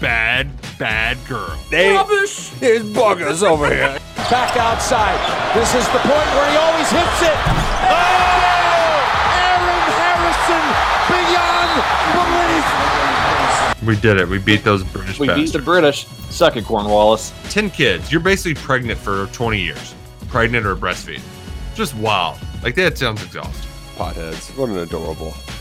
Bad, 0.00 0.48
bad 0.78 1.18
girl. 1.26 1.58
Rubbish. 1.72 2.50
There's 2.60 2.84
buggers 2.84 3.42
over 3.42 3.66
here. 3.66 3.98
Back 4.30 4.56
outside. 4.56 5.18
This 5.56 5.74
is 5.74 5.84
the 5.88 5.98
point 5.98 6.28
where 6.36 6.50
he 6.50 6.56
always 6.56 6.88
hits 6.88 7.22
it. 7.22 7.38
Oh! 7.90 8.28
Aaron 9.42 9.82
Harrison 9.98 10.64
beyond 11.10 11.82
belief. 12.14 13.88
We 13.88 13.96
did 14.00 14.18
it. 14.18 14.28
We 14.28 14.38
beat 14.38 14.62
those 14.62 14.84
British 14.84 15.18
We 15.18 15.26
beat 15.34 15.52
the. 15.52 15.58
British. 15.58 16.06
Suck 16.30 16.56
it, 16.56 16.64
Cornwallis. 16.64 17.32
10 17.50 17.70
kids. 17.70 18.12
You're 18.12 18.20
basically 18.20 18.54
pregnant 18.62 19.00
for 19.00 19.26
20 19.28 19.60
years. 19.60 19.94
Pregnant 20.28 20.64
or 20.64 20.76
breastfeed. 20.76 21.22
Just 21.74 21.96
wild. 21.96 22.38
Like 22.62 22.76
that 22.76 22.98
sounds 22.98 23.24
exhausting. 23.24 23.70
Potheads. 23.96 24.56
What 24.56 24.68
an 24.68 24.78
adorable, 24.78 25.34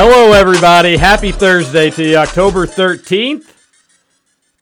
Hello, 0.00 0.30
everybody. 0.30 0.96
Happy 0.96 1.32
Thursday 1.32 1.90
to 1.90 2.04
you, 2.10 2.16
October 2.18 2.68
13th, 2.68 3.52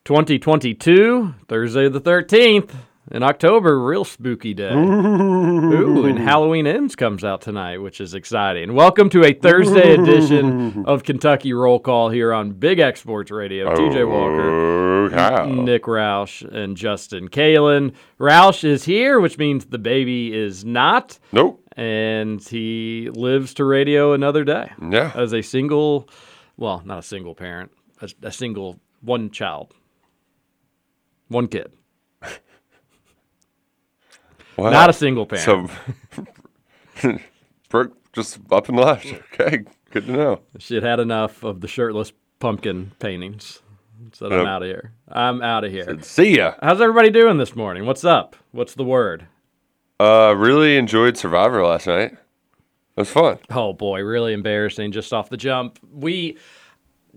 2022. 0.03 1.35
Thursday 1.47 1.87
the 1.89 2.01
13th. 2.01 2.71
In 3.11 3.21
October, 3.21 3.79
real 3.79 4.03
spooky 4.03 4.55
day. 4.55 4.73
Ooh, 4.73 6.05
and 6.05 6.17
Halloween 6.17 6.65
Ends 6.65 6.95
comes 6.95 7.23
out 7.23 7.41
tonight, 7.41 7.77
which 7.77 8.01
is 8.01 8.15
exciting. 8.15 8.73
Welcome 8.73 9.11
to 9.11 9.23
a 9.25 9.31
Thursday 9.31 9.93
edition 9.93 10.83
of 10.87 11.03
Kentucky 11.03 11.53
Roll 11.53 11.79
Call 11.79 12.09
here 12.09 12.33
on 12.33 12.53
Big 12.53 12.79
X 12.79 13.01
Sports 13.01 13.29
Radio. 13.29 13.75
TJ 13.75 13.97
oh, 13.97 14.07
Walker, 14.07 15.15
Oh. 15.15 15.53
Nick 15.53 15.83
Roush, 15.83 16.43
and 16.51 16.75
Justin 16.75 17.29
Kalen. 17.29 17.93
Roush 18.19 18.63
is 18.63 18.85
here, 18.85 19.19
which 19.19 19.37
means 19.37 19.65
the 19.65 19.77
baby 19.77 20.33
is 20.33 20.65
not, 20.65 21.19
Nope. 21.31 21.63
And 21.77 22.41
he 22.43 23.09
lives 23.13 23.53
to 23.53 23.63
radio 23.63 24.11
another 24.13 24.43
day 24.43 24.71
Yeah. 24.81 25.11
as 25.15 25.31
a 25.33 25.41
single, 25.41 26.09
well, 26.57 26.81
not 26.83 26.99
a 26.99 27.03
single 27.03 27.35
parent, 27.35 27.71
a, 28.01 28.09
a 28.23 28.31
single 28.31 28.79
one 29.01 29.29
child, 29.29 29.73
one 31.29 31.47
kid, 31.47 31.71
Wow. 34.57 34.71
not 34.71 34.89
a 34.89 34.93
single 34.93 35.25
parent. 35.27 35.69
So, 36.21 36.29
Brooke 37.69 37.95
just 38.13 38.39
up 38.51 38.67
and 38.69 38.77
left. 38.77 39.05
Okay, 39.39 39.63
good 39.91 40.07
to 40.07 40.11
know. 40.11 40.41
She 40.57 40.73
had 40.75 40.83
had 40.83 40.99
enough 40.99 41.43
of 41.43 41.61
the 41.61 41.67
shirtless 41.67 42.11
pumpkin 42.39 42.91
paintings. 42.99 43.61
Said 44.13 44.31
I'm 44.31 44.45
out 44.47 44.63
of 44.63 44.67
here. 44.67 44.93
I'm 45.09 45.41
out 45.43 45.63
of 45.63 45.71
here. 45.71 45.99
See 46.01 46.37
ya. 46.37 46.53
How's 46.61 46.81
everybody 46.81 47.09
doing 47.11 47.37
this 47.37 47.55
morning? 47.55 47.85
What's 47.85 48.03
up? 48.05 48.35
What's 48.51 48.73
the 48.73 48.83
word? 48.83 49.27
Uh, 49.99 50.35
really 50.37 50.77
enjoyed 50.77 51.17
Survivor 51.17 51.65
last 51.65 51.87
night. 51.87 52.13
It 52.13 53.01
was 53.01 53.09
fun. 53.09 53.39
Oh 53.49 53.73
boy, 53.73 54.01
really 54.01 54.33
embarrassing 54.33 54.91
just 54.91 55.13
off 55.13 55.29
the 55.29 55.37
jump. 55.37 55.79
We 55.91 56.37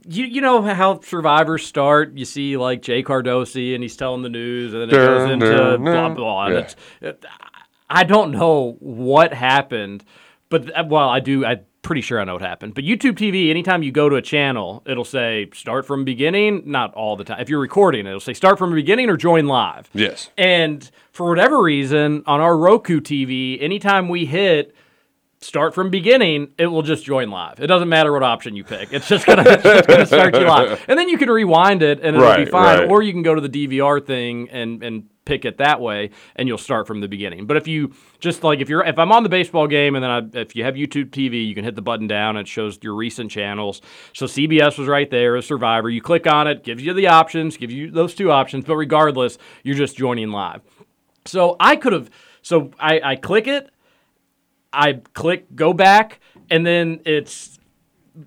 you 0.07 0.25
you 0.25 0.41
know 0.41 0.63
how 0.63 1.01
survivors 1.01 1.67
start. 1.67 2.17
You 2.17 2.25
see 2.25 2.57
like 2.57 2.83
Jay 2.83 3.03
Cardosi 3.03 3.75
and 3.75 3.83
he's 3.83 3.97
telling 3.97 4.23
the 4.23 4.29
news 4.29 4.73
and 4.73 4.83
then 4.83 4.89
it 4.91 4.93
goes 4.93 5.31
into 5.31 5.51
dun, 5.51 5.83
blah 5.83 5.93
dun. 5.93 6.15
blah. 6.15 6.47
Yeah. 6.49 6.59
it's, 6.59 6.77
it, 7.01 7.25
I 7.89 8.05
don't 8.05 8.31
know 8.31 8.77
what 8.81 9.35
happened, 9.35 10.05
but 10.49 10.75
uh, 10.77 10.85
well, 10.87 11.09
I 11.09 11.21
do. 11.21 11.45
I'm 11.45 11.61
pretty 11.83 12.01
sure 12.01 12.21
I 12.21 12.25
know 12.25 12.35
what 12.35 12.43
happened. 12.43 12.75
But 12.75 12.85
YouTube 12.85 13.15
TV, 13.15 13.51
anytime 13.51 13.83
you 13.83 13.93
go 13.93 14.09
to 14.09 14.17
a 14.17 14.23
channel, 14.23 14.83
it'll 14.87 15.05
say 15.05 15.49
start 15.55 15.87
from 15.87 16.05
beginning. 16.05 16.63
Not 16.67 16.95
all 16.95 17.17
the 17.17 17.25
time. 17.25 17.41
If 17.41 17.49
you're 17.49 17.61
recording, 17.61 18.07
it'll 18.07 18.21
say 18.21 18.35
start 18.35 18.59
from 18.59 18.75
beginning 18.75 19.09
or 19.09 19.17
join 19.17 19.47
live. 19.47 19.89
Yes. 19.93 20.31
And 20.37 20.89
for 21.13 21.29
whatever 21.29 21.63
reason, 21.63 22.23
on 22.27 22.41
our 22.41 22.57
Roku 22.57 23.01
TV, 23.01 23.61
anytime 23.63 24.09
we 24.09 24.27
hit 24.27 24.75
start 25.43 25.75
from 25.75 25.91
beginning, 25.91 26.53
it 26.59 26.67
will 26.67 26.83
just 26.83 27.05
join 27.05 27.31
live. 27.31 27.61
It 27.61 27.67
doesn't 27.67 27.89
matter 27.89 28.13
what 28.13 28.23
option 28.23 28.55
you 28.57 28.65
pick. 28.65 28.93
It's 28.93 29.09
just 29.09 29.27
gonna, 29.27 29.43
it's 29.47 29.63
just 29.63 29.89
gonna 29.89 30.07
start 30.07 30.35
you 30.35 30.47
live. 30.47 30.85
And 30.87 30.99
then 30.99 31.09
you 31.09 31.19
can 31.19 31.31
rewind 31.31 31.83
it 31.83 32.01
and 32.03 32.17
it'll 32.17 32.37
be 32.37 32.45
fine. 32.45 32.81
right. 32.81 32.91
Or 32.91 33.03
you 33.03 33.13
can 33.13 33.23
go 33.23 33.35
to 33.35 33.41
the 33.41 33.49
DVR 33.49 34.05
thing 34.05 34.51
and 34.51 34.83
and 34.83 35.09
pick 35.25 35.45
it 35.45 35.59
that 35.59 35.81
way 35.81 36.11
and 36.37 36.49
you'll 36.49 36.59
start 36.59 36.87
from 36.87 37.01
the 37.01 37.09
beginning. 37.09 37.47
But 37.47 37.57
if 37.57 37.69
you 37.69 37.93
just 38.19 38.43
like 38.43 38.61
if 38.61 38.69
you're 38.69 38.85
if 38.85 38.99
I'm 38.99 39.13
on 39.13 39.23
the 39.23 39.29
baseball 39.29 39.67
game 39.67 39.95
and 39.95 40.03
then 40.03 40.11
I, 40.11 40.41
if 40.41 40.57
you 40.57 40.65
have 40.65 40.75
YouTube 40.75 41.11
TV, 41.11 41.47
you 41.47 41.55
can 41.55 41.65
hit 41.65 41.77
the 41.77 41.83
button 41.83 42.07
down 42.07 42.37
and 42.37 42.47
it 42.47 42.49
shows 42.49 42.79
your 42.83 42.95
recent 42.95 43.31
channels. 43.31 43.81
So 44.13 44.27
CBS 44.27 44.79
was 44.79 44.89
right 44.89 45.11
there 45.11 45.41
Survivor. 45.43 45.89
You 45.91 46.03
click 46.03 46.27
on 46.27 46.47
it, 46.47 46.65
gives 46.65 46.83
you 46.83 46.93
the 46.93 47.07
options, 47.07 47.57
gives 47.57 47.75
you 47.75 47.91
those 47.91 48.15
two 48.15 48.31
options, 48.31 48.65
but 48.65 48.77
regardless, 48.77 49.39
you're 49.63 49.77
just 49.77 49.97
joining 49.97 50.31
live. 50.31 50.63
So 51.27 51.57
I 51.61 51.77
could 51.77 51.93
have 51.93 52.11
so 52.43 52.71
I, 52.79 53.01
I 53.01 53.17
click 53.17 53.47
it, 53.47 53.71
I 54.73 54.95
click 55.15 55.55
go 55.55 55.73
back, 55.73 56.21
and 56.51 56.67
then 56.67 57.01
it's 57.05 57.60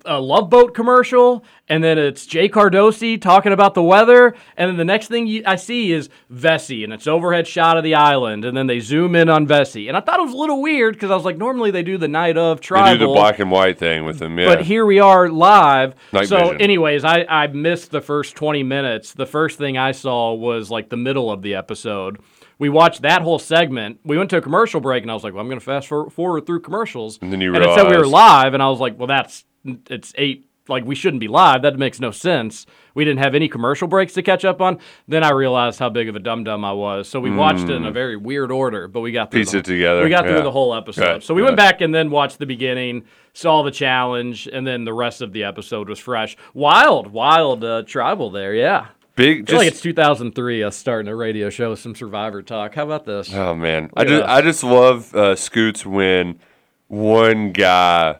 a 0.04 0.20
Love 0.20 0.50
Boat 0.50 0.74
commercial, 0.74 1.44
and 1.68 1.82
then 1.82 1.98
it's 1.98 2.26
Jay 2.26 2.48
Cardosi 2.48 3.20
talking 3.20 3.52
about 3.52 3.74
the 3.74 3.82
weather, 3.82 4.34
and 4.56 4.68
then 4.70 4.76
the 4.76 4.84
next 4.84 5.08
thing 5.08 5.26
you, 5.26 5.42
I 5.46 5.56
see 5.56 5.92
is 5.92 6.08
Vesi, 6.32 6.84
and 6.84 6.92
it's 6.92 7.06
overhead 7.06 7.46
shot 7.46 7.76
of 7.76 7.84
the 7.84 7.94
island, 7.94 8.44
and 8.44 8.56
then 8.56 8.66
they 8.66 8.80
zoom 8.80 9.14
in 9.14 9.28
on 9.28 9.46
Vesi, 9.46 9.88
and 9.88 9.96
I 9.96 10.00
thought 10.00 10.20
it 10.20 10.24
was 10.24 10.32
a 10.32 10.36
little 10.36 10.60
weird 10.62 10.94
because 10.94 11.10
I 11.10 11.14
was 11.14 11.24
like, 11.24 11.38
normally 11.38 11.70
they 11.70 11.82
do 11.82 11.98
the 11.98 12.08
night 12.08 12.36
of 12.36 12.58
They 12.58 12.66
tribal, 12.66 12.98
do 12.98 13.06
the 13.06 13.12
black 13.12 13.38
and 13.38 13.50
white 13.50 13.78
thing 13.78 14.04
with 14.04 14.18
them. 14.18 14.38
Yeah. 14.38 14.54
but 14.54 14.64
here 14.64 14.86
we 14.86 14.98
are 14.98 15.28
live. 15.28 15.94
Night 16.12 16.28
so, 16.28 16.38
vision. 16.38 16.60
anyways, 16.60 17.04
I, 17.04 17.24
I 17.28 17.46
missed 17.48 17.90
the 17.90 18.00
first 18.00 18.34
20 18.36 18.62
minutes. 18.62 19.12
The 19.12 19.26
first 19.26 19.58
thing 19.58 19.78
I 19.78 19.92
saw 19.92 20.34
was 20.34 20.70
like 20.70 20.88
the 20.88 20.96
middle 20.96 21.30
of 21.30 21.42
the 21.42 21.54
episode. 21.54 22.18
We 22.58 22.68
watched 22.68 23.02
that 23.02 23.22
whole 23.22 23.38
segment. 23.38 24.00
We 24.04 24.16
went 24.16 24.30
to 24.30 24.36
a 24.36 24.40
commercial 24.40 24.80
break, 24.80 25.02
and 25.02 25.10
I 25.10 25.14
was 25.14 25.24
like, 25.24 25.34
well, 25.34 25.40
I'm 25.40 25.48
going 25.48 25.58
to 25.58 25.64
fast 25.64 25.88
forward 25.88 26.46
through 26.46 26.60
commercials. 26.60 27.18
And 27.20 27.32
then 27.32 27.40
you 27.40 27.54
and 27.54 27.64
it 27.64 27.74
said 27.74 27.90
we 27.90 27.96
were 27.96 28.06
live, 28.06 28.54
and 28.54 28.62
I 28.62 28.68
was 28.68 28.80
like, 28.80 28.98
well, 28.98 29.08
that's 29.08 29.44
it's 29.88 30.12
eight. 30.16 30.48
Like 30.66 30.86
we 30.86 30.94
shouldn't 30.94 31.20
be 31.20 31.28
live. 31.28 31.60
That 31.60 31.78
makes 31.78 32.00
no 32.00 32.10
sense. 32.10 32.64
We 32.94 33.04
didn't 33.04 33.18
have 33.18 33.34
any 33.34 33.48
commercial 33.48 33.86
breaks 33.86 34.14
to 34.14 34.22
catch 34.22 34.46
up 34.46 34.62
on. 34.62 34.78
Then 35.06 35.22
I 35.22 35.30
realized 35.32 35.78
how 35.78 35.90
big 35.90 36.08
of 36.08 36.16
a 36.16 36.18
dum 36.18 36.42
dum 36.42 36.64
I 36.64 36.72
was. 36.72 37.06
So 37.06 37.20
we 37.20 37.30
watched 37.30 37.64
it 37.64 37.72
in 37.72 37.84
a 37.84 37.90
very 37.90 38.16
weird 38.16 38.50
order, 38.50 38.88
but 38.88 39.00
we 39.00 39.12
got 39.12 39.30
through 39.30 39.40
Mm. 39.40 39.44
Piece 39.44 39.52
the, 39.52 39.58
it 39.58 39.64
together, 39.66 40.02
We 40.02 40.08
got 40.08 40.24
through 40.24 40.40
the 40.40 40.50
whole 40.50 40.74
episode. 40.74 41.02
Right, 41.02 41.22
So 41.22 41.34
we 41.34 41.42
yeah. 41.42 41.48
went 41.48 41.58
back 41.58 41.82
and 41.82 41.94
then 41.94 42.10
watched 42.10 42.38
the 42.38 42.46
beginning, 42.46 43.04
saw 43.34 43.62
the 43.62 43.70
challenge, 43.70 44.48
and 44.50 44.66
then 44.66 44.84
the 44.84 44.94
rest 44.94 45.20
of 45.20 45.32
the 45.34 45.44
episode 45.44 45.86
was 45.90 45.98
fresh. 45.98 46.34
Wild, 46.54 47.08
wild 47.08 47.62
uh, 47.62 47.82
tribal 47.82 48.30
there. 48.30 48.54
Yeah. 48.54 48.86
Big. 49.16 49.44
Just, 49.46 49.58
like 49.58 49.68
it's 49.68 49.82
2003, 49.82 50.62
us 50.62 50.76
starting 50.76 51.08
a 51.08 51.14
radio 51.14 51.50
show 51.50 51.70
with 51.70 51.78
some 51.78 51.94
Survivor 51.94 52.40
talk. 52.42 52.74
How 52.74 52.84
about 52.84 53.04
this? 53.04 53.32
Oh 53.34 53.54
man, 53.54 53.90
I 53.96 54.04
just 54.04 54.22
us. 54.22 54.28
I 54.30 54.40
just 54.40 54.64
love 54.64 55.14
uh, 55.14 55.36
Scoots 55.36 55.84
when 55.84 56.40
one 56.88 57.52
guy 57.52 58.16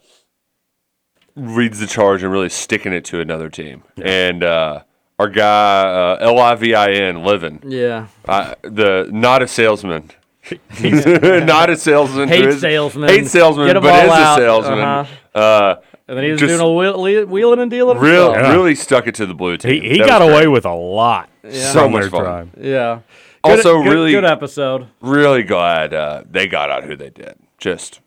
reads 1.36 1.80
the 1.80 1.86
charge 1.86 2.22
and 2.22 2.30
really 2.32 2.48
sticking 2.48 2.92
it 2.92 3.04
to 3.06 3.20
another 3.20 3.48
team. 3.50 3.82
And 4.02 4.42
uh, 4.44 4.82
our 5.18 5.28
guy 5.28 5.82
uh, 5.82 6.16
L 6.20 6.38
I 6.38 6.54
V 6.54 6.74
I 6.74 6.90
N 6.92 7.24
living 7.24 7.60
Yeah. 7.66 8.06
uh, 8.26 8.54
the 8.62 9.08
not 9.12 9.42
a 9.42 9.48
salesman. 9.48 10.10
not 10.82 11.70
a 11.70 11.76
salesman. 11.76 12.28
Hate 12.28 12.42
who 12.44 12.48
is- 12.50 12.60
salesman. 12.60 13.08
Hate 13.08 13.26
salesman, 13.26 13.66
Get 13.66 13.76
'em 13.76 13.82
but 13.82 14.04
is 14.04 14.10
out. 14.10 14.38
a 14.38 14.42
salesman. 14.42 14.78
Uh-huh. 14.80 15.38
Uh, 15.38 15.76
And 16.06 16.18
then 16.18 16.24
he 16.24 16.30
was 16.32 16.40
doing 16.40 16.60
a 16.60 16.70
wheel, 16.72 17.00
wheel- 17.00 17.26
wheeling 17.26 17.60
and 17.60 17.70
dealing. 17.70 17.98
real, 17.98 18.32
himself. 18.34 18.52
really 18.54 18.74
stuck 18.74 19.06
it 19.06 19.14
to 19.16 19.26
the 19.26 19.34
blue 19.34 19.56
team. 19.56 19.82
He, 19.82 19.88
he 19.90 19.98
got 19.98 20.20
away 20.22 20.42
great. 20.42 20.48
with 20.48 20.66
a 20.66 20.74
lot. 20.74 21.30
so 21.50 21.88
much 21.88 22.02
their 22.02 22.10
fun. 22.10 22.20
tribe. 22.22 22.50
Yeah. 22.60 23.00
Also, 23.42 23.82
good, 23.82 23.90
really, 23.92 24.12
good 24.12 24.24
episode. 24.24 24.86
really 25.00 25.42
glad 25.42 25.92
uh, 25.94 26.22
they 26.30 26.46
got 26.46 26.70
out 26.70 26.84
who 26.84 26.94
they 26.96 27.10
did. 27.10 27.34
Just 27.58 28.00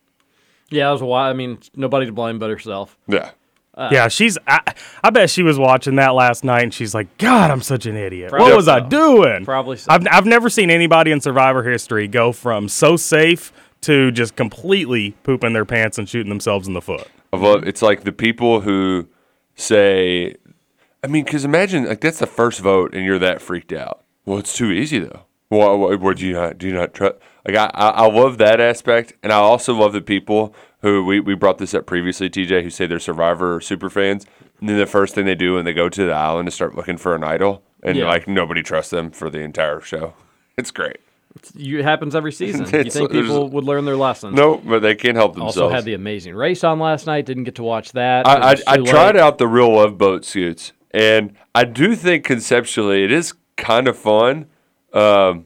Yeah, 0.70 0.90
it 0.90 0.92
was 0.94 1.02
a 1.02 1.06
while. 1.06 1.30
I 1.30 1.34
mean, 1.34 1.60
nobody 1.76 2.06
to 2.06 2.12
blame 2.12 2.40
but 2.40 2.50
herself. 2.50 2.98
yeah. 3.08 3.32
Uh, 3.74 3.90
yeah, 3.92 4.08
she's. 4.08 4.40
I, 4.48 4.74
I 5.04 5.12
bet 5.12 5.30
she 5.30 5.44
was 5.44 5.60
watching 5.60 5.98
that 5.98 6.16
last 6.16 6.44
night, 6.44 6.64
and 6.64 6.74
she's 6.74 6.96
like, 6.96 7.16
"God, 7.20 7.52
I'm 7.52 7.62
such 7.62 7.86
an 7.86 7.96
idiot. 7.96 8.32
What 8.32 8.56
was 8.56 8.68
I 8.68 8.80
doing?" 8.80 9.46
Probably 9.46 9.78
so. 9.78 9.92
I've 9.92 10.08
I've 10.10 10.26
never 10.26 10.50
seen 10.50 10.72
anybody 10.72 11.12
in 11.12 11.22
Survivor 11.22 11.62
history 11.62 12.08
go 12.08 12.32
from 12.32 12.70
so 12.70 12.98
safe 12.98 13.54
to 13.82 14.10
just 14.12 14.36
completely 14.36 15.12
pooping 15.22 15.54
their 15.54 15.64
pants 15.64 16.00
and 16.00 16.10
shooting 16.10 16.30
themselves 16.30 16.68
in 16.68 16.74
the 16.74 16.82
foot. 16.82 17.08
Of 17.32 17.42
love, 17.42 17.68
it's 17.68 17.84
like 17.84 18.04
the 18.04 18.12
people 18.12 18.62
who 18.62 19.08
say, 19.56 20.36
I 21.04 21.08
mean, 21.08 21.24
because 21.26 21.46
imagine 21.46 21.86
like 21.86 22.02
that's 22.02 22.20
the 22.20 22.26
first 22.26 22.60
vote 22.60 22.96
and 22.96 23.06
you're 23.06 23.20
that 23.20 23.42
freaked 23.42 23.74
out. 23.74 24.04
Well, 24.26 24.40
it's 24.40 24.56
too 24.56 24.72
easy 24.72 25.00
though. 25.00 25.22
Why, 25.50 25.72
why, 25.74 25.96
what 25.96 26.18
do 26.18 26.26
you 26.26 26.34
not 26.34 26.58
do 26.58 26.68
you 26.68 26.74
not 26.74 26.94
trust? 26.94 27.18
Like 27.48 27.56
I, 27.56 27.72
I, 27.74 27.90
I 27.90 28.08
love 28.08 28.38
that 28.40 28.60
aspect, 28.60 29.14
and 29.24 29.32
I 29.32 29.38
also 29.38 29.74
love 29.74 29.94
the 29.94 30.02
people 30.02 30.54
who 30.82 31.04
we, 31.06 31.20
we 31.20 31.34
brought 31.34 31.58
this 31.58 31.74
up 31.74 31.86
previously, 31.86 32.30
TJ, 32.30 32.62
who 32.64 32.70
say 32.70 32.86
they're 32.86 33.00
Survivor 33.00 33.60
super 33.62 33.90
fans, 33.90 34.26
and 34.60 34.68
then 34.70 34.78
the 34.78 34.86
first 34.86 35.16
thing 35.16 35.26
they 35.26 35.34
do 35.36 35.56
when 35.56 35.66
they 35.66 35.74
go 35.74 35.90
to 35.90 36.06
the 36.06 36.12
island 36.14 36.48
is 36.48 36.54
start 36.54 36.76
looking 36.76 36.98
for 36.98 37.16
an 37.16 37.24
idol, 37.24 37.64
and 37.84 37.98
Yeah. 37.98 38.08
like 38.08 38.28
nobody 38.28 38.62
trusts 38.62 38.92
them 38.92 39.10
for 39.12 39.30
the 39.30 39.40
entire 39.40 39.80
show. 39.82 40.14
It's 40.58 40.72
great. 40.72 40.98
It 41.56 41.84
happens 41.84 42.16
every 42.16 42.32
season. 42.44 42.66
you 42.66 42.90
think 42.92 43.12
people 43.12 43.50
would 43.50 43.64
learn 43.64 43.86
their 43.86 43.96
lessons? 43.96 44.36
No, 44.36 44.58
but 44.58 44.82
they 44.82 44.96
can't 44.96 45.16
help 45.18 45.34
themselves. 45.34 45.58
Also 45.58 45.74
had 45.74 45.86
the 45.86 45.94
amazing 45.94 46.36
race 46.36 46.64
on 46.64 46.80
last 46.80 47.08
night. 47.08 47.26
Didn't 47.26 47.44
get 47.46 47.56
to 47.56 47.64
watch 47.64 47.92
that. 47.94 48.28
I, 48.28 48.52
I, 48.52 48.56
I 48.68 48.78
tried 48.78 49.16
out 49.18 49.38
the 49.38 49.48
real 49.48 49.74
love 49.76 49.98
boat 49.98 50.26
suits, 50.26 50.74
and 50.92 51.34
I 51.56 51.64
do 51.64 51.96
think 51.96 52.24
conceptually 52.24 53.04
it 53.04 53.12
is 53.12 53.34
kind 53.56 53.88
of 53.88 53.98
fun. 53.98 54.46
Um, 54.94 55.46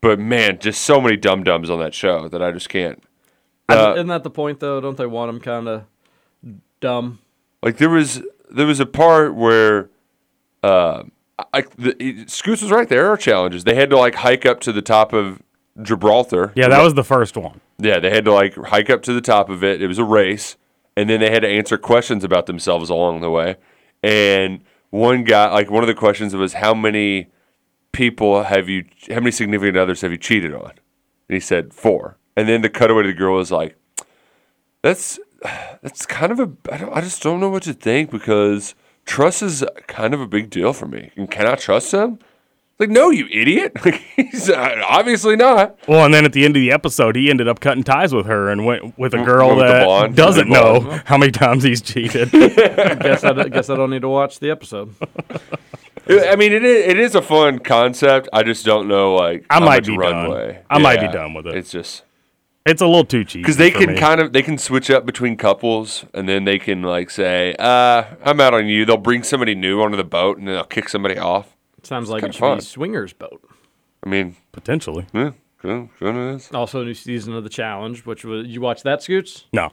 but 0.00 0.18
man, 0.18 0.58
just 0.58 0.82
so 0.82 1.00
many 1.00 1.16
dum 1.16 1.44
dums 1.44 1.70
on 1.70 1.78
that 1.80 1.94
show 1.94 2.28
that 2.28 2.42
I 2.42 2.52
just 2.52 2.68
can't. 2.68 3.02
Uh, 3.68 3.94
Isn't 3.94 4.08
that 4.08 4.24
the 4.24 4.30
point 4.30 4.60
though? 4.60 4.80
Don't 4.80 4.96
they 4.96 5.06
want 5.06 5.28
them 5.28 5.40
kind 5.40 5.68
of 5.68 5.84
dumb? 6.80 7.20
like 7.62 7.76
there 7.76 7.90
was 7.90 8.22
there 8.50 8.66
was 8.66 8.80
a 8.80 8.86
part 8.86 9.34
where, 9.34 9.90
uh, 10.62 11.04
I, 11.52 11.64
the, 11.78 12.24
Scoots 12.26 12.62
was 12.62 12.70
right. 12.70 12.88
There 12.88 13.06
are 13.08 13.16
challenges. 13.16 13.64
They 13.64 13.74
had 13.74 13.90
to 13.90 13.98
like 13.98 14.16
hike 14.16 14.44
up 14.44 14.60
to 14.60 14.72
the 14.72 14.82
top 14.82 15.12
of 15.12 15.40
Gibraltar. 15.80 16.52
Yeah, 16.54 16.68
that 16.68 16.82
was 16.82 16.94
the 16.94 17.04
first 17.04 17.36
one. 17.36 17.60
Yeah, 17.78 17.98
they 17.98 18.10
had 18.10 18.24
to 18.26 18.32
like 18.32 18.54
hike 18.54 18.90
up 18.90 19.02
to 19.02 19.12
the 19.12 19.20
top 19.20 19.48
of 19.48 19.64
it. 19.64 19.80
It 19.80 19.86
was 19.86 19.98
a 19.98 20.04
race, 20.04 20.56
and 20.96 21.08
then 21.08 21.20
they 21.20 21.30
had 21.30 21.42
to 21.42 21.48
answer 21.48 21.78
questions 21.78 22.24
about 22.24 22.46
themselves 22.46 22.90
along 22.90 23.20
the 23.20 23.30
way. 23.30 23.56
And 24.02 24.62
one 24.90 25.24
guy, 25.24 25.50
like 25.50 25.70
one 25.70 25.82
of 25.82 25.86
the 25.86 25.94
questions 25.94 26.34
was, 26.34 26.54
"How 26.54 26.74
many 26.74 27.28
people 27.92 28.44
have 28.44 28.68
you? 28.68 28.84
How 29.08 29.16
many 29.16 29.30
significant 29.30 29.76
others 29.76 30.00
have 30.02 30.10
you 30.10 30.18
cheated 30.18 30.54
on?" 30.54 30.70
And 30.70 31.34
he 31.34 31.40
said 31.40 31.72
four. 31.74 32.16
And 32.36 32.48
then 32.48 32.62
the 32.62 32.68
cutaway 32.70 33.02
to 33.02 33.08
the 33.08 33.14
girl 33.14 33.36
was 33.36 33.50
like, 33.52 33.76
"That's 34.82 35.18
that's 35.82 36.06
kind 36.06 36.32
of 36.32 36.40
a. 36.40 36.50
I, 36.72 36.76
don't, 36.78 36.92
I 36.96 37.00
just 37.00 37.22
don't 37.22 37.40
know 37.40 37.50
what 37.50 37.62
to 37.64 37.74
think 37.74 38.10
because 38.10 38.74
trust 39.06 39.42
is 39.42 39.64
kind 39.86 40.14
of 40.14 40.20
a 40.20 40.26
big 40.26 40.50
deal 40.50 40.72
for 40.72 40.86
me. 40.86 41.10
And 41.16 41.30
can 41.30 41.46
I 41.46 41.54
trust 41.56 41.92
him?" 41.92 42.18
Like, 42.78 42.88
no, 42.88 43.10
you 43.10 43.26
idiot. 43.30 43.72
Like, 43.84 44.02
he's 44.16 44.48
uh, 44.48 44.82
obviously 44.88 45.36
not. 45.36 45.78
Well, 45.86 46.06
and 46.06 46.14
then 46.14 46.24
at 46.24 46.32
the 46.32 46.46
end 46.46 46.56
of 46.56 46.60
the 46.62 46.72
episode, 46.72 47.14
he 47.14 47.28
ended 47.28 47.46
up 47.46 47.60
cutting 47.60 47.84
ties 47.84 48.14
with 48.14 48.24
her 48.24 48.48
and 48.48 48.64
went 48.64 48.98
with 48.98 49.12
a 49.12 49.22
girl 49.22 49.50
with 49.54 49.66
that 49.66 49.84
blonde. 49.84 50.16
doesn't 50.16 50.48
know 50.48 50.98
how 51.04 51.18
many 51.18 51.30
times 51.30 51.62
he's 51.62 51.82
cheated. 51.82 52.30
guess 52.32 53.22
I 53.22 53.34
don't- 53.34 53.52
guess 53.52 53.68
I 53.68 53.76
don't 53.76 53.90
need 53.90 54.00
to 54.00 54.08
watch 54.08 54.38
the 54.38 54.50
episode. 54.50 54.94
I 56.10 56.36
mean, 56.36 56.52
it 56.52 56.64
is, 56.64 56.86
it 56.88 56.98
is 56.98 57.14
a 57.14 57.22
fun 57.22 57.58
concept. 57.60 58.28
I 58.32 58.42
just 58.42 58.64
don't 58.64 58.88
know, 58.88 59.14
like, 59.14 59.44
I 59.50 59.54
how 59.54 59.60
might 59.60 59.82
much 59.82 59.86
be 59.86 59.96
runway. 59.96 60.52
done. 60.54 60.62
I 60.70 60.78
might 60.78 61.00
be 61.00 61.08
done 61.08 61.34
with 61.34 61.46
it. 61.46 61.54
It's 61.56 61.70
just 61.70 62.02
it's 62.66 62.82
a 62.82 62.86
little 62.86 63.04
too 63.04 63.24
cheap 63.24 63.42
because 63.42 63.56
they 63.56 63.70
can 63.70 63.96
kind 63.96 64.20
of 64.20 64.32
they 64.32 64.42
can 64.42 64.58
switch 64.58 64.90
up 64.90 65.06
between 65.06 65.36
couples, 65.36 66.04
and 66.12 66.28
then 66.28 66.44
they 66.44 66.58
can 66.58 66.82
like 66.82 67.10
say, 67.10 67.54
uh, 67.58 68.04
"I'm 68.24 68.40
out 68.40 68.54
on 68.54 68.66
you." 68.66 68.84
They'll 68.84 68.96
bring 68.96 69.22
somebody 69.22 69.54
new 69.54 69.80
onto 69.80 69.96
the 69.96 70.04
boat, 70.04 70.38
and 70.38 70.46
then 70.46 70.54
they'll 70.56 70.64
kick 70.64 70.88
somebody 70.88 71.16
off. 71.18 71.56
Sounds 71.82 72.10
like 72.10 72.20
kinda 72.20 72.30
it 72.30 72.34
should 72.34 72.40
fun. 72.40 72.58
be 72.58 72.64
swingers 72.64 73.12
boat. 73.12 73.42
I 74.04 74.08
mean, 74.08 74.36
potentially. 74.52 75.06
Yeah, 75.14 75.30
good, 75.62 75.88
good 75.98 76.14
it 76.14 76.34
is. 76.36 76.50
Also, 76.52 76.82
a 76.82 76.84
new 76.84 76.94
season 76.94 77.34
of 77.34 77.44
the 77.44 77.50
challenge, 77.50 78.04
which 78.04 78.24
was 78.24 78.46
you 78.46 78.60
watch 78.60 78.82
that, 78.82 79.02
Scoots? 79.02 79.44
No. 79.52 79.70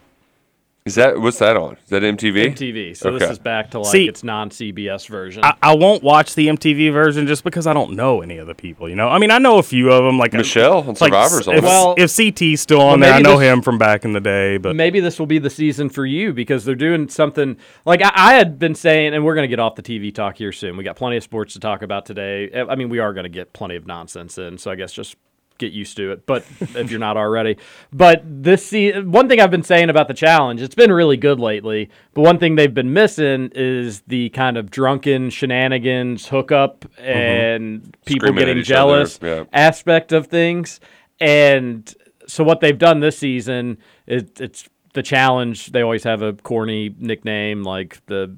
Is 0.87 0.95
that 0.95 1.19
what's 1.19 1.39
that 1.39 1.57
on? 1.57 1.73
Is 1.83 1.89
that 1.89 2.01
MTV? 2.01 2.53
MTV. 2.55 2.95
So 2.97 3.09
Okay. 3.09 3.19
this 3.19 3.31
is 3.31 3.39
back 3.39 3.71
to 3.71 3.79
like 3.79 3.91
See- 3.91 4.07
its 4.07 4.23
non-CBS 4.23 5.07
version. 5.07 5.43
I, 5.43 5.53
I 5.61 5.75
won't 5.75 6.01
watch 6.01 6.33
the 6.35 6.47
MTV 6.47 6.91
version 6.93 7.27
just 7.27 7.43
because 7.43 7.67
I 7.67 7.73
don't 7.73 7.91
know 7.91 8.21
any 8.21 8.37
of 8.37 8.47
the 8.47 8.55
people. 8.55 8.87
You 8.89 8.95
know, 8.95 9.09
I 9.09 9.19
mean, 9.19 9.29
I 9.31 9.37
know 9.37 9.57
a 9.57 9.63
few 9.63 9.91
of 9.91 10.03
them, 10.03 10.17
like 10.17 10.33
Michelle 10.33 10.79
on 10.79 10.87
like, 10.87 10.97
Survivor's 10.97 11.47
on 11.47 11.55
If. 11.55 11.63
Well- 11.63 11.95
if 11.97 12.09
CT's 12.09 12.61
still 12.61 12.77
Well, 12.79 12.87
on 12.89 12.99
there, 13.01 13.13
I 13.13 13.21
know 13.21 13.37
this- 13.37 13.51
him 13.51 13.61
from 13.61 13.77
back 13.77 14.05
in 14.05 14.13
the 14.13 14.21
day. 14.21 14.57
But 14.57 14.75
maybe 14.75 14.99
this 14.99 15.19
will 15.19 15.25
be 15.27 15.39
the 15.39 15.49
season 15.49 15.89
for 15.89 16.05
you 16.05 16.31
because 16.33 16.63
they're 16.65 16.73
doing 16.75 17.09
something 17.09 17.57
like 17.85 18.01
I, 18.01 18.11
I 18.15 18.33
had 18.35 18.57
been 18.57 18.73
saying, 18.75 19.13
and 19.13 19.25
we're 19.25 19.35
going 19.35 19.43
to 19.43 19.49
get 19.49 19.59
off 19.59 19.75
the 19.75 19.83
TV 19.83 20.13
talk 20.13 20.37
here 20.37 20.51
soon. 20.53 20.77
We 20.77 20.83
got 20.83 20.95
plenty 20.95 21.17
of 21.17 21.23
sports 21.23 21.53
to 21.53 21.59
talk 21.59 21.81
about 21.81 22.05
today. 22.05 22.49
I 22.67 22.75
mean, 22.75 22.89
we 22.89 22.99
are 22.99 23.13
going 23.13 23.25
to 23.25 23.29
get 23.29 23.51
plenty 23.53 23.75
of 23.75 23.85
nonsense 23.85 24.37
in, 24.37 24.57
so 24.57 24.71
I 24.71 24.75
guess 24.75 24.93
just 24.93 25.15
get 25.57 25.73
used 25.73 25.97
to 25.97 26.11
it. 26.11 26.25
But 26.25 26.45
if 26.59 26.91
you're 26.91 26.99
not 26.99 27.17
already, 27.17 27.57
but 27.91 28.21
this 28.25 28.67
se- 28.67 29.01
one 29.01 29.27
thing 29.27 29.39
I've 29.39 29.51
been 29.51 29.63
saying 29.63 29.89
about 29.89 30.07
the 30.07 30.13
challenge, 30.13 30.61
it's 30.61 30.75
been 30.75 30.91
really 30.91 31.17
good 31.17 31.39
lately. 31.39 31.89
But 32.13 32.21
one 32.21 32.37
thing 32.39 32.55
they've 32.55 32.73
been 32.73 32.93
missing 32.93 33.51
is 33.53 34.01
the 34.01 34.29
kind 34.29 34.57
of 34.57 34.71
drunken 34.71 35.29
shenanigans, 35.29 36.27
hookup, 36.27 36.85
and 36.99 37.95
people 38.05 38.27
Screaming 38.27 38.45
getting 38.45 38.63
jealous 38.63 39.19
yeah. 39.21 39.45
aspect 39.53 40.11
of 40.11 40.27
things. 40.27 40.79
And 41.19 41.93
so 42.27 42.43
what 42.43 42.59
they've 42.59 42.77
done 42.77 42.99
this 42.99 43.17
season 43.17 43.77
is 44.05 44.25
it's 44.39 44.69
the 44.97 45.03
challenge. 45.03 45.67
They 45.71 45.81
always 45.83 46.03
have 46.03 46.21
a 46.23 46.33
corny 46.33 46.93
nickname 46.97 47.63
like 47.63 48.03
the 48.07 48.35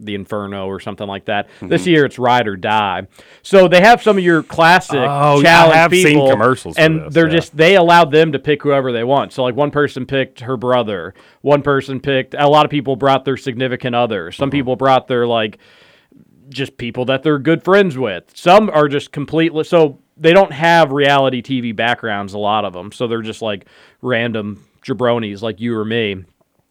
the 0.00 0.14
Inferno 0.14 0.66
or 0.66 0.80
something 0.80 1.06
like 1.06 1.26
that. 1.26 1.48
This 1.60 1.82
Mhm. 1.82 1.86
year 1.86 2.04
it's 2.06 2.18
Ride 2.18 2.48
or 2.48 2.56
Die. 2.56 3.06
So 3.42 3.68
they 3.68 3.80
have 3.82 4.02
some 4.02 4.16
of 4.18 4.24
your 4.24 4.42
classic 4.42 4.98
Oh, 4.98 5.38
I 5.38 5.42
challenge 5.42 5.74
have 5.74 5.90
seen 5.92 6.06
people, 6.06 6.30
commercials 6.30 6.76
for 6.76 6.80
and 6.82 7.02
this, 7.02 7.14
they're 7.14 7.28
yeah. 7.28 7.34
just 7.36 7.56
they 7.56 7.76
allowed 7.76 8.10
them 8.10 8.32
to 8.32 8.38
pick 8.38 8.62
whoever 8.62 8.90
they 8.92 9.04
want. 9.04 9.32
So 9.32 9.42
like 9.42 9.54
one 9.54 9.70
person 9.70 10.06
picked 10.06 10.40
her 10.40 10.56
brother, 10.56 11.14
one 11.42 11.60
person 11.62 12.00
picked. 12.00 12.34
A 12.34 12.48
lot 12.48 12.64
of 12.64 12.70
people 12.70 12.96
brought 12.96 13.24
their 13.26 13.36
significant 13.36 13.94
other. 13.94 14.32
Some 14.32 14.48
Mm-hmm. 14.48 14.56
people 14.56 14.76
brought 14.76 15.06
their 15.06 15.26
like 15.26 15.58
just 16.48 16.78
people 16.78 17.04
that 17.04 17.22
they're 17.22 17.38
good 17.38 17.62
friends 17.62 17.98
with. 17.98 18.24
Some 18.34 18.70
are 18.70 18.88
just 18.88 19.12
completely 19.12 19.64
so 19.64 19.98
they 20.16 20.32
don't 20.32 20.52
have 20.52 20.90
reality 20.90 21.42
TV 21.42 21.76
backgrounds. 21.76 22.32
A 22.32 22.38
lot 22.38 22.64
of 22.64 22.72
them, 22.72 22.90
so 22.90 23.06
they're 23.06 23.20
just 23.22 23.42
like 23.42 23.66
random 24.00 24.64
jabronis 24.82 25.42
like 25.42 25.60
you 25.60 25.76
or 25.76 25.84
me. 25.84 26.24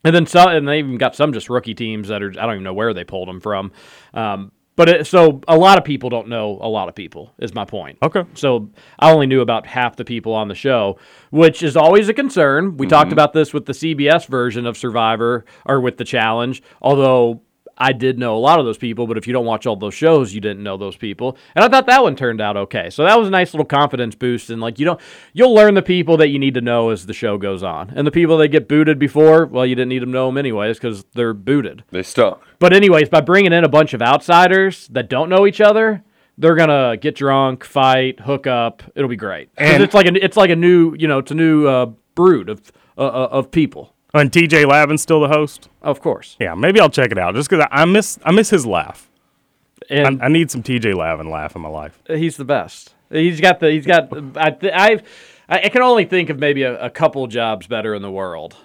And 0.04 0.16
then 0.16 0.26
some, 0.26 0.50
and 0.50 0.68
they 0.68 0.80
even 0.80 0.98
got 0.98 1.16
some 1.16 1.34
just 1.34 1.50
rookie 1.50 1.74
teams 1.74 2.08
that 2.08 2.24
are 2.24 2.30
I 2.30 2.46
don't 2.46 2.54
even 2.54 2.64
know 2.64 2.74
where 2.74 2.94
they 2.94 3.04
pulled 3.04 3.28
them 3.28 3.40
from. 3.40 3.72
Um, 4.14 4.52
but 4.78 4.90
it, 4.90 5.08
so 5.08 5.42
a 5.48 5.58
lot 5.58 5.80
of 5.80 5.84
people 5.84 6.10
don't 6.10 6.30
know 6.30 6.60
a 6.62 6.70
lot 6.70 6.88
of 6.88 6.94
people 6.94 7.34
is 7.40 7.54
my 7.54 7.66
point. 7.66 7.98
Okay. 8.02 8.24
So 8.36 8.70
I 9.00 9.12
only 9.12 9.26
knew 9.26 9.42
about 9.42 9.66
half 9.66 9.96
the 9.96 10.06
people 10.06 10.34
on 10.34 10.48
the 10.48 10.56
show, 10.56 11.00
which 11.32 11.64
is 11.64 11.76
always 11.76 12.10
a 12.10 12.14
concern. 12.14 12.78
We 12.78 12.86
talked 12.86 13.12
about 13.12 13.34
this 13.34 13.54
with 13.54 13.66
the 13.66 13.74
CBS 13.74 14.28
version 14.28 14.68
of 14.68 14.78
Survivor 14.78 15.46
or 15.66 15.82
with 15.82 15.98
the 15.98 16.06
challenge, 16.06 16.62
although 16.80 17.42
I 17.78 17.94
did 17.94 18.18
know 18.18 18.36
a 18.36 18.40
lot 18.40 18.60
of 18.60 18.66
those 18.66 18.78
people, 18.78 19.06
but 19.06 19.18
if 19.18 19.28
you 19.28 19.34
don't 19.34 19.46
watch 19.46 19.68
all 19.68 19.76
those 19.76 19.94
shows, 19.94 20.34
you 20.34 20.42
didn't 20.42 20.64
know 20.64 20.78
those 20.78 20.98
people. 20.98 21.38
And 21.56 21.64
I 21.64 21.68
thought 21.70 21.86
that 21.86 22.02
one 22.02 22.16
turned 22.16 22.42
out 22.42 22.58
okay. 22.58 22.90
So 22.90 23.04
that 23.04 23.18
was 23.20 23.28
a 23.28 23.32
nice 23.32 23.54
little 23.54 23.66
confidence 23.66 24.16
boost 24.16 24.50
and 24.50 24.60
like 24.62 24.80
you 24.80 24.86
don't 24.86 25.00
you'll 25.34 25.54
learn 25.54 25.76
the 25.76 25.82
people 25.82 26.18
that 26.18 26.30
you 26.30 26.40
need 26.40 26.56
to 26.56 26.62
know 26.62 26.90
as 26.90 27.06
the 27.06 27.14
show 27.14 27.38
goes 27.38 27.62
on. 27.64 27.92
And 27.96 28.06
the 28.08 28.12
people 28.12 28.38
that 28.38 28.48
get 28.48 28.68
booted 28.68 28.98
before, 28.98 29.46
well, 29.46 29.66
you 29.66 29.76
didn't 29.76 29.90
need 29.90 30.00
to 30.00 30.06
know 30.06 30.26
them 30.28 30.38
anyways 30.38 30.80
cuz 30.80 31.06
they're 31.14 31.34
booted. 31.34 31.84
They 31.92 32.04
stunk. 32.04 32.40
But 32.60 32.74
anyways, 32.74 33.10
by 33.10 33.22
bringing 33.22 33.54
in 33.54 33.64
a 33.64 33.70
bunch 33.70 33.94
of 33.94 34.02
outsiders 34.02 34.88
that 34.90 35.10
don't 35.10 35.30
know 35.30 35.46
each 35.46 35.62
other, 35.62 36.04
they're 36.38 36.56
gonna 36.56 36.98
get 36.98 37.16
drunk, 37.16 37.64
fight, 37.64 38.22
hook 38.22 38.48
up. 38.48 38.84
It'll 38.96 39.10
be 39.10 39.16
great. 39.16 39.50
And- 39.58 39.84
it's 39.84 39.94
like 39.94 40.08
a, 40.08 40.24
it's 40.24 40.38
like 40.38 40.50
a 40.50 40.56
new, 40.56 40.96
you 40.98 41.08
know, 41.08 41.20
it's 41.20 41.32
a 41.32 41.36
new 41.36 41.68
uh, 41.68 41.88
brood 42.16 42.50
of 42.50 42.62
uh, 42.98 43.02
uh, 43.02 43.28
of 43.32 43.52
people. 43.52 43.94
And 44.18 44.32
TJ 44.32 44.68
Lavin's 44.68 45.02
still 45.02 45.20
the 45.22 45.28
host. 45.28 45.70
Of 45.82 46.02
course. 46.02 46.36
Yeah, 46.40 46.56
maybe 46.56 46.80
I'll 46.80 46.90
check 46.90 47.12
it 47.12 47.18
out 47.18 47.36
just 47.36 47.50
because 47.50 47.66
I, 47.72 47.82
I 47.82 47.86
miss 47.86 48.20
I 48.24 48.32
miss 48.32 48.50
his 48.50 48.66
laugh. 48.66 49.10
And 49.90 50.22
I, 50.22 50.26
I 50.26 50.28
need 50.30 50.52
some 50.52 50.64
TJ 50.64 50.96
Lavin 50.96 51.30
laugh 51.30 51.56
in 51.56 51.62
my 51.62 51.70
life. 51.70 52.02
he's 52.08 52.38
the 52.38 52.46
best. 52.46 52.94
He's 53.10 53.40
got 53.40 53.60
the 53.60 53.72
he's 53.72 53.86
got. 53.86 54.10
I 54.38 54.52
th- 54.52 54.74
I've 54.74 55.02
I 55.48 55.60
I 55.66 55.70
can 55.70 55.82
only 55.82 56.06
think 56.06 56.30
of 56.30 56.40
maybe 56.40 56.64
a, 56.64 56.86
a 56.86 56.90
couple 56.90 57.26
jobs 57.28 57.68
better 57.68 57.94
in 57.96 58.02
the 58.02 58.12
world. 58.12 58.56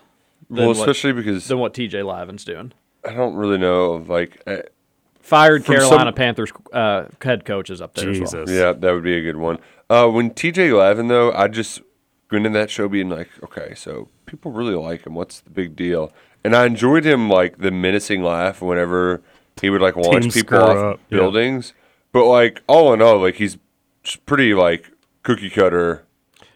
than 0.49 0.59
Well, 0.67 0.69
what- 0.69 0.79
especially 0.79 1.13
because 1.13 1.47
than 1.49 1.59
what 1.59 1.75
TJ 1.75 2.05
Lavin's 2.05 2.45
doing. 2.45 2.73
I 3.05 3.13
don't 3.13 3.35
really 3.35 3.59
know 3.59 3.93
of 3.95 4.09
like. 4.09 4.43
Uh, 4.47 4.59
Fired 5.21 5.65
Carolina 5.65 6.07
some- 6.07 6.15
Panthers 6.15 6.53
uh, 6.73 7.05
head 7.23 7.45
coaches 7.45 7.81
up 7.81 7.95
there 7.95 8.11
as 8.11 8.33
well. 8.33 8.49
Yeah, 8.51 8.73
that 8.73 8.93
would 8.93 9.05
be 9.05 9.17
a 9.17 9.21
good 9.23 9.37
one. 9.37 9.59
Uh, 9.89 10.09
when 10.09 10.31
TJ 10.31 10.77
Lavin 10.77 11.07
though, 11.07 11.33
I 11.33 11.47
just 11.47 11.81
went 12.33 12.47
in 12.47 12.53
that 12.53 12.71
show 12.71 12.89
being 12.89 13.09
like, 13.09 13.29
okay, 13.43 13.75
so 13.75 14.09
people 14.27 14.51
really 14.53 14.75
like 14.75 15.07
him. 15.07 15.15
What's 15.15 15.41
the 15.41 15.51
big 15.51 15.77
deal? 15.77 16.13
And 16.45 16.57
I 16.57 16.67
enjoyed 16.67 17.05
him 17.05 17.29
like 17.31 17.59
the 17.59 17.71
menacing 17.71 18.23
laugh 18.23 18.61
whenever 18.61 19.23
he 19.61 19.71
would 19.71 19.81
like 19.81 19.97
launch 19.97 20.23
Teams 20.25 20.35
people 20.35 20.59
off 20.59 20.77
up, 20.77 21.01
yeah. 21.09 21.19
buildings. 21.19 21.73
But 22.13 22.27
like 22.27 22.63
all 22.67 22.93
in 22.93 23.01
all, 23.01 23.19
like 23.21 23.37
he's 23.37 23.59
pretty 24.27 24.55
like 24.55 24.91
cookie 25.23 25.51
cutter. 25.51 26.05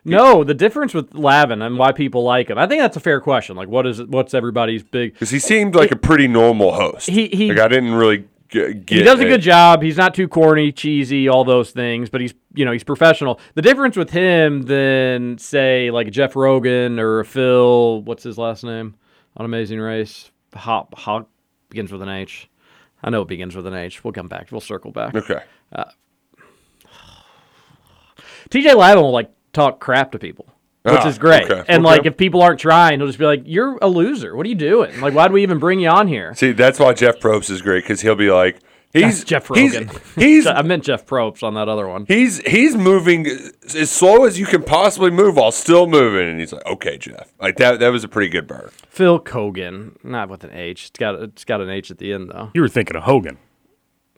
No, 0.04 0.44
the 0.44 0.54
difference 0.54 0.94
with 0.94 1.14
Lavin 1.14 1.62
and 1.62 1.78
why 1.78 1.90
people 1.90 2.22
like 2.22 2.48
him. 2.48 2.58
I 2.58 2.66
think 2.68 2.80
that's 2.80 2.96
a 2.96 3.00
fair 3.00 3.20
question. 3.20 3.56
Like, 3.56 3.68
what 3.68 3.86
is 3.86 4.00
what's 4.04 4.34
everybody's 4.34 4.84
big? 4.84 5.14
Because 5.14 5.30
he 5.30 5.40
seemed 5.40 5.74
like 5.74 5.90
a 5.90 5.96
pretty 5.96 6.28
normal 6.28 6.74
host. 6.74 7.08
He- 7.10 7.26
he- 7.28 7.48
like 7.48 7.58
I 7.58 7.66
didn't 7.68 7.94
really 7.94 8.24
get. 8.48 8.88
he 8.88 9.02
does 9.02 9.20
a 9.20 9.24
good 9.24 9.40
job. 9.40 9.82
He's 9.82 9.96
not 9.96 10.14
too 10.14 10.28
corny, 10.28 10.72
cheesy, 10.72 11.28
all 11.28 11.44
those 11.44 11.70
things, 11.70 12.10
but 12.10 12.20
he's 12.20 12.34
you 12.54 12.64
know 12.64 12.72
he's 12.72 12.84
professional. 12.84 13.40
The 13.54 13.62
difference 13.62 13.96
with 13.96 14.10
him 14.10 14.62
than 14.62 15.38
say 15.38 15.90
like 15.90 16.10
Jeff 16.10 16.36
Rogan 16.36 16.98
or 16.98 17.24
Phil, 17.24 18.02
what's 18.02 18.22
his 18.22 18.38
last 18.38 18.64
name 18.64 18.96
on 19.36 19.44
Amazing 19.44 19.80
Race? 19.80 20.30
Hop 20.54 20.94
Hop 20.98 21.28
begins 21.68 21.92
with 21.92 22.02
an 22.02 22.08
H. 22.08 22.48
I 23.02 23.10
know 23.10 23.22
it 23.22 23.28
begins 23.28 23.54
with 23.54 23.66
an 23.66 23.74
H. 23.74 24.02
We'll 24.02 24.12
come 24.12 24.28
back. 24.28 24.50
We'll 24.50 24.60
circle 24.60 24.90
back. 24.90 25.14
Okay. 25.14 25.40
Uh, 25.72 25.84
TJ 28.50 28.74
Lavin 28.74 29.02
will 29.02 29.12
like 29.12 29.30
talk 29.52 29.80
crap 29.80 30.12
to 30.12 30.18
people, 30.18 30.46
which 30.92 31.00
Ah, 31.02 31.08
is 31.08 31.18
great. 31.18 31.44
okay, 31.50 31.64
And 31.68 31.84
okay. 31.84 31.96
like 31.96 32.06
if 32.06 32.16
people 32.16 32.42
aren't 32.42 32.60
trying, 32.60 32.98
he'll 33.00 33.06
just 33.06 33.18
be 33.18 33.24
like, 33.26 33.42
"You're 33.44 33.78
a 33.82 33.88
loser. 33.88 34.34
What 34.36 34.46
are 34.46 34.48
you 34.48 34.54
doing? 34.54 35.00
Like, 35.00 35.14
why 35.14 35.28
do 35.28 35.34
we 35.34 35.42
even 35.42 35.58
bring 35.58 35.80
you 35.80 35.88
on 35.88 36.08
here?" 36.08 36.34
See, 36.34 36.52
that's 36.52 36.78
why 36.78 36.92
Jeff 36.94 37.18
Probst 37.18 37.50
is 37.50 37.60
great 37.62 37.84
because 37.84 38.00
he'll 38.00 38.14
be 38.14 38.30
like, 38.30 38.58
he's 38.92 39.24
Jeff 39.24 39.48
he's- 39.48 39.74
Rogan. 39.74 39.90
He's 40.14 40.46
I 40.46 40.62
meant 40.62 40.84
Jeff 40.84 41.04
Probst 41.06 41.42
on 41.42 41.54
that 41.54 41.68
other 41.68 41.86
one. 41.88 42.06
he's 42.08 42.38
he's 42.46 42.74
moving 42.76 43.26
as 43.74 43.90
slow 43.90 44.24
as 44.24 44.38
you 44.38 44.46
can 44.46 44.62
possibly 44.62 45.10
move 45.10 45.36
while 45.36 45.52
still 45.52 45.86
moving, 45.86 46.28
and 46.28 46.40
he's 46.40 46.52
like, 46.52 46.64
okay, 46.66 46.96
Jeff, 46.98 47.32
like 47.40 47.56
that. 47.56 47.78
That 47.80 47.88
was 47.90 48.04
a 48.04 48.08
pretty 48.08 48.28
good 48.30 48.46
burn. 48.46 48.70
Phil 48.88 49.20
Keoghan, 49.20 49.96
not 50.04 50.28
with 50.30 50.44
an 50.44 50.52
H. 50.52 50.86
It's 50.88 50.98
got 50.98 51.14
it's 51.16 51.44
got 51.44 51.60
an 51.60 51.68
H 51.68 51.90
at 51.90 51.98
the 51.98 52.12
end 52.12 52.30
though. 52.30 52.50
You 52.54 52.62
were 52.62 52.68
thinking 52.68 52.96
of 52.96 53.02
Hogan. 53.02 53.38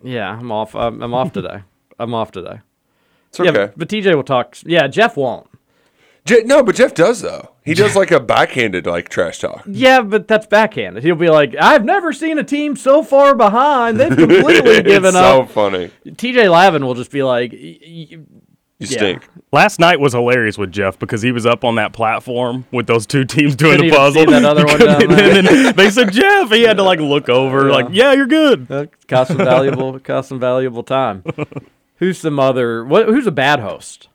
Yeah, 0.02 0.30
I'm 0.30 0.52
off. 0.52 0.76
I'm, 0.76 1.02
I'm 1.02 1.12
off 1.14 1.32
today. 1.32 1.62
I'm 1.98 2.14
off 2.14 2.30
today. 2.30 2.60
It's 3.30 3.38
Yeah, 3.40 3.50
okay. 3.50 3.66
but, 3.66 3.78
but 3.78 3.88
TJ 3.88 4.14
will 4.14 4.22
talk. 4.22 4.56
Yeah, 4.64 4.86
Jeff 4.86 5.16
won't. 5.16 5.48
Je- 6.28 6.42
no, 6.44 6.62
but 6.62 6.74
Jeff 6.76 6.94
does 6.94 7.20
though. 7.22 7.50
He 7.64 7.74
does 7.74 7.96
like 7.96 8.10
a 8.10 8.20
backhanded 8.20 8.86
like 8.86 9.08
trash 9.08 9.38
talk. 9.40 9.62
Yeah, 9.66 10.02
but 10.02 10.28
that's 10.28 10.46
backhanded. 10.46 11.02
He'll 11.02 11.14
be 11.16 11.28
like, 11.30 11.54
"I've 11.60 11.84
never 11.84 12.12
seen 12.12 12.38
a 12.38 12.44
team 12.44 12.76
so 12.76 13.02
far 13.02 13.34
behind. 13.34 13.98
They've 13.98 14.14
completely 14.16 14.82
given 14.82 15.16
up." 15.16 15.48
so 15.48 15.52
funny. 15.52 15.90
TJ 16.06 16.50
Lavin 16.50 16.84
will 16.86 16.94
just 16.94 17.10
be 17.10 17.22
like, 17.22 17.52
y- 17.52 17.78
y- 17.82 18.18
You 18.80 18.86
Yeah. 18.86 18.86
stink. 18.98 19.28
Last 19.52 19.80
night 19.80 19.98
was 19.98 20.12
hilarious 20.12 20.56
with 20.56 20.70
Jeff 20.70 20.98
because 20.98 21.20
he 21.22 21.32
was 21.32 21.44
up 21.46 21.64
on 21.64 21.74
that 21.76 21.92
platform 21.92 22.64
with 22.70 22.86
those 22.86 23.06
two 23.06 23.24
teams 23.24 23.56
doing 23.56 23.78
Couldn't 23.78 23.90
the 23.90 23.96
even 23.96 24.12
see 24.12 24.24
puzzle. 24.26 24.40
that 24.40 24.44
other 24.44 24.64
one 24.66 24.78
down 24.78 25.08
there. 25.16 25.38
and 25.38 25.46
then 25.48 25.74
they 25.76 25.90
said 25.90 26.12
Jeff. 26.12 26.50
He 26.50 26.62
had 26.62 26.76
to 26.76 26.82
like 26.84 27.00
look 27.00 27.28
over, 27.28 27.70
like, 27.70 27.88
yeah, 27.90 28.12
you're 28.12 28.26
good. 28.26 28.68
Cost 29.08 29.28
some 29.28 29.38
valuable, 29.38 29.98
cost 29.98 30.28
some 30.28 30.38
valuable 30.38 30.82
time. 30.84 31.24
Who's 31.96 32.18
some 32.18 32.38
other? 32.38 32.84
What? 32.84 33.06
Who's 33.08 33.26
a 33.26 33.32
bad 33.32 33.58
host? 33.60 34.08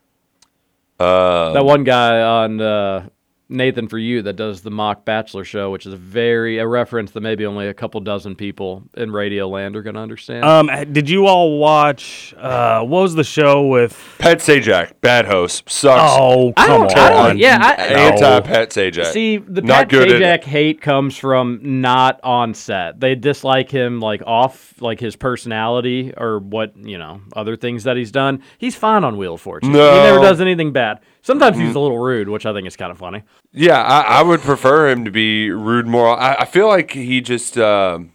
Uh, 1.03 1.51
that 1.51 1.65
one 1.65 1.83
guy 1.83 2.21
on 2.21 2.61
uh, 2.61 3.09
Nathan 3.53 3.87
for 3.87 3.97
you 3.97 4.21
that 4.23 4.33
does 4.35 4.61
the 4.61 4.71
mock 4.71 5.05
Bachelor 5.05 5.43
show, 5.43 5.71
which 5.71 5.85
is 5.85 5.93
a 5.93 5.97
very 5.97 6.57
a 6.57 6.67
reference 6.67 7.11
that 7.11 7.21
maybe 7.21 7.45
only 7.45 7.67
a 7.67 7.73
couple 7.73 8.01
dozen 8.01 8.35
people 8.35 8.83
in 8.95 9.11
Radio 9.11 9.47
Land 9.47 9.75
are 9.75 9.81
going 9.83 9.93
to 9.93 9.99
understand. 10.01 10.43
Um, 10.43 10.69
did 10.91 11.09
you 11.09 11.27
all 11.27 11.57
watch? 11.59 12.33
Uh, 12.37 12.81
what 12.81 13.01
was 13.03 13.15
the 13.15 13.23
show 13.23 13.67
with? 13.67 13.97
Pat 14.19 14.39
Sajak, 14.39 14.93
bad 15.01 15.25
host, 15.25 15.69
sucks. 15.69 16.13
Oh, 16.19 16.53
I 16.57 16.67
come 16.67 16.81
don't- 16.87 16.97
I 16.97 17.13
on. 17.13 17.27
don't- 17.29 17.37
yeah, 17.37 17.59
I- 17.61 17.73
anti 17.83 18.39
Pat 18.41 18.69
Sajak. 18.71 19.05
See, 19.05 19.37
the 19.37 19.61
not 19.61 19.89
Pat 19.89 19.89
good. 19.89 20.07
Sajak 20.21 20.43
hate 20.43 20.81
comes 20.81 21.15
from 21.17 21.59
not 21.81 22.19
on 22.23 22.53
set. 22.53 22.99
They 22.99 23.15
dislike 23.15 23.69
him 23.69 23.99
like 23.99 24.21
off, 24.25 24.73
like 24.81 24.99
his 24.99 25.15
personality 25.15 26.13
or 26.17 26.39
what 26.39 26.73
you 26.77 26.97
know, 26.97 27.21
other 27.35 27.55
things 27.55 27.83
that 27.83 27.97
he's 27.97 28.11
done. 28.11 28.41
He's 28.57 28.75
fine 28.75 29.03
on 29.03 29.17
Wheel 29.17 29.35
of 29.35 29.41
Fortune. 29.41 29.71
He 29.71 29.77
never 29.77 30.19
does 30.19 30.41
anything 30.41 30.71
bad. 30.71 30.99
Sometimes 31.23 31.57
he's 31.57 31.73
a 31.73 31.79
little 31.79 31.97
rude, 31.97 32.29
which 32.29 32.45
I 32.45 32.53
think 32.53 32.67
is 32.67 32.75
kind 32.75 32.91
of 32.91 32.97
funny. 32.99 33.23
yeah, 33.51 33.81
I, 33.81 34.19
I 34.19 34.21
would 34.23 34.41
prefer 34.41 34.89
him 34.89 35.05
to 35.05 35.11
be 35.11 35.49
rude 35.51 35.87
more. 35.87 36.19
I, 36.19 36.35
I 36.39 36.45
feel 36.45 36.67
like 36.67 36.91
he 36.91 37.21
just 37.21 37.57
um, 37.57 38.11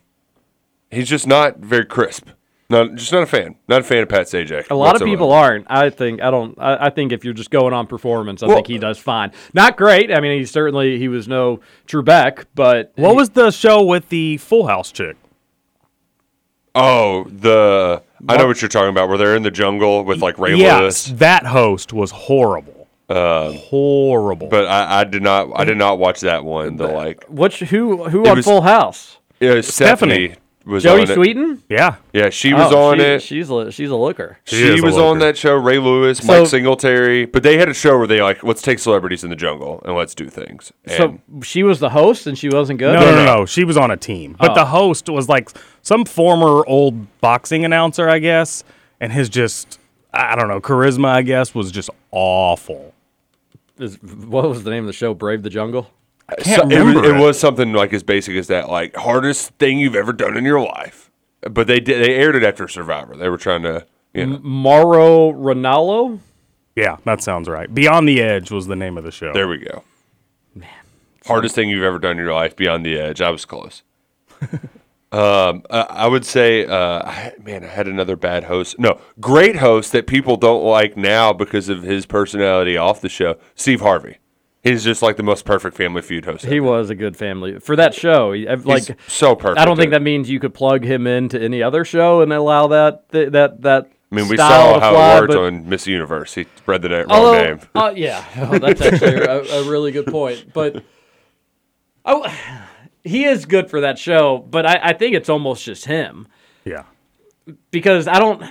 he's 0.90 1.08
just 1.08 1.26
not 1.26 1.56
very 1.58 1.86
crisp. 1.86 2.28
Not 2.70 2.96
just 2.96 3.10
not 3.10 3.22
a 3.22 3.26
fan. 3.26 3.54
Not 3.66 3.80
a 3.80 3.82
fan 3.84 4.02
of 4.02 4.10
Pat 4.10 4.26
Sajak. 4.26 4.70
A 4.70 4.74
lot 4.74 4.94
of 4.94 5.00
people 5.02 5.32
aren't. 5.32 5.66
I 5.70 5.88
think 5.88 6.20
I 6.20 6.30
don't. 6.30 6.54
I, 6.60 6.88
I 6.88 6.90
think 6.90 7.12
if 7.12 7.24
you're 7.24 7.32
just 7.32 7.50
going 7.50 7.72
on 7.72 7.86
performance, 7.86 8.42
I 8.42 8.46
Well- 8.46 8.56
think 8.56 8.66
he 8.66 8.76
does 8.76 8.98
fine. 8.98 9.32
Not 9.54 9.78
great. 9.78 10.12
I 10.12 10.20
mean, 10.20 10.38
he 10.38 10.44
certainly 10.44 10.98
he 10.98 11.08
was 11.08 11.26
no 11.26 11.60
Trebek, 11.86 12.44
but 12.54 12.92
What 12.96 13.16
was 13.16 13.30
the 13.30 13.50
show 13.52 13.82
with 13.82 14.10
the 14.10 14.36
Full 14.36 14.66
House 14.66 14.92
chick? 14.92 15.16
Oh, 16.74 17.24
the 17.24 18.02
I 18.28 18.36
know 18.36 18.46
what 18.46 18.60
you're 18.60 18.68
talking 18.68 18.90
about. 18.90 19.08
Where 19.08 19.16
they're 19.16 19.34
in 19.34 19.42
the 19.44 19.50
jungle 19.50 20.04
with 20.04 20.20
like 20.20 20.38
Ray 20.38 20.54
yes, 20.56 20.80
Lewis. 20.80 21.04
that 21.20 21.46
host 21.46 21.94
was 21.94 22.10
horrible. 22.10 22.77
Uh, 23.08 23.52
horrible. 23.52 24.48
But 24.48 24.66
I, 24.66 25.00
I 25.00 25.04
did 25.04 25.22
not. 25.22 25.48
I 25.54 25.64
did 25.64 25.78
not 25.78 25.98
watch 25.98 26.20
that 26.20 26.44
one. 26.44 26.76
The 26.76 26.88
like 26.88 27.24
which 27.28 27.60
who 27.60 28.04
who 28.08 28.22
It 28.24 28.28
on 28.28 28.36
was- 28.36 28.44
Full 28.44 28.60
House? 28.62 29.18
yeah, 29.40 29.60
Stephanie. 29.60 30.28
Stephanie 30.32 30.34
was 30.66 30.84
Jodie 30.84 30.92
on 30.92 31.00
it. 31.00 31.08
Jodie 31.08 31.16
Sweetin. 31.34 31.62
Yeah. 31.70 31.96
Yeah, 32.12 32.28
she 32.28 32.52
was 32.52 32.70
Oh, 32.70 32.90
on 32.90 32.98
she- 32.98 33.04
it. 33.04 33.22
She's 33.22 33.48
a, 33.50 33.72
she's 33.72 33.88
a 33.88 33.96
looker. 33.96 34.36
She 34.44 34.56
She 34.56 34.62
is 34.74 34.82
a 34.82 34.84
was 34.84 34.96
on 34.98 35.14
looker. 35.14 35.18
that 35.20 35.38
show. 35.38 35.54
Ray 35.54 35.78
Lewis, 35.78 36.18
So- 36.18 36.26
Mike 36.40 36.46
Singletary, 36.48 37.24
but 37.24 37.42
they 37.42 37.56
had 37.56 37.70
a 37.70 37.74
show 37.74 37.96
where 37.96 38.06
they 38.06 38.20
like 38.20 38.44
let's 38.44 38.60
take 38.60 38.78
celebrities 38.78 39.24
in 39.24 39.30
the 39.30 39.36
jungle 39.36 39.80
and 39.86 39.96
let's 39.96 40.14
do 40.14 40.28
things. 40.28 40.70
And 40.84 40.92
So 41.32 41.42
she 41.42 41.62
was 41.62 41.80
the 41.80 41.88
host 41.88 42.26
and 42.26 42.36
she 42.36 42.50
wasn't 42.50 42.78
good. 42.78 42.92
No, 42.92 43.00
no, 43.00 43.14
no, 43.24 43.36
no. 43.38 43.46
She 43.46 43.64
was 43.64 43.78
on 43.78 43.90
a 43.90 43.96
team, 43.96 44.36
but 44.38 44.50
Oh. 44.50 44.54
the 44.54 44.66
host 44.66 45.08
was 45.08 45.26
like 45.30 45.48
some 45.80 46.04
former 46.04 46.62
old 46.66 47.18
boxing 47.22 47.64
announcer, 47.64 48.06
I 48.10 48.18
guess, 48.18 48.64
and 49.00 49.10
his 49.14 49.30
just 49.30 49.78
I 50.12 50.36
don't 50.36 50.48
know 50.48 50.60
charisma, 50.60 51.06
I 51.08 51.22
guess, 51.22 51.54
was 51.54 51.72
just 51.72 51.88
awful. 52.10 52.92
Is, 53.78 54.02
what 54.02 54.48
was 54.48 54.64
the 54.64 54.70
name 54.70 54.84
of 54.84 54.86
the 54.88 54.92
show? 54.92 55.14
Brave 55.14 55.42
the 55.42 55.50
Jungle. 55.50 55.90
I 56.28 56.34
can't 56.36 56.70
So- 56.70 56.76
it, 56.76 56.82
was, 56.84 56.94
remember. 56.94 57.16
it 57.16 57.20
was 57.20 57.38
something 57.38 57.72
like 57.72 57.92
as 57.92 58.02
basic 58.02 58.36
as 58.36 58.48
that, 58.48 58.68
like 58.68 58.94
hardest 58.96 59.50
thing 59.58 59.78
you've 59.78 59.94
ever 59.96 60.12
done 60.12 60.36
in 60.36 60.44
your 60.44 60.60
life. 60.60 61.10
But 61.42 61.66
they 61.68 61.78
did. 61.80 62.04
They 62.04 62.14
aired 62.16 62.34
it 62.36 62.42
after 62.42 62.66
Survivor. 62.68 63.16
They 63.16 63.28
were 63.28 63.38
trying 63.38 63.62
to, 63.62 63.86
you 64.12 64.26
know. 64.26 64.38
Mauro 64.42 65.32
Ranallo. 65.32 66.18
Yeah, 66.74 66.96
that 67.04 67.22
sounds 67.22 67.48
right. 67.48 67.72
Beyond 67.72 68.08
the 68.08 68.20
Edge 68.20 68.50
was 68.50 68.66
the 68.66 68.76
name 68.76 68.98
of 68.98 69.04
the 69.04 69.10
show. 69.12 69.32
There 69.32 69.48
we 69.48 69.58
go. 69.58 69.84
Man, 70.54 70.68
hardest 71.26 71.54
thing 71.54 71.68
you've 71.70 71.84
ever 71.84 71.98
done 72.00 72.12
in 72.12 72.18
your 72.18 72.32
life. 72.34 72.56
Beyond 72.56 72.84
the 72.84 72.98
edge. 72.98 73.20
I 73.20 73.30
was 73.30 73.44
close. 73.44 73.82
um, 75.12 75.62
I, 75.70 75.80
I 75.90 76.06
would 76.06 76.24
say, 76.24 76.66
uh, 76.66 77.02
I, 77.04 77.32
man, 77.42 77.64
I 77.64 77.68
had 77.68 77.88
another 77.88 78.16
bad 78.16 78.44
host. 78.44 78.78
No, 78.78 79.00
great 79.20 79.56
host 79.56 79.92
that 79.92 80.06
people 80.06 80.36
don't 80.36 80.62
like 80.64 80.96
now 80.96 81.32
because 81.32 81.68
of 81.68 81.82
his 81.82 82.04
personality 82.06 82.76
off 82.76 83.00
the 83.00 83.08
show. 83.08 83.36
Steve 83.54 83.80
Harvey. 83.80 84.18
He's 84.62 84.82
just 84.84 85.00
like 85.02 85.16
the 85.16 85.22
most 85.22 85.44
perfect 85.44 85.76
Family 85.76 86.02
Feud 86.02 86.24
host. 86.24 86.44
He 86.44 86.58
was 86.60 86.90
a 86.90 86.94
good 86.94 87.16
family 87.16 87.58
for 87.60 87.76
that 87.76 87.94
show. 87.94 88.32
he- 88.32 88.46
Like 88.48 88.86
He's 88.88 88.96
so 89.06 89.34
perfect. 89.36 89.60
I 89.60 89.64
don't 89.64 89.76
think 89.76 89.92
that 89.92 90.02
means 90.02 90.28
you 90.28 90.40
could 90.40 90.52
plug 90.52 90.84
him 90.84 91.06
into 91.06 91.40
any 91.40 91.62
other 91.62 91.84
show 91.84 92.20
and 92.22 92.32
allow 92.32 92.66
that 92.66 93.08
th- 93.10 93.30
that 93.32 93.62
that. 93.62 93.90
I 94.10 94.14
mean, 94.14 94.26
we 94.28 94.36
saw 94.36 94.80
how 94.80 94.90
fly, 94.92 95.16
it 95.16 95.20
worked 95.20 95.34
on 95.34 95.68
Miss 95.68 95.86
Universe. 95.86 96.34
He 96.34 96.46
read 96.66 96.82
the 96.82 96.88
wrong 96.90 97.06
Although, 97.08 97.42
name. 97.44 97.60
uh, 97.74 97.92
yeah, 97.94 98.24
oh, 98.36 98.58
that's 98.58 98.80
actually 98.80 99.14
a, 99.16 99.42
a 99.42 99.70
really 99.70 99.92
good 99.92 100.06
point. 100.06 100.52
But 100.52 100.82
oh, 102.04 102.26
he 103.08 103.24
is 103.24 103.46
good 103.46 103.68
for 103.70 103.80
that 103.80 103.98
show. 103.98 104.38
But 104.50 104.66
I, 104.66 104.80
I 104.82 104.92
think 104.92 105.14
it's 105.14 105.28
almost 105.28 105.64
just 105.64 105.84
him 105.86 106.28
Yeah. 106.64 106.84
because 107.70 108.06
I 108.08 108.18
don't. 108.18 108.42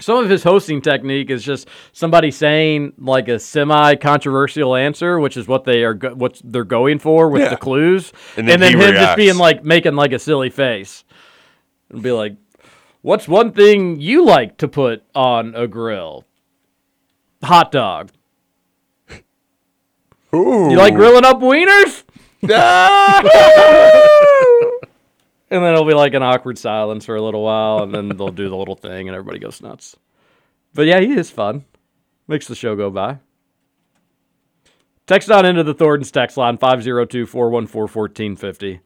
Some 0.00 0.22
of 0.24 0.28
his 0.28 0.42
hosting 0.42 0.82
technique 0.82 1.30
is 1.30 1.44
just 1.44 1.68
somebody 1.92 2.30
saying 2.32 2.94
like 2.98 3.28
a 3.28 3.38
semi-controversial 3.38 4.74
answer, 4.74 5.20
which 5.20 5.36
is 5.36 5.46
what 5.46 5.64
they 5.64 5.84
are 5.84 5.94
go- 5.94 6.14
what 6.14 6.40
they're 6.44 6.64
going 6.64 6.98
for 6.98 7.28
with 7.30 7.42
Yeah. 7.42 7.50
the 7.50 7.56
clues, 7.56 8.12
And 8.36 8.48
then 8.48 8.60
he 8.60 8.72
him 8.72 8.94
just 8.94 9.16
being 9.16 9.36
like 9.36 9.64
making 9.64 9.94
like 9.94 10.12
a 10.12 10.18
silly 10.18 10.50
face 10.50 11.04
and 11.90 12.02
be 12.02 12.10
like, 12.10 12.36
"What's 13.02 13.28
one 13.28 13.52
thing 13.52 14.00
you 14.00 14.24
like 14.24 14.56
to 14.58 14.68
put 14.68 15.04
on 15.14 15.54
a 15.54 15.68
grill? 15.68 16.24
Hot 17.44 17.70
dog. 17.70 18.10
Ooh. 20.34 20.70
You 20.70 20.76
like 20.76 20.94
grilling 20.94 21.24
up 21.24 21.40
wieners?" 21.40 22.03
And 25.50 25.62
then 25.62 25.72
it'll 25.74 25.84
be 25.84 25.94
like 25.94 26.14
an 26.14 26.22
awkward 26.22 26.58
silence 26.58 27.04
for 27.04 27.14
a 27.14 27.22
little 27.22 27.42
while, 27.42 27.84
and 27.84 27.94
then 27.94 28.08
they'll 28.08 28.30
do 28.32 28.48
the 28.48 28.56
little 28.56 28.74
thing, 28.74 29.08
and 29.08 29.14
everybody 29.14 29.38
goes 29.38 29.60
nuts. 29.62 29.94
But 30.72 30.86
yeah, 30.86 30.98
he 30.98 31.12
is 31.12 31.30
fun. 31.30 31.64
Makes 32.26 32.48
the 32.48 32.56
show 32.56 32.74
go 32.74 32.90
by. 32.90 33.18
Text 35.06 35.30
on 35.30 35.44
into 35.46 35.62
the 35.62 35.74
Thornton's 35.74 36.10
text 36.10 36.36
line 36.36 36.56
502 36.58 37.26
414 37.26 38.30
1450. 38.32 38.80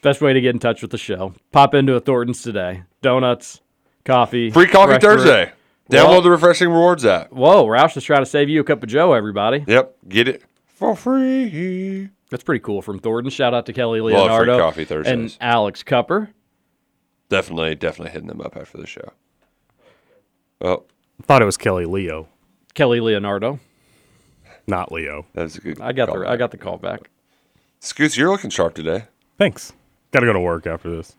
Best 0.00 0.22
way 0.22 0.32
to 0.32 0.40
get 0.40 0.54
in 0.54 0.58
touch 0.60 0.80
with 0.80 0.92
the 0.92 0.96
show. 0.96 1.34
Pop 1.52 1.74
into 1.74 1.94
a 1.96 2.00
Thornton's 2.00 2.40
today. 2.40 2.84
Donuts, 3.02 3.60
coffee. 4.04 4.50
Free 4.50 4.68
Coffee 4.68 4.98
Thursday. 4.98 5.52
brew. 5.90 5.98
Download 5.98 6.08
Well- 6.08 6.22
the 6.22 6.30
Refreshing 6.30 6.68
Rewards 6.68 7.04
app. 7.04 7.30
Whoa, 7.32 7.66
Roush 7.66 7.96
is 7.96 8.04
trying 8.04 8.22
to 8.22 8.26
save 8.26 8.48
you 8.48 8.60
a 8.60 8.64
cup 8.64 8.82
of 8.82 8.88
Joe, 8.88 9.12
everybody. 9.12 9.64
Yep, 9.66 9.96
get 10.08 10.28
it 10.28 10.44
for 10.66 10.96
free. 10.96 12.08
That's 12.30 12.42
pretty 12.42 12.60
cool 12.60 12.82
from 12.82 12.98
Thornton. 12.98 13.30
Shout 13.30 13.54
out 13.54 13.66
to 13.66 13.72
Kelly 13.72 14.00
Love 14.00 14.10
Free 14.12 14.20
Leonardo 14.20 14.58
Coffee 14.58 14.84
Thursdays. 14.84 15.12
and 15.12 15.36
Alex 15.40 15.82
Cupper. 15.82 16.28
Definitely, 17.28 17.74
definitely 17.74 18.12
hitting 18.12 18.28
them 18.28 18.40
up 18.40 18.56
after 18.56 18.78
the 18.78 18.86
show. 18.86 19.12
Oh, 20.60 20.84
I 21.20 21.22
thought 21.24 21.42
it 21.42 21.46
was 21.46 21.56
Kelly 21.56 21.84
Leo. 21.84 22.28
Kelly 22.74 23.00
Leonardo. 23.00 23.60
Not 24.66 24.90
Leo. 24.90 25.26
That 25.34 25.44
was 25.44 25.56
a 25.56 25.60
good. 25.60 25.80
I 25.80 25.92
got 25.92 26.08
call 26.08 26.20
the 26.20 26.28
I 26.28 26.36
got 26.36 26.50
the 26.50 26.58
call 26.58 26.78
back. 26.78 27.10
Scoots, 27.80 28.16
you're 28.16 28.30
looking 28.30 28.50
sharp 28.50 28.74
today. 28.74 29.04
Thanks. 29.38 29.72
Got 30.10 30.20
to 30.20 30.26
go 30.26 30.32
to 30.32 30.40
work 30.40 30.66
after 30.66 30.90
this. 30.90 31.14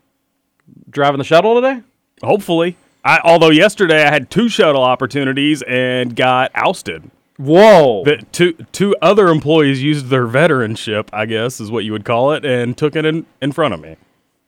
Driving 0.90 1.18
the 1.18 1.24
shuttle 1.24 1.54
today? 1.54 1.82
Hopefully. 2.22 2.76
I, 3.04 3.20
although 3.24 3.50
yesterday 3.50 4.02
I 4.04 4.10
had 4.10 4.30
two 4.30 4.48
shuttle 4.48 4.82
opportunities 4.82 5.62
and 5.62 6.14
got 6.16 6.50
ousted. 6.54 7.10
Whoa. 7.38 8.02
The, 8.04 8.24
two 8.32 8.52
two 8.72 8.94
other 9.00 9.28
employees 9.28 9.82
used 9.82 10.06
their 10.06 10.26
veteranship, 10.26 11.08
I 11.12 11.24
guess 11.26 11.60
is 11.60 11.70
what 11.70 11.84
you 11.84 11.92
would 11.92 12.04
call 12.04 12.32
it, 12.32 12.44
and 12.44 12.76
took 12.76 12.94
it 12.96 13.04
in, 13.06 13.26
in 13.40 13.52
front 13.52 13.74
of 13.74 13.80
me. 13.80 13.96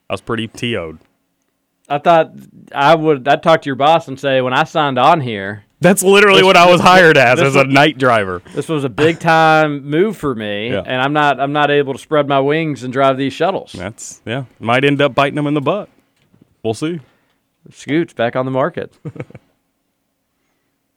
I 0.09 0.13
was 0.15 0.21
pretty 0.21 0.49
TO'd. 0.49 0.99
I 1.89 1.99
thought 1.99 2.33
I 2.75 2.95
would 2.97 3.27
I'd 3.29 3.43
talk 3.43 3.63
to 3.63 3.67
your 3.67 3.77
boss 3.77 4.09
and 4.09 4.19
say 4.19 4.41
when 4.41 4.53
I 4.53 4.65
signed 4.65 4.99
on 4.99 5.21
here, 5.21 5.65
That's 5.81 6.03
literally 6.03 6.39
This- 6.41 6.47
what 6.47 6.57
I 6.57 6.71
was 6.71 6.81
hired 6.81 7.17
as, 7.17 7.41
as 7.41 7.55
a 7.57 7.65
was- 7.65 7.73
night 7.73 7.97
driver. 7.99 8.43
this 8.55 8.69
was 8.69 8.83
a 8.85 8.89
big 8.89 9.19
time 9.21 9.85
move 9.89 10.17
for 10.17 10.35
me 10.35 10.71
Yeah. 10.71 10.83
and 10.85 11.01
I'm 11.01 11.13
not 11.13 11.41
I'm 11.41 11.53
not 11.53 11.71
able 11.71 11.93
to 11.93 11.99
spread 11.99 12.29
my 12.29 12.39
wings 12.41 12.83
and 12.85 12.93
drive 12.93 13.17
these 13.19 13.33
shuttles. 13.33 13.73
That's 13.73 14.21
yeah, 14.27 14.45
might 14.59 14.85
end 14.85 15.01
up 15.01 15.15
biting 15.15 15.37
them 15.37 15.47
in 15.47 15.55
the 15.55 15.61
butt. 15.61 15.89
We'll 16.65 16.75
see. 16.75 17.01
Scoots 17.71 18.15
back 18.15 18.35
on 18.37 18.45
the 18.47 18.51
market. 18.53 18.93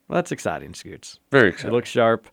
well, 0.08 0.16
that's 0.18 0.32
exciting, 0.32 0.74
Scoots. 0.74 1.20
Very 1.32 1.48
It 1.50 1.54
exciting. 1.54 1.72
looks 1.72 1.90
sharp. 1.90 2.28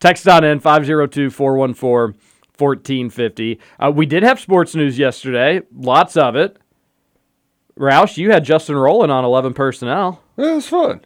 Text 0.00 0.26
on 0.28 0.44
in 0.44 0.60
502 0.60 1.30
414 1.30 2.20
1450. 2.58 3.60
Uh, 3.78 3.92
We 3.94 4.06
did 4.06 4.22
have 4.22 4.40
sports 4.40 4.74
news 4.74 4.98
yesterday, 4.98 5.60
lots 5.74 6.16
of 6.16 6.36
it. 6.36 6.58
Roush, 7.78 8.16
you 8.16 8.30
had 8.30 8.44
Justin 8.44 8.76
Rowland 8.76 9.12
on 9.12 9.24
11 9.24 9.52
personnel. 9.52 10.22
Yeah, 10.36 10.52
it 10.52 10.54
was 10.56 10.68
fun. 10.68 11.04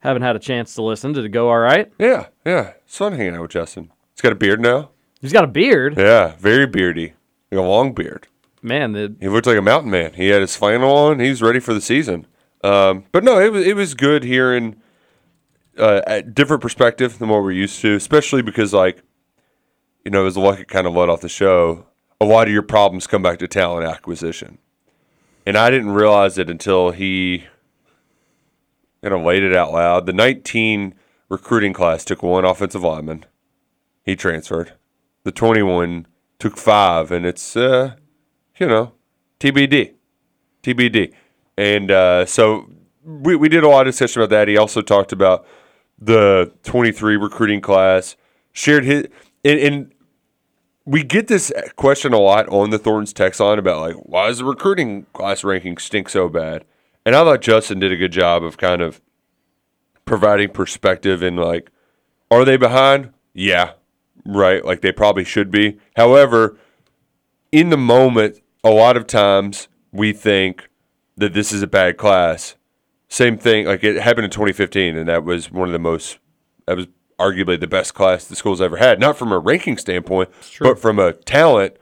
Haven't 0.00 0.22
had 0.22 0.36
a 0.36 0.40
chance 0.40 0.74
to 0.74 0.82
listen. 0.82 1.12
Did 1.12 1.24
it 1.24 1.28
go 1.30 1.48
all 1.48 1.58
right? 1.58 1.92
Yeah, 1.98 2.26
yeah. 2.44 2.72
It's 2.84 2.96
fun 2.96 3.12
hanging 3.12 3.34
out 3.34 3.42
with 3.42 3.50
Justin. 3.52 3.92
He's 4.14 4.22
got 4.22 4.32
a 4.32 4.36
beard 4.36 4.60
now. 4.60 4.90
He's 5.20 5.32
got 5.32 5.44
a 5.44 5.48
beard. 5.48 5.94
Yeah, 5.98 6.34
very 6.36 6.66
beardy. 6.66 7.14
Like 7.50 7.58
a 7.60 7.62
long 7.62 7.92
beard. 7.92 8.26
Man, 8.62 8.92
the, 8.92 9.14
He 9.20 9.28
looked 9.28 9.46
like 9.46 9.56
a 9.58 9.62
mountain 9.62 9.90
man. 9.90 10.14
He 10.14 10.28
had 10.28 10.40
his 10.40 10.56
flannel 10.56 10.90
on. 10.94 11.20
He's 11.20 11.40
ready 11.42 11.60
for 11.60 11.72
the 11.74 11.80
season. 11.80 12.26
Um, 12.64 13.04
but 13.12 13.22
no, 13.22 13.38
it 13.38 13.52
was 13.52 13.64
it 13.64 13.76
was 13.76 13.94
good 13.94 14.24
hearing 14.24 14.76
uh, 15.78 16.02
a 16.06 16.22
different 16.22 16.62
perspective 16.62 17.18
than 17.18 17.28
what 17.28 17.42
we're 17.42 17.52
used 17.52 17.80
to, 17.82 17.94
especially 17.94 18.42
because 18.42 18.72
like, 18.72 19.02
you 20.04 20.10
know, 20.10 20.26
as 20.26 20.36
luck 20.36 20.66
kind 20.68 20.86
of 20.86 20.94
let 20.94 21.08
off 21.08 21.20
the 21.20 21.28
show, 21.28 21.86
a 22.20 22.24
lot 22.24 22.46
of 22.46 22.52
your 22.52 22.62
problems 22.62 23.06
come 23.06 23.22
back 23.22 23.38
to 23.38 23.48
talent 23.48 23.86
acquisition, 23.86 24.58
and 25.46 25.56
I 25.56 25.70
didn't 25.70 25.90
realize 25.90 26.38
it 26.38 26.50
until 26.50 26.90
he 26.90 27.44
kind 29.02 29.14
of 29.14 29.22
laid 29.22 29.42
it 29.42 29.54
out 29.54 29.72
loud. 29.72 30.06
The 30.06 30.12
19 30.12 30.94
recruiting 31.28 31.72
class 31.72 32.04
took 32.04 32.22
one 32.22 32.44
offensive 32.44 32.82
lineman. 32.82 33.24
He 34.04 34.16
transferred. 34.16 34.72
The 35.24 35.32
21 35.32 36.06
took 36.38 36.56
five, 36.56 37.12
and 37.12 37.26
it's 37.26 37.56
uh, 37.56 37.94
you 38.58 38.66
know, 38.66 38.92
TBD, 39.40 39.94
TBD. 40.62 41.12
And 41.56 41.90
uh, 41.90 42.26
so 42.26 42.70
we, 43.04 43.36
we 43.36 43.48
did 43.48 43.64
a 43.64 43.68
lot 43.68 43.86
of 43.86 43.92
discussion 43.92 44.22
about 44.22 44.30
that. 44.30 44.48
He 44.48 44.56
also 44.56 44.82
talked 44.82 45.12
about 45.12 45.46
the 45.98 46.52
23 46.64 47.16
recruiting 47.16 47.60
class, 47.60 48.16
shared 48.52 48.84
his, 48.84 49.08
and, 49.44 49.58
and 49.58 49.92
we 50.84 51.02
get 51.02 51.28
this 51.28 51.52
question 51.76 52.12
a 52.12 52.18
lot 52.18 52.48
on 52.48 52.70
the 52.70 52.78
Thornton's 52.78 53.12
text 53.12 53.40
line 53.40 53.58
about 53.58 53.80
like, 53.80 53.96
why 53.96 54.28
does 54.28 54.38
the 54.38 54.44
recruiting 54.44 55.06
class 55.12 55.44
ranking 55.44 55.76
stink 55.76 56.08
so 56.08 56.28
bad? 56.28 56.64
And 57.04 57.14
I 57.14 57.24
thought 57.24 57.42
Justin 57.42 57.78
did 57.78 57.92
a 57.92 57.96
good 57.96 58.12
job 58.12 58.42
of 58.42 58.56
kind 58.56 58.80
of 58.80 59.00
providing 60.04 60.48
perspective 60.48 61.22
and 61.22 61.36
like, 61.36 61.70
are 62.30 62.44
they 62.44 62.56
behind? 62.56 63.12
Yeah, 63.34 63.72
right. 64.24 64.64
Like 64.64 64.80
they 64.80 64.92
probably 64.92 65.24
should 65.24 65.50
be. 65.50 65.78
However, 65.96 66.58
in 67.52 67.70
the 67.70 67.76
moment, 67.76 68.40
a 68.64 68.70
lot 68.70 68.96
of 68.96 69.06
times 69.06 69.68
we 69.92 70.12
think 70.12 70.68
that 71.16 71.34
this 71.34 71.52
is 71.52 71.62
a 71.62 71.66
bad 71.66 71.96
class. 71.96 72.56
Same 73.08 73.38
thing, 73.38 73.66
like 73.66 73.82
it 73.84 73.96
happened 73.96 74.26
in 74.26 74.30
2015, 74.30 74.96
and 74.96 75.08
that 75.08 75.24
was 75.24 75.50
one 75.50 75.68
of 75.68 75.72
the 75.72 75.78
most, 75.78 76.18
that 76.66 76.76
was 76.76 76.86
arguably 77.18 77.58
the 77.58 77.66
best 77.66 77.94
class 77.94 78.24
the 78.24 78.36
school's 78.36 78.60
ever 78.60 78.76
had. 78.76 79.00
Not 79.00 79.16
from 79.16 79.32
a 79.32 79.38
ranking 79.38 79.78
standpoint, 79.78 80.28
but 80.60 80.78
from 80.78 80.98
a 80.98 81.12
talent. 81.12 81.76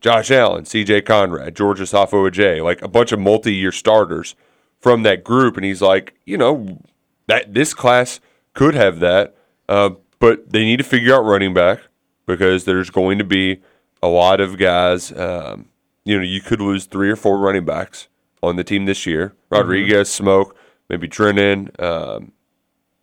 Josh 0.00 0.30
Allen, 0.30 0.66
C.J. 0.66 1.02
Conrad, 1.02 1.56
Georgia 1.56 1.84
Asafo-Adjei, 1.84 2.62
like 2.62 2.82
a 2.82 2.88
bunch 2.88 3.10
of 3.12 3.18
multi-year 3.18 3.72
starters 3.72 4.34
from 4.78 5.02
that 5.02 5.24
group, 5.24 5.56
and 5.56 5.64
he's 5.64 5.80
like, 5.80 6.14
you 6.26 6.36
know, 6.36 6.78
that 7.26 7.54
this 7.54 7.72
class 7.72 8.20
could 8.52 8.74
have 8.74 9.00
that, 9.00 9.34
uh, 9.68 9.90
but 10.18 10.50
they 10.50 10.62
need 10.64 10.76
to 10.76 10.84
figure 10.84 11.14
out 11.14 11.24
running 11.24 11.54
back 11.54 11.80
because 12.26 12.64
there's 12.64 12.90
going 12.90 13.16
to 13.16 13.24
be 13.24 13.62
a 14.02 14.08
lot 14.08 14.40
of 14.40 14.58
guys. 14.58 15.10
Um, 15.12 15.70
you 16.04 16.16
know, 16.18 16.22
you 16.22 16.42
could 16.42 16.60
lose 16.60 16.84
three 16.84 17.10
or 17.10 17.16
four 17.16 17.38
running 17.38 17.64
backs 17.64 18.08
on 18.42 18.56
the 18.56 18.64
team 18.64 18.84
this 18.84 19.06
year. 19.06 19.34
Rodriguez, 19.48 20.10
Smoke, 20.10 20.54
maybe 20.88 21.06
Drennan. 21.06 21.70
Um, 21.78 22.32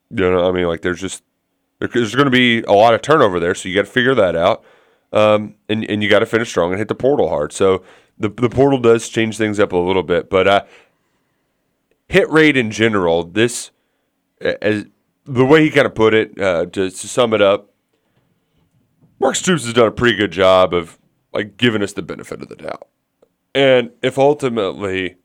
you 0.10 0.30
know, 0.30 0.48
I 0.48 0.52
mean, 0.52 0.67
like 0.67 0.82
there's 0.82 1.02
just 1.02 1.24
there's 1.80 2.15
going 2.15 2.26
to 2.26 2.32
be 2.32 2.62
a 2.63 2.74
lot 2.74 2.94
of 2.94 3.02
turnover 3.02 3.39
there, 3.39 3.56
so 3.56 3.70
you 3.70 3.76
got 3.76 3.86
to 3.86 3.91
figure 3.91 4.15
that 4.15 4.36
out. 4.36 4.63
Um, 5.13 5.56
and 5.67 5.84
and 5.89 6.04
you 6.04 6.10
got 6.10 6.20
to 6.20 6.26
finish 6.26 6.50
strong 6.50 6.72
and 6.72 6.80
hit 6.80 6.88
the 6.88 6.96
portal 6.96 7.30
hard. 7.30 7.54
So 7.54 7.84
the 8.17 8.30
the 8.30 8.50
portal 8.50 8.80
does 8.80 9.10
change 9.10 9.38
things 9.38 9.60
up 9.60 9.72
a 9.72 9.78
little 9.78 10.04
bit, 10.04 10.30
but 10.30 10.48
uh, 10.48 10.65
hit 12.08 12.30
rate 12.30 12.58
in 12.58 12.72
general, 12.72 13.24
this 13.24 13.72
as 14.39 14.86
the 15.26 15.46
way 15.46 15.63
he 15.63 15.70
kind 15.70 15.86
of 15.86 15.96
put 15.96 16.13
it 16.13 16.39
uh, 16.39 16.65
to, 16.65 16.89
to 16.89 17.08
sum 17.08 17.34
it 17.34 17.41
up, 17.41 17.70
Mark 19.20 19.36
Stoops 19.36 19.65
has 19.65 19.74
done 19.74 19.88
a 19.88 19.91
pretty 19.91 20.17
good 20.17 20.32
job 20.32 20.74
of 20.74 20.98
like 21.34 21.58
giving 21.58 21.82
us 21.82 21.94
the 21.94 22.02
benefit 22.02 22.41
of 22.41 22.50
the 22.50 22.56
doubt. 22.56 22.88
And 23.54 23.91
if 24.02 24.17
ultimately 24.17 25.17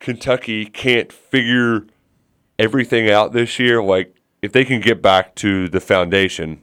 Kentucky 0.00 0.66
can't 0.66 1.12
figure 1.12 1.86
everything 2.58 3.10
out 3.10 3.32
this 3.32 3.58
year, 3.58 3.82
like 3.82 4.16
if 4.42 4.52
they 4.52 4.64
can 4.64 4.80
get 4.80 5.02
back 5.02 5.34
to 5.36 5.68
the 5.68 5.80
foundation, 5.80 6.62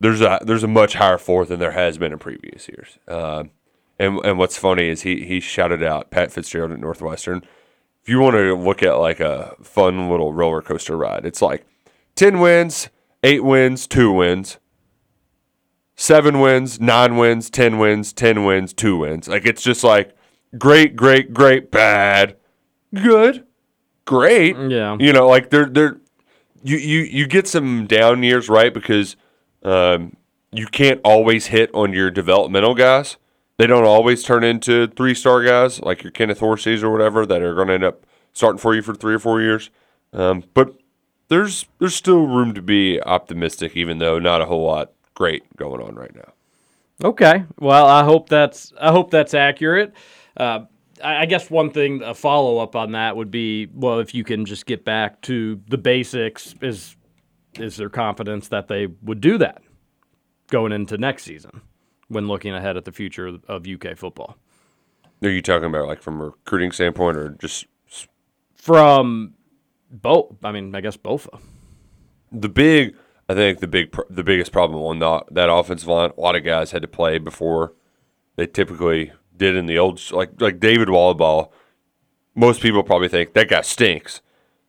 there's 0.00 0.20
a 0.20 0.40
there's 0.42 0.64
a 0.64 0.68
much 0.68 0.94
higher 0.94 1.18
floor 1.18 1.44
than 1.44 1.60
there 1.60 1.72
has 1.72 1.98
been 1.98 2.12
in 2.12 2.18
previous 2.18 2.68
years. 2.68 2.98
Um, 3.08 3.50
and 3.98 4.18
and 4.24 4.38
what's 4.38 4.58
funny 4.58 4.88
is 4.88 5.02
he 5.02 5.24
he 5.24 5.40
shouted 5.40 5.82
out 5.82 6.10
Pat 6.10 6.32
Fitzgerald 6.32 6.72
at 6.72 6.80
Northwestern. 6.80 7.42
If 8.02 8.08
you 8.08 8.20
want 8.20 8.36
to 8.36 8.54
look 8.54 8.82
at 8.82 8.94
like 8.94 9.20
a 9.20 9.54
fun 9.62 10.08
little 10.08 10.32
roller 10.32 10.62
coaster 10.62 10.96
ride, 10.96 11.26
it's 11.26 11.42
like 11.42 11.66
ten 12.14 12.40
wins, 12.40 12.88
eight 13.22 13.44
wins, 13.44 13.86
two 13.86 14.12
wins, 14.12 14.58
seven 15.96 16.40
wins, 16.40 16.80
nine 16.80 17.16
wins, 17.16 17.50
ten 17.50 17.78
wins, 17.78 18.12
ten 18.12 18.44
wins, 18.44 18.72
two 18.72 18.96
wins. 18.96 19.28
Like 19.28 19.46
it's 19.46 19.62
just 19.62 19.84
like 19.84 20.16
great, 20.56 20.96
great, 20.96 21.34
great, 21.34 21.70
bad, 21.70 22.36
good, 22.94 23.44
great. 24.04 24.56
Yeah. 24.56 24.96
You 24.98 25.12
know, 25.12 25.28
like 25.28 25.50
they're 25.50 25.66
they're 25.66 25.98
you 26.62 26.76
you 26.76 27.00
you 27.00 27.26
get 27.26 27.46
some 27.46 27.86
down 27.86 28.22
years, 28.22 28.48
right? 28.48 28.72
Because 28.72 29.16
um, 29.62 30.16
you 30.52 30.66
can't 30.66 31.00
always 31.04 31.46
hit 31.46 31.70
on 31.74 31.92
your 31.92 32.10
developmental 32.10 32.74
guys. 32.74 33.16
They 33.56 33.66
don't 33.66 33.84
always 33.84 34.22
turn 34.22 34.44
into 34.44 34.86
three 34.86 35.14
star 35.14 35.42
guys 35.42 35.80
like 35.80 36.02
your 36.02 36.12
Kenneth 36.12 36.38
Horseys 36.38 36.82
or 36.82 36.90
whatever 36.90 37.26
that 37.26 37.42
are 37.42 37.54
going 37.54 37.68
to 37.68 37.74
end 37.74 37.84
up 37.84 38.06
starting 38.32 38.58
for 38.58 38.74
you 38.74 38.82
for 38.82 38.94
three 38.94 39.14
or 39.14 39.18
four 39.18 39.40
years. 39.40 39.70
Um, 40.12 40.44
but 40.54 40.78
there's 41.28 41.66
there's 41.78 41.94
still 41.94 42.26
room 42.26 42.54
to 42.54 42.62
be 42.62 43.00
optimistic, 43.02 43.76
even 43.76 43.98
though 43.98 44.18
not 44.18 44.40
a 44.40 44.46
whole 44.46 44.64
lot 44.64 44.92
great 45.14 45.56
going 45.56 45.82
on 45.82 45.94
right 45.94 46.14
now. 46.14 46.32
Okay. 47.04 47.44
Well, 47.58 47.86
I 47.86 48.04
hope 48.04 48.28
that's 48.28 48.72
I 48.80 48.90
hope 48.90 49.10
that's 49.10 49.34
accurate. 49.34 49.92
Uh, 50.38 50.60
I 51.02 51.22
I 51.22 51.26
guess 51.26 51.50
one 51.50 51.70
thing, 51.70 52.02
a 52.02 52.14
follow 52.14 52.58
up 52.58 52.74
on 52.76 52.92
that 52.92 53.16
would 53.16 53.30
be, 53.30 53.66
well, 53.74 53.98
if 54.00 54.14
you 54.14 54.24
can 54.24 54.44
just 54.46 54.66
get 54.66 54.84
back 54.84 55.20
to 55.22 55.60
the 55.68 55.78
basics, 55.78 56.54
is 56.60 56.96
is 57.58 57.76
there 57.76 57.88
confidence 57.88 58.48
that 58.48 58.68
they 58.68 58.86
would 59.02 59.20
do 59.20 59.38
that 59.38 59.62
going 60.48 60.70
into 60.72 60.96
next 60.96 61.24
season 61.24 61.60
when 62.08 62.26
looking 62.28 62.54
ahead 62.54 62.76
at 62.76 62.84
the 62.84 62.92
future 62.92 63.26
of- 63.26 63.44
of 63.48 63.66
UK 63.66 63.96
football? 63.96 64.36
Are 65.22 65.28
you 65.28 65.42
talking 65.42 65.66
about 65.66 65.86
like 65.88 66.00
from 66.00 66.20
a 66.20 66.26
recruiting 66.26 66.70
standpoint 66.72 67.16
or 67.16 67.30
just 67.30 67.66
From 68.54 69.34
both, 69.90 70.36
I 70.44 70.52
mean, 70.52 70.74
I 70.74 70.80
guess 70.80 70.96
both. 70.96 71.28
the 72.30 72.48
big? 72.48 72.94
I 73.28 73.34
think 73.34 73.58
the 73.60 73.66
big 73.66 73.94
the 74.08 74.22
biggest 74.24 74.52
problem 74.52 74.80
on 74.82 74.98
that 75.00 75.24
that 75.34 75.50
offensive 75.52 75.88
line. 75.88 76.12
A 76.16 76.20
lot 76.20 76.36
of 76.36 76.44
guys 76.44 76.70
had 76.70 76.82
to 76.82 76.88
play 76.88 77.18
before 77.18 77.74
they 78.36 78.46
typically 78.46 79.12
did 79.38 79.56
in 79.56 79.66
the 79.66 79.78
old 79.78 80.00
like 80.12 80.40
like 80.40 80.60
David 80.60 80.88
Wohlabaugh. 80.88 81.50
Most 82.34 82.60
people 82.60 82.82
probably 82.82 83.08
think 83.08 83.32
that 83.32 83.48
guy 83.48 83.62
stinks. 83.62 84.20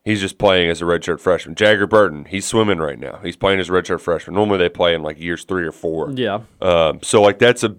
He's 0.06 0.22
just 0.22 0.38
playing 0.38 0.70
as 0.70 0.82
a 0.82 0.86
redshirt 0.86 1.20
freshman. 1.20 1.56
Jager 1.56 1.86
Burton, 1.86 2.26
he's 2.26 2.46
swimming 2.46 2.80
right 2.80 2.98
now. 2.98 3.20
He's 3.22 3.36
playing 3.36 3.60
as 3.60 3.70
a 3.70 3.74
redshirt 3.74 4.02
freshman. 4.02 4.34
Normally 4.34 4.58
they 4.58 4.70
play 4.70 4.96
in 4.96 5.04
like 5.04 5.20
years 5.20 5.44
three 5.44 5.66
or 5.66 5.72
four. 5.72 6.12
Yeah. 6.12 6.42
Um, 6.62 7.00
so 7.04 7.22
like 7.22 7.38
that's 7.38 7.64
a 7.64 7.76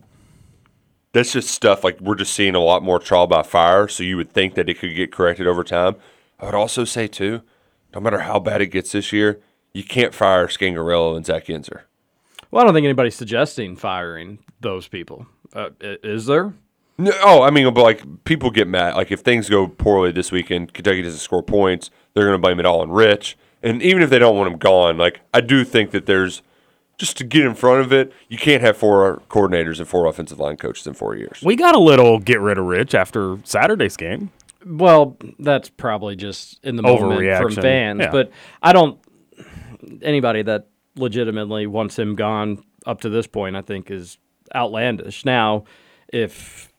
that's 1.13 1.33
just 1.33 1.51
stuff 1.51 1.83
like 1.83 2.01
we're 2.01 2.15
just 2.15 2.33
seeing 2.35 2.55
a 2.55 2.61
lot 2.61 2.83
more 2.83 2.99
trial 2.99 3.27
by 3.27 3.43
fire. 3.43 3.89
So 3.89 4.03
you 4.03 4.17
would 4.17 4.31
think 4.31 4.55
that 4.55 4.69
it 4.69 4.79
could 4.79 4.95
get 4.95 5.11
corrected 5.13 5.47
over 5.47 5.65
time. 5.65 5.97
I 6.39 6.45
would 6.47 6.55
also 6.55 6.85
say 6.85 7.09
too, 7.09 7.43
no 7.95 8.01
matter 8.01 8.21
how 8.21 8.39
bad 8.39 8.61
it 8.61 8.69
gets 8.69 8.93
this 8.93 9.13
year, 9.13 9.41
you 9.73 9.83
can't 9.83 10.15
fire 10.15 10.47
Scangarello 10.47 11.17
and 11.17 11.27
Zach 11.27 11.47
Yenser. 11.47 11.83
Well, 12.51 12.63
I 12.63 12.65
don't 12.65 12.75
think 12.75 12.85
anybody's 12.85 13.15
suggesting 13.15 13.77
firing 13.77 14.39
those 14.61 14.89
people. 14.89 15.27
Uh, 15.53 15.71
is 15.81 16.27
there? 16.27 16.53
No, 17.01 17.13
oh, 17.23 17.43
I 17.43 17.51
mean, 17.51 17.73
but 17.73 17.83
like 17.83 18.25
people 18.25 18.51
get 18.51 18.69
mad. 18.69 18.95
Like 18.95 19.11
if 19.11 19.21
things 19.21 19.49
go 19.49 19.67
poorly 19.67 20.13
this 20.13 20.31
weekend, 20.31 20.75
Kentucky 20.75 21.03
doesn't 21.03 21.21
score 21.21 21.43
points, 21.43 21.91
they're 22.15 22.25
going 22.25 22.35
to 22.35 22.41
blame 22.41 22.61
it 22.61 22.67
all 22.67 22.81
on 22.81 22.91
Rich. 22.91 23.39
And 23.63 23.83
even 23.83 24.03
if 24.03 24.11
they 24.11 24.19
don't 24.19 24.37
want 24.37 24.53
him 24.53 24.59
gone, 24.59 24.99
like 24.99 25.21
I 25.33 25.41
do 25.41 25.65
think 25.65 25.93
that 25.93 26.07
there's 26.07 26.43
just 26.99 27.17
to 27.17 27.25
get 27.25 27.47
in 27.47 27.55
front 27.55 27.81
of 27.81 27.93
it, 27.93 28.13
you 28.29 28.37
can't 28.37 28.63
have 28.63 28.77
four 28.77 29.23
coordinators 29.31 29.79
and 29.79 29.89
four 29.89 30.07
offensive 30.07 30.39
line 30.39 30.59
coaches 30.59 30.87
in 30.87 30.93
four 30.93 31.17
years. 31.17 31.41
We 31.43 31.57
got 31.57 31.75
a 31.75 31.79
little 31.79 32.19
get 32.19 32.41
rid 32.41 32.59
of 32.59 32.67
Rich 32.67 32.95
after 32.95 33.39
Saturday's 33.45 33.97
game. 33.97 34.31
Well, 34.67 35.17
that's 35.39 35.71
probably 35.71 36.17
just 36.17 36.63
in 36.63 36.77
the 36.77 36.83
moment 36.83 37.21
from 37.41 37.63
fans. 37.63 38.01
Yeah. 38.01 38.11
But 38.11 38.31
I 38.63 38.75
don't. 38.75 38.99
Anybody 40.03 40.43
that 40.43 40.69
legitimately 40.97 41.67
wants 41.67 41.99
him 41.99 42.15
gone 42.15 42.63
up 42.85 43.01
to 43.01 43.09
this 43.09 43.27
point, 43.27 43.57
I 43.57 43.63
think, 43.63 43.91
is 43.91 44.19
outlandish. 44.55 45.25
Now, 45.25 45.65
if 46.13 46.67
it 46.67 46.70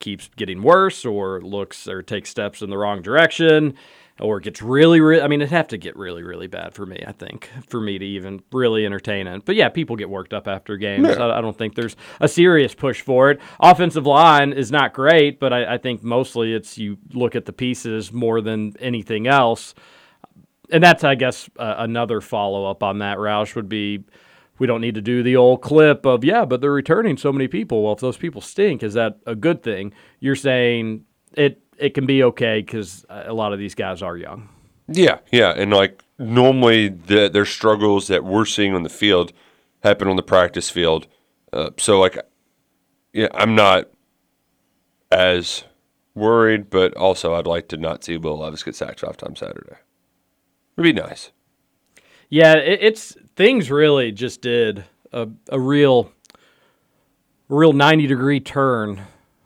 keeps 0.00 0.30
getting 0.36 0.62
worse 0.62 1.04
or 1.04 1.40
looks 1.40 1.88
or 1.88 2.02
takes 2.02 2.30
steps 2.30 2.62
in 2.62 2.70
the 2.70 2.78
wrong 2.78 3.02
direction 3.02 3.74
or 4.20 4.40
gets 4.40 4.60
really, 4.60 5.00
really 5.00 5.22
I 5.22 5.28
mean, 5.28 5.40
it'd 5.40 5.52
have 5.52 5.68
to 5.68 5.78
get 5.78 5.96
really, 5.96 6.22
really 6.22 6.46
bad 6.46 6.74
for 6.74 6.84
me, 6.86 7.02
I 7.06 7.12
think, 7.12 7.50
for 7.68 7.80
me 7.80 7.98
to 7.98 8.04
even 8.04 8.42
really 8.52 8.84
entertain 8.84 9.26
it. 9.26 9.44
But 9.44 9.54
yeah, 9.54 9.68
people 9.68 9.96
get 9.96 10.10
worked 10.10 10.32
up 10.32 10.48
after 10.48 10.76
games. 10.76 11.08
I, 11.08 11.38
I 11.38 11.40
don't 11.40 11.56
think 11.56 11.74
there's 11.74 11.96
a 12.20 12.28
serious 12.28 12.74
push 12.74 13.00
for 13.00 13.30
it. 13.30 13.40
Offensive 13.60 14.06
line 14.06 14.52
is 14.52 14.72
not 14.72 14.92
great, 14.92 15.38
but 15.38 15.52
I, 15.52 15.74
I 15.74 15.78
think 15.78 16.02
mostly 16.02 16.54
it's 16.54 16.78
you 16.78 16.98
look 17.12 17.36
at 17.36 17.44
the 17.44 17.52
pieces 17.52 18.12
more 18.12 18.40
than 18.40 18.74
anything 18.80 19.26
else. 19.26 19.74
And 20.70 20.82
that's, 20.82 21.02
I 21.04 21.14
guess, 21.14 21.48
uh, 21.58 21.76
another 21.78 22.20
follow 22.20 22.68
up 22.70 22.82
on 22.82 22.98
that, 22.98 23.18
Roush, 23.18 23.54
would 23.54 23.68
be 23.68 24.04
we 24.58 24.66
don't 24.66 24.80
need 24.80 24.94
to 24.94 25.00
do 25.00 25.22
the 25.22 25.36
old 25.36 25.62
clip 25.62 26.06
of, 26.06 26.24
yeah, 26.24 26.44
but 26.44 26.60
they're 26.60 26.72
returning 26.72 27.16
so 27.16 27.32
many 27.32 27.48
people. 27.48 27.82
Well, 27.82 27.92
if 27.92 28.00
those 28.00 28.16
people 28.16 28.40
stink, 28.40 28.82
is 28.82 28.94
that 28.94 29.18
a 29.26 29.34
good 29.34 29.62
thing? 29.62 29.92
You're 30.20 30.36
saying 30.36 31.04
it, 31.34 31.62
it 31.78 31.94
can 31.94 32.06
be 32.06 32.22
okay 32.24 32.60
because 32.60 33.06
a 33.08 33.32
lot 33.32 33.52
of 33.52 33.58
these 33.58 33.74
guys 33.74 34.02
are 34.02 34.16
young. 34.16 34.48
Yeah, 34.88 35.18
yeah, 35.30 35.50
and 35.50 35.72
like 35.72 36.02
normally 36.18 36.88
the 36.88 37.28
their 37.28 37.44
struggles 37.44 38.08
that 38.08 38.24
we're 38.24 38.46
seeing 38.46 38.74
on 38.74 38.82
the 38.82 38.88
field 38.88 39.32
happen 39.82 40.08
on 40.08 40.16
the 40.16 40.22
practice 40.22 40.70
field. 40.70 41.06
Uh, 41.52 41.70
so 41.76 42.00
like, 42.00 42.18
yeah, 43.12 43.28
I'm 43.34 43.54
not 43.54 43.90
as 45.12 45.64
worried, 46.14 46.70
but 46.70 46.96
also 46.96 47.34
I'd 47.34 47.46
like 47.46 47.68
to 47.68 47.76
not 47.76 48.02
see 48.02 48.16
Will 48.16 48.38
Levis 48.38 48.62
get 48.62 48.74
sacked 48.74 49.00
five 49.00 49.16
times 49.16 49.40
Saturday. 49.40 49.76
It'd 50.76 50.84
be 50.84 50.92
nice. 50.98 51.30
Yeah, 52.30 52.54
it, 52.54 52.78
it's 52.82 53.16
things 53.38 53.70
really 53.70 54.10
just 54.10 54.42
did 54.42 54.84
a, 55.12 55.28
a 55.48 55.60
real, 55.60 56.10
real 57.48 57.72
90 57.72 58.08
degree 58.08 58.40
turn 58.40 59.00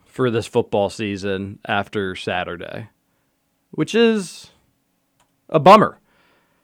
for 0.07 0.31
this 0.31 0.47
football 0.47 0.89
season 0.89 1.59
after 1.67 2.17
Saturday, 2.17 2.89
which 3.71 3.95
is 3.95 4.51
a 5.51 5.61
bummer. 5.61 5.99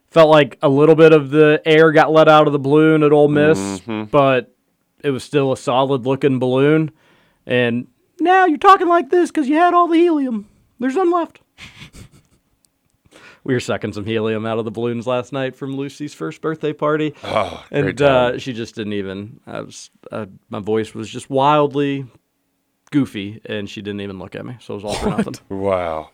Felt 0.09 0.31
like 0.31 0.57
a 0.63 0.71
little 0.71 0.95
bit 0.95 1.13
of 1.13 1.29
the 1.29 1.61
air 1.67 1.93
got 1.93 2.11
let 2.11 2.29
out 2.29 2.47
of 2.47 2.55
the 2.55 2.59
balloon 2.59 3.03
at 3.03 3.13
Ole 3.13 3.29
Miss, 3.29 3.59
mm-hmm. 3.59 4.05
but 4.05 4.57
it 5.05 5.11
was 5.11 5.23
still 5.23 5.53
a 5.53 5.57
solid 5.57 6.07
looking 6.07 6.39
balloon. 6.39 6.91
And 7.45 7.89
now 8.19 8.47
you're 8.47 8.57
talking 8.57 8.89
like 8.89 9.11
this 9.11 9.31
because 9.31 9.51
you 9.51 9.57
had 9.57 9.75
all 9.75 9.87
the 9.87 9.99
helium. 9.99 10.49
There's 10.79 10.95
none 10.95 11.11
left. 11.11 11.41
we 13.49 13.55
were 13.55 13.61
sucking 13.61 13.95
some 13.95 14.05
helium 14.05 14.45
out 14.47 14.59
of 14.59 14.65
the 14.67 14.71
balloons 14.71 15.07
last 15.07 15.33
night 15.33 15.57
from 15.57 15.75
Lucy's 15.75 16.13
first 16.15 16.41
birthday 16.43 16.73
party, 16.75 17.15
Oh, 17.25 17.65
and 17.73 18.01
uh, 18.01 18.39
she 18.39 18.53
just 18.53 18.75
didn't 18.77 18.93
even. 18.93 19.41
I 19.47 19.63
was, 19.63 19.91
uh, 20.13 20.27
my 20.51 20.61
voice 20.61 20.95
was 20.95 21.09
just 21.09 21.31
wildly 21.31 22.05
goofy, 22.91 23.41
and 23.47 23.69
she 23.69 23.83
didn't 23.83 24.03
even 24.03 24.19
look 24.19 24.35
at 24.35 24.45
me. 24.47 24.57
So 24.61 24.75
it 24.75 24.83
was 24.83 24.85
all 24.85 24.95
for 24.95 25.11
nothing. 25.11 25.35
Wow. 25.49 26.11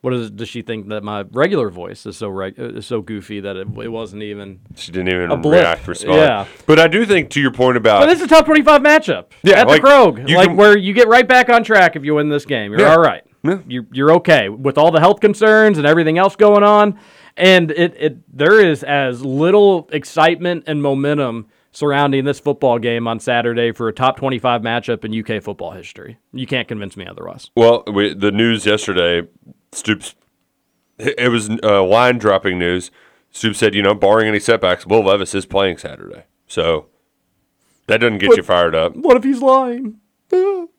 What 0.00 0.12
is? 0.12 0.30
Does 0.30 0.48
she 0.50 0.60
think 0.62 0.88
that 0.88 1.02
my 1.02 1.24
regular 1.32 1.70
voice 1.70 2.04
is 2.04 2.16
so 2.18 2.28
reg- 2.28 2.58
uh, 2.60 2.64
is 2.76 2.86
so 2.86 3.00
goofy 3.00 3.40
that 3.40 3.56
it, 3.56 3.68
it 3.78 3.88
wasn't 3.88 4.22
even? 4.22 4.60
She 4.74 4.92
didn't 4.92 5.08
even 5.08 5.30
A 5.30 5.36
blip. 5.36 5.60
react, 5.62 5.86
respond. 5.88 6.16
Yeah. 6.18 6.46
But 6.66 6.78
I 6.78 6.88
do 6.88 7.06
think 7.06 7.30
to 7.30 7.40
your 7.40 7.52
point 7.52 7.76
about 7.78 8.00
But 8.00 8.06
this 8.06 8.18
is 8.20 8.24
a 8.26 8.28
top 8.28 8.44
twenty-five 8.44 8.82
matchup. 8.82 9.26
Yeah, 9.42 9.60
at 9.60 9.66
like, 9.66 9.80
the 9.82 9.88
Krog, 9.88 10.28
you 10.28 10.36
like 10.36 10.48
can- 10.48 10.56
where 10.56 10.76
you 10.76 10.92
get 10.92 11.08
right 11.08 11.26
back 11.26 11.48
on 11.48 11.64
track 11.64 11.96
if 11.96 12.04
you 12.04 12.14
win 12.14 12.28
this 12.28 12.44
game. 12.44 12.70
You're 12.72 12.80
Yeah. 12.82 12.92
all 12.92 13.00
right. 13.00 13.22
You're 13.44 13.86
you're 13.92 14.12
okay 14.12 14.48
with 14.48 14.78
all 14.78 14.90
the 14.90 15.00
health 15.00 15.20
concerns 15.20 15.76
and 15.76 15.86
everything 15.86 16.16
else 16.16 16.34
going 16.34 16.62
on, 16.62 16.98
and 17.36 17.70
it 17.70 17.94
it 17.98 18.36
there 18.36 18.58
is 18.58 18.82
as 18.82 19.22
little 19.22 19.88
excitement 19.92 20.64
and 20.66 20.82
momentum 20.82 21.48
surrounding 21.70 22.24
this 22.24 22.40
football 22.40 22.78
game 22.78 23.06
on 23.06 23.20
Saturday 23.20 23.72
for 23.72 23.88
a 23.88 23.92
top 23.92 24.16
twenty-five 24.16 24.62
matchup 24.62 25.04
in 25.04 25.18
UK 25.18 25.42
football 25.42 25.72
history. 25.72 26.16
You 26.32 26.46
can't 26.46 26.66
convince 26.66 26.96
me 26.96 27.06
otherwise. 27.06 27.50
Well, 27.54 27.84
we, 27.92 28.14
the 28.14 28.32
news 28.32 28.64
yesterday, 28.64 29.28
Stoops, 29.72 30.14
it 30.98 31.30
was 31.30 31.50
uh, 31.62 31.84
line 31.84 32.16
dropping 32.16 32.58
news. 32.58 32.90
Stoops 33.30 33.58
said, 33.58 33.74
you 33.74 33.82
know, 33.82 33.94
barring 33.94 34.28
any 34.28 34.40
setbacks, 34.40 34.86
Will 34.86 35.04
Levis 35.04 35.34
is 35.34 35.44
playing 35.44 35.76
Saturday. 35.76 36.22
So 36.46 36.86
that 37.88 37.98
doesn't 37.98 38.18
get 38.18 38.36
you 38.36 38.42
fired 38.42 38.74
up. 38.74 38.96
What 38.96 39.16
if 39.16 39.24
he's 39.24 39.42
lying? 39.42 39.98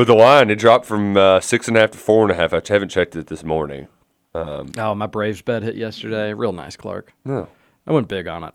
But 0.00 0.06
the 0.06 0.14
line, 0.14 0.48
it 0.48 0.58
dropped 0.58 0.86
from 0.86 1.14
uh, 1.14 1.40
six 1.40 1.68
and 1.68 1.76
a 1.76 1.80
half 1.80 1.90
to 1.90 1.98
four 1.98 2.22
and 2.22 2.32
a 2.32 2.34
half. 2.34 2.54
I 2.54 2.62
haven't 2.66 2.88
checked 2.88 3.14
it 3.16 3.26
this 3.26 3.44
morning. 3.44 3.86
Oh, 4.34 4.94
my 4.94 5.06
Braves 5.06 5.42
bet 5.42 5.62
hit 5.62 5.76
yesterday. 5.76 6.32
Real 6.32 6.52
nice, 6.52 6.74
Clark. 6.74 7.12
No. 7.26 7.48
I 7.86 7.92
went 7.92 8.08
big 8.08 8.26
on 8.26 8.42
it. 8.44 8.54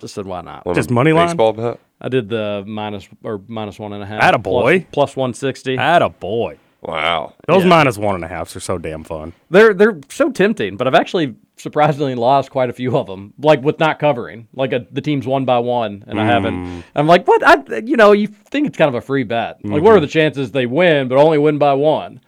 Just 0.00 0.14
said 0.14 0.26
why 0.26 0.42
not. 0.42 0.64
Just 0.76 0.92
a 0.92 0.92
money 0.92 1.12
line? 1.12 1.26
Baseball 1.26 1.54
bet? 1.54 1.80
I 2.00 2.08
did 2.08 2.28
the 2.28 2.62
minus 2.68 3.08
or 3.24 3.42
minus 3.48 3.80
one 3.80 3.94
and 3.94 4.02
a 4.04 4.06
half. 4.06 4.22
Attaboy. 4.22 4.82
Plus, 4.82 4.92
plus 4.92 5.16
one 5.16 5.34
sixty. 5.34 5.76
Atta 5.76 6.08
boy. 6.08 6.56
Wow. 6.86 7.34
Those 7.48 7.64
Yeah. 7.64 7.68
minus 7.68 7.98
one 7.98 8.14
and 8.14 8.24
a 8.24 8.28
halfs 8.28 8.54
are 8.54 8.60
so 8.60 8.78
damn 8.78 9.02
fun. 9.02 9.32
They're 9.50 9.74
they're 9.74 9.98
so 10.08 10.30
tempting, 10.30 10.76
but 10.76 10.86
I've 10.86 10.94
actually 10.94 11.34
surprisingly 11.56 12.14
lost 12.14 12.52
quite 12.52 12.70
a 12.70 12.72
few 12.72 12.96
of 12.96 13.08
them. 13.08 13.34
Like 13.40 13.60
with 13.62 13.80
not 13.80 13.98
covering, 13.98 14.46
like 14.54 14.72
a, 14.72 14.86
the 14.92 15.00
team's 15.00 15.26
one 15.26 15.44
by 15.44 15.58
one, 15.58 16.04
and 16.06 16.20
I 16.20 16.22
mm. 16.22 16.26
haven't. 16.26 16.84
I'm 16.94 17.08
like, 17.08 17.26
what? 17.26 17.42
I 17.44 17.78
you 17.78 17.96
know 17.96 18.12
you 18.12 18.28
think 18.28 18.68
it's 18.68 18.78
kind 18.78 18.88
of 18.88 18.94
a 18.94 19.00
free 19.00 19.24
bet. 19.24 19.64
Like, 19.64 19.82
what 19.82 19.90
are 19.90 19.96
mm-hmm. 19.96 20.02
the 20.02 20.08
chances 20.08 20.52
they 20.52 20.66
win, 20.66 21.08
but 21.08 21.18
only 21.18 21.38
win 21.38 21.58
by 21.58 21.74
one? 21.74 22.20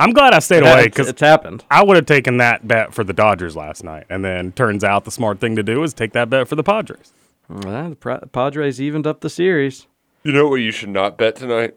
I'm 0.00 0.12
glad 0.12 0.32
I 0.32 0.38
stayed 0.38 0.62
away 0.62 0.84
because 0.84 1.08
it's 1.08 1.20
happened. 1.20 1.64
I 1.70 1.82
would 1.84 1.96
have 1.96 2.06
taken 2.06 2.38
that 2.38 2.66
bet 2.66 2.94
for 2.94 3.04
the 3.04 3.12
Dodgers 3.12 3.54
last 3.54 3.84
night, 3.84 4.06
and 4.08 4.24
then 4.24 4.52
turns 4.52 4.82
out 4.82 5.04
the 5.04 5.10
smart 5.10 5.40
thing 5.40 5.56
to 5.56 5.62
do 5.62 5.82
is 5.82 5.92
take 5.92 6.12
that 6.12 6.30
bet 6.30 6.48
for 6.48 6.54
the 6.54 6.62
Padres. 6.62 7.12
Well, 7.48 7.90
the 7.90 8.28
Padres 8.32 8.80
evened 8.80 9.06
up 9.06 9.20
the 9.20 9.30
series. 9.30 9.86
You 10.22 10.32
know 10.32 10.48
what 10.48 10.56
you 10.56 10.70
should 10.70 10.88
not 10.88 11.16
bet 11.16 11.36
tonight? 11.36 11.76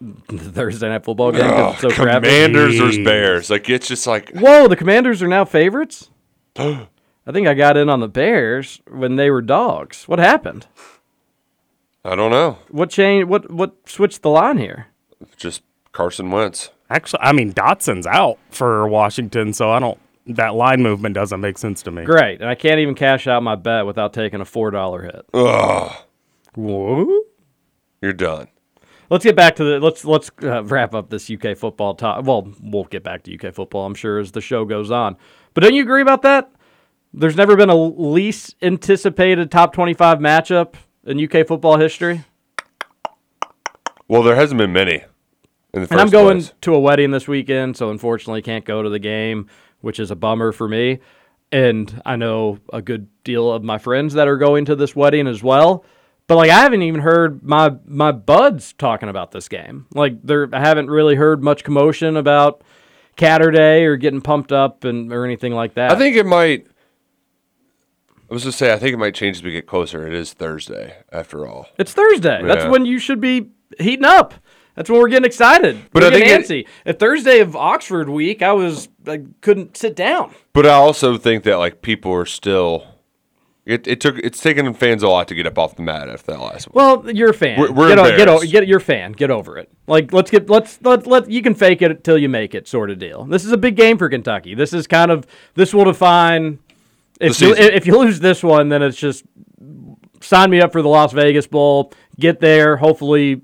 The 0.00 0.38
Thursday 0.38 0.88
night 0.88 1.04
football 1.04 1.32
game. 1.32 1.42
Oh, 1.44 1.70
it's 1.70 1.80
so 1.80 1.88
oh, 1.88 1.92
crappy. 1.92 2.26
Commanders 2.26 2.78
versus 2.78 2.98
Jeez. 2.98 3.04
Bears. 3.04 3.50
Like, 3.50 3.70
it's 3.70 3.86
just 3.86 4.06
like, 4.06 4.30
Whoa, 4.30 4.68
the 4.68 4.76
Commanders 4.76 5.22
are 5.22 5.28
now 5.28 5.44
favorites. 5.44 6.10
I 6.56 7.32
think 7.32 7.46
I 7.46 7.54
got 7.54 7.76
in 7.76 7.88
on 7.88 8.00
the 8.00 8.08
Bears 8.08 8.80
when 8.90 9.16
they 9.16 9.30
were 9.30 9.40
dogs. 9.40 10.06
What 10.06 10.18
happened? 10.18 10.66
I 12.04 12.14
don't 12.14 12.30
know. 12.30 12.58
What 12.70 12.90
changed? 12.90 13.28
What 13.28 13.50
what 13.50 13.88
switched 13.88 14.22
the 14.22 14.28
line 14.28 14.58
here? 14.58 14.88
Just 15.36 15.62
Carson 15.92 16.30
Wentz. 16.30 16.70
Actually, 16.90 17.20
I 17.22 17.32
mean 17.32 17.52
Dotson's 17.52 18.06
out 18.06 18.38
for 18.50 18.86
Washington, 18.86 19.54
so 19.54 19.70
I 19.70 19.78
don't. 19.78 19.98
That 20.26 20.54
line 20.54 20.82
movement 20.82 21.14
doesn't 21.14 21.40
make 21.40 21.56
sense 21.58 21.82
to 21.82 21.90
me. 21.90 22.04
Great, 22.04 22.40
and 22.40 22.48
I 22.48 22.54
can't 22.54 22.78
even 22.78 22.94
cash 22.94 23.26
out 23.26 23.42
my 23.42 23.56
bet 23.56 23.86
without 23.86 24.12
taking 24.12 24.40
a 24.40 24.44
four 24.44 24.70
dollar 24.70 25.02
hit. 25.02 25.24
Ugh. 25.32 25.92
Whoa. 26.54 27.20
You're 28.02 28.12
done. 28.12 28.48
Let's 29.10 29.24
get 29.24 29.36
back 29.36 29.56
to 29.56 29.64
the 29.64 29.80
let's 29.80 30.04
let's 30.04 30.30
uh, 30.42 30.64
wrap 30.64 30.94
up 30.94 31.10
this 31.10 31.30
UK 31.30 31.56
football 31.56 31.94
talk. 31.94 32.24
Well, 32.24 32.52
we'll 32.62 32.84
get 32.84 33.02
back 33.02 33.22
to 33.24 33.34
UK 33.34 33.54
football, 33.54 33.86
I'm 33.86 33.94
sure, 33.94 34.18
as 34.18 34.32
the 34.32 34.40
show 34.40 34.64
goes 34.64 34.90
on. 34.90 35.16
But 35.52 35.62
don't 35.62 35.74
you 35.74 35.82
agree 35.82 36.02
about 36.02 36.22
that? 36.22 36.50
There's 37.12 37.36
never 37.36 37.56
been 37.56 37.70
a 37.70 37.76
least 37.76 38.56
anticipated 38.60 39.50
top 39.50 39.72
25 39.72 40.18
matchup 40.18 40.74
in 41.04 41.22
UK 41.22 41.46
football 41.46 41.78
history. 41.78 42.24
Well, 44.08 44.22
there 44.22 44.36
hasn't 44.36 44.58
been 44.58 44.72
many. 44.72 45.04
In 45.72 45.82
the 45.82 45.88
And 45.90 46.00
I'm 46.00 46.10
going 46.10 46.40
place. 46.40 46.52
to 46.62 46.74
a 46.74 46.80
wedding 46.80 47.10
this 47.10 47.28
weekend, 47.28 47.76
so 47.76 47.90
unfortunately 47.90 48.42
can't 48.42 48.64
go 48.64 48.82
to 48.82 48.88
the 48.88 48.98
game, 48.98 49.48
which 49.80 50.00
is 50.00 50.10
a 50.10 50.16
bummer 50.16 50.52
for 50.52 50.68
me. 50.68 51.00
And 51.52 52.02
I 52.04 52.16
know 52.16 52.58
a 52.72 52.82
good 52.82 53.08
deal 53.22 53.50
of 53.50 53.62
my 53.62 53.78
friends 53.78 54.14
that 54.14 54.26
are 54.26 54.36
going 54.36 54.64
to 54.66 54.76
this 54.76 54.96
wedding 54.96 55.26
as 55.26 55.42
well. 55.42 55.84
But 56.26 56.36
like 56.36 56.50
I 56.50 56.60
haven't 56.60 56.82
even 56.82 57.00
heard 57.00 57.42
my 57.42 57.74
my 57.86 58.12
buds 58.12 58.72
talking 58.72 59.08
about 59.08 59.32
this 59.32 59.48
game. 59.48 59.86
Like 59.94 60.22
there 60.22 60.48
I 60.52 60.60
haven't 60.60 60.88
really 60.88 61.16
heard 61.16 61.42
much 61.42 61.64
commotion 61.64 62.16
about 62.16 62.62
Catterday 63.16 63.82
or 63.84 63.96
getting 63.96 64.22
pumped 64.22 64.52
up 64.52 64.84
and 64.84 65.12
or 65.12 65.24
anything 65.24 65.52
like 65.52 65.74
that. 65.74 65.92
I 65.92 65.96
think 65.96 66.16
it 66.16 66.26
might. 66.26 66.66
I 68.30 68.34
was 68.34 68.44
just 68.44 68.58
say 68.58 68.72
I 68.72 68.78
think 68.78 68.94
it 68.94 68.98
might 68.98 69.14
change 69.14 69.36
as 69.36 69.42
we 69.42 69.52
get 69.52 69.66
closer. 69.66 70.06
It 70.06 70.14
is 70.14 70.32
Thursday 70.32 70.96
after 71.12 71.46
all. 71.46 71.68
it's 71.78 71.92
Thursday. 71.92 72.42
That's 72.42 72.64
when 72.64 72.86
you 72.86 72.98
should 72.98 73.20
be 73.20 73.50
heating 73.78 74.06
up. 74.06 74.34
That's 74.74 74.90
when 74.90 74.98
we're 74.98 75.08
getting 75.08 75.26
excited. 75.26 75.78
But 75.92 76.02
we're 76.02 76.08
I 76.08 76.12
think 76.12 76.26
antsy. 76.26 76.66
If 76.84 76.98
Thursday 76.98 77.40
of 77.40 77.54
Oxford 77.54 78.08
week, 78.08 78.42
I 78.42 78.52
was 78.52 78.88
I 79.06 79.22
couldn't 79.40 79.76
sit 79.76 79.94
down. 79.94 80.34
But 80.52 80.66
I 80.66 80.72
also 80.72 81.16
think 81.16 81.44
that 81.44 81.56
like 81.56 81.82
people 81.82 82.12
are 82.12 82.26
still 82.26 82.93
It, 83.66 83.86
it 83.86 83.98
took 84.00 84.18
it's 84.18 84.40
taken 84.40 84.74
fans 84.74 85.02
a 85.02 85.08
lot 85.08 85.26
to 85.28 85.34
get 85.34 85.46
up 85.46 85.58
off 85.58 85.74
the 85.76 85.82
mat 85.82 86.08
after 86.10 86.32
that 86.32 86.40
last 86.40 86.66
one. 86.66 86.72
Well, 87.04 87.10
you're 87.16 87.30
a 87.30 87.34
fan. 87.34 87.58
We're- 87.58 87.72
we're 87.72 87.88
get, 87.88 87.98
o- 87.98 88.16
get, 88.16 88.28
o- 88.28 88.40
get 88.40 88.66
you're 88.68 88.78
fan. 88.80 89.12
Get 89.12 89.30
over 89.30 89.56
it. 89.56 89.70
Like 89.86 90.12
let's 90.12 90.30
get 90.30 90.50
let's 90.50 90.78
let 90.82 91.06
let 91.06 91.30
you 91.30 91.40
can 91.42 91.54
fake 91.54 91.80
it 91.80 92.04
till 92.04 92.18
you 92.18 92.28
make 92.28 92.54
it, 92.54 92.68
sort 92.68 92.90
of 92.90 92.98
deal. 92.98 93.24
This 93.24 93.42
is 93.44 93.52
a 93.52 93.56
big 93.56 93.74
game 93.74 93.96
for 93.96 94.08
Kentucky. 94.10 94.54
This 94.54 94.74
is 94.74 94.86
kind 94.86 95.10
of 95.10 95.26
this 95.54 95.72
will 95.72 95.84
define 95.84 96.58
if 97.20 97.40
you 97.40 97.54
if 97.54 97.86
you 97.86 97.98
lose 97.98 98.20
this 98.20 98.42
one, 98.42 98.68
then 98.68 98.82
it's 98.82 98.98
just 98.98 99.24
sign 100.20 100.50
me 100.50 100.60
up 100.60 100.72
for 100.72 100.82
the 100.82 100.88
Las 100.88 101.12
Vegas 101.12 101.46
Bowl. 101.46 101.90
Get 102.18 102.40
there, 102.40 102.76
hopefully 102.76 103.40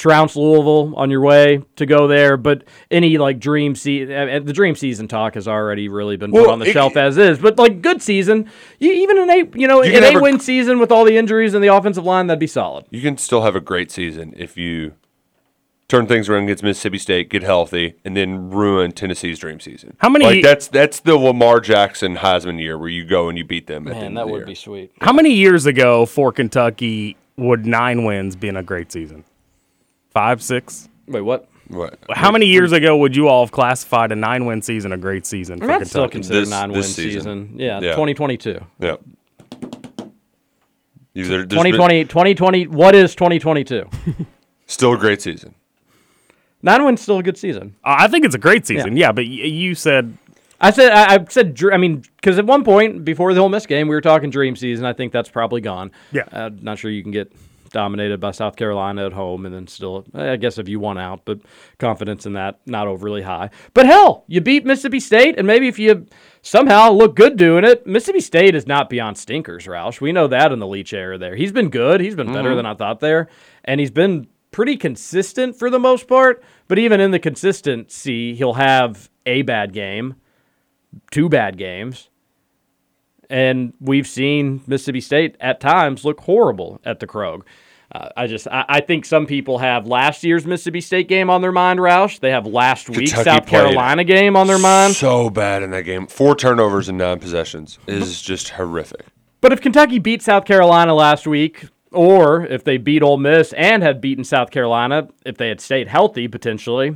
trounce 0.00 0.34
Louisville 0.34 0.94
on 0.96 1.10
your 1.10 1.20
way 1.20 1.62
to 1.76 1.86
go 1.86 2.08
there. 2.08 2.36
But 2.36 2.64
any 2.90 3.18
like 3.18 3.38
dream 3.38 3.74
season, 3.74 4.14
uh, 4.14 4.36
uh, 4.36 4.38
the 4.40 4.52
dream 4.52 4.74
season 4.74 5.06
talk 5.08 5.34
has 5.34 5.46
already 5.46 5.88
really 5.88 6.16
been 6.16 6.32
put 6.32 6.48
on 6.48 6.58
the 6.58 6.66
it- 6.66 6.72
shelf 6.72 6.96
as 6.96 7.18
is. 7.18 7.38
But 7.38 7.58
like 7.58 7.82
good 7.82 8.00
season, 8.02 8.50
you, 8.78 8.90
even 8.92 9.18
an 9.18 9.30
eight, 9.30 9.54
you 9.54 9.68
know, 9.68 9.82
You 9.82 9.90
an 9.90 9.94
can 9.94 10.02
have 10.02 10.12
eight 10.14 10.16
a- 10.18 10.22
win 10.22 10.40
season 10.40 10.78
with 10.78 10.90
all 10.90 11.04
the 11.04 11.16
injuries 11.16 11.54
and 11.54 11.62
the 11.62 11.68
offensive 11.68 12.04
line, 12.04 12.26
that'd 12.28 12.40
be 12.40 12.46
solid. 12.46 12.86
You 12.90 13.02
can 13.02 13.18
still 13.18 13.42
have 13.42 13.54
a 13.54 13.60
great 13.60 13.90
season 13.90 14.34
if 14.36 14.56
you 14.56 14.94
turn 15.88 16.06
things 16.06 16.28
around 16.28 16.44
against 16.44 16.62
Mississippi 16.62 16.98
State, 16.98 17.28
get 17.30 17.42
healthy, 17.42 17.94
and 18.04 18.16
then 18.16 18.48
ruin 18.50 18.92
Tennessee's 18.92 19.40
dream 19.40 19.58
season. 19.60 19.96
How 19.98 20.08
many- 20.08 20.24
Like 20.24 20.42
that's 20.42 20.68
that's 20.68 21.00
the 21.00 21.16
Lamar 21.16 21.60
Jackson 21.60 22.16
Heisman 22.16 22.58
year 22.60 22.78
where 22.78 22.88
you 22.88 23.04
go 23.04 23.28
and 23.28 23.36
you 23.36 23.44
beat 23.44 23.66
them. 23.66 23.86
At 23.88 23.90
the 23.90 23.96
Man, 23.96 24.04
end 24.06 24.16
that 24.16 24.20
of 24.22 24.26
the 24.28 24.32
would 24.32 24.38
year. 24.38 24.46
be 24.46 24.54
sweet. 24.54 24.92
How 25.00 25.12
many 25.12 25.34
years 25.34 25.66
ago 25.66 26.06
for 26.06 26.32
Kentucky 26.32 27.16
would 27.36 27.66
nine 27.66 28.04
wins 28.04 28.36
been 28.36 28.56
a 28.56 28.62
great 28.62 28.92
season? 28.92 29.24
Five, 30.10 30.42
six? 30.42 30.88
Wait, 31.06 31.20
what? 31.20 31.48
What? 31.68 31.98
How 32.10 32.32
many 32.32 32.46
years 32.46 32.72
ago 32.72 32.96
would 32.96 33.14
you 33.14 33.28
all 33.28 33.44
have 33.44 33.52
classified 33.52 34.10
a 34.10 34.16
nine 34.16 34.44
win 34.44 34.60
season 34.60 34.92
a 34.92 34.96
great 34.96 35.24
season 35.24 35.60
for 35.60 35.66
That's 35.68 35.90
still 35.90 36.02
Kentucky? 36.08 36.12
considered 36.18 36.40
This- 36.42 36.50
nine 36.50 36.70
win 36.72 36.80
this 36.80 36.94
season. 36.94 37.20
season. 37.20 37.50
Yeah, 37.56 37.80
Yeah. 37.80 37.90
2022. 37.92 38.60
Yeah. 38.80 38.96
Either, 41.14 41.28
there's 41.28 41.46
been- 41.46 41.48
2020, 41.48 42.04
2020, 42.04 42.66
what 42.68 42.94
is 42.94 43.14
2022? 43.14 43.84
still 44.66 44.94
a 44.94 44.98
great 44.98 45.20
season. 45.22 45.54
Nine 46.62 46.84
wins 46.84 47.00
still 47.00 47.18
a 47.18 47.22
good 47.22 47.38
season. 47.38 47.74
Uh, 47.84 47.96
I 48.00 48.08
think 48.08 48.24
it's 48.24 48.34
a 48.34 48.38
great 48.38 48.66
season. 48.66 48.96
Yeah, 48.96 49.12
but 49.12 49.24
y- 49.24 49.30
you 49.30 49.74
said 49.74 50.16
I 50.60 50.70
said, 50.72 50.92
I, 50.92 51.14
I 51.14 51.24
said, 51.30 51.54
dr- 51.54 51.72
I 51.72 51.78
mean, 51.78 52.02
because 52.16 52.38
at 52.38 52.44
one 52.44 52.64
point 52.64 53.02
before 53.02 53.32
the 53.32 53.40
Ole 53.40 53.48
Miss 53.48 53.64
game, 53.64 53.88
we 53.88 53.94
were 53.94 54.02
talking 54.02 54.28
dream 54.28 54.54
season. 54.56 54.84
I 54.84 54.92
think 54.92 55.10
that's 55.10 55.30
probably 55.30 55.62
gone. 55.62 55.90
Yeah. 56.12 56.24
Uh, 56.30 56.50
not 56.60 56.78
sure 56.78 56.90
you 56.90 57.02
can 57.02 57.12
get 57.12 57.32
dominated 57.72 58.20
by 58.20 58.30
South 58.30 58.56
Carolina 58.56 59.06
at 59.06 59.12
home 59.12 59.46
and 59.46 59.54
then 59.54 59.66
still, 59.66 60.04
I 60.14 60.36
guess 60.36 60.58
if 60.58 60.68
you 60.68 60.80
won 60.80 60.98
out, 60.98 61.22
but 61.24 61.40
confidence 61.78 62.26
in 62.26 62.34
that 62.34 62.60
not 62.66 62.86
overly 62.86 63.22
high. 63.22 63.50
But 63.74 63.86
hell, 63.86 64.24
you 64.26 64.40
beat 64.40 64.64
Mississippi 64.64 65.00
State, 65.00 65.38
and 65.38 65.46
maybe 65.46 65.68
if 65.68 65.78
you 65.78 66.06
somehow 66.42 66.90
look 66.90 67.16
good 67.16 67.36
doing 67.36 67.64
it, 67.64 67.86
Mississippi 67.86 68.20
State 68.20 68.54
is 68.54 68.66
not 68.66 68.90
beyond 68.90 69.18
stinkers, 69.18 69.66
Roush. 69.66 70.00
We 70.00 70.12
know 70.12 70.26
that 70.26 70.52
in 70.52 70.58
the 70.58 70.66
Leach 70.66 70.92
era 70.92 71.18
there. 71.18 71.36
He's 71.36 71.52
been 71.52 71.70
good. 71.70 72.00
He's 72.00 72.16
been 72.16 72.32
better 72.32 72.50
mm-hmm. 72.50 72.56
than 72.56 72.66
I 72.66 72.74
thought 72.74 73.00
there, 73.00 73.28
and 73.64 73.80
he's 73.80 73.90
been 73.90 74.26
pretty 74.50 74.76
consistent 74.76 75.56
for 75.56 75.70
the 75.70 75.78
most 75.78 76.08
part. 76.08 76.42
But 76.68 76.78
even 76.78 77.00
in 77.00 77.10
the 77.10 77.18
consistency, 77.18 78.34
he'll 78.34 78.54
have 78.54 79.10
a 79.26 79.42
bad 79.42 79.72
game 79.72 80.16
two 81.10 81.28
bad 81.28 81.56
games. 81.56 82.09
And 83.30 83.72
we've 83.80 84.06
seen 84.06 84.60
Mississippi 84.66 85.00
State 85.00 85.36
at 85.40 85.60
times 85.60 86.04
look 86.04 86.20
horrible 86.20 86.80
at 86.84 87.00
the 87.00 87.06
Krog. 87.06 87.42
Uh, 87.92 88.08
I 88.16 88.26
just 88.26 88.46
I, 88.48 88.64
I 88.68 88.80
think 88.80 89.04
some 89.04 89.26
people 89.26 89.58
have 89.58 89.86
last 89.86 90.22
year's 90.22 90.46
Mississippi 90.46 90.80
State 90.80 91.08
game 91.08 91.30
on 91.30 91.40
their 91.42 91.52
mind, 91.52 91.80
Roush. 91.80 92.20
They 92.20 92.30
have 92.30 92.46
last 92.46 92.88
week's 92.88 93.12
Kentucky 93.12 93.38
South 93.38 93.46
Carolina 93.46 94.04
game 94.04 94.36
on 94.36 94.46
their 94.46 94.58
mind. 94.58 94.94
So 94.94 95.30
bad 95.30 95.62
in 95.62 95.70
that 95.70 95.82
game. 95.82 96.06
Four 96.06 96.36
turnovers 96.36 96.88
and 96.88 96.98
nine 96.98 97.18
possessions 97.18 97.78
is 97.86 98.20
just 98.22 98.50
horrific. 98.50 99.06
But 99.40 99.52
if 99.52 99.60
Kentucky 99.60 99.98
beat 99.98 100.22
South 100.22 100.44
Carolina 100.44 100.94
last 100.94 101.26
week, 101.26 101.66
or 101.92 102.46
if 102.46 102.62
they 102.62 102.76
beat 102.76 103.02
Ole 103.02 103.16
Miss 103.16 103.52
and 103.54 103.82
had 103.82 104.00
beaten 104.00 104.22
South 104.22 104.50
Carolina, 104.50 105.08
if 105.24 105.36
they 105.36 105.48
had 105.48 105.60
stayed 105.60 105.88
healthy 105.88 106.28
potentially, 106.28 106.94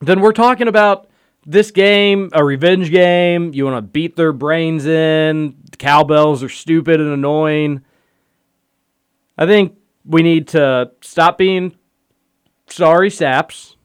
then 0.00 0.20
we're 0.20 0.32
talking 0.32 0.68
about 0.68 1.09
this 1.46 1.70
game, 1.70 2.28
a 2.32 2.44
revenge 2.44 2.90
game. 2.90 3.52
You 3.54 3.64
want 3.64 3.76
to 3.78 3.82
beat 3.82 4.16
their 4.16 4.32
brains 4.32 4.86
in. 4.86 5.56
The 5.70 5.76
cowbells 5.76 6.42
are 6.42 6.48
stupid 6.48 7.00
and 7.00 7.10
annoying. 7.12 7.82
I 9.38 9.46
think 9.46 9.76
we 10.04 10.22
need 10.22 10.48
to 10.48 10.90
stop 11.00 11.38
being 11.38 11.74
sorry 12.66 13.10
saps, 13.10 13.76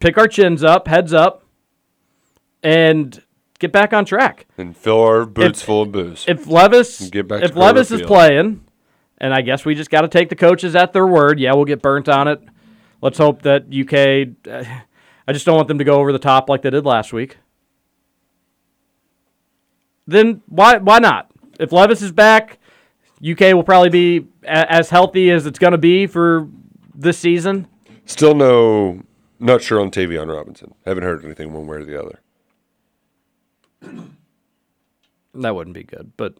pick 0.00 0.18
our 0.18 0.28
chins 0.28 0.62
up, 0.62 0.88
heads 0.88 1.12
up, 1.12 1.44
and 2.62 3.22
get 3.58 3.72
back 3.72 3.92
on 3.92 4.04
track 4.04 4.46
And 4.56 4.76
fill 4.76 5.00
our 5.02 5.24
boots 5.24 5.60
If- 5.60 5.66
full 5.66 5.82
of 5.82 5.92
booze. 5.92 6.24
if 6.28 6.46
Levis 6.46 7.08
Get 7.10 7.28
back 7.28 7.42
if 7.42 7.56
Levis 7.56 7.90
is 7.90 8.00
Field. 8.00 8.08
playing, 8.08 8.64
and 9.18 9.32
I 9.34 9.40
guess 9.40 9.64
we 9.64 9.74
just 9.74 9.90
got 9.90 10.02
to 10.02 10.08
take 10.08 10.28
the 10.28 10.36
coaches 10.36 10.76
at 10.76 10.92
their 10.92 11.06
word. 11.06 11.40
Yeah, 11.40 11.54
we'll 11.54 11.64
get 11.64 11.82
burnt 11.82 12.08
on 12.08 12.28
it. 12.28 12.40
Let's 13.00 13.18
hope 13.18 13.42
that 13.42 13.66
UK. 13.72 14.36
Uh, 14.50 14.64
I 15.28 15.32
just 15.34 15.44
don't 15.44 15.56
want 15.56 15.68
them 15.68 15.76
to 15.76 15.84
go 15.84 16.00
over 16.00 16.10
the 16.10 16.18
top 16.18 16.48
like 16.48 16.62
they 16.62 16.70
did 16.70 16.86
last 16.86 17.12
week. 17.12 17.36
Then 20.06 20.40
why 20.46 20.78
why 20.78 20.98
not? 21.00 21.30
If 21.60 21.70
Levis 21.70 22.00
is 22.00 22.12
back, 22.12 22.58
UK 23.22 23.52
will 23.52 23.62
probably 23.62 23.90
be 23.90 24.26
a- 24.44 24.72
as 24.72 24.88
healthy 24.88 25.30
as 25.30 25.44
it's 25.44 25.58
going 25.58 25.72
to 25.72 25.78
be 25.78 26.06
for 26.06 26.48
this 26.94 27.18
season. 27.18 27.66
Still 28.06 28.34
no, 28.34 29.02
not 29.38 29.60
sure 29.60 29.80
on 29.80 29.90
Tayvion 29.90 30.34
Robinson. 30.34 30.72
Haven't 30.86 31.04
heard 31.04 31.22
anything 31.26 31.52
one 31.52 31.66
way 31.66 31.76
or 31.76 31.84
the 31.84 32.00
other. 32.02 32.20
That 35.34 35.54
wouldn't 35.54 35.74
be 35.74 35.84
good, 35.84 36.12
but 36.16 36.34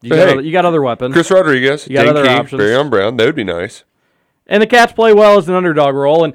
you 0.00 0.08
But 0.08 0.16
got, 0.16 0.26
hey, 0.28 0.32
other, 0.34 0.40
you 0.40 0.52
got 0.52 0.64
other 0.64 0.80
weapons. 0.80 1.12
Chris 1.12 1.30
Rodriguez, 1.30 1.86
You 1.88 1.96
got 1.96 2.04
Dan 2.04 2.16
other 2.16 2.22
King, 2.26 2.38
options. 2.38 2.90
Brown. 2.90 3.16
That 3.18 3.26
would 3.26 3.34
be 3.34 3.44
nice. 3.44 3.84
And 4.46 4.62
the 4.62 4.66
Cats 4.66 4.92
play 4.92 5.12
well 5.12 5.36
as 5.36 5.46
an 5.48 5.54
underdog 5.56 5.94
role, 5.94 6.24
and 6.24 6.32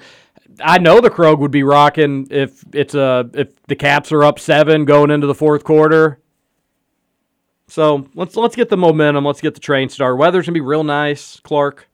I 0.63 0.77
know 0.79 1.01
the 1.01 1.09
Krog 1.09 1.39
would 1.39 1.51
be 1.51 1.63
rocking 1.63 2.27
if 2.29 2.63
it's 2.73 2.95
a 2.95 3.29
if 3.33 3.61
the 3.63 3.75
Caps 3.75 4.11
are 4.11 4.23
up 4.23 4.39
seven 4.39 4.85
going 4.85 5.11
into 5.11 5.27
the 5.27 5.35
fourth 5.35 5.63
quarter. 5.63 6.19
So 7.67 8.07
let's 8.15 8.35
let's 8.35 8.55
get 8.55 8.69
the 8.69 8.77
momentum. 8.77 9.25
Let's 9.25 9.41
get 9.41 9.53
the 9.53 9.59
train 9.59 9.89
started. 9.89 10.15
Weather's 10.15 10.45
gonna 10.45 10.53
be 10.53 10.61
real 10.61 10.83
nice, 10.83 11.39
Clark. 11.41 11.89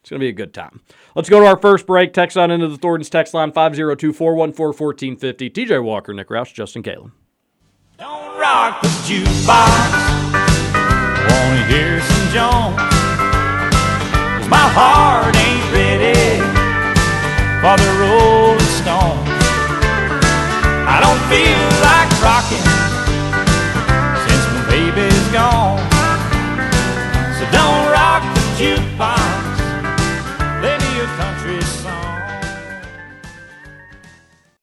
It's 0.00 0.10
gonna 0.10 0.20
be 0.20 0.28
a 0.28 0.32
good 0.32 0.52
time. 0.52 0.80
Let's 1.14 1.28
go 1.28 1.40
to 1.40 1.46
our 1.46 1.58
first 1.58 1.86
break. 1.86 2.12
Text 2.12 2.36
on 2.36 2.50
into 2.50 2.68
the 2.68 2.78
Thornton's 2.78 3.10
text 3.10 3.34
line 3.34 3.52
502-414-1450. 3.52 5.50
TJ 5.50 5.82
Walker, 5.84 6.12
Nick 6.12 6.28
Roush, 6.28 6.52
Justin 6.52 6.82
Kalen. 6.82 7.12
Don't 7.98 8.38
rock 8.38 8.82
the 8.82 8.88
jukebox. 8.88 10.12
Wanna 11.30 11.66
hear 11.66 12.00
some 12.00 12.32
Jones? 12.32 12.92
my 14.52 14.68
heart 14.68 15.34
ain't 15.34 15.61
for 17.62 17.76
the 17.76 17.90
Rolling 18.02 18.58
Stones. 18.82 19.22
I 20.82 20.98
don't 20.98 21.22
feel 21.30 21.62
like 21.86 22.10
rocking 22.18 22.66
since 24.26 24.44
my 24.50 24.62
baby's 24.66 25.26
gone. 25.30 25.78
So 27.38 27.46
don't 27.54 27.86
rock 27.94 28.22
the 28.34 28.42
jukebox. 28.58 29.54
Play 30.58 30.76
me 30.82 30.92
a 30.98 31.08
country 31.22 31.62
song. 31.62 32.18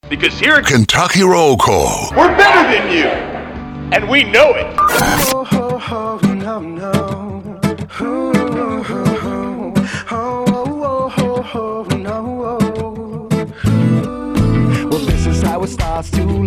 Because 0.09 0.37
here 0.37 0.55
at 0.55 0.65
Kentucky 0.65 1.23
Roll 1.23 1.55
Call. 1.55 2.09
We're 2.17 2.35
better 2.35 2.63
than 2.69 2.91
you, 2.91 3.07
and 3.95 4.09
we 4.09 4.25
know 4.25 4.55
it. 4.55 4.67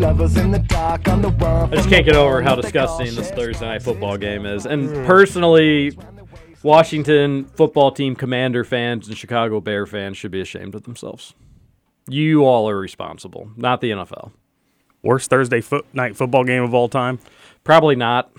I 0.04 1.68
just 1.72 1.88
can't 1.88 2.04
get 2.04 2.16
over 2.16 2.42
how 2.42 2.56
disgusting 2.56 3.14
this 3.14 3.30
Thursday 3.30 3.66
night 3.66 3.82
football 3.82 4.16
game 4.16 4.44
is. 4.46 4.66
And 4.66 4.88
personally, 5.06 5.96
Washington 6.64 7.44
football 7.44 7.92
team 7.92 8.16
commander 8.16 8.64
fans 8.64 9.06
and 9.06 9.16
Chicago 9.16 9.60
Bear 9.60 9.86
fans 9.86 10.16
should 10.16 10.32
be 10.32 10.40
ashamed 10.40 10.74
of 10.74 10.82
themselves. 10.82 11.34
You 12.08 12.44
all 12.44 12.68
are 12.68 12.76
responsible, 12.78 13.52
not 13.56 13.80
the 13.80 13.90
NFL. 13.92 14.32
worst 15.04 15.30
Thursday 15.30 15.60
foot 15.60 15.86
night 15.94 16.16
football 16.16 16.42
game 16.42 16.64
of 16.64 16.74
all 16.74 16.88
time. 16.88 17.20
Probably 17.62 17.94
not. 17.94 18.32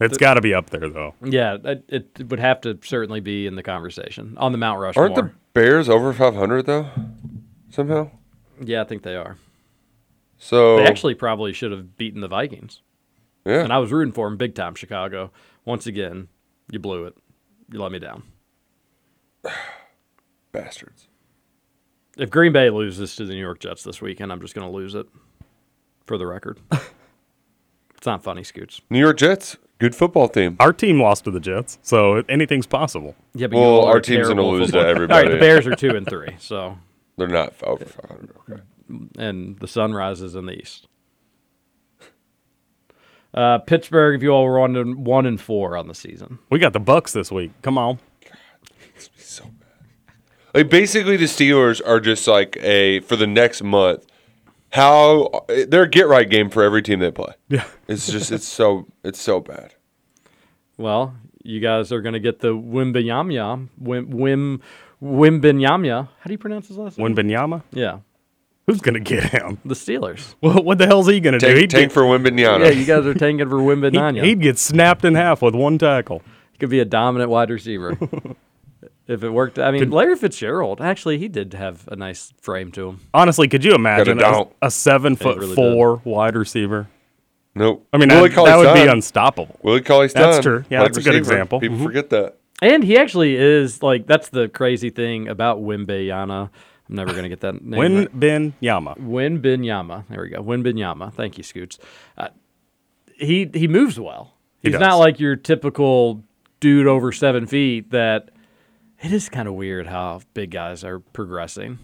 It's 0.00 0.16
got 0.16 0.34
to 0.34 0.40
be 0.40 0.54
up 0.54 0.70
there 0.70 0.88
though. 0.88 1.14
Yeah, 1.24 1.56
it, 1.64 1.84
it 1.88 2.28
would 2.30 2.38
have 2.40 2.60
to 2.60 2.78
certainly 2.84 3.18
be 3.20 3.48
in 3.48 3.56
the 3.56 3.64
conversation 3.64 4.34
on 4.38 4.52
the 4.52 4.58
Mount 4.58 4.78
Rushmore. 4.80 5.06
Aren't 5.06 5.16
the 5.16 5.32
Bears 5.54 5.88
over 5.88 6.12
500 6.12 6.66
though? 6.66 6.88
Somehow. 7.70 8.10
yeah, 8.60 8.80
I 8.80 8.84
think 8.84 9.02
they 9.02 9.16
are. 9.16 9.36
So 10.42 10.78
They 10.78 10.86
actually 10.86 11.14
probably 11.14 11.52
should 11.52 11.70
have 11.70 11.96
beaten 11.98 12.20
the 12.22 12.26
Vikings. 12.28 12.80
yeah. 13.44 13.62
And 13.62 13.72
I 13.72 13.78
was 13.78 13.92
rooting 13.92 14.12
for 14.12 14.26
them 14.26 14.36
big 14.38 14.54
time, 14.54 14.74
Chicago. 14.74 15.30
Once 15.64 15.86
again, 15.86 16.28
you 16.70 16.78
blew 16.78 17.04
it. 17.04 17.16
You 17.70 17.80
let 17.80 17.92
me 17.92 17.98
down. 18.00 18.22
bastards. 20.52 21.08
If 22.16 22.30
Green 22.30 22.52
Bay 22.52 22.70
loses 22.70 23.14
to 23.16 23.24
the 23.24 23.34
New 23.34 23.40
York 23.40 23.60
Jets 23.60 23.84
this 23.84 24.00
weekend, 24.02 24.32
I'm 24.32 24.40
just 24.40 24.54
going 24.54 24.66
to 24.68 24.74
lose 24.74 24.94
it 24.94 25.06
for 26.06 26.18
the 26.18 26.26
record. 26.26 26.58
it's 26.72 28.06
not 28.06 28.22
funny, 28.24 28.42
Scoots. 28.42 28.80
New 28.90 28.98
York 28.98 29.18
Jets 29.18 29.56
Good 29.78 29.94
football 29.94 30.28
team. 30.28 30.56
Our 30.60 30.74
team 30.74 31.00
lost 31.00 31.24
to 31.24 31.30
the 31.30 31.40
Jets, 31.40 31.78
so 31.80 32.22
anything's 32.28 32.66
possible. 32.66 33.14
Yeah, 33.34 33.46
but 33.46 33.56
Well, 33.56 33.64
you 33.64 33.70
all 33.80 33.84
our 33.86 34.00
team's 34.00 34.28
gonna 34.28 34.42
lose 34.42 34.66
to 34.66 34.72
football- 34.72 34.84
All 34.84 34.90
everybody. 34.90 35.28
right, 35.28 35.32
the 35.32 35.38
Bears 35.40 35.66
are 35.66 35.74
two 35.74 35.96
and 35.96 36.06
three, 36.06 36.36
so 36.38 36.76
They're 37.16 37.28
not 37.28 37.54
over 37.62 37.84
500. 37.86 38.30
Okay. 38.50 38.62
And 39.18 39.58
the 39.58 39.68
sun 39.68 39.92
rises 39.94 40.34
in 40.34 40.46
the 40.46 40.52
east. 40.52 40.86
Uh, 43.32 43.58
Pittsburgh, 43.58 44.16
if 44.16 44.22
you 44.22 44.30
all 44.30 44.44
were 44.44 44.58
on 44.58 45.04
one 45.04 45.24
and 45.24 45.40
four 45.40 45.76
on 45.76 45.86
the 45.86 45.94
season, 45.94 46.38
We 46.50 46.58
got 46.58 46.72
the 46.72 46.80
Bucks 46.80 47.12
this 47.12 47.30
week. 47.30 47.52
Come 47.62 47.78
on. 47.78 48.00
It's 48.96 49.08
so 49.18 49.44
bad. 49.44 50.14
Like 50.52 50.68
basically, 50.68 51.16
the 51.16 51.26
Steelers 51.26 51.80
are 51.86 52.00
just 52.00 52.26
like 52.26 52.56
a 52.60 53.00
for 53.00 53.14
the 53.16 53.26
next 53.28 53.62
month. 53.62 54.04
How 54.72 55.44
they're 55.68 55.84
a 55.84 55.88
get 55.88 56.06
right 56.08 56.28
game 56.28 56.50
for 56.50 56.62
every 56.64 56.82
team 56.82 56.98
they 57.00 57.10
play. 57.10 57.32
Yeah. 57.48 57.64
It's 57.88 58.10
just 58.10 58.30
it's 58.32 58.46
so 58.46 58.86
it's 59.04 59.20
so 59.20 59.40
bad. 59.40 59.74
well, 60.76 61.14
you 61.42 61.58
guys 61.60 61.90
are 61.92 62.00
going 62.00 62.12
to 62.12 62.20
get 62.20 62.40
the 62.40 62.48
Wimbenyamya, 62.54 63.68
Wim 63.82 64.08
Wim 64.12 64.60
Wimbenyamya. 65.02 66.08
How 66.18 66.26
do 66.26 66.32
you 66.32 66.38
pronounce 66.38 66.68
his 66.68 66.76
last 66.76 66.98
name? 66.98 67.14
Wimbenyama? 67.14 67.62
Yeah, 67.72 68.00
Who's 68.66 68.80
gonna 68.80 69.00
get 69.00 69.24
him? 69.24 69.58
the 69.64 69.74
Steelers. 69.74 70.34
Well, 70.40 70.62
what 70.62 70.78
the 70.78 70.86
hell's 70.86 71.08
he 71.08 71.18
gonna 71.20 71.38
do? 71.38 71.46
Tank, 71.46 71.58
He'd 71.58 71.70
tank 71.70 71.88
get, 71.88 71.92
for 71.92 72.02
Wimbenyana. 72.02 72.66
Yeah, 72.66 72.70
you 72.70 72.84
guys 72.84 73.04
are 73.06 73.14
tanking 73.14 73.48
for 73.48 73.56
Wimbenyamya. 73.58 74.22
he'd, 74.22 74.24
he'd 74.28 74.40
get 74.40 74.58
snapped 74.58 75.04
in 75.04 75.14
half 75.14 75.42
with 75.42 75.54
one 75.54 75.78
tackle. 75.78 76.22
He 76.52 76.58
could 76.58 76.70
be 76.70 76.80
a 76.80 76.84
dominant 76.84 77.30
wide 77.30 77.50
receiver. 77.50 77.98
if 79.08 79.24
it 79.24 79.30
worked, 79.30 79.58
I 79.58 79.70
mean, 79.72 79.90
Larry 79.90 80.14
Fitzgerald, 80.16 80.80
actually, 80.80 81.18
he 81.18 81.26
did 81.28 81.54
have 81.54 81.88
a 81.88 81.96
nice 81.96 82.32
frame 82.40 82.70
to 82.72 82.88
him. 82.90 83.00
Honestly, 83.12 83.48
could 83.48 83.64
you 83.64 83.74
imagine 83.74 84.20
a, 84.22 84.44
a 84.62 84.70
seven 84.70 85.16
foot 85.16 85.38
really 85.38 85.54
four 85.54 86.00
wide 86.04 86.36
receiver? 86.36 86.88
Nope. 87.54 87.86
I 87.92 87.96
mean, 87.98 88.08
Willie 88.10 88.28
that, 88.28 88.44
that 88.44 88.56
would 88.58 88.74
be 88.74 88.86
unstoppable. 88.86 89.58
Willie 89.62 89.80
Cauley's 89.80 90.12
That's 90.12 90.38
true. 90.40 90.64
Yeah, 90.70 90.80
Wide 90.80 90.94
that's 90.94 90.98
a 90.98 91.02
good 91.02 91.16
example. 91.16 91.58
People 91.60 91.78
Mhm. 91.78 91.82
forget 91.84 92.10
that. 92.10 92.36
And 92.62 92.84
he 92.84 92.96
actually 92.96 93.34
is 93.36 93.82
like 93.82 94.06
that's 94.06 94.28
the 94.28 94.48
crazy 94.48 94.90
thing 94.90 95.28
about 95.28 95.58
Wimbenyana. 95.60 96.50
I'm 96.90 96.96
never 96.96 97.14
gonna 97.14 97.28
get 97.28 97.40
that 97.40 97.62
name. 97.64 97.78
Win 97.78 97.96
right. 97.98 98.20
Ben 98.20 98.54
Yama. 98.58 98.96
Wimbenyama. 98.96 100.04
There 100.08 100.22
we 100.22 100.28
go. 100.30 100.42
Win 100.42 100.62
Bin 100.64 100.76
Yama. 100.76 101.12
Thank 101.12 101.38
you, 101.38 101.44
Scoots. 101.44 101.78
Uh, 102.18 102.28
he 103.16 103.48
he 103.54 103.68
moves 103.68 103.98
well. 104.00 104.34
He 104.60 104.68
He's 104.70 104.72
does. 104.72 104.80
not 104.80 104.96
like 104.96 105.20
your 105.20 105.36
typical 105.36 106.24
dude 106.58 106.88
over 106.88 107.12
seven 107.12 107.46
feet. 107.46 107.90
That 107.92 108.30
it 109.00 109.12
is 109.12 109.28
kind 109.28 109.46
of 109.46 109.54
weird 109.54 109.86
how 109.86 110.20
big 110.34 110.50
guys 110.50 110.82
are 110.82 110.98
progressing. 110.98 111.78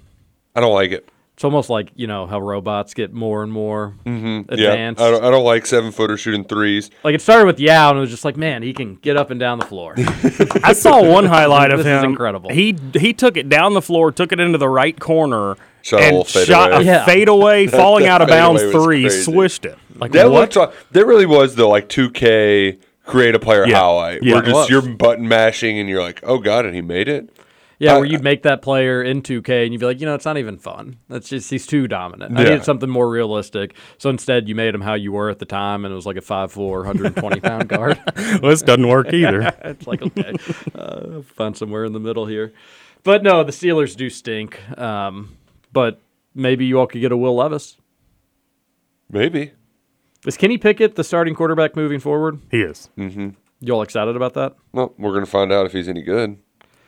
I 0.57 0.61
don't 0.61 0.75
like 0.75 0.91
it. 0.91 1.09
It's 1.37 1.45
almost 1.45 1.69
like 1.69 1.91
you 1.97 2.07
know 2.07 2.27
how 2.27 2.41
robots 2.41 2.95
get 2.95 3.13
more 3.13 3.43
and 3.43 3.53
more 3.53 3.95
Mm-hmm. 4.07 4.51
advanced. 4.53 5.01
Yeah, 5.01 5.07
I 5.07 5.11
don't, 5.11 5.25
I 5.25 5.31
don't 5.31 5.45
like 5.45 5.67
seven 5.67 5.93
footer 5.93 6.17
shooting 6.17 6.45
threes. 6.45 6.91
Like 7.05 7.15
it 7.15 7.21
started 7.21 7.45
with 7.45 7.61
Yao, 7.61 7.91
and 7.91 7.99
it 7.99 8.01
was 8.01 8.09
just 8.11 8.25
like, 8.25 8.39
man, 8.39 8.63
he 8.63 8.73
can 8.73 8.95
get 8.97 9.19
up 9.19 9.31
and 9.31 9.39
down 9.39 9.59
the 9.59 9.67
floor. 9.67 9.95
I 10.65 10.73
saw 10.73 11.07
one 11.07 11.27
highlight 11.27 11.73
of 11.73 11.79
This 11.79 11.87
him. 11.87 11.99
is 11.99 12.05
incredible. 12.05 12.49
He 12.51 12.75
he 12.95 13.13
took 13.13 13.37
it 13.37 13.51
down 13.51 13.75
the 13.75 13.83
floor, 13.83 14.13
took 14.13 14.33
it 14.33 14.41
into 14.41 14.57
the 14.57 14.69
right 14.69 14.99
corner, 14.99 15.57
Shot 15.83 16.01
and 16.01 16.17
little 16.17 16.25
fade 16.25 16.47
shot 16.47 16.73
away. 16.73 16.81
a 16.81 16.85
Yeah. 16.85 17.05
fadeaway, 17.05 17.67
falling 17.67 18.07
out 18.07 18.23
of 18.23 18.29
bounds 18.29 18.63
three, 18.63 19.03
crazy. 19.03 19.23
swished 19.23 19.67
it. 19.67 19.77
Like 19.95 20.13
That 20.13 20.31
what? 20.31 20.57
looked 20.57 20.93
that 20.93 21.07
really 21.07 21.27
was 21.27 21.55
the 21.55 21.67
like 21.67 21.91
2K 21.91 22.79
create 23.05 23.35
a 23.35 23.39
player 23.39 23.67
Yeah. 23.69 23.77
highlight. 23.81 24.23
Yeah, 24.23 24.35
where 24.37 24.43
just 24.43 24.71
you're 24.71 24.81
button 24.81 25.29
mashing 25.29 25.79
and 25.79 25.87
you're 25.87 26.03
like, 26.03 26.21
oh 26.23 26.39
god, 26.39 26.65
and 26.65 26.75
he 26.75 26.81
made 26.81 27.09
it. 27.09 27.29
Yeah, 27.79 27.95
I- 27.95 27.99
where 27.99 28.07
you'd 28.07 28.25
make 28.25 28.43
that 28.45 28.63
player 28.63 29.03
in 29.03 29.21
2K 29.23 29.65
and 29.65 29.73
you'd 29.73 29.81
be 29.81 29.87
like, 29.87 30.01
you 30.01 30.07
know, 30.07 30.15
it's 30.15 30.25
not 30.25 30.39
even 30.39 30.57
fun. 30.59 30.97
That's 31.09 31.29
just 31.29 31.51
he's 31.51 31.67
too 31.67 31.87
dominant. 31.87 32.37
I 32.37 32.43
Yeah. 32.43 32.49
needed 32.51 32.65
something 32.65 32.89
more 32.89 33.09
realistic. 33.11 33.75
So 33.99 34.09
instead, 34.09 34.49
you 34.49 34.55
made 34.55 34.75
him 34.75 34.81
how 34.81 34.95
you 34.95 35.13
were 35.13 35.29
at 35.29 35.39
the 35.41 35.45
time, 35.45 35.85
and 35.85 35.93
it 35.93 35.95
was 35.95 36.07
like 36.07 36.17
a 36.17 36.23
5'4", 36.23 36.85
120 36.85 37.41
pound 37.49 37.69
guard. 37.69 38.01
well, 38.17 38.51
this 38.51 38.63
doesn't 38.63 38.89
work 38.89 39.13
either. 39.13 39.55
it's 39.65 39.87
like 39.87 40.01
okay, 40.03 40.33
uh, 40.75 41.21
find 41.23 41.57
somewhere 41.57 41.85
in 41.85 41.93
the 41.93 42.01
middle 42.01 42.27
here. 42.27 42.53
But 43.05 43.23
no, 43.23 43.45
the 43.45 43.53
Steelers 43.53 43.95
do 43.97 44.09
stink. 44.11 44.59
Um, 44.79 45.37
but 45.73 46.01
maybe 46.35 46.65
you 46.65 46.79
all 46.81 46.87
could 46.87 47.01
get 47.03 47.13
a 47.13 47.17
Will 47.17 47.37
Levis. 47.37 47.77
Maybe. 49.11 49.53
Is 50.27 50.37
Kenny 50.37 50.59
Pickett 50.59 50.97
the 50.97 51.05
starting 51.05 51.35
quarterback 51.35 51.77
moving 51.77 52.01
forward? 52.01 52.41
He 52.51 52.63
is. 52.63 52.91
Mm-hmm. 52.99 53.29
You 53.61 53.73
all 53.75 53.83
excited 53.83 54.17
about 54.17 54.35
that? 54.35 54.57
Well, 54.73 54.95
we're 54.99 55.13
gonna 55.13 55.27
find 55.27 55.53
out 55.53 55.67
if 55.67 55.73
he's 55.73 55.89
any 55.89 56.03
good. 56.03 56.39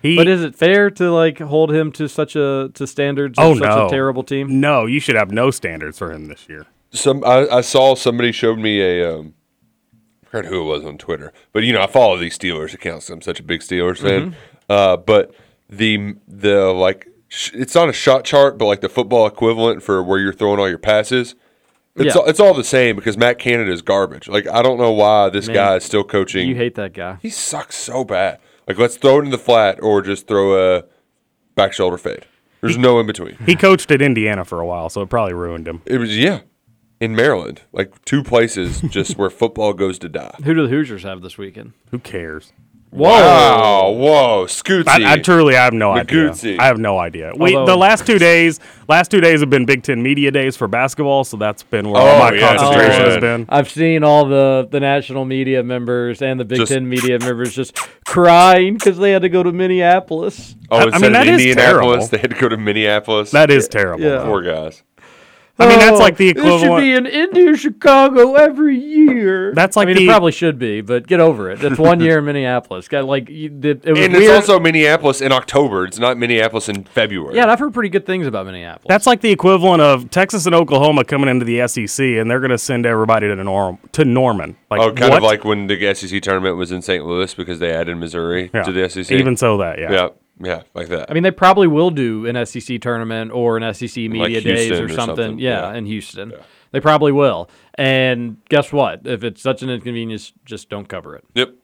He, 0.00 0.16
But 0.16 0.28
is 0.28 0.42
it 0.42 0.54
fair 0.54 0.90
to 0.92 1.10
like 1.12 1.38
hold 1.38 1.72
him 1.72 1.90
to 1.92 2.08
such 2.08 2.36
a 2.36 2.70
to 2.74 2.86
standards 2.86 3.36
oh 3.38 3.52
of 3.52 3.58
such 3.58 3.68
no, 3.68 3.86
a 3.86 3.90
terrible 3.90 4.22
team? 4.22 4.60
No, 4.60 4.86
you 4.86 5.00
should 5.00 5.16
have 5.16 5.32
no 5.32 5.50
standards 5.50 5.98
for 5.98 6.12
him 6.12 6.26
this 6.26 6.48
year. 6.48 6.66
Some 6.90 7.24
I, 7.24 7.46
I 7.48 7.60
saw 7.62 7.94
somebody 7.94 8.30
showed 8.32 8.58
me 8.58 8.80
a 8.80 9.12
um, 9.18 9.34
I 10.24 10.26
forgot 10.28 10.48
who 10.50 10.60
it 10.60 10.64
was 10.64 10.84
on 10.84 10.98
Twitter, 10.98 11.32
but 11.52 11.64
you 11.64 11.72
know 11.72 11.82
I 11.82 11.86
follow 11.86 12.16
these 12.16 12.38
Steelers 12.38 12.72
accounts. 12.74 13.10
I'm 13.10 13.20
such 13.22 13.40
a 13.40 13.42
big 13.42 13.60
Steelers 13.60 13.98
fan. 13.98 14.36
Uh, 14.68 14.96
but 14.96 15.34
the 15.68 16.14
the 16.28 16.66
like 16.72 17.08
sh- 17.28 17.52
it's 17.54 17.74
not 17.74 17.88
a 17.88 17.92
shot 17.92 18.24
chart, 18.24 18.56
but 18.56 18.66
like 18.66 18.80
the 18.82 18.88
football 18.88 19.26
equivalent 19.26 19.82
for 19.82 20.02
where 20.02 20.18
you're 20.18 20.32
throwing 20.32 20.60
all 20.60 20.68
your 20.68 20.78
passes. 20.78 21.34
It's 21.96 22.14
Yeah. 22.14 22.20
all, 22.20 22.28
it's 22.28 22.38
all 22.38 22.54
the 22.54 22.62
same 22.62 22.94
because 22.94 23.16
Matt 23.18 23.38
Canada 23.40 23.72
is 23.72 23.82
garbage. 23.82 24.28
Like 24.28 24.46
I 24.46 24.62
don't 24.62 24.78
know 24.78 24.92
why 24.92 25.28
this 25.30 25.48
Man, 25.48 25.54
guy 25.54 25.76
is 25.76 25.84
still 25.84 26.04
coaching. 26.04 26.48
You 26.48 26.54
hate 26.54 26.76
that 26.76 26.92
guy. 26.92 27.18
he 27.20 27.30
sucks 27.30 27.74
so 27.76 28.04
bad. 28.04 28.38
Like 28.68 28.78
let's 28.78 28.96
throw 28.98 29.18
it 29.18 29.24
in 29.24 29.30
the 29.30 29.38
flat 29.38 29.82
or 29.82 30.02
just 30.02 30.26
throw 30.26 30.76
a 30.76 30.84
back 31.54 31.72
shoulder 31.72 31.96
fade. 31.96 32.26
There's 32.60 32.76
no 32.76 33.00
in 33.00 33.06
between. 33.06 33.36
He 33.46 33.56
coached 33.56 33.90
at 33.90 34.02
Indiana 34.02 34.44
for 34.44 34.60
a 34.60 34.66
while, 34.66 34.88
so 34.90 35.00
it 35.00 35.08
probably 35.08 35.32
ruined 35.32 35.66
him. 35.66 35.80
It 35.86 35.98
was 35.98 36.16
yeah, 36.18 36.40
in 37.00 37.14
Maryland, 37.16 37.62
like 37.72 38.04
two 38.04 38.22
places 38.22 38.80
just 38.82 39.16
where 39.18 39.30
football 39.30 39.72
goes 39.72 39.98
to 40.00 40.08
die. 40.08 40.34
Who 40.44 40.54
do 40.54 40.62
the 40.64 40.68
Hoosiers 40.68 41.04
have 41.04 41.22
this 41.22 41.38
weekend? 41.38 41.72
Who 41.92 41.98
cares? 41.98 42.52
Wow, 42.90 43.90
whoa, 43.92 44.44
Scootsy. 44.46 44.88
I, 44.88 45.12
I 45.14 45.18
truly 45.18 45.56
I 45.56 45.64
have 45.64 45.72
no 45.74 45.92
idea. 45.92 46.32
I 46.58 46.64
have 46.66 46.78
no 46.78 46.98
idea. 46.98 47.32
We, 47.36 47.54
Although- 47.54 47.72
the 47.72 47.76
last 47.76 48.06
two 48.06 48.18
days, 48.18 48.60
last 48.88 49.10
two 49.10 49.20
days 49.20 49.40
have 49.40 49.50
been 49.50 49.66
Big 49.66 49.82
Ten 49.82 50.02
media 50.02 50.30
days 50.30 50.56
for 50.56 50.68
basketball, 50.68 51.24
so 51.24 51.36
that's 51.36 51.62
been 51.62 51.90
where 51.90 52.00
Oh, 52.02 52.06
all 52.06 52.18
my 52.18 52.32
yeah, 52.32 52.56
concentration 52.56 53.04
has 53.04 53.20
been. 53.20 53.46
I've 53.48 53.68
seen 53.70 54.04
all 54.04 54.24
the, 54.26 54.68
the 54.70 54.80
national 54.80 55.24
media 55.24 55.62
members 55.62 56.22
and 56.22 56.40
the 56.40 56.44
Big 56.44 56.58
Just- 56.58 56.72
Ten 56.72 56.88
media 56.88 57.18
members 57.18 57.54
just 57.54 57.76
crying 58.06 58.74
because 58.74 58.98
they 58.98 59.10
had 59.10 59.22
to 59.22 59.28
go 59.28 59.42
to 59.42 59.52
Minneapolis. 59.52 60.56
oh, 60.70 60.76
I- 60.78 60.80
I 60.80 60.84
instead 60.84 61.00
mean, 61.00 61.06
of 61.06 61.12
that 61.12 61.26
is 61.26 61.40
Indianapolis, 61.46 61.56
terrible. 61.90 62.06
they 62.08 62.18
had 62.18 62.30
to 62.30 62.36
go 62.40 62.48
to 62.48 62.56
Minneapolis. 62.56 63.30
That 63.32 63.50
is 63.50 63.68
terrible. 63.68 64.04
Yeah. 64.04 64.24
Poor 64.24 64.42
guys. 64.42 64.82
I 65.60 65.68
mean, 65.68 65.78
that's 65.80 65.98
like 65.98 66.16
the 66.16 66.28
equivalent. 66.28 66.62
It 66.62 66.66
should 66.66 66.80
be 66.80 66.92
in 66.94 67.06
India, 67.06 67.56
Chicago 67.56 68.34
every 68.34 68.78
year. 68.78 69.52
That's 69.54 69.76
like 69.76 69.88
I 69.88 69.90
like 69.90 69.96
mean, 69.96 70.06
the- 70.06 70.10
it 70.12 70.14
probably 70.14 70.32
should 70.32 70.58
be, 70.58 70.80
but 70.82 71.06
get 71.06 71.18
over 71.20 71.50
it. 71.50 71.62
It's 71.64 71.78
one 71.78 71.98
year 72.00 72.18
in 72.18 72.24
Minneapolis. 72.26 72.86
Got 72.86 73.06
like 73.06 73.28
you- 73.28 73.48
the- 73.48 73.70
it 73.70 73.84
was 73.92 73.98
And 73.98 74.12
weird. 74.12 74.22
it's 74.22 74.48
also 74.48 74.60
Minneapolis 74.60 75.20
in 75.20 75.32
October. 75.32 75.84
It's 75.84 75.98
not 75.98 76.16
Minneapolis 76.16 76.68
in 76.68 76.84
February. 76.84 77.34
yeah, 77.34 77.42
and 77.42 77.50
I've 77.50 77.58
heard 77.58 77.74
pretty 77.74 77.88
good 77.88 78.06
things 78.06 78.26
about 78.26 78.46
Minneapolis. 78.46 78.86
That's 78.88 79.06
like 79.06 79.20
the 79.20 79.30
equivalent 79.30 79.82
of 79.82 80.10
Texas 80.10 80.46
and 80.46 80.54
Oklahoma 80.54 81.04
coming 81.04 81.28
into 81.28 81.44
the 81.44 81.66
SEC, 81.66 82.04
and 82.04 82.30
they're 82.30 82.40
going 82.40 82.50
to 82.50 82.58
send 82.58 82.86
everybody 82.86 83.26
to 83.26 83.34
Norm 83.36 83.78
to 83.92 84.04
Norman. 84.04 84.56
Like, 84.70 84.80
oh, 84.80 84.92
kind 84.92 85.10
what? 85.10 85.18
of 85.18 85.22
like 85.24 85.44
when 85.44 85.66
the 85.66 85.94
SEC 85.94 86.22
tournament 86.22 86.56
was 86.56 86.70
in 86.70 86.82
St. 86.82 87.04
Louis 87.04 87.34
because 87.34 87.58
they 87.58 87.72
added 87.72 87.96
Missouri 87.96 88.50
Yeah. 88.54 88.62
to 88.62 88.70
the 88.72 88.88
SEC. 88.88 89.10
Even 89.10 89.36
so, 89.36 89.56
that 89.58 89.78
yeah. 89.80 89.90
yeah, 89.90 90.08
yeah, 90.40 90.62
like 90.74 90.88
that. 90.88 91.10
I 91.10 91.14
mean, 91.14 91.22
they 91.22 91.30
probably 91.30 91.66
will 91.66 91.90
do 91.90 92.26
an 92.26 92.44
SEC 92.46 92.80
tournament 92.80 93.30
or 93.32 93.56
an 93.56 93.74
SEC 93.74 93.96
media 93.96 94.40
days 94.40 94.70
or 94.72 94.84
or 94.84 94.88
something. 94.88 94.96
something, 95.16 95.38
Yeah, 95.38 95.70
yeah. 95.72 95.78
in 95.78 95.86
Houston. 95.86 96.32
They 96.70 96.80
probably 96.80 97.12
will. 97.12 97.48
And 97.74 98.36
guess 98.48 98.72
what? 98.72 99.06
If 99.06 99.24
it's 99.24 99.40
such 99.40 99.62
an 99.62 99.70
inconvenience, 99.70 100.32
just 100.44 100.68
don't 100.68 100.88
cover 100.88 101.16
it. 101.16 101.24
yep. 101.34 101.54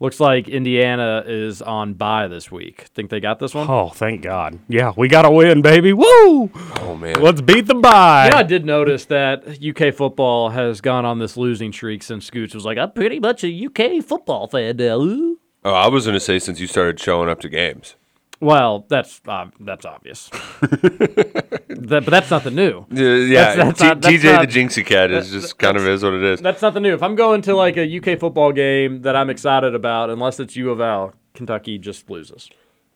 Looks 0.00 0.20
like 0.20 0.46
Indiana 0.48 1.24
is 1.26 1.60
on 1.60 1.94
bye 1.94 2.28
this 2.28 2.52
week. 2.52 2.82
Think 2.94 3.10
they 3.10 3.18
got 3.18 3.40
this 3.40 3.52
one? 3.52 3.66
Oh, 3.68 3.88
thank 3.88 4.22
God. 4.22 4.60
Yeah, 4.68 4.92
we 4.96 5.08
got 5.08 5.22
to 5.22 5.30
win, 5.32 5.60
baby. 5.60 5.92
Woo! 5.92 6.52
Oh 6.80 6.96
man. 6.96 7.20
Let's 7.20 7.40
beat 7.40 7.66
the 7.66 7.74
bye. 7.74 8.28
Yeah, 8.30 8.38
I 8.38 8.42
did 8.44 8.64
notice 8.64 9.06
that 9.06 9.58
UK 9.60 9.92
football 9.92 10.50
has 10.50 10.80
gone 10.80 11.04
on 11.04 11.18
this 11.18 11.36
losing 11.36 11.72
streak 11.72 12.04
since 12.04 12.26
Scoots 12.26 12.54
was 12.54 12.64
like, 12.64 12.78
I'm 12.78 12.92
pretty 12.92 13.18
much 13.18 13.42
a 13.42 13.48
UK 13.66 14.04
football 14.04 14.46
fan 14.46 14.76
now. 14.76 15.34
Ooh." 15.66 15.70
Oh, 15.70 15.74
I 15.74 15.88
was 15.88 16.06
gonna 16.06 16.20
say 16.20 16.38
since 16.38 16.60
you 16.60 16.66
started 16.66 16.98
showing 17.00 17.28
up 17.28 17.40
to 17.40 17.48
games. 17.48 17.94
Well, 18.40 18.86
that's 18.88 19.20
uh, 19.26 19.46
that's 19.58 19.84
obvious. 19.84 20.28
that, 20.60 22.02
but 22.04 22.06
that's 22.06 22.30
nothing 22.30 22.54
new. 22.54 22.86
Yeah, 22.90 23.14
yeah. 23.14 23.54
that's 23.56 23.80
T- 23.80 23.86
not- 23.86 24.00
that's 24.00 24.14
TJ 24.14 24.24
not- 24.32 24.48
the 24.48 24.60
Jinxie 24.60 24.86
Cat 24.86 25.10
is 25.10 25.30
just 25.30 25.58
kind 25.58 25.76
of 25.76 25.86
is 25.88 26.04
what 26.04 26.14
it 26.14 26.22
is. 26.22 26.40
That's 26.40 26.62
nothing 26.62 26.84
new. 26.84 26.94
If 26.94 27.02
I'm 27.02 27.16
going 27.16 27.42
to 27.42 27.56
like 27.56 27.76
a 27.76 27.96
UK 27.98 28.18
football 28.20 28.52
game 28.52 29.02
that 29.02 29.16
I'm 29.16 29.28
excited 29.28 29.74
about, 29.74 30.08
unless 30.10 30.38
it's 30.38 30.54
U 30.54 30.70
of 30.70 30.80
L, 30.80 31.14
Kentucky 31.34 31.78
just 31.78 32.08
loses. 32.08 32.48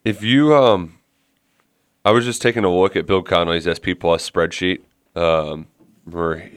If 0.05 0.23
you 0.23 0.55
um, 0.55 0.99
I 2.05 2.13
was 2.13 2.25
just 2.25 2.41
taking 2.41 2.63
a 2.65 2.71
look 2.73 2.95
at 2.95 3.07
Bill 3.07 3.23
Connolly's 3.23 3.65
SP 3.67 3.99
Plus 3.99 4.29
spreadsheet. 4.29 4.81
Um, 5.17 5.67
where 6.05 6.51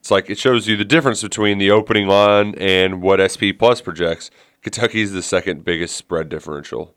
it's 0.00 0.10
like 0.10 0.30
it 0.30 0.38
shows 0.38 0.66
you 0.68 0.76
the 0.76 0.84
difference 0.84 1.22
between 1.22 1.58
the 1.58 1.70
opening 1.70 2.06
line 2.06 2.54
and 2.58 3.02
what 3.02 3.18
SP 3.20 3.50
Plus 3.58 3.80
projects. 3.80 4.30
Kentucky's 4.70 5.12
the 5.12 5.22
second 5.22 5.64
biggest 5.64 5.94
spread 5.94 6.28
differential 6.28 6.92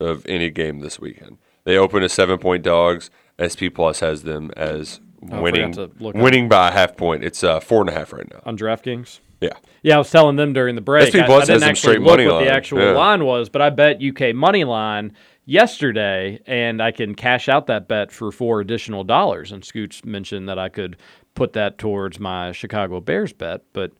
of 0.00 0.26
any 0.26 0.50
game 0.50 0.80
this 0.80 0.98
weekend. 0.98 1.38
They 1.62 1.76
open 1.76 2.02
as 2.02 2.12
seven 2.12 2.38
point 2.40 2.64
dogs. 2.64 3.10
SP 3.38 3.70
Plus 3.72 4.00
has 4.00 4.24
them 4.24 4.50
as 4.56 4.98
Oh, 5.30 5.36
I 5.36 5.40
winning 5.40 5.72
forgot 5.72 5.96
to 5.96 6.02
look 6.04 6.16
up. 6.16 6.20
winning 6.22 6.48
by 6.48 6.68
a 6.68 6.72
half 6.72 6.96
point. 6.96 7.22
It's 7.22 7.44
uh, 7.44 7.60
four 7.60 7.80
and 7.80 7.88
a 7.88 7.92
half 7.92 8.12
right 8.12 8.28
now. 8.28 8.40
On 8.44 8.58
DraftKings? 8.58 9.20
Yeah. 9.40 9.50
Yeah, 9.82 9.94
I 9.94 9.98
was 9.98 10.10
telling 10.10 10.34
them 10.34 10.52
during 10.52 10.74
the 10.74 10.80
break. 10.80 11.10
SP 11.14 11.22
I, 11.22 11.26
Plus 11.26 11.48
I 11.48 11.52
has 11.52 11.60
didn't 11.60 11.60
some 11.60 11.68
actually 11.70 11.80
straight 11.94 12.00
look 12.00 12.10
money 12.18 12.26
what 12.26 12.34
line. 12.34 12.44
the 12.46 12.50
actual 12.52 12.80
Yeah. 12.80 12.90
line 12.90 13.24
was, 13.24 13.48
but 13.48 13.62
I 13.62 13.70
bet 13.70 14.02
UK 14.02 14.34
money 14.34 14.64
line 14.64 15.12
yesterday, 15.44 16.40
and 16.46 16.82
I 16.82 16.90
can 16.90 17.14
cash 17.14 17.48
out 17.48 17.68
that 17.68 17.86
bet 17.86 18.10
for 18.10 18.32
four 18.32 18.60
additional 18.60 19.04
dollars. 19.04 19.52
And 19.52 19.64
Scoots 19.64 20.04
mentioned 20.04 20.48
that 20.48 20.58
I 20.58 20.68
could 20.68 20.96
put 21.36 21.52
that 21.52 21.78
towards 21.78 22.18
my 22.18 22.50
Chicago 22.50 23.00
Bears 23.00 23.32
bet, 23.32 23.62
but 23.72 23.92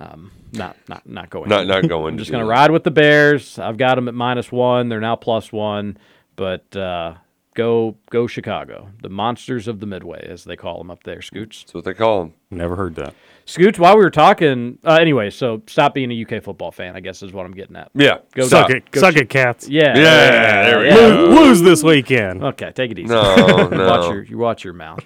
um, 0.00 0.32
not 0.52 0.76
not 0.88 1.06
not 1.08 1.30
going. 1.30 1.48
Not- 1.48 1.66
not 1.66 1.88
going 1.88 2.14
I'm 2.14 2.18
just 2.18 2.30
going 2.30 2.42
to 2.42 2.48
ride 2.48 2.70
with 2.70 2.84
the 2.84 2.90
Bears. 2.90 3.58
I've 3.58 3.76
got 3.76 3.94
them 3.96 4.08
at 4.08 4.14
minus 4.14 4.50
one. 4.50 4.88
They're 4.88 5.00
now 5.00 5.16
plus 5.16 5.52
one, 5.52 5.96
but. 6.36 6.74
Uh, 6.74 7.14
Go, 7.54 7.96
go 8.10 8.28
Chicago! 8.28 8.90
The 9.02 9.08
monsters 9.08 9.66
of 9.66 9.80
the 9.80 9.86
Midway, 9.86 10.24
as 10.30 10.44
they 10.44 10.54
call 10.54 10.78
them 10.78 10.88
up 10.88 11.02
there. 11.02 11.20
Scoots. 11.20 11.64
That's 11.64 11.74
what 11.74 11.84
they 11.84 11.94
call 11.94 12.20
them. 12.20 12.34
Never 12.48 12.76
heard 12.76 12.94
that. 12.94 13.12
Scoots, 13.44 13.76
while 13.76 13.96
we 13.98 14.04
were 14.04 14.10
talking, 14.10 14.78
uh, 14.84 14.94
anyway, 14.94 15.30
so 15.30 15.60
stop 15.66 15.92
being 15.92 16.12
a 16.12 16.22
UK 16.24 16.44
football 16.44 16.70
fan, 16.70 16.94
I 16.94 17.00
guess 17.00 17.24
is 17.24 17.32
what 17.32 17.44
I'm 17.44 17.52
getting 17.52 17.74
at. 17.74 17.90
Yeah. 17.92 18.18
Go 18.34 18.46
Suck 18.46 18.68
Doc. 18.68 18.76
it, 18.76 18.90
Go 18.92 19.00
suck 19.00 19.14
Ch- 19.14 19.22
it, 19.22 19.28
cats. 19.30 19.68
Yeah. 19.68 19.98
Yeah, 19.98 20.62
there 20.70 20.78
we 20.78 20.86
yeah. 20.86 20.94
go. 20.94 21.24
Lose, 21.24 21.38
lose 21.40 21.62
this 21.62 21.82
weekend. 21.82 22.44
Okay, 22.44 22.70
take 22.70 22.92
it 22.92 23.00
easy. 23.00 23.08
No, 23.08 23.34
You 23.72 23.76
no. 23.76 23.86
watch 23.88 24.10
your 24.14 24.22
you 24.22 24.38
watch 24.38 24.62
your 24.64 24.72
mouth. 24.74 25.00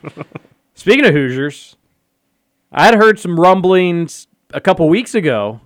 Speaking 0.74 1.06
of 1.06 1.14
Hoosiers, 1.14 1.76
I 2.70 2.84
had 2.84 2.94
heard 2.94 3.18
some 3.18 3.40
rumblings 3.40 4.26
a 4.54 4.60
couple 4.60 4.88
weeks 4.88 5.14
ago 5.14 5.60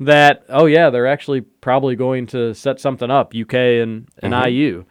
that 0.00 0.44
oh 0.48 0.66
yeah, 0.66 0.90
they're 0.90 1.06
actually 1.06 1.42
probably 1.42 1.94
going 1.94 2.26
to 2.28 2.54
set 2.54 2.80
something 2.80 3.10
up, 3.10 3.32
UK 3.34 3.54
and, 3.54 4.08
and 4.20 4.32
Mhm. 4.34 4.46
IU. 4.50 4.84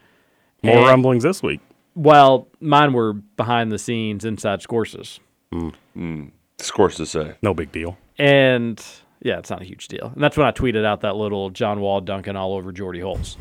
More 0.64 0.78
And- 0.78 0.88
rumblings 0.88 1.24
this 1.24 1.44
week. 1.44 1.60
Well, 1.96 2.48
mine 2.62 2.94
were 2.94 3.12
behind 3.14 3.72
the 3.72 3.78
scenes 3.78 4.24
inside 4.24 4.66
courses. 4.68 5.20
Mm. 5.52 6.32
Scores 6.60 6.96
to 6.96 7.06
say. 7.06 7.34
No 7.42 7.54
big 7.54 7.72
deal. 7.74 7.98
And 8.18 8.82
yeah, 9.22 9.40
it's 9.40 9.50
not 9.50 9.62
a 9.62 9.66
huge 9.66 9.90
deal. 9.90 10.12
And 10.16 10.24
that's 10.24 10.38
when 10.38 10.48
I 10.48 10.52
tweeted 10.52 10.86
out 10.86 11.02
that 11.02 11.18
little 11.18 11.50
John 11.50 11.82
Wall 11.82 12.00
dunking 12.00 12.38
all 12.38 12.54
over 12.54 12.72
Jordy 12.72 13.02
Holtz. 13.02 13.36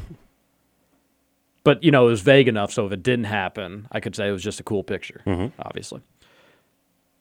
But 1.62 1.84
you 1.84 1.90
know, 1.90 2.07
it 2.07 2.11
was 2.11 2.22
vague 2.22 2.48
enough, 2.48 2.72
so 2.72 2.86
if 2.86 2.92
it 2.92 3.03
didn't 3.03 3.26
happen, 3.26 3.86
I 3.92 4.01
could 4.01 4.16
say 4.16 4.28
it 4.28 4.32
was 4.32 4.42
just 4.42 4.59
a 4.61 4.62
cool 4.64 4.82
picture. 4.82 5.20
Obviously, 5.59 6.01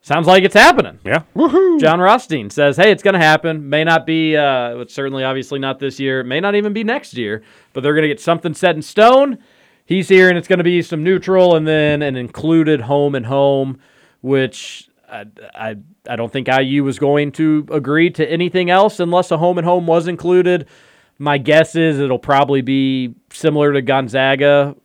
sounds 0.02 0.28
like 0.28 0.44
it's 0.44 0.56
happening. 0.56 1.00
Yeah. 1.04 1.24
Woohoo. 1.36 1.80
Jon 1.80 2.00
Rothstein 2.00 2.50
says, 2.50 2.78
"Hey, 2.78 2.92
it's 2.92 3.04
going 3.04 3.14
to 3.14 3.20
happen. 3.20 3.70
May 3.70 3.84
not 3.84 4.06
be. 4.06 4.36
Uh, 4.36 4.78
it's 4.78 4.94
certainly, 4.94 5.24
obviously, 5.24 5.60
not 5.60 5.80
this 5.80 6.00
year. 6.00 6.22
It 6.22 6.26
may 6.26 6.40
not 6.40 6.56
even 6.56 6.74
be 6.74 6.84
next 6.84 7.16
year. 7.16 7.44
But 7.74 7.82
they're 7.82 7.94
going 7.94 8.04
to 8.04 8.08
get 8.08 8.20
something 8.20 8.54
set 8.54 8.76
in 8.76 8.82
stone. 8.82 9.40
He's 9.86 10.08
here, 10.08 10.30
and 10.30 10.38
it's 10.38 10.48
going 10.48 10.60
to 10.60 10.64
be 10.64 10.82
some 10.82 11.04
neutral, 11.04 11.56
and 11.56 11.68
then 11.68 12.02
an 12.02 12.16
included 12.16 12.82
home 12.82 13.16
and 13.16 13.26
home, 13.26 13.80
which 14.22 14.88
I, 15.12 15.26
I, 15.56 15.76
I 16.08 16.16
don't 16.16 16.32
think 16.32 16.48
IU 16.48 16.84
was 16.84 17.00
going 17.00 17.32
to 17.34 17.66
agree 17.72 18.10
to 18.12 18.30
anything 18.30 18.70
else 18.70 19.00
unless 19.00 19.32
a 19.32 19.38
home 19.38 19.58
and 19.58 19.66
home 19.66 19.88
was 19.88 20.08
included. 20.08 20.68
My 21.18 21.38
guess 21.38 21.76
is 21.76 22.00
it'll 22.00 22.20
probably 22.20 22.62
be 22.62 23.16
similar 23.32 23.74
to 23.74 23.82
Gonzaga, 23.82 24.76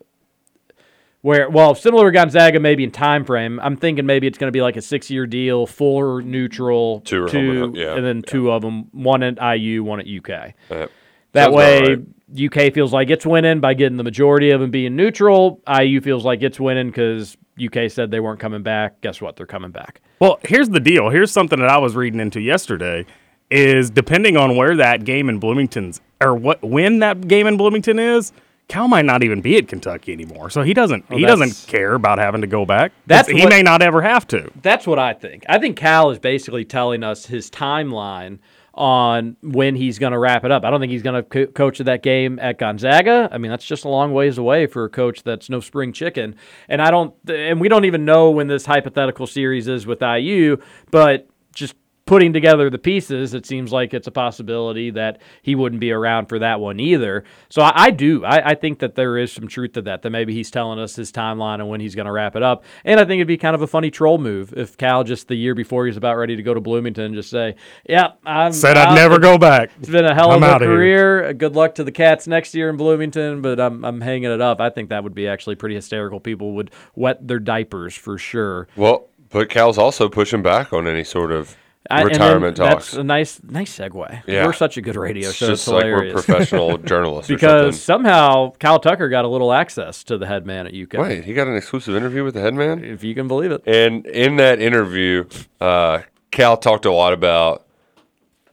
where 1.25 1.49
well, 1.49 1.75
similar 1.75 2.13
to 2.13 2.13
Gonzaga 2.13 2.61
maybe 2.61 2.85
in 2.85 2.91
time 2.91 3.25
frame. 3.25 3.59
I'm 3.61 3.79
thinking 3.79 4.05
maybe 4.05 4.27
it's 4.27 4.37
going 4.37 4.49
to 4.49 4.53
be 4.53 4.61
like 4.61 4.77
a 4.77 4.83
six 4.83 5.11
year 5.11 5.27
deal, 5.27 5.67
four 5.67 6.21
neutral, 6.21 7.01
Two 7.01 7.27
two, 7.27 7.39
home 7.39 7.63
and 7.63 7.77
yeah, 7.77 7.95
and 7.95 8.05
then 8.05 8.21
two 8.21 8.53
of 8.53 8.61
them, 8.61 8.89
one 8.93 9.23
at 9.23 9.39
IU, 9.59 9.83
one 9.83 10.01
at 10.01 10.07
UK. 10.07 10.53
Yep. 10.69 10.91
That 11.33 11.51
way, 11.51 11.81
right. 11.81 12.69
UK 12.69 12.75
feels 12.75 12.93
like 12.93 13.09
it's 13.09 13.25
winning 13.25 13.61
by 13.61 13.73
getting 13.73 13.97
the 13.97 14.05
majority 14.05 14.51
of 14.51 14.61
them 14.61 14.71
being 14.71 14.97
neutral. 14.97 15.63
IU 15.67 16.03
feels 16.03 16.27
like 16.27 16.43
it's 16.43 16.61
winning 16.61 16.89
because 16.89 17.39
UK 17.59 17.91
said 17.91 18.11
they 18.11 18.21
weren't 18.21 18.39
coming 18.39 18.63
back. 18.63 19.01
Guess 19.01 19.23
what? 19.23 19.37
They're 19.37 19.47
coming 19.47 19.71
back. 19.71 20.03
Well, 20.21 20.39
here's 20.45 20.69
the 20.69 20.79
deal. 20.79 21.09
Here's 21.09 21.33
something 21.33 21.59
that 21.59 21.71
I 21.71 21.79
was 21.79 21.97
reading 21.97 22.21
into 22.21 22.41
yesterday. 22.41 23.07
Is 23.51 23.89
depending 23.89 24.37
on 24.37 24.57
where 24.57 24.77
that 24.77 25.05
game 25.05 25.31
in 25.31 25.39
Bloomington's 25.39 26.03
or 26.21 26.35
what 26.35 26.63
when 26.63 26.99
that 26.99 27.29
game 27.29 27.47
in 27.47 27.57
Bloomington 27.57 27.99
is, 27.99 28.33
Cal 28.69 28.89
might 28.89 29.05
not 29.05 29.23
even 29.23 29.41
be 29.41 29.57
at 29.57 29.69
Kentucky 29.69 30.13
anymore. 30.13 30.49
So 30.51 30.63
he 30.63 30.73
doesn't 30.75 31.09
Well, 31.11 31.19
he 31.19 31.25
doesn't 31.27 31.67
care 31.69 31.95
about 31.95 32.19
having 32.19 32.41
to 32.41 32.47
go 32.47 32.65
back. 32.65 32.93
That's 33.07 33.29
he 33.29 33.41
what- 33.43 33.51
may 33.51 33.63
not 33.63 33.83
ever 33.83 34.01
have 34.03 34.27
to. 34.29 34.51
That's 34.63 34.87
what 34.87 34.99
I 34.99 35.13
think. 35.13 35.45
I 35.49 35.59
think 35.59 35.77
Cal 35.77 36.11
is 36.11 36.19
basically 36.19 36.65
telling 36.65 37.03
us 37.03 37.27
his 37.27 37.51
timeline 37.51 38.39
on 38.77 39.37
when 39.43 39.77
he's 39.77 39.99
going 40.01 40.13
to 40.13 40.19
wrap 40.19 40.45
it 40.45 40.51
up. 40.51 40.65
I 40.65 40.71
don't 40.71 40.81
think 40.81 40.91
he's 40.91 41.03
going 41.03 41.23
to 41.23 41.23
co- 41.23 41.47
coach 41.53 41.79
that 41.79 42.03
game 42.03 42.41
at 42.41 42.59
Gonzaga. 42.59 43.29
I 43.31 43.39
mean, 43.39 43.51
that's 43.51 43.65
just 43.65 43.85
a 43.85 43.89
long 43.89 44.13
ways 44.13 44.37
away 44.37 44.67
for 44.67 44.85
a 44.85 44.89
coach 44.89 45.23
that's 45.23 45.49
no 45.49 45.61
spring 45.61 45.93
chicken. 45.93 46.35
And 46.69 46.83
I 46.83 46.91
don't 46.91 47.15
and 47.29 47.61
we 47.61 47.69
don't 47.69 47.85
even 47.85 48.05
know 48.05 48.31
when 48.31 48.49
this 48.49 48.67
hypothetical 48.67 49.27
series 49.29 49.69
is 49.69 49.87
with 49.87 50.03
IU, 50.03 50.57
but 50.91 51.29
just 51.55 51.77
putting 52.07 52.33
together 52.35 52.69
the 52.69 52.79
pieces, 52.79 53.33
it 53.33 53.47
seems 53.47 53.73
like 53.73 53.95
it's 53.95 54.07
a 54.07 54.11
possibility 54.11 54.91
that 54.91 55.21
he 55.41 55.55
wouldn't 55.55 55.81
be 55.81 55.91
around 55.91 56.27
for 56.27 56.39
that 56.39 56.61
one 56.61 56.79
either. 56.79 57.25
So 57.49 57.63
I, 57.63 57.73
I 57.75 57.91
do. 57.91 58.25
I, 58.25 58.51
I 58.51 58.55
think 58.55 58.81
that 58.81 58.95
there 58.95 59.17
is 59.17 59.33
some 59.33 59.49
truth 59.49 59.73
to 59.73 59.83
that, 59.83 60.03
that 60.03 60.11
maybe 60.11 60.35
he's 60.35 60.51
telling 60.51 60.79
us 60.79 60.95
his 60.97 61.11
timeline 61.11 61.61
and 61.61 61.69
when 61.69 61.81
he's 61.81 61.95
going 61.95 62.07
to 62.07 62.13
wrap 62.13 62.37
it 62.37 62.43
up. 62.43 62.65
And 62.85 63.01
I 63.01 63.05
think 63.05 63.21
it'd 63.21 63.27
be 63.29 63.39
kind 63.39 63.55
of 63.55 63.63
a 63.63 63.67
funny 63.67 63.91
troll 63.91 64.19
move 64.19 64.53
if 64.55 64.77
Cal 64.77 65.03
just 65.03 65.29
the 65.29 65.35
year 65.35 65.55
before 65.55 65.87
he's 65.87 65.97
about 65.97 66.17
ready 66.17 66.37
to 66.37 66.43
go 66.43 66.53
to 66.53 66.61
Bloomington 66.61 67.15
just 67.15 67.31
say, 67.31 67.55
yeah, 67.89 68.13
I'm 68.25 68.53
Said 68.53 68.77
I'd 68.77 68.89
out. 68.89 68.95
never 68.95 69.19
go 69.19 69.39
back. 69.39 69.71
It's 69.79 69.89
been 69.89 70.05
a 70.05 70.15
hell 70.15 70.31
I'm 70.31 70.43
of 70.43 70.49
a 70.49 70.53
outta 70.53 70.65
here." 70.67 70.75
career. 70.75 71.33
Good 71.33 71.55
luck 71.57 71.77
to 71.77 71.85
the 71.85 71.93
Cats 71.93 72.27
next 72.27 72.55
year 72.55 72.69
in 72.69 72.77
Bloomington, 72.77 73.41
but 73.41 73.59
I'm, 73.59 73.83
I'm 73.85 74.01
hanging 74.03 74.31
it 74.31 74.41
up. 74.43 74.61
I 74.61 74.69
think 74.69 74.91
that 74.91 75.03
would 75.05 75.15
be 75.15 75.27
actually 75.27 75.55
pretty 75.55 75.75
hysterical. 75.75 76.21
People 76.21 76.53
would 76.53 76.71
wet 76.95 77.27
their 77.27 77.39
diapers 77.39 77.95
for 77.95 78.19
sure. 78.19 78.69
Well, 78.77 79.09
but 79.31 79.49
Cal's 79.49 79.79
also 79.79 80.09
pushing 80.09 80.43
back 80.43 80.73
on 80.73 80.87
any 80.87 81.03
sort 81.03 81.33
of 81.33 81.57
I- 81.91 82.03
retirement 82.03 82.57
talks. 82.57 82.93
That's 82.93 82.95
a 82.95 83.05
nice, 83.05 83.41
nice 83.43 83.77
segue. 83.79 84.23
Yeah. 84.27 84.47
We're 84.47 84.53
such 84.53 84.77
a 84.77 84.83
good 84.83 84.97
radio 84.97 85.29
It's 85.29 85.37
show. 85.37 85.49
just 85.49 85.69
it's 85.69 85.73
like 85.73 85.85
we're 85.85 86.13
professional 86.13 86.79
journalists 86.93 87.29
because 87.29 87.81
somehow 87.81 88.53
Kyle 88.59 88.79
Tucker 88.79 89.09
got 89.09 89.25
a 89.25 89.29
little 89.29 89.53
access 89.53 90.03
to 90.05 90.17
the 90.17 90.27
head 90.27 90.47
man 90.47 90.67
at 90.67 90.75
UK. 90.75 90.95
Wait, 90.95 91.25
he 91.25 91.35
got 91.35 91.47
an 91.47 91.57
exclusive 91.57 91.95
interview 91.95 92.25
with 92.25 92.35
the 92.35 92.41
head 92.41 92.55
man? 92.55 92.83
If 92.83 93.05
you 93.05 93.15
can 93.15 93.29
believe 93.29 93.51
it. 93.53 93.63
And 93.67 94.07
in 94.07 94.37
that 94.37 94.61
interview, 94.61 95.25
uh, 95.61 96.01
Cal 96.31 96.57
talked 96.57 96.87
a 96.87 96.93
lot 96.93 97.13
about 97.13 97.67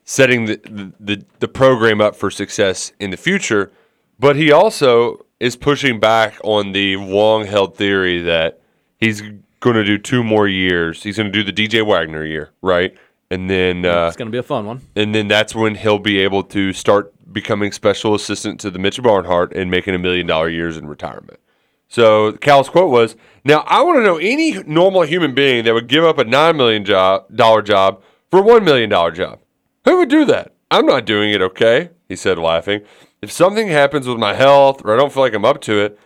setting 0.03 0.45
the, 0.45 0.57
the, 0.63 0.91
the, 0.99 1.25
the 1.39 1.47
program 1.47 2.01
up 2.01 2.15
for 2.15 2.29
success 2.29 2.91
in 2.99 3.11
the 3.11 3.17
future, 3.17 3.71
but 4.19 4.35
he 4.35 4.51
also 4.51 5.25
is 5.39 5.55
pushing 5.55 5.99
back 5.99 6.35
on 6.43 6.73
the 6.73 6.97
long 6.97 7.45
held 7.45 7.75
theory 7.77 8.21
that 8.21 8.59
he's 8.99 9.21
going 9.61 9.75
to 9.75 9.83
do 9.85 9.97
two 9.97 10.23
more 10.23 10.47
years. 10.47 11.01
He's 11.03 11.17
going 11.17 11.31
to 11.31 11.43
do 11.43 11.49
the 11.49 11.53
DJ 11.53 11.85
Wagner 11.85 12.25
year, 12.25 12.51
right? 12.61 12.95
And 13.31 13.49
then 13.49 13.85
uh, 13.85 14.07
it's 14.07 14.17
going 14.17 14.27
to 14.27 14.31
be 14.31 14.37
a 14.37 14.43
fun 14.43 14.65
one. 14.65 14.81
and 14.95 15.15
then 15.15 15.27
that's 15.29 15.55
when 15.55 15.75
he'll 15.75 15.99
be 15.99 16.19
able 16.19 16.43
to 16.43 16.73
start 16.73 17.13
becoming 17.31 17.71
special 17.71 18.13
assistant 18.13 18.59
to 18.59 18.69
the 18.69 18.77
Mitch 18.77 19.01
Barnhart 19.01 19.53
and 19.55 19.71
making 19.71 19.95
a 19.95 19.97
million 19.97 20.27
dollar 20.27 20.49
years 20.49 20.75
in 20.75 20.85
retirement. 20.85 21.39
So 21.87 22.33
Cal's 22.33 22.67
quote 22.69 22.91
was, 22.91 23.15
"Now 23.45 23.63
I 23.67 23.81
want 23.83 23.99
to 23.99 24.03
know 24.03 24.17
any 24.17 24.61
normal 24.63 25.03
human 25.03 25.33
being 25.33 25.63
that 25.63 25.73
would 25.73 25.87
give 25.87 26.03
up 26.03 26.17
a 26.17 26.25
nine 26.25 26.57
million 26.57 26.83
job 26.83 27.25
dollar 27.33 27.61
job 27.61 28.01
for 28.29 28.39
a 28.39 28.43
one 28.43 28.65
million 28.65 28.89
dollar 28.89 29.11
job. 29.11 29.39
Who 29.85 29.97
would 29.97 30.09
do 30.09 30.25
that? 30.25 30.53
I'm 30.69 30.85
not 30.85 31.05
doing 31.05 31.31
it. 31.31 31.41
Okay," 31.41 31.89
he 32.09 32.17
said, 32.17 32.37
laughing. 32.37 32.81
If 33.21 33.31
something 33.31 33.69
happens 33.69 34.07
with 34.07 34.17
my 34.17 34.33
health 34.33 34.81
or 34.83 34.93
I 34.93 34.97
don't 34.97 35.13
feel 35.13 35.23
like 35.23 35.33
I'm 35.33 35.45
up 35.45 35.61
to 35.61 35.79
it, 35.79 35.97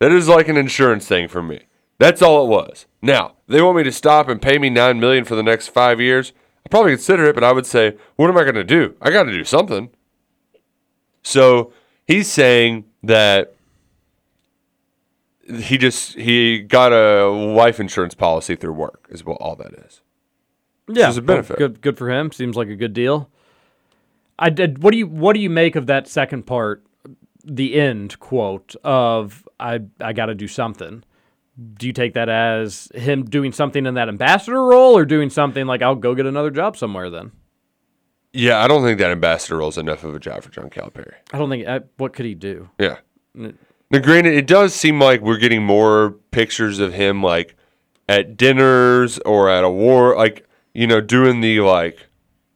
that 0.00 0.10
is 0.10 0.26
like 0.26 0.48
an 0.48 0.56
insurance 0.56 1.06
thing 1.06 1.28
for 1.28 1.42
me. 1.42 1.60
That's 1.98 2.22
all 2.22 2.44
it 2.44 2.48
was. 2.48 2.86
Now 3.00 3.36
they 3.46 3.62
want 3.62 3.76
me 3.76 3.82
to 3.84 3.92
stop 3.92 4.28
and 4.28 4.42
pay 4.42 4.58
me 4.58 4.68
nine 4.68 4.98
million 4.98 5.24
for 5.24 5.36
the 5.36 5.42
next 5.44 5.68
five 5.68 6.00
years. 6.00 6.32
Probably 6.72 6.92
consider 6.92 7.26
it, 7.26 7.34
but 7.34 7.44
I 7.44 7.52
would 7.52 7.66
say, 7.66 7.98
what 8.16 8.30
am 8.30 8.38
I 8.38 8.44
going 8.44 8.54
to 8.54 8.64
do? 8.64 8.96
I 9.02 9.10
got 9.10 9.24
to 9.24 9.32
do 9.32 9.44
something. 9.44 9.90
So 11.22 11.70
he's 12.06 12.32
saying 12.32 12.86
that 13.02 13.54
he 15.54 15.76
just 15.76 16.14
he 16.14 16.60
got 16.60 16.94
a 16.94 17.28
life 17.28 17.78
insurance 17.78 18.14
policy 18.14 18.56
through 18.56 18.72
work 18.72 19.06
is 19.10 19.22
what 19.22 19.34
all 19.34 19.54
that 19.56 19.74
is. 19.84 20.00
Yeah, 20.88 21.10
is 21.10 21.18
a 21.18 21.22
benefit. 21.22 21.58
Good, 21.58 21.82
good 21.82 21.98
for 21.98 22.10
him. 22.10 22.32
Seems 22.32 22.56
like 22.56 22.68
a 22.68 22.74
good 22.74 22.94
deal. 22.94 23.28
I 24.38 24.48
did. 24.48 24.82
What 24.82 24.92
do 24.92 24.96
you 24.96 25.06
What 25.06 25.34
do 25.34 25.40
you 25.40 25.50
make 25.50 25.76
of 25.76 25.86
that 25.88 26.08
second 26.08 26.46
part, 26.46 26.82
the 27.44 27.74
end 27.74 28.18
quote 28.18 28.74
of 28.82 29.46
"I 29.60 29.80
I 30.00 30.14
got 30.14 30.26
to 30.26 30.34
do 30.34 30.48
something"? 30.48 31.04
Do 31.76 31.86
you 31.86 31.92
take 31.92 32.14
that 32.14 32.28
as 32.28 32.90
him 32.94 33.24
doing 33.24 33.52
something 33.52 33.84
in 33.84 33.94
that 33.94 34.08
ambassador 34.08 34.64
role, 34.64 34.96
or 34.96 35.04
doing 35.04 35.30
something 35.30 35.66
like 35.66 35.82
I'll 35.82 35.94
go 35.94 36.14
get 36.14 36.26
another 36.26 36.50
job 36.50 36.76
somewhere? 36.76 37.10
Then 37.10 37.32
Yeah, 38.32 38.62
I 38.62 38.68
don't 38.68 38.82
think 38.82 38.98
that 38.98 39.10
ambassador 39.10 39.58
role 39.58 39.68
is 39.68 39.78
enough 39.78 40.04
of 40.04 40.14
a 40.14 40.18
job 40.18 40.42
for 40.42 40.50
John 40.50 40.70
Calipari. 40.70 41.14
I 41.32 41.38
don't 41.38 41.50
think. 41.50 41.66
I, 41.66 41.80
what 41.98 42.14
could 42.14 42.26
he 42.26 42.34
do? 42.34 42.70
Yeah. 42.78 42.98
Now, 43.34 43.98
granted, 43.98 44.34
it 44.34 44.46
does 44.46 44.74
seem 44.74 44.98
like 44.98 45.20
we're 45.20 45.38
getting 45.38 45.62
more 45.62 46.12
pictures 46.30 46.78
of 46.78 46.94
him 46.94 47.22
like 47.22 47.54
at 48.08 48.36
dinners 48.36 49.18
or 49.20 49.50
at 49.50 49.64
a 49.64 49.70
war, 49.70 50.16
like 50.16 50.46
you 50.74 50.86
know, 50.86 51.00
doing 51.00 51.40
the 51.40 51.60
like 51.60 52.06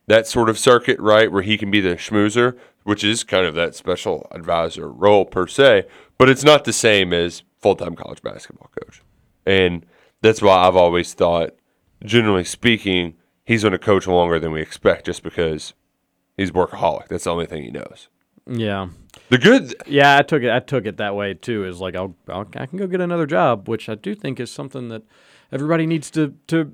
that 0.06 0.26
sort 0.26 0.48
of 0.48 0.58
circuit, 0.58 0.98
right, 1.00 1.30
where 1.30 1.42
he 1.42 1.58
can 1.58 1.70
be 1.70 1.80
the 1.80 1.96
schmoozer, 1.96 2.56
which 2.84 3.04
is 3.04 3.24
kind 3.24 3.46
of 3.46 3.54
that 3.54 3.74
special 3.74 4.26
advisor 4.30 4.88
role 4.88 5.24
per 5.24 5.46
se, 5.46 5.84
but 6.16 6.28
it's 6.28 6.44
not 6.44 6.64
the 6.64 6.72
same 6.72 7.12
as 7.12 7.42
full 7.60 7.76
time 7.76 7.94
college 7.94 8.22
basketball 8.22 8.70
coach, 8.80 9.02
and 9.44 9.84
that's 10.22 10.42
why 10.42 10.66
I've 10.66 10.76
always 10.76 11.14
thought, 11.14 11.50
generally 12.04 12.44
speaking, 12.44 13.14
he's 13.44 13.62
going 13.62 13.72
to 13.72 13.78
coach 13.78 14.06
longer 14.06 14.38
than 14.38 14.52
we 14.52 14.60
expect 14.60 15.06
just 15.06 15.22
because 15.22 15.74
he's 16.36 16.50
workaholic. 16.50 17.08
That's 17.08 17.24
the 17.24 17.30
only 17.30 17.46
thing 17.46 17.62
he 17.62 17.70
knows. 17.70 18.08
Yeah. 18.46 18.88
The 19.28 19.38
good, 19.38 19.74
Yeah, 19.86 20.18
I 20.18 20.22
took 20.22 20.42
it. 20.42 20.50
I 20.50 20.60
took 20.60 20.86
it 20.86 20.98
that 20.98 21.16
way 21.16 21.34
too. 21.34 21.64
Is 21.64 21.80
like 21.80 21.96
I'll, 21.96 22.14
I'll 22.28 22.48
I 22.54 22.66
can 22.66 22.78
go 22.78 22.86
get 22.86 23.00
another 23.00 23.26
job, 23.26 23.68
which 23.68 23.88
I 23.88 23.94
do 23.94 24.14
think 24.14 24.38
is 24.38 24.50
something 24.50 24.88
that 24.88 25.02
everybody 25.50 25.86
needs 25.86 26.10
to 26.12 26.34
to 26.48 26.72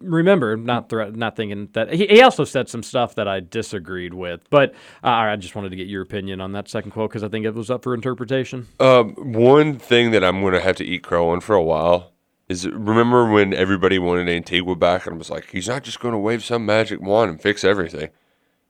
remember. 0.00 0.56
Not 0.56 0.88
thre- 0.88 1.04
not 1.04 1.36
thinking 1.36 1.68
that 1.72 1.92
he, 1.92 2.06
he 2.06 2.22
also 2.22 2.44
said 2.44 2.68
some 2.68 2.82
stuff 2.82 3.14
that 3.14 3.28
I 3.28 3.40
disagreed 3.40 4.14
with, 4.14 4.48
but 4.50 4.72
uh, 5.04 5.08
I 5.08 5.36
just 5.36 5.54
wanted 5.54 5.70
to 5.70 5.76
get 5.76 5.86
your 5.86 6.02
opinion 6.02 6.40
on 6.40 6.52
that 6.52 6.68
second 6.68 6.90
quote 6.90 7.10
because 7.10 7.22
I 7.22 7.28
think 7.28 7.44
it 7.46 7.54
was 7.54 7.70
up 7.70 7.82
for 7.82 7.94
interpretation. 7.94 8.66
um, 8.80 9.14
one 9.14 9.78
thing 9.78 10.10
that 10.10 10.24
I'm 10.24 10.40
going 10.40 10.54
to 10.54 10.60
have 10.60 10.76
to 10.76 10.84
eat 10.84 11.02
crow 11.02 11.30
on 11.30 11.40
for 11.40 11.54
a 11.54 11.62
while 11.62 12.12
is 12.48 12.68
remember 12.68 13.30
when 13.30 13.54
everybody 13.54 13.98
wanted 13.98 14.28
Antigua 14.28 14.74
back 14.74 15.06
and 15.06 15.16
was 15.16 15.30
like, 15.30 15.50
he's 15.50 15.68
not 15.68 15.84
just 15.84 16.00
going 16.00 16.12
to 16.12 16.18
wave 16.18 16.42
some 16.42 16.66
magic 16.66 17.00
wand 17.00 17.30
and 17.30 17.40
fix 17.40 17.62
everything. 17.62 18.08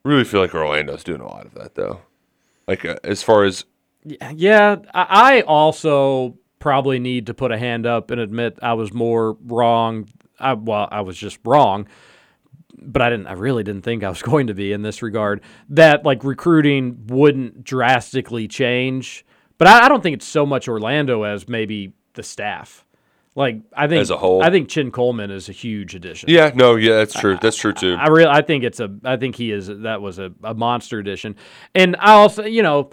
Really 0.04 0.24
feel 0.24 0.40
like 0.40 0.54
Orlando's 0.54 1.02
doing 1.04 1.20
a 1.20 1.26
lot 1.26 1.46
of 1.46 1.54
that 1.54 1.74
though. 1.76 2.02
Like 2.68 2.84
uh, 2.84 2.96
as 3.04 3.22
far 3.22 3.44
as 3.44 3.64
Yeah, 4.04 4.76
I 4.94 5.38
I 5.38 5.40
also 5.42 6.36
probably 6.58 6.98
need 6.98 7.26
to 7.26 7.32
put 7.34 7.50
a 7.52 7.56
hand 7.58 7.86
up 7.86 8.10
and 8.10 8.20
admit 8.20 8.58
I 8.62 8.74
was 8.74 8.92
more 8.92 9.36
wrong. 9.46 10.08
I, 10.40 10.54
well, 10.54 10.88
I 10.90 11.02
was 11.02 11.16
just 11.16 11.38
wrong, 11.44 11.86
but 12.78 13.02
I 13.02 13.10
didn't. 13.10 13.26
I 13.26 13.32
really 13.32 13.62
didn't 13.62 13.82
think 13.82 14.02
I 14.02 14.08
was 14.08 14.22
going 14.32 14.46
to 14.48 14.54
be 14.54 14.72
in 14.72 14.82
this 14.82 15.02
regard. 15.02 15.42
That 15.68 16.04
like 16.04 16.24
recruiting 16.24 17.06
wouldn't 17.06 17.64
drastically 17.64 18.48
change, 18.48 19.24
but 19.58 19.68
I, 19.68 19.86
I 19.86 19.88
don't 19.88 20.02
think 20.02 20.14
it's 20.14 20.26
so 20.26 20.46
much 20.46 20.68
Orlando 20.68 21.22
as 21.22 21.48
maybe 21.48 21.92
the 22.14 22.22
staff. 22.22 22.84
Like 23.36 23.60
I 23.72 23.86
think 23.86 24.00
As 24.00 24.10
a 24.10 24.16
whole? 24.16 24.42
I 24.42 24.50
think 24.50 24.68
Chin 24.68 24.90
Coleman 24.90 25.30
is 25.30 25.48
a 25.48 25.52
huge 25.52 25.94
addition. 25.94 26.28
yeah, 26.28 26.50
no, 26.52 26.74
yeah, 26.74 26.96
that's 26.96 27.14
true. 27.14 27.38
That's 27.40 27.56
true 27.56 27.72
too. 27.72 27.96
I 27.98 28.08
really, 28.08 28.28
I 28.28 28.42
think 28.42 28.64
it's 28.64 28.80
a, 28.80 28.92
I 29.04 29.16
think 29.16 29.36
he 29.36 29.52
is. 29.52 29.68
That 29.68 30.02
was 30.02 30.18
a, 30.18 30.32
a 30.42 30.52
monster 30.52 30.98
addition, 30.98 31.36
and 31.74 31.94
I 32.00 32.14
also, 32.14 32.44
you 32.44 32.62
know, 32.62 32.90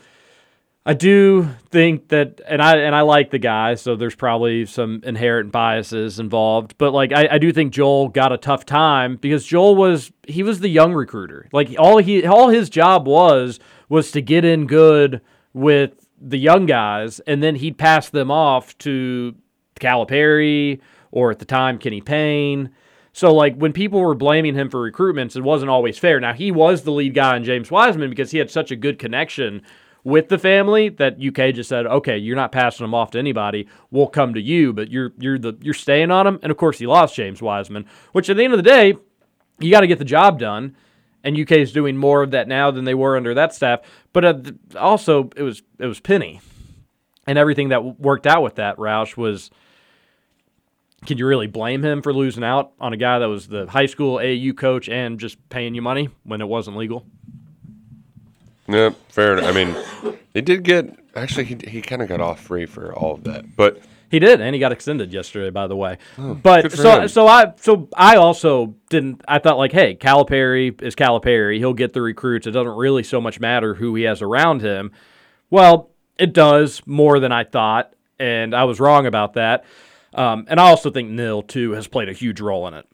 I 0.87 0.93
do 0.93 1.49
think 1.69 2.07
that, 2.07 2.39
and 2.47 2.61
I 2.61 2.77
and 2.77 2.95
I 2.95 3.01
like 3.01 3.29
the 3.29 3.39
guy, 3.39 3.75
so 3.75 3.97
there's 3.97 4.15
probably 4.15 4.65
some 4.65 5.01
inherent 5.03 5.51
biases 5.51 6.17
involved. 6.17 6.75
But 6.77 6.93
like, 6.93 7.11
I, 7.11 7.27
I 7.31 7.37
do 7.39 7.51
think 7.51 7.73
Joel 7.73 8.07
got 8.07 8.31
a 8.31 8.37
tough 8.37 8.65
time 8.65 9.17
because 9.17 9.45
Joel 9.45 9.75
was 9.75 10.13
he 10.29 10.43
was 10.43 10.61
the 10.61 10.69
young 10.69 10.93
recruiter. 10.93 11.49
Like 11.51 11.75
all 11.77 11.97
he 11.97 12.25
all 12.25 12.47
his 12.47 12.69
job 12.69 13.05
was 13.05 13.59
was 13.89 14.11
to 14.11 14.21
get 14.21 14.45
in 14.45 14.65
good 14.65 15.19
with 15.51 16.07
the 16.21 16.39
young 16.39 16.65
guys, 16.65 17.19
and 17.27 17.43
then 17.43 17.55
he'd 17.55 17.77
pass 17.77 18.07
them 18.07 18.31
off 18.31 18.77
to 18.77 19.35
Calipari 19.81 20.79
or 21.11 21.31
at 21.31 21.39
the 21.39 21.45
time 21.45 21.79
Kenny 21.79 21.99
Payne. 21.99 22.69
So 23.11 23.33
like 23.33 23.57
when 23.57 23.73
people 23.73 23.99
were 23.99 24.15
blaming 24.15 24.55
him 24.55 24.69
for 24.69 24.89
recruitments, 24.89 25.35
it 25.35 25.43
wasn't 25.43 25.69
always 25.69 25.97
fair. 25.97 26.21
Now 26.21 26.31
he 26.31 26.49
was 26.49 26.83
the 26.83 26.91
lead 26.91 27.13
guy 27.13 27.35
in 27.35 27.43
James 27.43 27.69
Wiseman 27.69 28.09
because 28.09 28.31
he 28.31 28.37
had 28.37 28.49
such 28.49 28.71
a 28.71 28.77
good 28.77 28.99
connection 28.99 29.63
with 30.07 30.29
the 30.29 30.37
family 30.37 30.87
that 30.87 31.21
UK 31.21 31.53
just 31.53 31.67
said, 31.67 31.85
"Okay, 31.85 32.17
you're 32.17 32.37
not 32.37 32.53
passing 32.53 32.85
them 32.85 32.93
off 32.93 33.11
to 33.11 33.19
anybody. 33.19 33.67
We'll 33.91 34.07
come 34.07 34.33
to 34.35 34.41
you, 34.41 34.71
but 34.71 34.89
you're 34.89 35.11
you're 35.19 35.37
the 35.37 35.57
you're 35.61 35.73
staying 35.73 36.11
on 36.11 36.25
them." 36.25 36.39
And 36.41 36.49
of 36.49 36.55
course, 36.55 36.79
he 36.79 36.87
lost 36.87 37.13
James 37.13 37.41
Wiseman, 37.41 37.85
which 38.13 38.29
at 38.29 38.37
the 38.37 38.43
end 38.45 38.53
of 38.53 38.57
the 38.57 38.63
day, 38.63 38.95
you 39.59 39.69
got 39.69 39.81
to 39.81 39.87
get 39.87 39.99
the 39.99 40.05
job 40.05 40.39
done. 40.39 40.77
And 41.25 41.37
UK 41.37 41.53
is 41.53 41.73
doing 41.73 41.97
more 41.97 42.23
of 42.23 42.31
that 42.31 42.47
now 42.47 42.71
than 42.71 42.85
they 42.85 42.93
were 42.93 43.17
under 43.17 43.33
that 43.33 43.53
staff. 43.53 43.81
But 44.13 44.23
uh, 44.23 44.39
also, 44.79 45.29
it 45.35 45.43
was 45.43 45.61
it 45.77 45.87
was 45.87 45.99
Penny, 45.99 46.39
and 47.27 47.37
everything 47.37 47.69
that 47.69 47.99
worked 47.99 48.25
out 48.25 48.43
with 48.43 48.55
that 48.55 48.77
Roush 48.77 49.17
was 49.17 49.51
can 51.05 51.17
you 51.17 51.27
really 51.27 51.47
blame 51.47 51.83
him 51.83 52.01
for 52.01 52.13
losing 52.13 52.45
out 52.45 52.71
on 52.79 52.93
a 52.93 52.97
guy 52.97 53.19
that 53.19 53.27
was 53.27 53.47
the 53.47 53.67
high 53.67 53.85
school 53.87 54.19
AU 54.19 54.53
coach 54.53 54.87
and 54.87 55.19
just 55.19 55.37
paying 55.49 55.75
you 55.75 55.81
money 55.81 56.07
when 56.23 56.39
it 56.39 56.47
wasn't 56.47 56.77
legal? 56.77 57.05
Yeah, 58.67 58.91
fair. 59.09 59.37
enough. 59.37 59.45
I 59.45 59.51
mean, 59.51 60.17
they 60.33 60.41
did 60.41 60.63
get 60.63 60.97
actually 61.15 61.45
he 61.45 61.57
he 61.67 61.81
kind 61.81 62.01
of 62.01 62.09
got 62.09 62.21
off 62.21 62.39
free 62.41 62.65
for 62.65 62.93
all 62.93 63.13
of 63.13 63.23
that, 63.23 63.55
but 63.55 63.81
He 64.09 64.19
did, 64.19 64.39
and 64.39 64.53
he 64.55 64.59
got 64.59 64.71
extended 64.71 65.11
yesterday, 65.11 65.49
by 65.49 65.67
the 65.67 65.75
way. 65.75 65.97
Oh, 66.17 66.33
but 66.33 66.71
so 66.71 67.01
him. 67.01 67.07
so 67.07 67.27
I 67.27 67.53
so 67.57 67.89
I 67.95 68.15
also 68.15 68.75
didn't. 68.89 69.21
I 69.27 69.39
thought 69.39 69.57
like, 69.57 69.71
hey, 69.71 69.95
Calipari 69.95 70.81
is 70.81 70.95
Calipari. 70.95 71.57
He'll 71.57 71.73
get 71.73 71.93
the 71.93 72.01
recruits. 72.01 72.47
It 72.47 72.51
doesn't 72.51 72.75
really 72.77 73.03
so 73.03 73.19
much 73.21 73.39
matter 73.39 73.73
who 73.75 73.95
he 73.95 74.03
has 74.03 74.21
around 74.21 74.61
him. 74.61 74.91
Well, 75.49 75.89
it 76.17 76.33
does 76.33 76.81
more 76.85 77.19
than 77.19 77.31
I 77.31 77.43
thought, 77.43 77.93
and 78.19 78.53
I 78.55 78.63
was 78.65 78.79
wrong 78.79 79.05
about 79.05 79.33
that. 79.33 79.65
Um, 80.13 80.45
and 80.49 80.59
I 80.59 80.69
also 80.69 80.89
think 80.89 81.09
NIL 81.09 81.43
too 81.43 81.71
has 81.71 81.87
played 81.87 82.09
a 82.09 82.13
huge 82.13 82.41
role 82.41 82.67
in 82.67 82.73
it. 82.73 82.85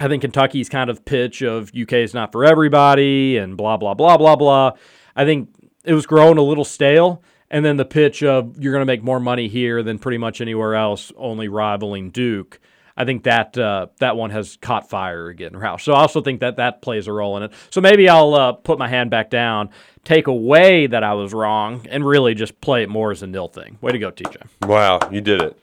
I 0.00 0.06
think 0.06 0.22
Kentucky's 0.22 0.68
kind 0.68 0.90
of 0.90 1.04
pitch 1.04 1.42
of 1.42 1.72
UK 1.74 1.94
is 1.94 2.14
not 2.14 2.30
for 2.30 2.44
everybody 2.44 3.36
and 3.36 3.56
blah 3.56 3.76
blah 3.76 3.94
blah 3.94 4.16
blah 4.16 4.36
blah. 4.36 4.72
I 5.18 5.24
think 5.24 5.48
it 5.84 5.94
was 5.94 6.06
growing 6.06 6.38
a 6.38 6.42
little 6.42 6.64
stale, 6.64 7.22
and 7.50 7.64
then 7.64 7.76
the 7.76 7.84
pitch 7.84 8.22
of 8.22 8.62
you're 8.62 8.72
going 8.72 8.82
to 8.82 8.86
make 8.86 9.02
more 9.02 9.18
money 9.18 9.48
here 9.48 9.82
than 9.82 9.98
pretty 9.98 10.16
much 10.16 10.40
anywhere 10.40 10.76
else, 10.76 11.10
only 11.16 11.48
rivaling 11.48 12.10
Duke. 12.10 12.60
I 12.96 13.04
think 13.04 13.24
that 13.24 13.58
uh, 13.58 13.88
that 13.98 14.16
one 14.16 14.30
has 14.30 14.56
caught 14.60 14.88
fire 14.88 15.26
again, 15.26 15.52
Roush. 15.52 15.82
So 15.82 15.92
I 15.92 16.00
also 16.00 16.20
think 16.20 16.40
that 16.40 16.56
that 16.56 16.82
plays 16.82 17.08
a 17.08 17.12
role 17.12 17.36
in 17.36 17.42
it. 17.42 17.52
So 17.70 17.80
maybe 17.80 18.08
I'll 18.08 18.34
uh, 18.34 18.52
put 18.52 18.78
my 18.78 18.86
hand 18.86 19.10
back 19.10 19.28
down, 19.28 19.70
take 20.04 20.28
away 20.28 20.86
that 20.86 21.02
I 21.02 21.14
was 21.14 21.34
wrong, 21.34 21.84
and 21.90 22.06
really 22.06 22.34
just 22.34 22.60
play 22.60 22.84
it 22.84 22.88
more 22.88 23.10
as 23.10 23.22
a 23.24 23.26
NIL 23.26 23.48
thing. 23.48 23.78
Way 23.80 23.92
to 23.92 23.98
go, 23.98 24.12
TJ. 24.12 24.68
wow, 24.68 25.00
you 25.10 25.20
did 25.20 25.42
it. 25.42 25.60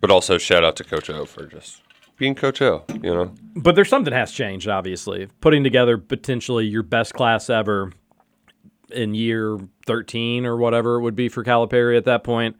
But 0.00 0.10
also 0.10 0.38
shout 0.38 0.64
out 0.64 0.76
to 0.76 0.84
Coach 0.84 1.10
O 1.10 1.24
for 1.24 1.46
just 1.46 1.82
being 2.16 2.34
Coach 2.34 2.62
O. 2.62 2.84
You 3.02 3.14
know, 3.14 3.34
But 3.56 3.74
there's 3.74 3.88
something 3.88 4.12
has 4.12 4.32
changed, 4.32 4.68
obviously. 4.68 5.28
Putting 5.40 5.64
together 5.64 5.98
potentially 5.98 6.66
your 6.66 6.82
best 6.82 7.14
class 7.14 7.50
ever 7.50 7.92
in 8.90 9.14
year 9.14 9.58
13 9.86 10.46
or 10.46 10.56
whatever 10.56 10.96
it 10.96 11.02
would 11.02 11.16
be 11.16 11.28
for 11.28 11.42
Calipari 11.42 11.96
at 11.96 12.04
that 12.04 12.22
point. 12.24 12.56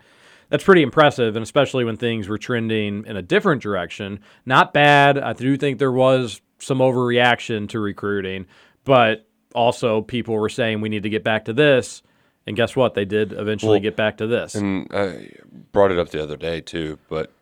That's 0.50 0.64
pretty 0.64 0.82
impressive, 0.82 1.36
and 1.36 1.42
especially 1.42 1.84
when 1.84 1.96
things 1.96 2.28
were 2.28 2.38
trending 2.38 3.04
in 3.06 3.16
a 3.16 3.22
different 3.22 3.62
direction. 3.62 4.20
Not 4.44 4.72
bad. 4.72 5.18
I 5.18 5.32
do 5.32 5.56
think 5.56 5.78
there 5.78 5.92
was 5.92 6.40
some 6.58 6.78
overreaction 6.78 7.68
to 7.70 7.80
recruiting, 7.80 8.46
but 8.84 9.26
also 9.54 10.02
people 10.02 10.34
were 10.34 10.48
saying 10.48 10.80
we 10.80 10.88
need 10.88 11.02
to 11.04 11.08
get 11.08 11.24
back 11.24 11.46
to 11.46 11.52
this. 11.52 12.02
And 12.46 12.56
guess 12.56 12.76
what? 12.76 12.94
They 12.94 13.04
did 13.06 13.32
eventually 13.32 13.76
Well, 13.76 13.80
get 13.80 13.96
back 13.96 14.18
to 14.18 14.26
this. 14.26 14.54
and 14.54 14.86
I 14.92 15.30
brought 15.72 15.90
it 15.92 15.98
up 15.98 16.10
the 16.10 16.22
other 16.22 16.36
day 16.36 16.60
too. 16.60 16.98
But 17.08 17.32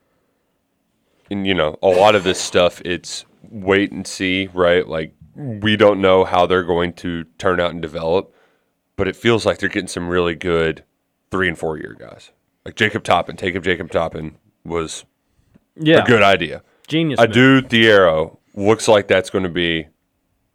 and 1.32 1.46
you 1.46 1.54
know, 1.54 1.76
a 1.82 1.88
lot 1.88 2.14
of 2.14 2.24
this 2.24 2.40
stuff, 2.40 2.80
it's 2.84 3.24
wait 3.42 3.90
and 3.90 4.06
see, 4.06 4.48
right? 4.54 4.86
Like 4.86 5.14
we 5.34 5.76
don't 5.76 6.00
know 6.00 6.24
how 6.24 6.46
they're 6.46 6.62
going 6.62 6.92
to 6.94 7.24
turn 7.38 7.58
out 7.58 7.70
and 7.70 7.82
develop, 7.82 8.34
but 8.96 9.08
it 9.08 9.16
feels 9.16 9.44
like 9.46 9.58
they're 9.58 9.68
getting 9.68 9.88
some 9.88 10.08
really 10.08 10.34
good 10.34 10.84
three 11.30 11.48
and 11.48 11.58
four 11.58 11.78
year 11.78 11.96
guys. 11.98 12.30
Like 12.64 12.76
Jacob 12.76 13.02
Toppin, 13.02 13.36
Jacob 13.36 13.64
Jacob 13.64 13.90
Toppin 13.90 14.36
was 14.64 15.04
yeah, 15.74 16.02
a 16.02 16.06
good 16.06 16.22
idea. 16.22 16.62
genius. 16.86 17.18
I 17.18 17.26
do 17.26 17.60
Thiero 17.62 18.38
looks 18.54 18.86
like 18.86 19.08
that's 19.08 19.30
going 19.30 19.44
to 19.44 19.50
be. 19.50 19.88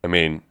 I 0.03 0.07
mean, 0.07 0.43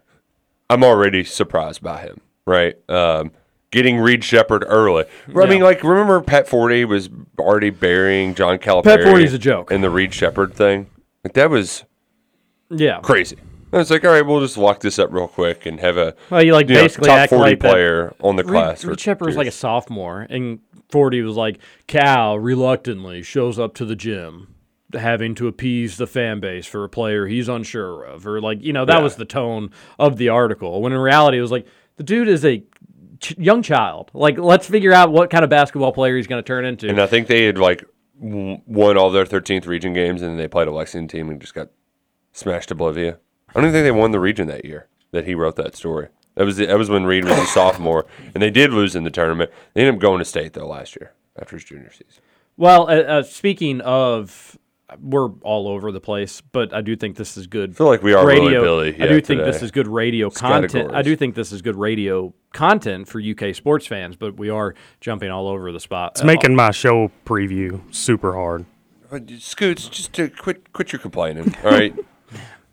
I'm 0.68 0.84
already 0.84 1.24
surprised 1.24 1.82
by 1.82 2.00
him. 2.00 2.20
Right, 2.46 2.76
um, 2.88 3.32
getting 3.76 3.98
Reed 3.98 4.24
Sheppard 4.24 4.64
early. 4.66 5.04
I 5.36 5.46
mean, 5.46 5.60
like 5.60 5.84
remember 5.84 6.20
Pat 6.20 6.48
Forde 6.48 6.86
was 6.86 7.08
already 7.38 7.70
burying 7.70 8.34
John 8.34 8.58
Calipari. 8.58 8.82
Pat 8.84 9.00
Forde's 9.00 9.32
a 9.34 9.38
joke. 9.38 9.70
in 9.70 9.82
the 9.82 9.90
Reed 9.90 10.12
Sheppard 10.12 10.54
thing. 10.54 10.86
Like 11.22 11.34
that 11.34 11.50
was 11.50 11.84
Yeah. 12.70 13.00
crazy. 13.00 13.36
And 13.72 13.80
it's 13.80 13.90
like, 13.90 14.04
all 14.04 14.12
right, 14.12 14.22
we'll 14.24 14.40
just 14.40 14.56
lock 14.56 14.80
this 14.80 14.98
up 14.98 15.12
real 15.12 15.28
quick 15.28 15.66
and 15.66 15.78
have 15.80 15.96
a 15.96 16.14
Well, 16.30 16.42
you 16.42 16.52
like 16.54 16.66
basically 16.68 17.08
top 17.08 17.18
act 17.18 17.30
forty 17.30 17.50
like 17.52 17.60
that- 17.60 17.70
player 17.70 18.14
on 18.20 18.36
the 18.36 18.44
Reed, 18.44 18.50
class. 18.52 18.82
for 18.82 18.88
Reed 18.90 19.00
Sheppard 19.00 19.26
was 19.26 19.34
two 19.34 19.38
like 19.38 19.44
a 19.46 19.48
years. 19.48 19.54
sophomore, 19.56 20.26
and 20.30 20.60
Forde 20.90 21.22
was 21.24 21.36
like, 21.36 21.58
Cal 21.86 22.38
reluctantly 22.38 23.22
shows 23.22 23.58
up 23.58 23.74
to 23.74 23.84
the 23.84 23.96
gym, 23.96 24.48
having 24.94 25.34
to 25.34 25.48
appease 25.48 25.96
the 25.96 26.06
fan 26.06 26.38
base 26.40 26.64
for 26.64 26.84
a 26.84 26.88
player 26.88 27.26
he's 27.26 27.48
unsure 27.48 28.04
of, 28.04 28.24
or 28.26 28.40
like 28.40 28.62
you 28.62 28.72
know 28.72 28.84
that 28.84 29.02
was 29.02 29.16
the 29.16 29.24
tone 29.24 29.70
of 29.98 30.16
the 30.16 30.28
article. 30.28 30.80
When 30.80 30.92
in 30.92 30.98
reality, 30.98 31.38
it 31.38 31.42
was 31.42 31.50
like 31.52 31.66
the 31.96 32.04
dude 32.04 32.28
is 32.28 32.44
a 32.44 32.62
ch- 33.20 33.36
young 33.38 33.62
child. 33.62 34.10
Like 34.14 34.38
let's 34.38 34.66
figure 34.66 34.92
out 34.92 35.12
what 35.12 35.30
kind 35.30 35.44
of 35.44 35.50
basketball 35.50 35.92
player 35.92 36.16
he's 36.16 36.26
going 36.26 36.42
to 36.42 36.46
turn 36.46 36.64
into. 36.64 36.88
And 36.88 37.00
I 37.00 37.06
think 37.06 37.26
they 37.26 37.44
had 37.44 37.58
like 37.58 37.84
won 38.18 38.96
all 38.96 39.10
their 39.10 39.26
13th 39.26 39.66
region 39.66 39.92
games, 39.92 40.22
and 40.22 40.30
then 40.30 40.38
they 40.38 40.48
played 40.48 40.68
a 40.68 40.72
Lexington 40.72 41.08
team 41.08 41.30
and 41.30 41.40
just 41.40 41.54
got 41.54 41.68
smashed 42.32 42.68
to 42.68 42.74
oblivion. 42.74 43.16
I 43.48 43.52
don't 43.54 43.64
even 43.64 43.72
think 43.72 43.84
they 43.84 43.90
won 43.90 44.10
the 44.10 44.20
region 44.20 44.48
that 44.48 44.64
year 44.64 44.88
that 45.12 45.26
he 45.26 45.34
wrote 45.34 45.56
that 45.56 45.76
story. 45.76 46.08
That 46.34 46.44
was 46.44 46.56
the, 46.56 46.66
that 46.66 46.78
was 46.78 46.90
when 46.90 47.04
Reed 47.04 47.24
was 47.24 47.38
a 47.38 47.46
sophomore, 47.46 48.06
and 48.34 48.42
they 48.42 48.50
did 48.50 48.72
lose 48.72 48.94
in 48.94 49.04
the 49.04 49.10
tournament. 49.10 49.50
They 49.74 49.82
ended 49.82 49.94
up 49.94 50.00
going 50.00 50.18
to 50.18 50.24
state 50.24 50.52
though 50.52 50.66
last 50.66 50.96
year 50.96 51.12
after 51.38 51.56
his 51.56 51.64
junior 51.64 51.90
season. 51.90 52.22
Well, 52.56 52.88
uh, 52.88 53.02
uh, 53.02 53.22
speaking 53.22 53.80
of, 53.82 54.58
we're 55.01 55.30
all 55.43 55.68
over 55.68 55.91
the 55.91 56.01
place, 56.01 56.41
but 56.41 56.72
I 56.72 56.80
do 56.80 56.97
think 56.97 57.16
this 57.16 57.37
is 57.37 57.47
good. 57.47 57.70
I 57.70 57.74
feel 57.74 57.87
like 57.87 58.03
we 58.03 58.14
are 58.14 58.26
radio. 58.26 58.62
Willy 58.62 58.93
Billy, 58.93 59.05
I 59.05 59.09
do 59.12 59.20
think 59.20 59.43
this 59.45 59.62
is 59.62 59.70
good 59.70 59.89
radio 59.89 60.30
content. 60.30 60.95
I 60.95 61.03
do 61.03 61.16
think 61.16 61.34
this 61.34 61.53
is 61.53 61.62
good 61.62 61.76
radio 61.76 62.32
content 62.53 63.09
for 63.09 63.20
UK 63.20 63.55
sports 63.55 63.87
fans, 63.87 64.16
but 64.16 64.37
we 64.37 64.49
are 64.49 64.74
jumping 65.01 65.30
all 65.30 65.49
over 65.49 65.72
the 65.72 65.80
spot. 65.80 66.12
It's 66.14 66.24
making 66.24 66.55
my 66.55 66.70
show 66.70 67.11
preview 67.24 67.82
super 67.95 68.34
hard. 68.34 68.66
Scoots, 69.39 69.89
just 69.89 70.12
to 70.14 70.28
quit 70.28 70.72
quit 70.72 70.93
your 70.93 71.01
complaining. 71.01 71.55
All 71.64 71.70
right, 71.70 71.95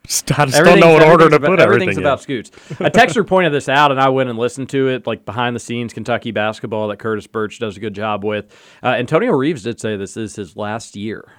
Just, 0.06 0.38
I 0.38 0.46
just 0.46 0.62
don't 0.62 0.82
know 0.82 0.94
what 0.94 1.04
order 1.04 1.30
to 1.30 1.36
everything's 1.36 1.40
put 1.40 1.54
about, 1.54 1.60
everything 1.62 1.90
Everything's 1.90 1.98
in. 1.98 2.04
about 2.04 2.22
Scoots. 2.22 2.50
A 2.72 2.92
texter 2.92 3.26
pointed 3.26 3.54
this 3.54 3.70
out, 3.70 3.90
and 3.92 4.02
I 4.02 4.10
went 4.10 4.30
and 4.30 4.38
listened 4.38 4.70
to 4.72 4.90
it, 4.90 5.08
like 5.08 5.24
behind 5.24 5.56
the 5.56 5.62
scenes 5.62 5.94
Kentucky 5.94 6.32
basketball 6.32 6.90
that 6.90 7.00
Curtis 7.00 7.26
Burch 7.26 7.58
does 7.58 7.78
a 7.78 7.80
good 7.80 7.96
job 7.96 8.26
with. 8.26 8.54
Uh, 8.84 8.88
Antonio 8.88 9.32
Reeves 9.32 9.64
did 9.64 9.80
say 9.80 9.96
this 9.96 10.18
is 10.18 10.36
his 10.36 10.58
last 10.58 10.98
year. 10.98 11.32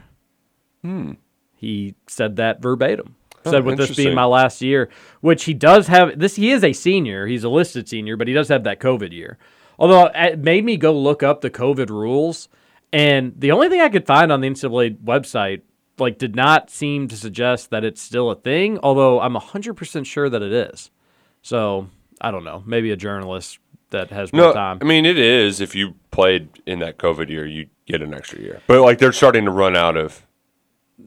Hmm. 0.85 1.13
He 1.57 1.95
said 2.07 2.37
that 2.37 2.61
verbatim. 2.61 3.17
Oh, 3.47 3.51
said 3.51 3.65
with 3.65 3.79
this 3.79 3.97
being 3.97 4.15
my 4.15 4.25
last 4.25 4.61
year, 4.63 4.91
which 5.21 5.45
he 5.45 5.55
does 5.55 5.87
have. 5.89 6.19
This 6.19 6.37
he 6.37 6.51
is 6.51 6.63
a 6.63 6.73
senior. 6.73 7.27
He's 7.27 7.45
a 7.45 7.49
listed 7.49 7.89
senior, 7.89 8.17
but 8.17 8.29
he 8.29 8.35
does 8.35 8.49
have 8.49 8.65
that 8.65 8.81
COVID 8.81 9.13
year. 9.13 9.39
Although 9.79 10.11
it 10.15 10.39
made 10.39 10.65
me 10.65 10.77
go 10.77 10.93
look 10.93 11.23
up 11.23 11.41
the 11.41 11.51
COVID 11.51 11.91
rules, 11.91 12.49
and 12.93 13.35
the 13.37 13.51
only 13.51 13.69
thing 13.69 13.81
I 13.81 13.89
could 13.89 14.07
find 14.07 14.31
on 14.31 14.41
the 14.41 14.49
NCAA 14.49 14.99
website 14.99 15.63
like 15.99 16.19
did 16.19 16.35
not 16.35 16.71
seem 16.71 17.09
to 17.09 17.17
suggest 17.17 17.71
that 17.71 17.85
it's 17.85 18.01
still 18.01 18.31
a 18.31 18.37
thing. 18.37 18.79
Although 18.83 19.21
I'm 19.21 19.35
hundred 19.35 19.75
percent 19.75 20.07
sure 20.07 20.29
that 20.29 20.43
it 20.43 20.53
is. 20.53 20.91
So 21.43 21.89
I 22.21 22.31
don't 22.31 22.45
know. 22.45 22.63
Maybe 22.67 22.91
a 22.91 22.97
journalist 22.97 23.59
that 23.91 24.11
has 24.11 24.33
more 24.33 24.49
No, 24.49 24.53
time. 24.53 24.79
I 24.81 24.85
mean 24.85 25.07
it 25.07 25.19
is. 25.19 25.61
If 25.61 25.75
you 25.75 25.95
played 26.11 26.49
in 26.67 26.79
that 26.81 26.99
COVID 26.99 27.29
year, 27.29 27.47
you 27.47 27.67
get 27.87 28.03
an 28.03 28.15
extra 28.15 28.41
year. 28.41 28.63
But 28.67 28.83
like 28.83 28.99
they're 28.99 29.13
starting 29.13 29.45
to 29.45 29.51
run 29.51 29.77
out 29.77 29.97
of. 29.97 30.27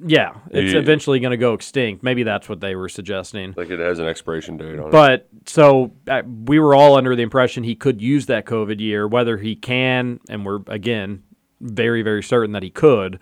Yeah, 0.05 0.33
it's 0.51 0.73
You- 0.73 0.79
eventually 0.79 1.19
going 1.19 1.31
to 1.31 1.37
go 1.37 1.53
extinct. 1.53 2.03
Maybe 2.03 2.23
that's 2.23 2.49
what 2.49 2.59
they 2.59 2.75
were 2.75 2.89
suggesting. 2.89 3.53
Like 3.55 3.69
it 3.69 3.79
has 3.79 3.99
an 3.99 4.07
expiration 4.07 4.57
date 4.57 4.77
on 4.79 4.87
it. 4.87 4.91
But 4.91 5.27
so 5.45 5.93
uh, 6.07 6.23
we 6.45 6.59
were 6.59 6.75
all 6.75 6.95
under 6.95 7.15
the 7.15 7.23
impression 7.23 7.63
he 7.63 7.75
could 7.75 8.01
use 8.01 8.25
that 8.27 8.45
COVID 8.45 8.79
year, 8.79 9.07
whether 9.07 9.37
he 9.37 9.55
can, 9.55 10.19
and 10.29 10.45
we're 10.45 10.59
again 10.67 11.23
very, 11.61 12.01
very 12.01 12.21
certain 12.21 12.51
that 12.51 12.63
he 12.63 12.69
could. 12.69 13.19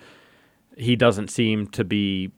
He 0.78 0.96
doesn't 0.96 1.30
seem 1.30 1.68
to 1.68 1.84
be 1.86 2.32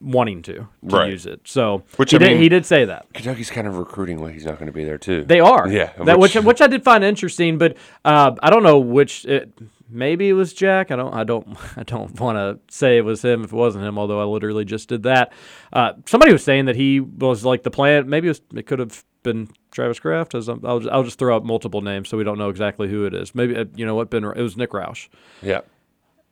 wanting 0.00 0.42
to, 0.42 0.54
to 0.54 0.66
Right. 0.82 1.12
use 1.12 1.26
it. 1.26 1.42
So 1.44 1.84
Which, 1.96 2.10
he, 2.10 2.16
I 2.16 2.18
did, 2.18 2.28
mean- 2.32 2.42
he 2.42 2.48
did 2.48 2.66
say 2.66 2.84
that. 2.86 3.06
Kentucky's 3.12 3.50
kind 3.50 3.68
of 3.68 3.76
recruiting 3.76 4.20
like 4.20 4.32
he's 4.32 4.44
not 4.44 4.54
going 4.58 4.66
to 4.66 4.72
be 4.72 4.82
there 4.82 4.98
too. 4.98 5.22
They 5.24 5.38
are. 5.38 5.68
Yeah. 5.68 5.92
That 6.04 6.18
which 6.18 6.34
which 6.34 6.60
I 6.60 6.66
did 6.66 6.82
find 6.82 7.04
interesting, 7.04 7.58
but 7.58 7.76
uh, 8.04 8.34
I 8.42 8.50
don't 8.50 8.62
know 8.64 8.78
which. 8.80 9.24
It, 9.26 9.52
maybe 9.88 10.28
it 10.28 10.32
was 10.34 10.52
Jack. 10.52 10.90
I 10.90 10.96
don't. 10.96 11.12
I 11.12 11.24
don't. 11.24 11.56
I 11.76 11.82
don't 11.82 12.18
want 12.20 12.36
to 12.36 12.74
say 12.74 12.96
it 12.98 13.04
was 13.04 13.24
him 13.24 13.44
if 13.44 13.52
it 13.52 13.56
wasn't 13.56 13.84
him. 13.84 13.98
Although 13.98 14.20
I 14.20 14.24
literally 14.24 14.64
just 14.64 14.88
did 14.88 15.02
that. 15.04 15.32
Uh, 15.72 15.92
somebody 16.06 16.32
was 16.32 16.44
saying 16.44 16.66
that 16.66 16.76
he 16.76 17.00
was 17.00 17.44
like 17.44 17.62
the 17.62 17.70
plan. 17.70 18.08
Maybe 18.08 18.28
it, 18.28 18.30
was, 18.30 18.40
it 18.54 18.66
could 18.66 18.78
have 18.78 19.04
been 19.22 19.48
Travis 19.70 20.00
Kraft. 20.00 20.34
As 20.34 20.48
I'm, 20.48 20.64
I'll 20.64 20.80
just, 20.80 20.92
I'll 20.92 21.04
just 21.04 21.18
throw 21.18 21.34
out 21.36 21.44
multiple 21.44 21.80
names 21.80 22.08
so 22.08 22.16
we 22.16 22.24
don't 22.24 22.38
know 22.38 22.48
exactly 22.48 22.88
who 22.88 23.04
it 23.06 23.14
is. 23.14 23.34
Maybe 23.34 23.56
uh, 23.56 23.64
you 23.74 23.86
know 23.86 23.94
what? 23.94 24.10
Ben. 24.10 24.24
It 24.24 24.42
was 24.42 24.56
Nick 24.56 24.70
Roush. 24.70 25.08
yeah. 25.42 25.60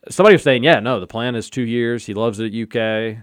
Somebody 0.08 0.34
was 0.34 0.42
saying, 0.42 0.64
yeah, 0.64 0.80
no, 0.80 0.98
the 0.98 1.06
plan 1.06 1.34
is 1.34 1.50
two 1.50 1.62
years. 1.62 2.06
He 2.06 2.14
loves 2.14 2.40
it 2.40 2.54
at 2.54 2.76
UK. 2.76 3.18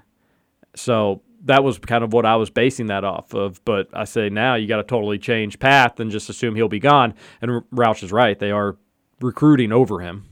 So 0.75 1.23
that 1.45 1.63
was 1.63 1.79
kind 1.79 2.03
of 2.03 2.13
what 2.13 2.25
I 2.25 2.35
was 2.35 2.49
basing 2.49 2.87
that 2.87 3.03
off 3.03 3.33
of. 3.33 3.63
But 3.65 3.89
I 3.93 4.03
say 4.03 4.29
now 4.29 4.55
you 4.55 4.67
got 4.67 4.77
to 4.77 4.83
totally 4.83 5.17
change 5.17 5.59
path 5.59 5.99
and 5.99 6.11
just 6.11 6.29
assume 6.29 6.55
he'll 6.55 6.67
be 6.67 6.79
gone. 6.79 7.13
And 7.41 7.63
Roush 7.73 8.03
is 8.03 8.11
right; 8.11 8.37
they 8.37 8.51
are 8.51 8.77
recruiting 9.21 9.71
over 9.71 9.99
him 9.99 10.25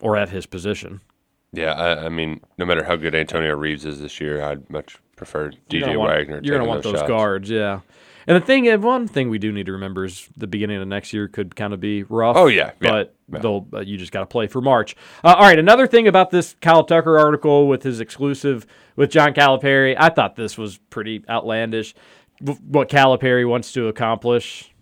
or 0.00 0.16
at 0.16 0.30
his 0.30 0.46
position. 0.46 1.00
Yeah. 1.52 1.72
I, 1.72 2.06
I 2.06 2.08
mean, 2.08 2.40
no 2.58 2.64
matter 2.66 2.84
how 2.84 2.96
good 2.96 3.14
Antonio 3.14 3.54
Reeves 3.56 3.84
is 3.84 4.00
this 4.00 4.20
year, 4.20 4.42
I'd 4.42 4.68
much 4.70 4.98
prefer 5.16 5.50
DJ 5.70 5.80
gonna 5.86 5.98
want- 5.98 6.12
Wagner. 6.12 6.40
You're 6.42 6.56
taking 6.58 6.68
want 6.68 6.82
those 6.82 6.96
shots. 6.98 7.08
guards, 7.08 7.50
yeah. 7.50 7.80
And 8.26 8.36
the 8.40 8.44
thing, 8.44 8.68
and 8.68 8.82
one 8.82 9.08
thing 9.08 9.30
we 9.30 9.38
do 9.38 9.50
need 9.52 9.64
to 9.66 9.72
remember 9.72 10.04
is 10.04 10.28
the 10.36 10.46
beginning 10.46 10.82
of 10.82 10.86
next 10.86 11.14
year 11.14 11.28
could 11.28 11.56
kind 11.56 11.72
of 11.72 11.80
be 11.80 12.02
rough. 12.02 12.36
Oh, 12.36 12.46
yeah, 12.46 12.72
yeah, 12.82 12.90
but 12.90 13.14
yeah. 13.32 13.38
they'll 13.38 13.66
uh, 13.72 13.80
you 13.80 13.96
just 13.96 14.12
got 14.12 14.20
to 14.20 14.26
play 14.26 14.46
for 14.46 14.60
March. 14.60 14.94
Uh, 15.24 15.34
all 15.38 15.44
right, 15.44 15.58
another 15.58 15.86
thing 15.86 16.06
about 16.06 16.28
this 16.28 16.54
Kyle 16.60 16.84
Tucker 16.84 17.18
article 17.18 17.66
with 17.68 17.82
his 17.82 18.00
exclusive 18.00 18.66
with 18.96 19.10
John 19.10 19.32
Calipari, 19.32 19.96
I 19.98 20.10
thought 20.10 20.36
this 20.36 20.58
was 20.58 20.76
pretty 20.90 21.24
outlandish. 21.26 21.94
W- 22.44 22.60
What 22.66 22.90
Calipari 22.90 23.48
wants 23.48 23.72
to 23.72 23.88
accomplish 23.88 24.74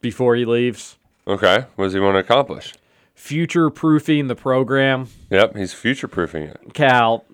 before 0.00 0.34
he 0.34 0.44
leaves, 0.44 0.98
Okay. 1.26 1.66
What 1.76 1.86
does 1.86 1.92
he 1.94 2.00
want 2.00 2.14
to 2.14 2.20
accomplish? 2.20 2.74
future 3.20 3.68
proofing 3.68 4.28
the 4.28 4.34
program. 4.34 5.08
Yep. 5.28 5.54
He's 5.54 5.74
future 5.74 6.08
proofing 6.08 6.44
it. 6.44 6.58
Cal, 6.72 7.26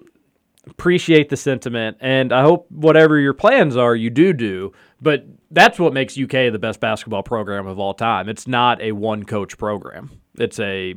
appreciate 0.67 1.29
the 1.29 1.37
sentiment, 1.37 1.97
and 2.01 2.33
I 2.33 2.43
hope 2.43 2.67
whatever 2.71 3.19
your 3.19 3.33
plans 3.33 3.77
are, 3.77 3.95
you 3.95 4.11
do 4.11 4.33
do. 4.33 4.73
But 5.01 5.25
that's 5.51 5.79
what 5.79 5.93
makes 5.93 6.19
UK 6.19 6.51
the 6.53 6.59
best 6.59 6.81
basketball 6.81 7.23
program 7.23 7.67
of 7.67 7.79
all 7.79 7.95
time. 7.95 8.29
It's 8.29 8.49
not 8.49 8.83
a 8.83 8.93
one 8.93 9.25
coach 9.25 9.57
program. 9.57 10.11
It's 10.39 10.59
a 10.59 10.97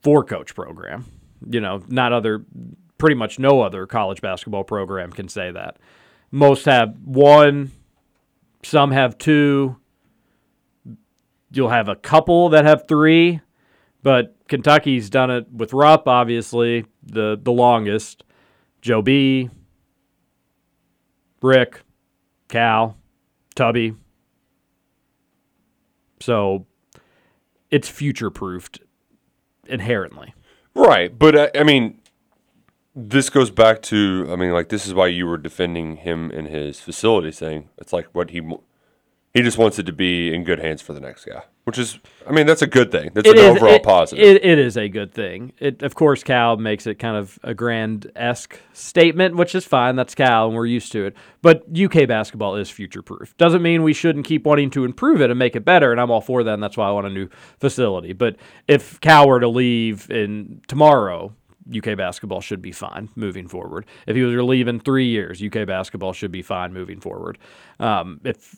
four 0.00 0.22
coach 0.22 0.54
program. 0.54 1.06
You 1.50 1.60
know, 1.60 1.82
not 1.88 2.12
other, 2.12 2.44
pretty 2.98 3.16
much 3.16 3.40
no 3.40 3.62
other 3.62 3.86
college 3.86 4.20
basketball 4.20 4.62
program 4.62 5.10
can 5.10 5.28
say 5.28 5.50
that. 5.50 5.76
Most 6.30 6.66
have 6.66 6.94
one, 7.04 7.72
some 8.62 8.92
have 8.92 9.18
two. 9.18 9.76
You'll 11.52 11.68
have 11.68 11.88
a 11.88 11.96
couple 11.96 12.48
that 12.50 12.64
have 12.64 12.88
three, 12.88 13.40
but 14.02 14.34
Kentucky's 14.48 15.10
done 15.10 15.30
it 15.30 15.50
with 15.52 15.72
Rupp, 15.72 16.08
obviously, 16.08 16.86
the 17.02 17.38
the 17.40 17.52
longest. 17.52 18.24
Joe 18.80 19.00
B, 19.00 19.48
Rick, 21.40 21.82
Cal, 22.48 22.98
Tubby. 23.54 23.94
So 26.20 26.66
it's 27.70 27.88
future 27.88 28.30
proofed 28.30 28.80
inherently. 29.66 30.34
Right, 30.74 31.16
but 31.16 31.36
uh, 31.36 31.48
I 31.54 31.62
mean, 31.64 32.00
this 32.94 33.30
goes 33.30 33.50
back 33.50 33.82
to 33.82 34.28
I 34.30 34.36
mean, 34.36 34.52
like 34.52 34.68
this 34.68 34.86
is 34.86 34.94
why 34.94 35.08
you 35.08 35.26
were 35.26 35.38
defending 35.38 35.96
him 35.96 36.30
in 36.30 36.46
his 36.46 36.80
facility, 36.80 37.32
saying 37.32 37.68
it's 37.78 37.92
like 37.92 38.06
what 38.12 38.30
he 38.30 38.40
he 39.34 39.40
just 39.42 39.56
wants 39.56 39.78
it 39.78 39.84
to 39.86 39.92
be 39.92 40.34
in 40.34 40.44
good 40.44 40.58
hands 40.58 40.82
for 40.82 40.92
the 40.92 41.00
next 41.00 41.24
guy, 41.24 41.42
which 41.64 41.78
is 41.78 41.98
I 42.28 42.32
mean 42.32 42.46
that's 42.46 42.60
a 42.62 42.66
good 42.66 42.90
thing. 42.92 43.10
That's 43.14 43.26
It 43.28 43.38
an 43.38 43.44
is- 43.44 43.56
overall 43.56 43.74
it- 43.76 43.82
positive. 43.82 44.22
It, 44.24 44.44
it 44.44 44.58
is 44.58 44.76
a 44.76 44.88
good 44.88 45.12
thing. 45.14 45.52
It, 45.58 45.82
of 45.82 45.94
course, 45.94 46.22
Cal 46.22 46.56
makes 46.58 46.86
it 46.86 46.96
kind 46.96 47.16
of 47.16 47.38
a 47.42 47.54
grand 47.54 48.10
esque 48.14 48.60
statement, 48.72 49.36
which 49.36 49.54
is 49.54 49.64
fine. 49.64 49.96
That's 49.96 50.14
Cal, 50.14 50.46
and 50.48 50.54
we're 50.54 50.66
used 50.66 50.92
to 50.92 51.06
it. 51.06 51.16
But 51.40 51.64
UK 51.74 52.06
basketball 52.06 52.56
is 52.56 52.68
future 52.70 53.00
proof. 53.02 53.34
Doesn't 53.38 53.62
mean 53.62 53.82
we 53.82 53.94
shouldn't 53.94 54.26
keep 54.26 54.44
wanting 54.44 54.70
to 54.70 54.84
improve 54.84 55.20
it 55.22 55.30
and 55.30 55.38
make 55.38 55.56
it 55.56 55.64
better. 55.64 55.92
And 55.92 56.00
I'm 56.00 56.10
all 56.10 56.20
for 56.20 56.44
that. 56.44 56.54
And 56.54 56.62
that's 56.62 56.76
why 56.76 56.88
I 56.88 56.92
want 56.92 57.06
a 57.06 57.10
new 57.10 57.28
facility. 57.58 58.12
But 58.12 58.36
if 58.68 59.00
Cal 59.00 59.26
were 59.28 59.40
to 59.40 59.48
leave 59.48 60.10
in 60.10 60.60
tomorrow, 60.68 61.32
UK 61.74 61.96
basketball 61.96 62.40
should 62.40 62.60
be 62.60 62.72
fine 62.72 63.08
moving 63.16 63.48
forward. 63.48 63.86
If 64.06 64.14
he 64.16 64.22
was 64.22 64.34
to 64.34 64.44
leave 64.44 64.68
in 64.68 64.78
three 64.80 65.06
years, 65.06 65.42
UK 65.42 65.66
basketball 65.66 66.12
should 66.12 66.32
be 66.32 66.42
fine 66.42 66.72
moving 66.74 67.00
forward. 67.00 67.38
Um, 67.80 68.20
if 68.24 68.56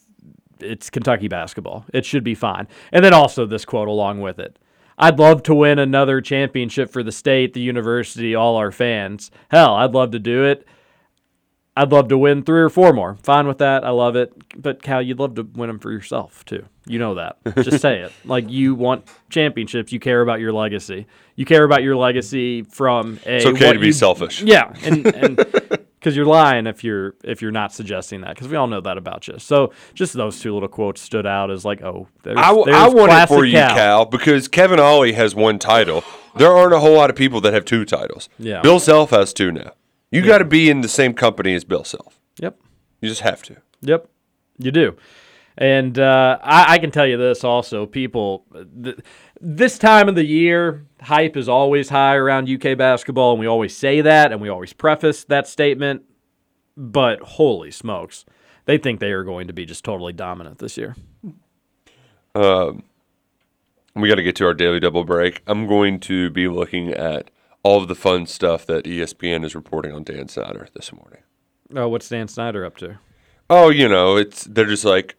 it's 0.60 0.90
Kentucky 0.90 1.28
basketball. 1.28 1.84
It 1.92 2.04
should 2.04 2.24
be 2.24 2.34
fine. 2.34 2.68
And 2.92 3.04
then 3.04 3.14
also 3.14 3.46
this 3.46 3.64
quote 3.64 3.88
along 3.88 4.20
with 4.20 4.38
it. 4.38 4.58
I'd 4.96 5.18
love 5.18 5.42
to 5.44 5.54
win 5.54 5.78
another 5.78 6.20
championship 6.20 6.90
for 6.90 7.02
the 7.02 7.10
state, 7.12 7.52
the 7.52 7.60
university, 7.60 8.34
all 8.34 8.56
our 8.56 8.70
fans. 8.70 9.30
Hell, 9.50 9.74
I'd 9.74 9.92
love 9.92 10.12
to 10.12 10.18
do 10.20 10.44
it. 10.44 10.66
I'd 11.76 11.90
love 11.90 12.06
to 12.08 12.16
win 12.18 12.44
three 12.44 12.60
or 12.60 12.68
four 12.68 12.92
more. 12.92 13.16
Fine 13.24 13.48
with 13.48 13.58
that. 13.58 13.84
I 13.84 13.90
love 13.90 14.14
it. 14.14 14.32
But 14.56 14.80
Cal, 14.80 15.02
you'd 15.02 15.18
love 15.18 15.34
to 15.34 15.42
win 15.42 15.66
them 15.66 15.80
for 15.80 15.90
yourself 15.90 16.44
too. 16.44 16.64
You 16.86 17.00
know 17.00 17.16
that. 17.16 17.38
Just 17.64 17.80
say 17.80 18.00
it. 18.02 18.12
Like 18.24 18.48
you 18.48 18.76
want 18.76 19.06
championships. 19.28 19.90
You 19.90 19.98
care 19.98 20.20
about 20.22 20.38
your 20.38 20.52
legacy. 20.52 21.06
You 21.34 21.44
care 21.44 21.64
about 21.64 21.82
your 21.82 21.96
legacy 21.96 22.62
from 22.62 23.18
a. 23.26 23.36
It's 23.38 23.46
okay 23.46 23.72
to 23.72 23.78
be 23.80 23.86
you- 23.86 23.92
selfish. 23.92 24.42
Yeah, 24.42 24.72
and 24.84 25.04
and 25.06 25.38
because 26.04 26.14
you're 26.14 26.26
lying 26.26 26.66
if 26.66 26.84
you're 26.84 27.14
if 27.24 27.40
you're 27.40 27.50
not 27.50 27.72
suggesting 27.72 28.20
that 28.20 28.34
because 28.34 28.46
we 28.46 28.56
all 28.56 28.66
know 28.66 28.82
that 28.82 28.98
about 28.98 29.26
you. 29.26 29.38
So 29.38 29.72
just 29.94 30.12
those 30.12 30.38
two 30.38 30.52
little 30.52 30.68
quotes 30.68 31.00
stood 31.00 31.26
out 31.26 31.50
as 31.50 31.64
like, 31.64 31.80
oh, 31.80 32.08
there's, 32.22 32.36
I, 32.36 32.52
there's 32.52 32.76
I 32.76 32.88
want 32.88 33.10
it 33.10 33.26
for 33.26 33.46
you, 33.46 33.54
Cal. 33.54 34.04
because 34.04 34.46
Kevin 34.46 34.78
Ollie 34.78 35.14
has 35.14 35.34
one 35.34 35.58
title. 35.58 36.04
There 36.36 36.52
aren't 36.52 36.74
a 36.74 36.80
whole 36.80 36.94
lot 36.94 37.08
of 37.08 37.16
people 37.16 37.40
that 37.40 37.54
have 37.54 37.64
two 37.64 37.86
titles. 37.86 38.28
Yeah. 38.38 38.60
Bill 38.60 38.80
Self 38.80 39.10
has 39.10 39.32
two 39.32 39.50
now. 39.50 39.72
You 40.10 40.20
got 40.20 40.38
to 40.38 40.44
be 40.44 40.68
in 40.68 40.82
the 40.82 40.88
same 40.88 41.14
company 41.14 41.54
as 41.54 41.64
Bill 41.64 41.84
Self. 41.84 42.20
Yep. 42.38 42.60
You 43.00 43.08
just 43.08 43.22
have 43.22 43.42
to. 43.44 43.56
Yep, 43.80 44.08
you 44.58 44.70
do. 44.70 44.96
And 45.56 45.98
uh, 45.98 46.38
I, 46.42 46.74
I 46.74 46.78
can 46.78 46.90
tell 46.90 47.06
you 47.06 47.16
this 47.16 47.44
also, 47.44 47.86
people, 47.86 48.44
th- 48.82 48.98
this 49.44 49.78
time 49.78 50.08
of 50.08 50.14
the 50.14 50.24
year, 50.24 50.86
hype 51.02 51.36
is 51.36 51.48
always 51.48 51.90
high 51.90 52.16
around 52.16 52.48
UK 52.48 52.78
basketball, 52.78 53.32
and 53.32 53.40
we 53.40 53.46
always 53.46 53.76
say 53.76 54.00
that, 54.00 54.32
and 54.32 54.40
we 54.40 54.48
always 54.48 54.72
preface 54.72 55.24
that 55.24 55.46
statement. 55.46 56.02
But 56.76 57.20
holy 57.20 57.70
smokes, 57.70 58.24
they 58.64 58.78
think 58.78 59.00
they 59.00 59.12
are 59.12 59.22
going 59.22 59.46
to 59.46 59.52
be 59.52 59.66
just 59.66 59.84
totally 59.84 60.14
dominant 60.14 60.58
this 60.58 60.78
year. 60.78 60.96
Um, 62.34 62.84
we 63.94 64.08
got 64.08 64.16
to 64.16 64.22
get 64.22 64.34
to 64.36 64.46
our 64.46 64.54
daily 64.54 64.80
double 64.80 65.04
break. 65.04 65.42
I'm 65.46 65.66
going 65.66 66.00
to 66.00 66.30
be 66.30 66.48
looking 66.48 66.90
at 66.90 67.30
all 67.62 67.82
of 67.82 67.88
the 67.88 67.94
fun 67.94 68.26
stuff 68.26 68.66
that 68.66 68.84
ESPN 68.84 69.44
is 69.44 69.54
reporting 69.54 69.92
on 69.92 70.04
Dan 70.04 70.28
Snyder 70.28 70.68
this 70.74 70.92
morning. 70.92 71.20
Oh, 71.76 71.88
what's 71.88 72.08
Dan 72.08 72.28
Snyder 72.28 72.64
up 72.64 72.76
to? 72.78 72.98
Oh, 73.50 73.68
you 73.68 73.88
know, 73.88 74.16
it's 74.16 74.44
they're 74.44 74.64
just 74.64 74.86
like, 74.86 75.16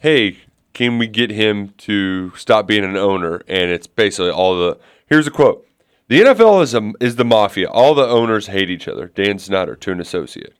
hey, 0.00 0.38
can 0.78 0.96
we 0.96 1.08
get 1.08 1.32
him 1.32 1.74
to 1.78 2.30
stop 2.36 2.68
being 2.68 2.84
an 2.84 2.96
owner? 2.96 3.42
And 3.48 3.72
it's 3.72 3.88
basically 3.88 4.30
all 4.30 4.56
the. 4.56 4.78
Here's 5.08 5.26
a 5.26 5.30
quote: 5.32 5.66
"The 6.06 6.20
NFL 6.20 6.62
is 6.62 6.72
a, 6.72 6.92
is 7.00 7.16
the 7.16 7.24
mafia. 7.24 7.68
All 7.68 7.96
the 7.96 8.06
owners 8.06 8.46
hate 8.46 8.70
each 8.70 8.86
other." 8.86 9.08
Dan 9.08 9.40
Snyder 9.40 9.74
to 9.74 9.90
an 9.90 10.00
associate. 10.00 10.54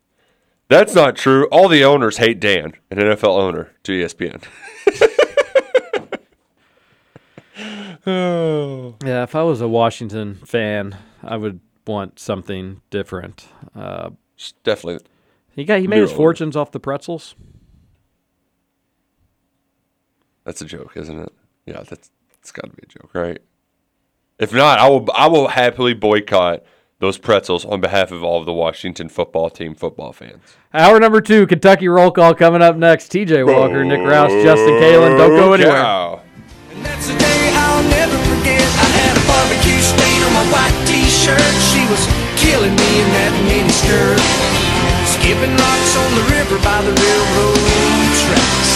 That's 0.67 0.93
not 0.93 1.15
true. 1.15 1.47
All 1.53 1.69
the 1.69 1.85
owners 1.85 2.17
hate 2.17 2.41
Dan, 2.41 2.73
an 2.91 2.99
NFL 2.99 3.39
owner 3.39 3.71
to 3.85 3.93
ESPN. 3.93 4.43
oh. 8.07 8.97
Yeah, 9.05 9.23
if 9.23 9.37
I 9.37 9.43
was 9.45 9.61
a 9.61 9.69
Washington 9.69 10.35
fan, 10.35 10.97
I 11.23 11.37
would 11.37 11.61
want 11.87 12.19
something 12.19 12.81
different. 12.91 13.47
Uh, 13.77 14.11
Definitely. 14.65 15.07
he 15.55 15.65
got 15.65 15.79
he 15.81 15.87
made 15.87 16.01
his 16.01 16.11
owner. 16.11 16.17
fortunes 16.17 16.57
off 16.57 16.73
the 16.73 16.81
pretzels. 16.81 17.37
That's 20.49 20.63
a 20.63 20.65
joke, 20.65 20.97
isn't 20.97 21.19
it? 21.21 21.31
Yeah, 21.67 21.83
that's 21.85 22.09
it's 22.41 22.53
got 22.53 22.65
to 22.65 22.73
be 22.73 22.81
a 22.83 22.87
joke, 22.87 23.11
right? 23.13 23.37
If 24.39 24.55
not, 24.55 24.79
I 24.79 24.89
will 24.89 25.07
I 25.15 25.27
will 25.27 25.49
happily 25.49 25.93
boycott 25.93 26.65
those 27.01 27.19
pretzels 27.19 27.67
on 27.67 27.83
behalf 27.83 28.13
of 28.13 28.25
all 28.25 28.41
of 28.41 28.47
the 28.47 28.55
Washington 28.55 29.11
football 29.11 29.51
team 29.51 29.75
football 29.75 30.15
fans. 30.15 30.41
Hour 30.73 31.01
number 31.01 31.21
two, 31.21 31.47
Kentucky 31.47 31.87
roll 31.87 32.11
call 32.11 32.35
coming 32.35 32.63
up 32.63 32.77
next. 32.77 33.13
TJ 33.13 33.45
Walker, 33.45 33.85
Nick 33.85 34.01
Roush, 34.01 34.43
Justin 34.43 34.73
Kalen. 34.81 35.19
Don't 35.19 35.37
go 35.37 35.53
anywhere. 35.53 35.83
Cow. 35.83 36.23
That's 36.81 37.11
a 37.11 37.19
day 37.19 37.53
I'll 37.53 37.85
never 37.85 38.17
forget. 38.33 38.65
I 38.81 38.89
had 39.05 39.21
a 39.21 39.25
barbecue 39.29 39.83
stain 39.85 40.23
on 40.25 40.33
my 40.33 40.47
white 40.49 40.77
t-shirt. 40.89 41.53
She 41.69 41.85
was 41.93 42.01
killing 42.41 42.73
me 42.73 42.91
in 43.05 43.09
that 43.21 43.37
mini 43.45 43.69
skirt. 43.69 44.17
Skipping 45.13 45.53
rocks 45.61 45.93
on 45.93 46.11
the 46.17 46.25
river 46.33 46.57
by 46.65 46.81
the 46.89 46.97
railroad 46.97 47.61
tracks. 48.25 48.68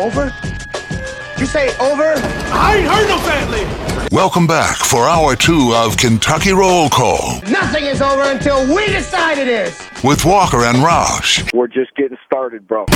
Over? 0.00 0.32
You 1.38 1.46
say 1.46 1.76
over? 1.78 2.14
I 2.54 2.76
ain't 2.76 2.86
heard 2.86 3.08
no 3.08 3.18
family. 3.18 4.08
Welcome 4.12 4.46
back 4.46 4.76
for 4.76 5.08
hour 5.08 5.34
two 5.34 5.72
of 5.74 5.96
Kentucky 5.96 6.52
Roll 6.52 6.88
Call 6.88 7.40
Nothing 7.50 7.84
is 7.84 8.00
over 8.00 8.22
until 8.22 8.72
we 8.74 8.86
decide 8.86 9.38
it 9.38 9.48
is. 9.48 9.76
with 10.04 10.24
Walker 10.24 10.64
and 10.64 10.78
Roush. 10.78 11.52
We're 11.52 11.66
just 11.66 11.94
getting 11.96 12.16
started, 12.26 12.66
bro. 12.68 12.86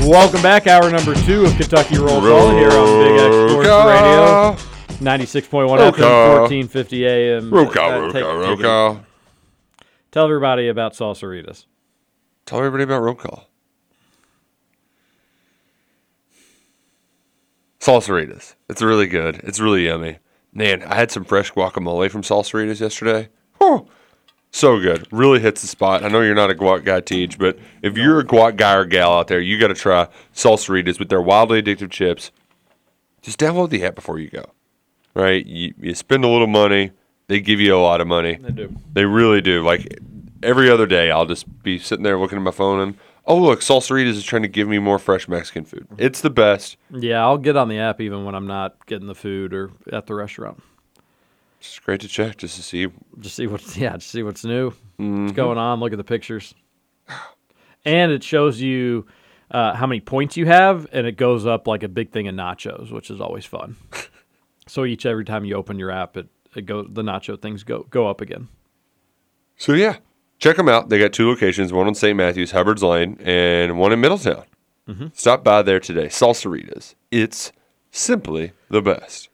Welcome 0.00 0.42
back, 0.42 0.66
hour 0.66 0.90
number 0.90 1.14
two 1.14 1.44
of 1.44 1.54
Kentucky 1.56 1.98
Roll 1.98 2.20
Call 2.20 2.50
here 2.56 2.70
on 2.70 2.98
Big 3.04 3.20
X 3.20 3.34
Sports 3.52 3.68
Radio. 3.68 4.56
96.1 5.00 5.52
Roll 5.52 5.76
FM, 5.78 6.40
1450 6.40 7.06
AM. 7.06 7.50
Roll 7.50 7.66
call, 7.70 7.90
Uh, 7.90 7.98
roll 8.00 8.12
call, 8.12 8.36
roll 8.36 8.56
call. 8.56 9.04
Tell 10.10 10.24
everybody 10.24 10.68
about 10.68 10.94
Salsaritas. 10.94 11.66
Tell 12.46 12.58
everybody 12.58 12.82
about 12.84 13.02
roll 13.02 13.14
call. 13.14 13.48
Salsaritas. 17.78 18.54
It's 18.68 18.82
really 18.82 19.06
good. 19.06 19.36
It's 19.44 19.60
really 19.60 19.86
yummy. 19.86 20.18
Man, 20.52 20.82
I 20.82 20.94
had 20.96 21.10
some 21.10 21.24
fresh 21.24 21.52
guacamole 21.52 22.10
from 22.10 22.22
Salsaritas 22.22 22.80
yesterday. 22.80 23.28
Whew. 23.58 23.86
So 24.52 24.80
good. 24.80 25.06
Really 25.12 25.38
hits 25.38 25.62
the 25.62 25.68
spot. 25.68 26.04
I 26.04 26.08
know 26.08 26.20
you're 26.20 26.34
not 26.34 26.50
a 26.50 26.54
guac 26.54 26.84
guy, 26.84 27.00
Teach, 27.00 27.38
but 27.38 27.58
if 27.82 27.96
you're 27.96 28.18
a 28.20 28.24
guac 28.24 28.56
guy 28.56 28.74
or 28.74 28.84
gal 28.84 29.12
out 29.12 29.28
there, 29.28 29.40
you 29.40 29.58
got 29.58 29.68
to 29.68 29.74
try 29.74 30.08
Salsaritas 30.34 30.98
with 30.98 31.08
their 31.08 31.22
wildly 31.22 31.62
addictive 31.62 31.90
chips. 31.90 32.32
Just 33.22 33.38
download 33.38 33.70
the 33.70 33.84
app 33.84 33.94
before 33.94 34.18
you 34.18 34.28
go. 34.28 34.44
Right? 35.14 35.46
You, 35.46 35.74
you 35.78 35.94
spend 35.94 36.24
a 36.24 36.28
little 36.28 36.46
money, 36.46 36.92
they 37.28 37.40
give 37.40 37.60
you 37.60 37.76
a 37.76 37.78
lot 37.78 38.00
of 38.00 38.08
money. 38.08 38.34
They 38.34 38.50
do. 38.50 38.76
They 38.92 39.04
really 39.04 39.40
do. 39.40 39.62
Like 39.62 40.00
every 40.42 40.68
other 40.68 40.86
day, 40.86 41.10
I'll 41.10 41.26
just 41.26 41.62
be 41.62 41.78
sitting 41.78 42.02
there 42.02 42.18
looking 42.18 42.38
at 42.38 42.42
my 42.42 42.50
phone 42.50 42.80
and, 42.80 42.98
oh, 43.26 43.36
look, 43.36 43.60
Salsaritas 43.60 44.10
is 44.10 44.24
trying 44.24 44.42
to 44.42 44.48
give 44.48 44.66
me 44.66 44.78
more 44.80 44.98
fresh 44.98 45.28
Mexican 45.28 45.64
food. 45.64 45.86
It's 45.96 46.20
the 46.20 46.30
best. 46.30 46.76
Yeah, 46.90 47.20
I'll 47.22 47.38
get 47.38 47.56
on 47.56 47.68
the 47.68 47.78
app 47.78 48.00
even 48.00 48.24
when 48.24 48.34
I'm 48.34 48.48
not 48.48 48.84
getting 48.86 49.06
the 49.06 49.14
food 49.14 49.54
or 49.54 49.70
at 49.92 50.06
the 50.06 50.14
restaurant. 50.14 50.60
It's 51.60 51.78
great 51.78 52.00
to 52.00 52.08
check 52.08 52.38
just 52.38 52.56
to 52.56 52.62
see. 52.62 52.88
Just 53.18 53.36
see 53.36 53.46
what's 53.46 53.76
yeah, 53.78 53.94
just 53.94 54.10
see 54.10 54.22
what's 54.22 54.44
new, 54.44 54.72
Mhm. 54.98 55.22
what's 55.24 55.32
going 55.32 55.58
on. 55.58 55.78
Look 55.80 55.92
at 55.92 55.98
the 55.98 56.04
pictures, 56.04 56.54
and 57.84 58.12
it 58.12 58.22
shows 58.22 58.60
you 58.60 59.06
uh, 59.50 59.74
how 59.74 59.86
many 59.86 60.00
points 60.00 60.36
you 60.36 60.46
have, 60.46 60.86
and 60.92 61.06
it 61.06 61.16
goes 61.16 61.44
up 61.46 61.66
like 61.66 61.82
a 61.82 61.88
big 61.88 62.12
thing 62.12 62.28
of 62.28 62.34
nachos, 62.34 62.90
which 62.92 63.10
is 63.10 63.20
always 63.20 63.44
fun. 63.44 63.76
so 64.66 64.84
each 64.84 65.04
every 65.06 65.24
time 65.24 65.44
you 65.44 65.54
open 65.54 65.78
your 65.78 65.90
app, 65.90 66.16
it 66.16 66.28
it 66.54 66.62
goes 66.66 66.86
the 66.90 67.02
nacho 67.02 67.40
things 67.40 67.62
go 67.64 67.86
go 67.90 68.08
up 68.08 68.20
again. 68.20 68.48
So, 69.56 69.74
yeah, 69.74 69.96
check 70.38 70.56
them 70.56 70.68
out. 70.70 70.88
They 70.88 70.98
got 70.98 71.12
two 71.12 71.28
locations 71.28 71.72
one 71.72 71.86
on 71.86 71.94
St. 71.94 72.16
Matthews, 72.16 72.52
Hubbard's 72.52 72.82
Lane, 72.82 73.18
and 73.20 73.78
one 73.78 73.92
in 73.92 74.00
Middletown. 74.00 74.44
Mhm. 74.88 75.14
Stop 75.14 75.44
by 75.44 75.60
there 75.62 75.78
today. 75.80 76.06
Salsaritas. 76.06 76.94
It's 77.10 77.52
simply 77.90 78.52
the 78.70 78.80
best. 78.80 79.28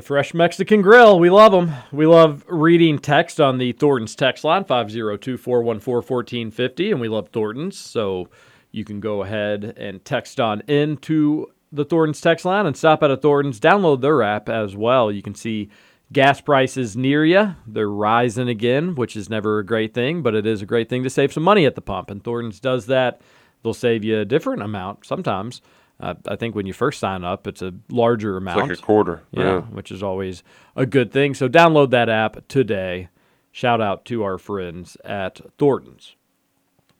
The 0.00 0.06
Fresh 0.06 0.32
Mexican 0.32 0.80
Grill. 0.80 1.20
We 1.20 1.28
love 1.28 1.52
them. 1.52 1.74
We 1.92 2.06
love 2.06 2.42
reading 2.48 2.98
text 2.98 3.38
on 3.38 3.58
the 3.58 3.72
Thornton's 3.72 4.14
text 4.16 4.44
line, 4.44 4.64
502 4.64 5.36
414 5.36 5.92
1450. 5.92 6.92
And 6.92 7.02
we 7.02 7.08
love 7.08 7.28
Thornton's. 7.28 7.78
So 7.78 8.30
you 8.72 8.82
can 8.82 9.00
go 9.00 9.22
ahead 9.22 9.74
and 9.76 10.02
text 10.02 10.40
on 10.40 10.62
into 10.68 11.48
the 11.70 11.84
Thornton's 11.84 12.22
text 12.22 12.46
line 12.46 12.64
and 12.64 12.74
stop 12.74 13.02
at 13.02 13.10
a 13.10 13.16
Thornton's. 13.18 13.60
Download 13.60 14.00
their 14.00 14.22
app 14.22 14.48
as 14.48 14.74
well. 14.74 15.12
You 15.12 15.20
can 15.20 15.34
see 15.34 15.68
gas 16.10 16.40
prices 16.40 16.96
near 16.96 17.22
you. 17.22 17.54
They're 17.66 17.90
rising 17.90 18.48
again, 18.48 18.94
which 18.94 19.16
is 19.16 19.28
never 19.28 19.58
a 19.58 19.66
great 19.66 19.92
thing, 19.92 20.22
but 20.22 20.34
it 20.34 20.46
is 20.46 20.62
a 20.62 20.66
great 20.66 20.88
thing 20.88 21.02
to 21.02 21.10
save 21.10 21.30
some 21.30 21.42
money 21.42 21.66
at 21.66 21.74
the 21.74 21.82
pump. 21.82 22.08
And 22.08 22.24
Thornton's 22.24 22.58
does 22.58 22.86
that. 22.86 23.20
They'll 23.62 23.74
save 23.74 24.02
you 24.02 24.20
a 24.20 24.24
different 24.24 24.62
amount 24.62 25.04
sometimes. 25.04 25.60
Uh, 26.00 26.14
I 26.26 26.36
think 26.36 26.54
when 26.54 26.66
you 26.66 26.72
first 26.72 26.98
sign 26.98 27.24
up, 27.24 27.46
it's 27.46 27.60
a 27.62 27.74
larger 27.90 28.36
amount. 28.38 28.60
like 28.68 28.70
a 28.70 28.76
quarter, 28.80 29.22
Yeah, 29.32 29.42
yeah. 29.42 29.60
which 29.60 29.92
is 29.92 30.02
always 30.02 30.42
a 30.74 30.86
good 30.86 31.12
thing. 31.12 31.34
So 31.34 31.48
download 31.48 31.90
that 31.90 32.08
app 32.08 32.48
today. 32.48 33.08
Shout 33.52 33.80
out 33.80 34.04
to 34.06 34.22
our 34.22 34.38
friends 34.38 34.96
at 35.04 35.40
Thornton's. 35.58 36.14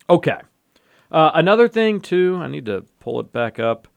Okay. 0.09 0.39
Uh, 1.11 1.31
another 1.35 1.67
thing, 1.69 2.01
too, 2.01 2.39
I 2.41 2.49
need 2.49 2.67
to 2.67 2.85
pull 3.01 3.21
it 3.21 3.33
back 3.33 3.59
up. 3.59 3.89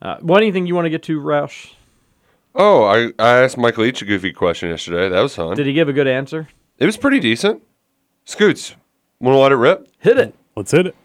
Uh, 0.00 0.16
what 0.20 0.38
anything 0.42 0.66
you 0.66 0.74
want 0.74 0.86
to 0.86 0.90
get 0.90 1.02
to, 1.04 1.20
Roush? 1.20 1.72
Oh, 2.54 2.84
I, 2.84 3.12
I 3.18 3.42
asked 3.42 3.58
Michael 3.58 3.84
Leach 3.84 4.00
a 4.02 4.04
goofy 4.04 4.32
question 4.32 4.70
yesterday. 4.70 5.08
That 5.08 5.20
was 5.20 5.34
fun. 5.34 5.56
Did 5.56 5.66
he 5.66 5.72
give 5.72 5.88
a 5.88 5.92
good 5.92 6.06
answer? 6.08 6.48
It 6.78 6.86
was 6.86 6.96
pretty 6.96 7.20
decent. 7.20 7.62
Scoots, 8.24 8.74
want 9.20 9.34
to 9.34 9.38
let 9.38 9.52
it 9.52 9.56
rip? 9.56 9.88
Hit 9.98 10.18
it. 10.18 10.34
Let's 10.56 10.70
hit 10.70 10.86
it. 10.86 10.96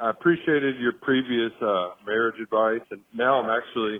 I 0.00 0.10
appreciated 0.10 0.76
your 0.78 0.92
previous 0.92 1.52
uh, 1.60 1.90
marriage 2.06 2.36
advice, 2.42 2.86
and 2.90 3.00
now 3.14 3.42
I'm 3.42 3.50
actually 3.50 3.98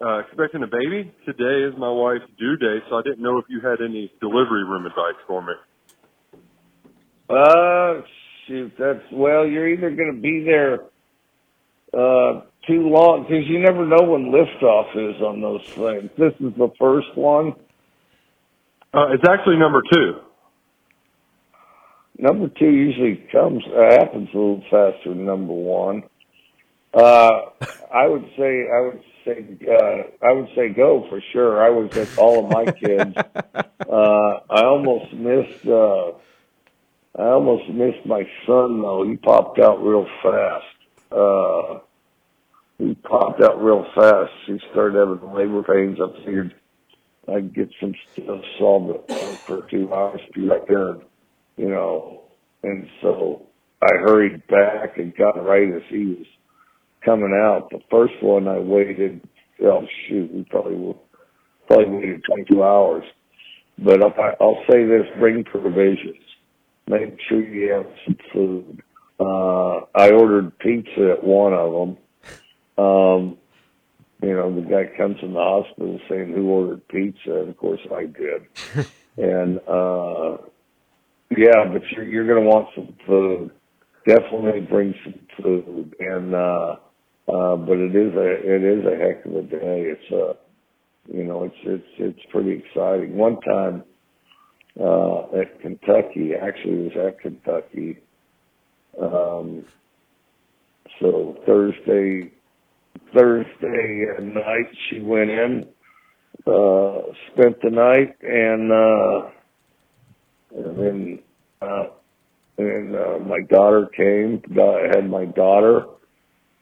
uh, 0.00 0.18
expecting 0.20 0.62
a 0.62 0.66
baby. 0.66 1.12
Today 1.26 1.66
is 1.68 1.74
my 1.78 1.90
wife's 1.90 2.24
due 2.38 2.56
date, 2.56 2.82
so 2.88 2.96
I 2.96 3.02
didn't 3.02 3.22
know 3.22 3.38
if 3.38 3.44
you 3.48 3.60
had 3.60 3.80
any 3.84 4.10
delivery 4.20 4.64
room 4.64 4.86
advice 4.86 5.20
for 5.26 5.42
me. 5.42 5.52
Uh, 7.28 8.02
shoot, 8.46 8.72
that's 8.78 9.04
well. 9.12 9.46
You're 9.46 9.68
either 9.68 9.90
going 9.90 10.14
to 10.14 10.20
be 10.20 10.44
there 10.44 10.80
uh 11.92 12.42
too 12.66 12.88
long 12.88 13.22
because 13.22 13.44
you 13.46 13.60
never 13.60 13.86
know 13.86 14.02
when 14.02 14.32
liftoff 14.32 14.90
is 14.96 15.20
on 15.22 15.40
those 15.40 15.60
things. 15.76 16.10
This 16.18 16.32
is 16.40 16.56
the 16.56 16.70
first 16.78 17.14
one. 17.14 17.52
Uh, 18.92 19.12
it's 19.12 19.24
actually 19.28 19.56
number 19.56 19.82
two. 19.92 20.20
Number 22.18 22.48
two 22.48 22.70
usually 22.70 23.16
comes 23.32 23.64
uh, 23.66 23.98
happens 23.98 24.28
a 24.32 24.36
little 24.36 24.62
faster 24.70 25.08
than 25.10 25.24
number 25.24 25.52
one. 25.52 26.04
Uh, 26.92 27.50
I 27.92 28.06
would 28.06 28.24
say 28.38 28.66
I 28.72 28.80
would 28.80 29.02
say 29.24 29.44
uh, 29.68 30.26
I 30.26 30.32
would 30.32 30.48
say 30.54 30.68
go 30.68 31.06
for 31.08 31.20
sure. 31.32 31.62
I 31.62 31.70
was 31.70 31.96
at 31.96 32.16
all 32.16 32.44
of 32.44 32.50
my 32.50 32.70
kids. 32.70 33.16
uh, 33.16 34.40
I 34.50 34.62
almost 34.64 35.12
missed. 35.12 35.66
Uh, 35.66 36.12
I 37.16 37.28
almost 37.28 37.68
missed 37.70 38.06
my 38.06 38.22
son 38.46 38.80
though. 38.82 39.04
He 39.08 39.16
popped 39.16 39.58
out 39.58 39.82
real 39.82 40.06
fast. 40.22 40.66
Uh, 41.10 41.80
he 42.78 42.94
popped 42.94 43.42
out 43.42 43.62
real 43.62 43.86
fast. 43.94 44.32
He 44.46 44.60
started 44.70 44.98
having 44.98 45.32
labor 45.32 45.62
pains. 45.62 45.98
I 46.00 46.24
figured 46.24 46.54
I'd 47.28 47.54
get 47.54 47.70
some 47.80 47.94
stuff 48.12 48.40
solved 48.58 49.10
for 49.46 49.62
two 49.70 49.92
hours, 49.92 50.20
be 50.34 50.46
right 50.46 50.66
there, 50.68 50.96
you 51.56 51.68
know. 51.68 52.22
And 52.62 52.88
so 53.02 53.46
I 53.82 53.92
hurried 54.00 54.46
back 54.46 54.96
and 54.96 55.14
got 55.16 55.44
right 55.44 55.70
as 55.70 55.82
he 55.88 56.06
was 56.06 56.26
coming 57.04 57.34
out. 57.34 57.68
The 57.70 57.80
first 57.90 58.14
one 58.22 58.48
I 58.48 58.58
waited. 58.58 59.20
Oh 59.62 59.86
shoot, 60.08 60.32
we 60.32 60.44
probably 60.44 60.76
will 60.76 61.02
probably 61.66 61.96
waited 61.96 62.22
22 62.24 62.62
hours. 62.62 63.04
But 63.78 64.02
if 64.02 64.18
I, 64.18 64.34
I'll 64.40 64.62
say 64.70 64.84
this: 64.84 65.06
bring 65.18 65.44
provisions. 65.44 66.16
Make 66.86 67.16
sure 67.28 67.42
you 67.42 67.72
have 67.72 67.86
some 68.04 68.16
food. 68.32 68.82
Uh, 69.18 69.80
I 69.94 70.10
ordered 70.10 70.58
pizza 70.58 71.16
at 71.16 71.24
one 71.24 71.54
of 71.54 71.72
them. 71.72 71.96
Um, 72.76 73.38
you 74.22 74.34
know, 74.34 74.54
the 74.54 74.62
guy 74.62 74.96
comes 74.96 75.18
in 75.22 75.32
the 75.32 75.40
hospital 75.40 76.00
saying 76.08 76.32
who 76.32 76.48
ordered 76.48 76.86
pizza, 76.88 77.40
and 77.40 77.48
of 77.50 77.56
course 77.56 77.80
I 77.94 78.06
did. 78.06 78.86
and 79.16 79.60
uh, 79.68 80.38
yeah, 81.36 81.64
but 81.72 81.82
you're 81.90 82.04
you're 82.04 82.26
gonna 82.26 82.46
want 82.46 82.68
some 82.74 82.94
food. 83.06 83.50
Definitely 84.06 84.60
bring 84.62 84.94
some 85.04 85.14
food, 85.42 85.94
and 86.00 86.34
uh, 86.34 86.76
uh, 87.28 87.56
but 87.56 87.78
it 87.78 87.94
is 87.96 88.14
a 88.14 88.54
it 88.54 88.62
is 88.62 88.84
a 88.84 88.96
heck 88.96 89.24
of 89.24 89.36
a 89.36 89.42
day. 89.42 89.92
It's 89.92 90.12
a 90.12 90.36
you 91.16 91.24
know 91.24 91.44
it's 91.44 91.56
it's 91.64 91.88
it's 91.98 92.26
pretty 92.30 92.52
exciting. 92.52 93.16
One 93.16 93.40
time 93.40 93.84
uh, 94.80 95.40
at 95.40 95.60
Kentucky, 95.60 96.32
actually 96.34 96.86
it 96.86 96.96
was 96.96 97.06
at 97.08 97.20
Kentucky. 97.20 97.98
Um, 99.00 99.64
so 101.00 101.36
Thursday 101.46 102.30
Thursday 103.14 104.06
night 104.20 104.70
she 104.88 105.00
went 105.00 105.30
in, 105.30 105.66
uh, 106.46 106.98
spent 107.32 107.60
the 107.62 107.70
night, 107.70 108.16
and 108.22 108.72
uh, 108.72 109.30
and 110.56 110.78
then 110.78 111.18
uh, 111.64 111.86
and 112.58 112.94
uh, 112.94 113.18
my 113.26 113.40
daughter 113.48 113.88
came. 113.96 114.42
I 114.58 114.96
had 114.96 115.08
my 115.08 115.24
daughter, 115.24 115.86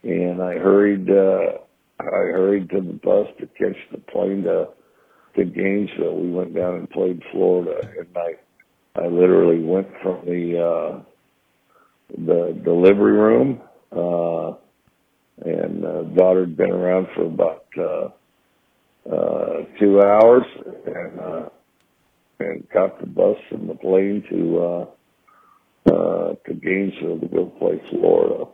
and 0.02 0.42
I 0.42 0.54
hurried. 0.54 1.10
Uh, 1.10 1.58
I 2.00 2.04
hurried 2.04 2.70
to 2.70 2.80
the 2.80 2.94
bus 2.94 3.28
to 3.40 3.46
catch 3.46 3.76
the 3.90 3.98
plane 3.98 4.44
to 4.44 4.68
to 5.36 5.44
Gainesville. 5.44 6.16
We 6.16 6.30
went 6.30 6.54
down 6.54 6.74
and 6.76 6.90
played 6.90 7.22
Florida, 7.32 7.80
and 7.98 8.08
I 8.16 9.02
I 9.02 9.06
literally 9.06 9.64
went 9.64 9.88
from 10.02 10.24
the 10.24 10.58
uh, 10.58 11.02
the 12.16 12.60
delivery 12.64 13.12
room. 13.12 13.60
Uh, 13.90 14.56
and 15.44 15.84
uh, 15.84 16.02
daughter 16.14 16.40
had 16.40 16.56
been 16.56 16.70
around 16.70 17.08
for 17.14 17.26
about 17.26 17.66
uh, 17.78 18.08
uh, 19.12 19.64
two 19.80 20.00
hours, 20.00 20.44
and 20.86 21.20
uh, 21.20 21.48
and 22.42 22.68
got 22.70 23.00
the 23.00 23.06
bus 23.06 23.38
and 23.50 23.68
the 23.68 23.74
plane 23.74 24.24
to 24.30 24.58
uh, 24.58 24.86
uh, 25.92 26.34
to 26.46 26.54
Gainesville 26.54 27.20
to 27.20 27.26
go 27.28 27.46
play 27.58 27.80
Florida. 27.90 28.44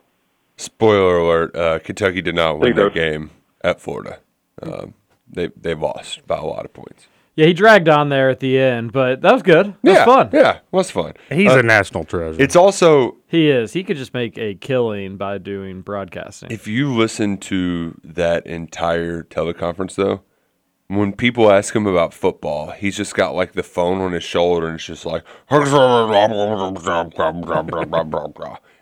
Spoiler 0.57 1.17
alert: 1.17 1.55
uh, 1.55 1.79
Kentucky 1.79 2.21
did 2.21 2.35
not 2.35 2.59
win 2.59 2.75
There 2.75 2.85
that 2.85 2.93
game 2.93 3.31
at 3.63 3.79
Florida. 3.79 4.19
Um, 4.61 4.93
they 5.29 5.49
they 5.59 5.73
lost 5.73 6.25
by 6.27 6.37
a 6.37 6.45
lot 6.45 6.65
of 6.65 6.73
points. 6.73 7.07
Yeah, 7.35 7.45
he 7.45 7.53
dragged 7.53 7.87
on 7.87 8.09
there 8.09 8.29
at 8.29 8.41
the 8.41 8.59
end, 8.59 8.91
but 8.91 9.21
that 9.21 9.31
was 9.31 9.43
good. 9.43 9.73
That 9.83 9.91
yeah, 9.93 10.05
was 10.05 10.15
fun. 10.15 10.29
Yeah, 10.33 10.59
was 10.71 10.91
fun. 10.91 11.13
He's 11.31 11.49
Uh, 11.49 11.59
a 11.59 11.63
national 11.63 12.03
treasure. 12.03 12.41
It's 12.41 12.55
also 12.57 13.15
He 13.27 13.49
is. 13.49 13.71
He 13.71 13.85
could 13.85 13.95
just 13.95 14.13
make 14.13 14.37
a 14.37 14.55
killing 14.55 15.15
by 15.15 15.37
doing 15.37 15.79
broadcasting. 15.81 16.51
if 16.51 16.67
you 16.67 16.93
listen 16.93 17.37
to 17.37 17.97
that 18.03 18.45
entire 18.45 19.23
teleconference 19.23 19.95
though, 19.95 20.21
when 20.89 21.13
people 21.13 21.51
ask 21.51 21.75
him 21.75 21.85
about 21.85 22.13
football, 22.13 22.71
he's 22.71 22.97
just 22.97 23.13
got 23.13 23.35
like 23.35 23.53
the 23.53 23.63
phone 23.63 24.01
on 24.01 24.11
his 24.11 24.23
shoulder 24.23 24.67
and 24.67 24.75
it's 24.75 24.85
just 24.85 25.05
like 25.05 25.23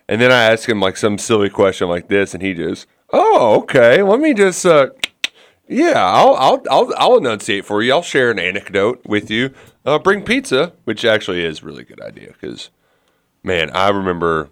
and 0.08 0.22
then 0.22 0.32
I 0.32 0.44
ask 0.46 0.68
him 0.68 0.80
like 0.80 0.98
some 0.98 1.18
silly 1.18 1.50
question 1.50 1.90
like 1.90 2.08
this 2.08 2.34
and 2.34 2.42
he 2.42 2.54
just, 2.54 2.88
"Oh, 3.12 3.60
okay. 3.62 4.02
Let 4.02 4.22
me 4.22 4.34
just 4.34 4.66
uh 4.66 4.90
yeah, 5.68 5.96
I'll 5.98 6.36
I'll 6.36 6.64
I'll 6.72 6.94
I'll 6.98 7.18
enunciate 7.18 7.66
for 7.66 7.84
you. 7.84 7.92
I'll 7.92 8.02
share 8.02 8.32
an 8.32 8.40
anecdote 8.40 9.02
with 9.06 9.30
you. 9.30 9.54
Uh, 9.86 10.00
bring 10.00 10.24
pizza, 10.24 10.74
which 10.86 11.04
actually 11.04 11.44
is 11.44 11.62
really 11.62 11.84
good 11.84 12.02
idea 12.02 12.34
because, 12.40 12.70
man, 13.44 13.70
I 13.72 13.90
remember 13.90 14.50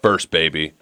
first 0.00 0.30
baby. 0.30 0.74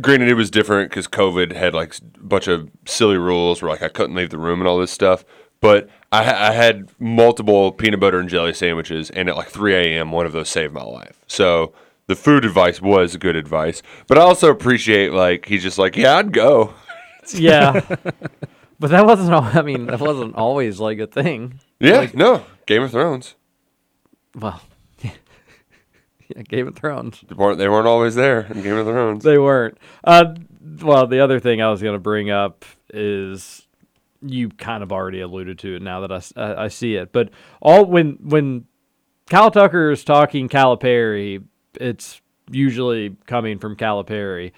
Granted, 0.00 0.28
it 0.28 0.34
was 0.34 0.50
different 0.50 0.90
because 0.90 1.06
COVID 1.06 1.52
had 1.52 1.72
like 1.74 1.94
a 1.96 2.18
bunch 2.24 2.48
of 2.48 2.68
silly 2.84 3.16
rules 3.16 3.62
where 3.62 3.70
like 3.70 3.82
I 3.82 3.88
couldn't 3.88 4.16
leave 4.16 4.30
the 4.30 4.38
room 4.38 4.60
and 4.60 4.66
all 4.68 4.78
this 4.78 4.90
stuff. 4.90 5.24
But 5.60 5.88
I, 6.12 6.48
I 6.48 6.52
had 6.52 6.90
multiple 6.98 7.72
peanut 7.72 8.00
butter 8.00 8.18
and 8.18 8.28
jelly 8.28 8.52
sandwiches, 8.52 9.08
and 9.10 9.28
at 9.28 9.36
like 9.36 9.48
3 9.48 9.74
a.m., 9.74 10.12
one 10.12 10.26
of 10.26 10.32
those 10.32 10.48
saved 10.50 10.74
my 10.74 10.82
life. 10.82 11.20
So 11.26 11.72
the 12.06 12.14
food 12.16 12.44
advice 12.44 12.82
was 12.82 13.16
good 13.16 13.34
advice, 13.36 13.82
but 14.06 14.18
I 14.18 14.22
also 14.22 14.50
appreciate 14.50 15.12
like 15.12 15.46
he's 15.46 15.62
just 15.62 15.78
like, 15.78 15.96
yeah, 15.96 16.16
I'd 16.16 16.32
go. 16.32 16.74
yeah, 17.32 17.80
but 18.78 18.90
that 18.90 19.06
wasn't. 19.06 19.32
All, 19.32 19.42
I 19.44 19.62
mean, 19.62 19.86
that 19.86 20.00
wasn't 20.00 20.34
always 20.34 20.80
like 20.80 20.98
a 20.98 21.06
thing. 21.06 21.60
Yeah, 21.80 21.98
Like, 21.98 22.14
no, 22.14 22.44
Game 22.66 22.82
of 22.82 22.90
Thrones. 22.90 23.34
well, 24.34 24.60
yeah, 26.36 26.42
Game 26.42 26.68
of 26.68 26.76
Thrones. 26.76 27.22
They 27.28 27.34
weren't, 27.34 27.58
they 27.58 27.68
weren't 27.68 27.86
always 27.86 28.14
there 28.14 28.40
in 28.40 28.62
Game 28.62 28.76
of 28.76 28.86
Thrones. 28.86 29.24
They 29.24 29.38
weren't. 29.38 29.78
Uh, 30.02 30.34
well, 30.82 31.06
the 31.06 31.20
other 31.20 31.40
thing 31.40 31.62
I 31.62 31.70
was 31.70 31.82
going 31.82 31.94
to 31.94 32.00
bring 32.00 32.30
up 32.30 32.64
is 32.92 33.66
you 34.22 34.48
kind 34.48 34.82
of 34.82 34.92
already 34.92 35.20
alluded 35.20 35.58
to 35.60 35.76
it 35.76 35.82
now 35.82 36.06
that 36.06 36.12
I 36.36 36.64
I 36.64 36.68
see 36.68 36.94
it. 36.94 37.12
But 37.12 37.30
all 37.60 37.84
when 37.84 38.18
when 38.22 38.66
Kyle 39.28 39.50
Tucker 39.50 39.90
is 39.90 40.04
talking 40.04 40.48
Calipari, 40.48 41.44
it's 41.74 42.20
usually 42.50 43.16
coming 43.26 43.58
from 43.58 43.76
Calipari. 43.76 44.52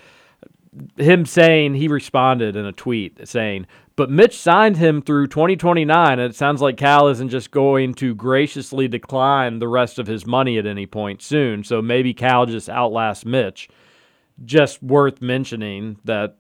Him 0.97 1.25
saying 1.27 1.75
he 1.75 1.89
responded 1.89 2.57
in 2.57 2.67
a 2.67 2.73
tweet 2.73 3.27
saying, 3.27 3.67
"But 3.97 4.11
Mitch 4.11 4.39
signed 4.39 4.77
him 4.77 5.01
through 5.01 5.29
2029, 5.29 6.19
and 6.19 6.31
it 6.31 6.37
sounds 6.37 6.61
like 6.61 6.77
Cal 6.77 7.09
isn't 7.09 7.31
just 7.31 7.51
going 7.51 7.95
to 7.95 8.15
graciously 8.15 8.89
decline 8.89 9.59
the 9.59 9.69
rest 9.69 9.99
of 9.99 10.07
his 10.07 10.27
money 10.27 10.59
at 10.59 10.67
any 10.67 10.87
point 10.87 11.23
soon. 11.23 11.65
So 11.65 11.81
maybe 11.81 12.13
Cal 12.15 12.47
just 12.47 12.69
outlasts 12.69 13.25
Mitch." 13.25 13.69
just 14.45 14.83
worth 14.83 15.23
mentioning 15.23 15.99
that 16.05 16.37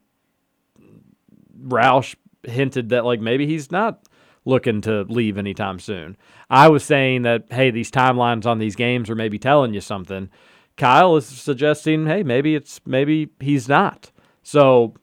Roush 1.62 2.14
hinted 2.42 2.90
that 2.90 3.04
like 3.04 3.20
maybe 3.20 3.46
he's 3.46 3.70
not 3.70 4.02
looking 4.44 4.80
to 4.82 5.02
leave 5.08 5.38
anytime 5.38 5.78
soon. 5.78 6.16
I 6.48 6.68
was 6.68 6.84
saying 6.84 7.22
that 7.22 7.46
hey, 7.50 7.70
these 7.70 7.90
timelines 7.90 8.46
on 8.46 8.58
these 8.58 8.76
games 8.76 9.10
are 9.10 9.14
maybe 9.14 9.38
telling 9.38 9.74
you 9.74 9.80
something. 9.80 10.28
Kyle 10.76 11.16
is 11.16 11.26
suggesting 11.26 12.06
hey, 12.06 12.22
maybe 12.22 12.54
it's 12.54 12.80
maybe 12.86 13.30
he's 13.40 13.68
not. 13.68 14.10
So 14.46 14.94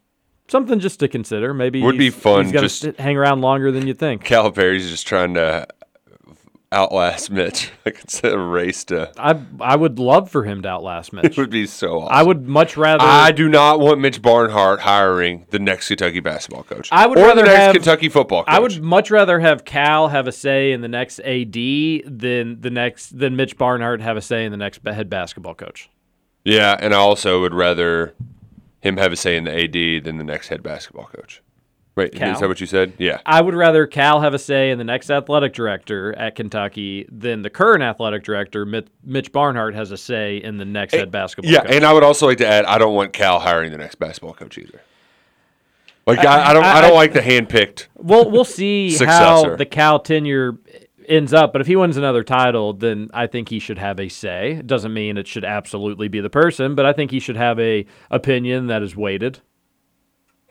something 0.47 0.79
just 0.79 1.01
to 1.01 1.09
consider. 1.09 1.53
Maybe 1.53 1.81
Would 1.81 1.97
be 1.97 2.09
fun 2.11 2.45
He's 2.45 2.53
just- 2.53 2.79
sit- 2.79 2.97
hang 2.97 3.17
around 3.17 3.41
longer 3.41 3.73
than 3.73 3.85
you 3.87 3.93
think. 3.93 4.23
Calipari's 4.23 4.89
just 4.89 5.05
trying 5.05 5.33
to 5.33 5.67
outlast 6.71 7.29
Mitch. 7.29 7.69
Like 7.85 7.99
it's 7.99 8.23
a 8.23 8.39
race 8.39 8.85
to. 8.85 9.11
I 9.17 9.37
I 9.59 9.75
would 9.75 9.99
love 9.99 10.31
for 10.31 10.45
him 10.45 10.61
to 10.61 10.69
outlast 10.69 11.11
Mitch. 11.13 11.25
It 11.25 11.37
would 11.37 11.49
be 11.49 11.65
so 11.67 11.99
awesome. 11.99 12.15
I 12.15 12.23
would 12.23 12.47
much 12.47 12.77
rather. 12.77 13.03
I 13.03 13.33
do 13.33 13.49
not 13.49 13.81
want 13.81 13.99
Mitch 13.99 14.21
Barnhart 14.21 14.79
hiring 14.79 15.45
the 15.49 15.59
next 15.59 15.89
Kentucky 15.89 16.21
basketball 16.21 16.63
coach. 16.63 16.87
I 16.89 17.05
would 17.05 17.17
or 17.17 17.23
rather 17.23 17.41
the 17.41 17.47
next 17.47 17.59
have, 17.59 17.73
Kentucky 17.73 18.07
football 18.07 18.45
coach. 18.45 18.53
I 18.55 18.59
would 18.59 18.81
much 18.81 19.11
rather 19.11 19.41
have 19.41 19.65
Cal 19.65 20.07
have 20.07 20.27
a 20.27 20.31
say 20.31 20.71
in 20.71 20.79
the 20.79 20.87
next 20.87 21.19
AD 21.19 21.53
than 21.53 22.61
the 22.61 22.69
next 22.71 23.19
than 23.19 23.35
Mitch 23.35 23.57
Barnhart 23.57 23.99
have 23.99 24.15
a 24.15 24.21
say 24.21 24.45
in 24.45 24.51
the 24.51 24.57
next 24.57 24.79
head 24.87 25.09
basketball 25.09 25.55
coach. 25.55 25.89
Yeah, 26.45 26.77
and 26.79 26.93
I 26.93 26.97
also 26.97 27.41
would 27.41 27.53
rather 27.53 28.13
him 28.83 28.97
have 28.97 29.13
a 29.13 29.15
say 29.15 29.37
in 29.37 29.45
the 29.45 29.51
AD 29.97 30.03
than 30.03 30.17
the 30.17 30.25
next 30.25 30.49
head 30.49 30.61
basketball 30.61 31.05
coach. 31.05 31.41
Wait, 31.95 32.13
Cal? 32.13 32.33
is 32.33 32.39
that 32.39 32.49
what 32.49 32.59
you 32.59 32.67
said? 32.67 32.91
Yeah. 32.97 33.21
I 33.25 33.39
would 33.39 33.53
rather 33.53 33.87
Cal 33.87 34.19
have 34.19 34.33
a 34.33 34.39
say 34.39 34.71
in 34.71 34.77
the 34.77 34.83
next 34.83 35.09
athletic 35.09 35.53
director 35.53 36.13
at 36.17 36.35
Kentucky 36.35 37.05
than 37.09 37.43
the 37.43 37.49
current 37.49 37.81
athletic 37.81 38.23
director 38.23 38.65
Mitch 38.65 39.31
Barnhart 39.31 39.73
has 39.75 39.91
a 39.91 39.97
say 39.97 40.37
in 40.37 40.57
the 40.57 40.65
next 40.65 40.93
head 40.95 41.11
basketball. 41.11 41.51
Yeah, 41.51 41.61
coach. 41.61 41.71
and 41.71 41.85
I 41.85 41.93
would 41.93 42.03
also 42.03 42.25
like 42.25 42.39
to 42.39 42.47
add, 42.47 42.65
I 42.65 42.77
don't 42.77 42.95
want 42.95 43.13
Cal 43.13 43.39
hiring 43.39 43.71
the 43.71 43.77
next 43.77 43.95
basketball 43.95 44.33
coach 44.33 44.57
either. 44.57 44.81
Like 46.05 46.19
I, 46.19 46.49
I 46.49 46.53
don't, 46.53 46.65
I, 46.65 46.79
I- 46.79 46.81
don't 46.81 46.95
like 46.95 47.13
the 47.13 47.21
handpicked. 47.21 47.87
Well, 47.95 48.29
we'll 48.29 48.43
see 48.43 48.93
how 48.97 49.55
the 49.55 49.65
Cal 49.65 49.99
tenure 49.99 50.57
ends 51.07 51.33
up. 51.33 51.53
But 51.53 51.61
if 51.61 51.67
he 51.67 51.75
wins 51.75 51.97
another 51.97 52.23
title, 52.23 52.73
then 52.73 53.09
I 53.13 53.27
think 53.27 53.49
he 53.49 53.59
should 53.59 53.77
have 53.77 53.99
a 53.99 54.09
say. 54.09 54.53
It 54.53 54.67
doesn't 54.67 54.93
mean 54.93 55.17
it 55.17 55.27
should 55.27 55.45
absolutely 55.45 56.07
be 56.07 56.19
the 56.19 56.29
person, 56.29 56.75
but 56.75 56.85
I 56.85 56.93
think 56.93 57.11
he 57.11 57.19
should 57.19 57.37
have 57.37 57.59
a 57.59 57.85
opinion 58.11 58.67
that 58.67 58.81
is 58.83 58.95
weighted. 58.95 59.39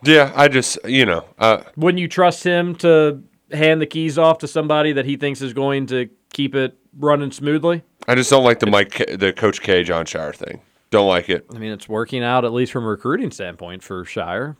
Yeah, 0.03 0.33
I 0.35 0.47
just, 0.49 0.77
you 0.85 1.05
know, 1.05 1.25
uh, 1.39 1.63
Wouldn't 1.77 1.99
you 1.99 2.07
trust 2.07 2.43
him 2.43 2.75
to 2.75 3.23
hand 3.51 3.81
the 3.81 3.85
keys 3.85 4.17
off 4.17 4.39
to 4.39 4.47
somebody 4.47 4.91
that 4.93 5.05
he 5.05 5.15
thinks 5.15 5.41
is 5.41 5.53
going 5.53 5.85
to 5.87 6.09
keep 6.33 6.55
it 6.55 6.77
running 6.97 7.31
smoothly? 7.31 7.83
I 8.07 8.15
just 8.15 8.29
don't 8.29 8.43
like 8.43 8.59
the 8.59 8.67
Mike, 8.67 8.97
the 9.17 9.31
Coach 9.31 9.61
K, 9.61 9.83
Jon 9.83 10.05
Scheyer 10.05 10.35
thing. 10.35 10.61
Don't 10.89 11.07
like 11.07 11.29
it. 11.29 11.45
I 11.55 11.57
mean, 11.57 11.71
it's 11.71 11.87
working 11.87 12.23
out 12.23 12.43
at 12.43 12.51
least 12.51 12.71
from 12.71 12.83
a 12.83 12.87
recruiting 12.87 13.31
standpoint 13.31 13.81
for 13.81 14.03
Scheyer. 14.03 14.57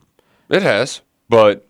It 0.50 0.62
has, 0.62 1.02
but 1.30 1.68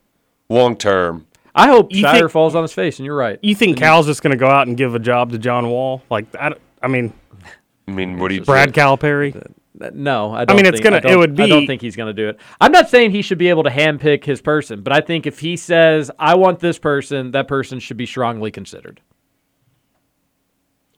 long 0.50 0.78
term, 0.78 1.26
I 1.56 1.68
hope 1.68 1.94
You 1.94 2.04
Scheyer 2.04 2.20
think- 2.20 2.32
falls 2.32 2.56
on 2.56 2.64
his 2.64 2.74
face, 2.74 2.98
and 3.00 3.06
you're 3.06 3.16
right. 3.16 3.38
You 3.44 3.54
think 3.56 3.72
And 3.78 3.80
Cal's 3.80 4.06
just 4.08 4.24
going 4.24 4.32
to 4.32 4.38
go 4.38 4.48
out 4.48 4.68
and 4.68 4.76
give 4.76 4.96
a 4.96 5.00
job 5.00 5.32
to 5.32 5.38
John 5.38 5.70
Wall? 5.70 6.02
Like, 6.10 6.26
I, 6.36 6.54
I 6.82 6.88
mean, 6.88 7.14
I 7.88 7.92
mean, 7.92 8.18
what 8.18 8.30
do 8.30 8.36
you 8.36 8.42
Brad 8.42 8.74
Calipari? 8.74 9.40
No, 9.94 10.32
I, 10.34 10.42
I 10.42 10.46
don't 10.46 10.56
mean, 10.58 10.66
it's 10.66 10.80
think- 10.80 10.84
gonna- 11.02 11.14
it 11.14 11.18
would 11.18 11.36
be. 11.36 11.44
I 11.44 11.48
don't 11.48 11.68
think 11.68 11.82
he's 11.82 11.96
going 11.96 12.08
to 12.08 12.14
do 12.14 12.30
it. 12.30 12.40
I'm 12.62 12.72
not 12.72 12.90
saying 12.90 13.12
he 13.12 13.22
should 13.22 13.38
be 13.38 13.50
able 13.50 13.64
to 13.64 13.70
handpick 13.70 14.24
his 14.24 14.42
person, 14.42 14.82
but 14.82 14.94
I 14.94 15.02
think 15.02 15.26
if 15.28 15.40
he 15.40 15.58
says, 15.58 16.10
"I 16.20 16.36
want 16.36 16.60
this 16.60 16.80
person," 16.80 17.32
that 17.32 17.48
person 17.48 17.80
should 17.80 17.98
be 17.98 18.06
strongly 18.06 18.50
considered. 18.52 19.02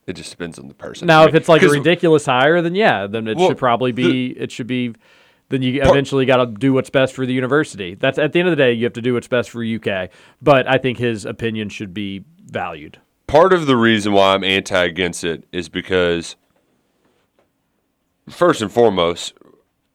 it 0.08 0.14
just 0.14 0.30
depends 0.30 0.60
on 0.60 0.68
the 0.68 0.74
person. 0.76 1.08
Now, 1.08 1.26
if 1.26 1.34
it's 1.34 1.49
like 1.49 1.64
a 1.64 1.68
ridiculous 1.70 2.28
hire, 2.28 2.62
then 2.62 2.76
yeah, 2.76 3.08
then 3.08 3.28
it 3.28 3.38
Well, 3.38 3.47
should 3.49 3.58
probably 3.58 3.91
be. 3.91 4.32
it 4.38 4.51
should 4.51 4.68
be. 4.68 4.93
Then 5.49 5.61
you 5.61 5.81
eventually 5.81 6.25
got 6.25 6.37
to 6.37 6.47
do 6.47 6.73
what's 6.73 6.89
best 6.89 7.13
for 7.13 7.25
the 7.25 7.33
university. 7.33 7.93
That's 7.95 8.17
at 8.17 8.33
the 8.33 8.39
end 8.39 8.49
of 8.49 8.51
the 8.51 8.63
day, 8.63 8.73
you 8.73 8.83
have 8.85 8.93
to 8.93 9.01
do 9.01 9.13
what's 9.13 9.27
best 9.27 9.51
for 9.51 9.63
UK. 9.63 10.09
But 10.41 10.67
I 10.67 10.77
think 10.79 10.97
his 10.97 11.23
opinion 11.25 11.69
should 11.69 11.93
be 11.93 12.23
valued. 12.43 12.99
part 13.27 13.53
of 13.53 13.65
the 13.67 13.75
reason 13.75 14.13
why 14.13 14.33
I'm 14.33 14.43
anti 14.43 14.83
against 14.83 15.23
it 15.23 15.45
is 15.51 15.69
because 15.69 16.35
first 18.29 18.61
and 18.61 18.71
foremost, 18.71 19.33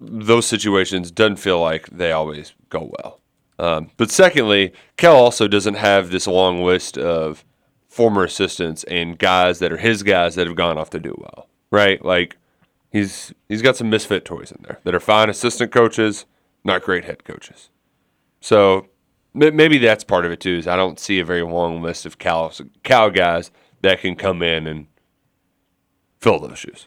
those 0.01 0.47
situations 0.47 1.11
doesn't 1.11 1.37
feel 1.37 1.61
like 1.61 1.89
they 1.91 2.13
always 2.13 2.55
go 2.69 2.91
well. 2.99 3.21
Um, 3.59 3.91
but 3.97 4.11
secondly, 4.11 4.73
Cal 4.97 5.17
also 5.17 5.47
doesn't 5.47 5.75
have 5.75 6.11
this 6.11 6.27
long 6.27 6.63
list 6.65 6.97
of 6.97 7.45
former 7.89 8.25
assistants 8.25 8.85
and 8.85 9.19
guys 9.19 9.59
that 9.59 9.73
are 9.73 9.77
his 9.77 10.03
guys 10.03 10.35
that 10.37 10.47
have 10.47 10.57
gone 10.57 10.79
off 10.79 10.91
to 10.91 11.01
do 11.01 11.15
well, 11.19 11.49
right? 11.71 12.03
Like 12.05 12.37
he's 12.91 13.33
he's 13.49 13.63
got 13.63 13.77
some 13.77 13.91
misfit 13.91 14.25
toys 14.25 14.51
in 14.53 14.63
there 14.63 14.79
that 14.85 14.95
are 14.95 15.01
fine 15.01 15.29
assistant 15.31 15.73
coaches, 15.73 16.27
not 16.65 16.83
great 16.83 17.05
head 17.05 17.25
coaches. 17.25 17.71
So 18.41 18.87
m- 19.41 19.57
maybe 19.57 19.79
that's 19.79 20.05
part 20.05 20.25
of 20.25 20.33
it 20.33 20.41
too. 20.41 20.57
Is 20.59 20.67
I 20.67 20.77
don't 20.77 20.99
see 20.99 21.19
a 21.21 21.25
very 21.25 21.43
long 21.43 21.83
list 21.83 22.07
of 22.07 22.19
Cal 22.19 22.53
Cal 22.83 23.11
guys 23.11 23.51
that 23.83 24.01
can 24.01 24.15
come 24.17 24.43
in 24.43 24.67
and 24.67 24.87
fill 26.21 26.39
those 26.39 26.59
shoes. 26.59 26.87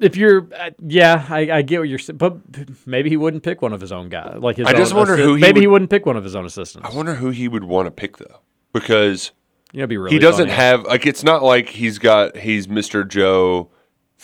If 0.00 0.16
you're, 0.16 0.48
uh, 0.58 0.70
yeah, 0.84 1.24
I, 1.28 1.50
I 1.52 1.62
get 1.62 1.78
what 1.78 1.88
you're 1.88 2.00
saying, 2.00 2.16
but 2.16 2.36
maybe 2.84 3.10
he 3.10 3.16
wouldn't 3.16 3.44
pick 3.44 3.62
one 3.62 3.72
of 3.72 3.80
his 3.80 3.92
own 3.92 4.08
guys, 4.08 4.36
like 4.40 4.56
his. 4.56 4.66
I 4.66 4.72
just 4.72 4.90
own 4.92 4.98
wonder 4.98 5.16
assi- 5.16 5.22
who 5.22 5.34
he 5.36 5.40
maybe 5.40 5.60
he 5.60 5.66
would- 5.68 5.72
wouldn't 5.74 5.90
pick 5.90 6.04
one 6.04 6.16
of 6.16 6.24
his 6.24 6.34
own 6.34 6.44
assistants. 6.44 6.88
I 6.90 6.96
wonder 6.96 7.14
who 7.14 7.30
he 7.30 7.46
would 7.46 7.62
want 7.62 7.86
to 7.86 7.92
pick 7.92 8.16
though, 8.16 8.40
because 8.72 9.30
You 9.72 9.80
know, 9.82 9.86
be 9.86 9.96
really 9.96 10.16
he 10.16 10.18
doesn't 10.18 10.46
funny. 10.48 10.56
have 10.56 10.82
like 10.84 11.06
it's 11.06 11.22
not 11.22 11.44
like 11.44 11.68
he's 11.68 11.98
got 12.00 12.36
he's 12.36 12.66
Mr. 12.66 13.06
Joe. 13.06 13.70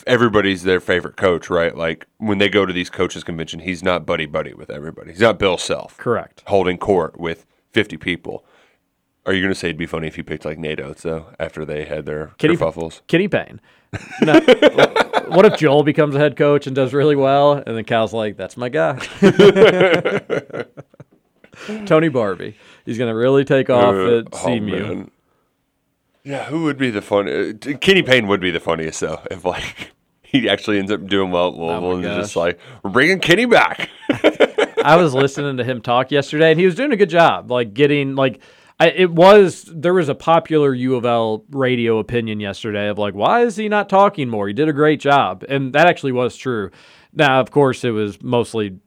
Everybody's 0.05 0.63
their 0.63 0.79
favorite 0.79 1.17
coach, 1.17 1.49
right? 1.49 1.75
Like 1.75 2.05
when 2.17 2.37
they 2.37 2.49
go 2.49 2.65
to 2.65 2.73
these 2.73 2.89
coaches 2.89 3.23
convention, 3.23 3.61
he's 3.61 3.83
not 3.83 4.05
buddy 4.05 4.25
buddy 4.25 4.53
with 4.53 4.69
everybody. 4.69 5.11
He's 5.11 5.21
not 5.21 5.39
Bill 5.39 5.57
Self, 5.57 5.97
Correct. 5.97 6.43
holding 6.47 6.77
court 6.77 7.19
with 7.19 7.45
fifty 7.71 7.97
people. 7.97 8.45
Are 9.25 9.33
you 9.33 9.41
going 9.41 9.53
to 9.53 9.59
say 9.59 9.69
it'd 9.69 9.77
be 9.77 9.87
funny 9.87 10.07
if 10.07 10.17
you 10.19 10.23
picked 10.23 10.45
like 10.45 10.59
Nate 10.59 10.79
Oats 10.79 11.01
though 11.01 11.27
after 11.39 11.65
they 11.65 11.85
had 11.85 12.05
their 12.05 12.27
Kenny 12.37 12.55
kerfuffles? 12.55 13.01
Kitty 13.07 13.27
Payne. 13.27 13.59
No, 14.21 14.33
what 15.29 15.45
if 15.45 15.57
Joel 15.57 15.83
becomes 15.83 16.15
a 16.15 16.19
head 16.19 16.35
coach 16.35 16.67
and 16.67 16.75
does 16.75 16.93
really 16.93 17.15
well, 17.15 17.53
and 17.53 17.75
then 17.77 17.85
Cal's 17.85 18.13
like, 18.13 18.35
"That's 18.37 18.57
my 18.57 18.69
guy." 18.69 18.97
Tony 21.85 22.09
Barbee. 22.09 22.55
He's 22.85 22.97
gonna 22.97 23.15
really 23.15 23.45
take 23.45 23.69
off 23.69 23.95
Uh, 23.95 24.17
at 24.19 24.25
oh, 24.31 24.37
CMU. 24.37 24.87
man. 24.87 25.11
Yeah, 26.25 26.45
who 26.45 26.63
would 26.63 26.77
be 26.77 26.89
the 26.89 27.03
funny? 27.03 27.51
Uh, 27.51 27.77
Kenny 27.77 28.01
Payne 28.01 28.27
would 28.27 28.41
be 28.41 28.49
the 28.49 28.59
funniest 28.59 28.99
though 28.99 29.21
if 29.29 29.45
like 29.45 29.91
he 30.23 30.49
actually 30.49 30.79
ends 30.79 30.91
up 30.91 31.05
doing 31.05 31.31
well 31.31 31.49
at 31.49 31.53
Louisville 31.53 31.95
and 31.97 32.05
is 32.05 32.25
just 32.25 32.35
like 32.35 32.59
we're 32.83 32.89
bringing 32.89 33.19
Kenny 33.19 33.45
back. 33.45 33.89
I 34.83 34.97
was 34.97 35.13
listening 35.13 35.57
to 35.57 35.63
him 35.63 35.81
talk 35.81 36.11
yesterday, 36.11 36.51
and 36.51 36.59
he 36.59 36.65
was 36.65 36.75
doing 36.75 36.91
a 36.91 36.97
good 36.97 37.09
job, 37.09 37.49
like 37.49 37.73
getting 37.73 38.15
like. 38.15 38.41
I, 38.77 38.89
it 38.89 39.09
was 39.09 39.71
there 39.73 39.93
was 39.93 40.09
a 40.09 40.15
popular 40.15 40.73
U 40.73 40.97
of 40.97 41.05
L 41.05 41.45
radio 41.49 41.97
opinion 41.99 42.41
yesterday 42.41 42.89
of 42.89 42.97
like 42.97 43.13
why 43.13 43.43
is 43.43 43.55
he 43.55 43.69
not 43.69 43.87
talking 43.87 44.27
more? 44.27 44.49
He 44.49 44.53
did 44.53 44.67
a 44.67 44.73
great 44.73 44.99
job, 44.99 45.45
and 45.47 45.71
that 45.71 45.87
actually 45.87 46.11
was 46.11 46.35
true. 46.35 46.71
Now, 47.13 47.39
of 47.39 47.51
course, 47.51 47.85
it 47.85 47.91
was 47.91 48.21
mostly 48.21 48.79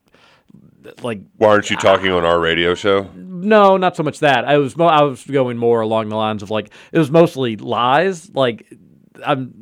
like 1.02 1.20
Why 1.36 1.48
aren't 1.48 1.70
you 1.70 1.76
talking 1.76 2.10
on 2.10 2.24
our 2.24 2.38
radio 2.40 2.74
show? 2.74 3.10
no, 3.14 3.76
not 3.76 3.96
so 3.96 4.02
much 4.02 4.18
that. 4.20 4.44
I 4.44 4.58
was 4.58 4.76
mo- 4.76 4.86
I 4.86 5.02
was 5.02 5.24
going 5.24 5.56
more 5.58 5.80
along 5.80 6.08
the 6.08 6.16
lines 6.16 6.42
of 6.42 6.50
like 6.50 6.70
it 6.92 6.98
was 6.98 7.10
mostly 7.10 7.56
lies. 7.56 8.30
Like 8.34 8.66
I'm 9.24 9.54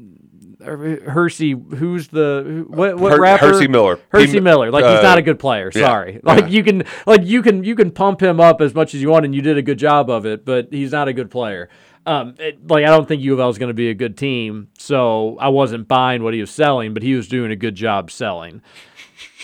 Hercy, 0.60 1.52
who's 1.52 2.08
the 2.08 2.42
who- 2.44 2.64
what 2.68 2.96
what 2.98 3.12
Her- 3.12 3.20
rapper? 3.20 3.46
Hercy 3.48 3.68
Miller. 3.68 3.98
Hercy 4.08 4.32
He- 4.32 4.40
Miller. 4.40 4.70
Like 4.70 4.84
he's 4.84 4.98
uh, 4.98 5.02
not 5.02 5.18
a 5.18 5.22
good 5.22 5.38
player. 5.38 5.70
yeah, 5.74 5.86
Sorry. 5.86 6.20
Like 6.22 6.44
yeah. 6.44 6.48
you 6.48 6.64
can 6.64 6.84
like 7.06 7.22
you 7.24 7.42
can 7.42 7.62
you 7.64 7.74
can 7.74 7.90
pump 7.90 8.20
him 8.22 8.40
up 8.40 8.60
as 8.60 8.74
much 8.74 8.94
as 8.94 9.00
you 9.02 9.10
want, 9.10 9.24
and 9.24 9.34
you 9.34 9.42
did 9.42 9.58
a 9.58 9.62
good 9.62 9.78
job 9.78 10.10
of 10.10 10.26
it. 10.26 10.44
But 10.44 10.68
he's 10.72 10.92
not 10.92 11.08
a 11.08 11.12
good 11.12 11.30
player. 11.30 11.68
Um, 12.06 12.34
it- 12.38 12.66
like 12.68 12.84
I 12.84 12.88
don't 12.88 13.06
think 13.06 13.22
U 13.22 13.34
of 13.34 13.40
L 13.40 13.48
is 13.50 13.58
going 13.58 13.68
to 13.68 13.74
be 13.74 13.90
a 13.90 13.94
good 13.94 14.16
team. 14.16 14.68
So 14.78 15.36
I 15.40 15.48
wasn't 15.48 15.86
buying 15.86 16.22
what 16.24 16.34
he 16.34 16.40
was 16.40 16.50
selling, 16.50 16.94
but 16.94 17.02
he 17.02 17.14
was 17.14 17.28
doing 17.28 17.50
a 17.52 17.56
good 17.56 17.74
job 17.74 18.10
selling 18.10 18.62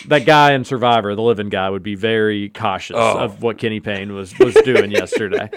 that 0.07 0.25
guy 0.25 0.53
in 0.53 0.63
Survivor, 0.65 1.13
the 1.15 1.21
living 1.21 1.49
guy, 1.49 1.69
would 1.69 1.83
be 1.83 1.95
very 1.95 2.49
cautious 2.49 2.95
Oh. 2.99 3.19
of 3.19 3.41
what 3.43 3.57
Kenny 3.57 3.79
Payne 3.79 4.13
was 4.13 4.37
was 4.39 4.53
doing 4.55 4.91
yesterday. 5.01 5.49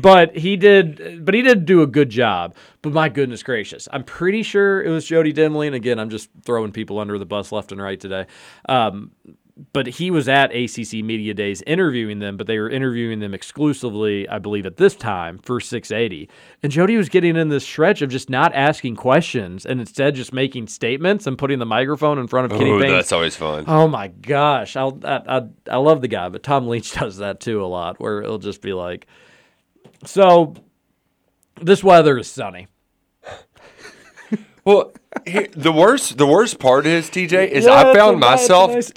But 0.00 0.36
he 0.36 0.56
did, 0.56 1.24
but 1.24 1.34
he 1.34 1.42
did 1.42 1.64
do 1.66 1.82
a 1.82 1.86
good 1.86 2.10
job. 2.10 2.54
But 2.82 2.92
my 2.92 3.08
goodness 3.08 3.42
gracious, 3.42 3.88
I'm 3.92 4.04
pretty 4.04 4.42
sure 4.42 4.82
it 4.82 4.90
was 4.90 5.04
Jody 5.04 5.32
Demling. 5.32 5.66
And 5.68 5.74
again, 5.74 5.98
I'm 5.98 6.10
just 6.10 6.30
throwing 6.44 6.72
people 6.72 6.98
under 6.98 7.18
the 7.18 7.26
bus 7.26 7.52
left 7.52 7.72
and 7.72 7.82
right 7.82 7.98
today. 8.00 8.26
Um, 8.68 9.10
but 9.72 9.86
he 9.86 10.10
was 10.10 10.28
at 10.28 10.54
ACC 10.54 11.04
Media 11.04 11.34
Days 11.34 11.62
interviewing 11.62 12.18
them, 12.18 12.36
but 12.36 12.46
they 12.46 12.58
were 12.58 12.70
interviewing 12.70 13.20
them 13.20 13.34
exclusively, 13.34 14.28
I 14.28 14.38
believe, 14.38 14.66
at 14.66 14.76
this 14.76 14.94
time 14.94 15.38
for 15.38 15.60
680. 15.60 16.28
And 16.62 16.72
Jody 16.72 16.96
was 16.96 17.08
getting 17.08 17.36
in 17.36 17.48
this 17.48 17.64
stretch 17.64 18.02
of 18.02 18.10
just 18.10 18.30
not 18.30 18.54
asking 18.54 18.96
questions 18.96 19.66
and 19.66 19.80
instead 19.80 20.14
just 20.14 20.32
making 20.32 20.68
statements 20.68 21.26
and 21.26 21.36
putting 21.36 21.58
the 21.58 21.66
microphone 21.66 22.18
in 22.18 22.26
front 22.26 22.50
of 22.52 22.58
Kenny 22.58 22.70
Ooh, 22.70 22.80
Payne. 22.80 22.90
that's 22.92 23.12
always 23.12 23.36
fun. 23.36 23.64
Oh 23.66 23.88
my 23.88 24.08
gosh, 24.08 24.76
I'll, 24.76 24.98
I, 25.04 25.22
I 25.38 25.48
I 25.70 25.76
love 25.76 26.00
the 26.00 26.08
guy, 26.08 26.28
but 26.28 26.42
Tom 26.42 26.68
Leach 26.68 26.92
does 26.98 27.18
that 27.18 27.40
too 27.40 27.64
a 27.64 27.66
lot, 27.66 28.00
where 28.00 28.22
it'll 28.22 28.38
just 28.38 28.62
be 28.62 28.72
like, 28.72 29.06
so 30.04 30.54
this 31.60 31.84
weather 31.84 32.18
is 32.18 32.28
sunny. 32.28 32.66
Well, 34.64 34.92
here- 35.26 35.48
the 35.52 35.72
worst 35.72 36.18
the 36.18 36.26
worst 36.26 36.58
part 36.58 36.86
is 36.86 37.08
TJ 37.10 37.48
is 37.50 37.64
Yeah, 37.64 37.72
I 37.90 37.94
found 37.94 38.20
myself 38.20 38.72
nice 38.72 38.90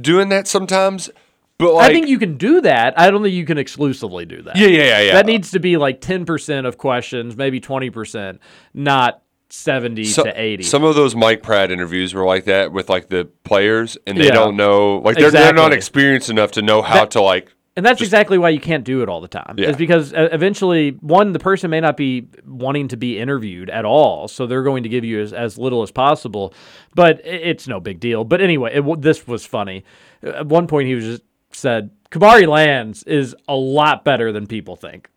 doing 0.00 0.28
that 0.30 0.46
sometimes. 0.46 1.10
But 1.58 1.72
like, 1.72 1.90
I 1.90 1.92
think 1.94 2.08
you 2.08 2.18
can 2.18 2.36
do 2.36 2.60
that. 2.60 2.98
I 3.00 3.10
don't 3.10 3.22
think 3.22 3.34
you 3.34 3.46
can 3.46 3.56
exclusively 3.56 4.26
do 4.26 4.42
that. 4.42 4.56
Yeah, 4.56 4.66
yeah, 4.66 4.82
yeah, 4.84 5.00
yeah. 5.00 5.12
That 5.14 5.24
needs 5.26 5.52
to 5.52 5.58
be 5.58 5.78
like 5.78 6.00
ten 6.02 6.26
percent 6.26 6.66
of 6.66 6.76
questions, 6.76 7.34
maybe 7.36 7.60
twenty 7.60 7.88
percent, 7.88 8.40
not 8.74 9.22
seventy 9.48 10.04
so- 10.04 10.24
to 10.24 10.38
eighty. 10.38 10.64
Some 10.64 10.84
of 10.84 10.94
those 10.96 11.14
Mike 11.16 11.42
Pratt 11.42 11.70
interviews 11.70 12.12
were 12.12 12.24
like 12.26 12.44
that 12.44 12.72
with 12.72 12.90
like 12.90 13.08
the 13.08 13.24
players, 13.44 13.96
and 14.06 14.18
they 14.18 14.26
Yeah. 14.26 14.32
don't 14.32 14.56
know 14.56 14.98
like 14.98 15.16
they're, 15.16 15.30
they're 15.30 15.54
not 15.54 15.72
experienced 15.72 16.28
enough 16.28 16.52
to 16.52 16.62
know 16.62 16.82
how 16.82 16.94
That- 16.96 17.12
to 17.12 17.22
like. 17.22 17.52
And 17.76 17.84
that's 17.84 18.00
exactly 18.00 18.38
why 18.38 18.48
you 18.48 18.58
can't 18.60 18.84
do 18.84 19.02
it 19.02 19.08
all 19.10 19.20
the 19.20 19.28
time. 19.28 19.56
Yeah. 19.58 19.68
Is 19.68 19.76
because 19.76 20.14
uh, 20.14 20.30
eventually, 20.32 20.92
one, 21.02 21.32
the 21.34 21.38
person 21.38 21.68
may 21.70 21.80
not 21.80 21.94
be 21.98 22.26
wanting 22.46 22.88
to 22.88 22.96
be 22.96 23.18
interviewed 23.18 23.68
at 23.68 23.84
all, 23.84 24.28
so 24.28 24.46
they're 24.46 24.62
going 24.62 24.82
to 24.84 24.88
give 24.88 25.04
you 25.04 25.20
as, 25.20 25.34
as 25.34 25.58
little 25.58 25.82
as 25.82 25.90
possible. 25.90 26.54
But 26.94 27.20
it's 27.22 27.68
no 27.68 27.78
big 27.78 28.00
deal. 28.00 28.24
But 28.24 28.40
anyway, 28.40 28.72
it, 28.76 29.02
this 29.02 29.26
was 29.26 29.44
funny. 29.44 29.84
Uh, 30.24 30.30
At 30.30 30.46
one 30.46 30.66
point, 30.66 30.88
he 30.88 30.94
was 30.94 31.04
just 31.04 31.22
said, 31.52 31.90
"Kamari 32.10 32.48
Lands 32.48 33.02
is 33.02 33.36
a 33.46 33.54
lot 33.54 34.04
better 34.04 34.32
than 34.32 34.46
people 34.46 34.76
think," 34.76 35.10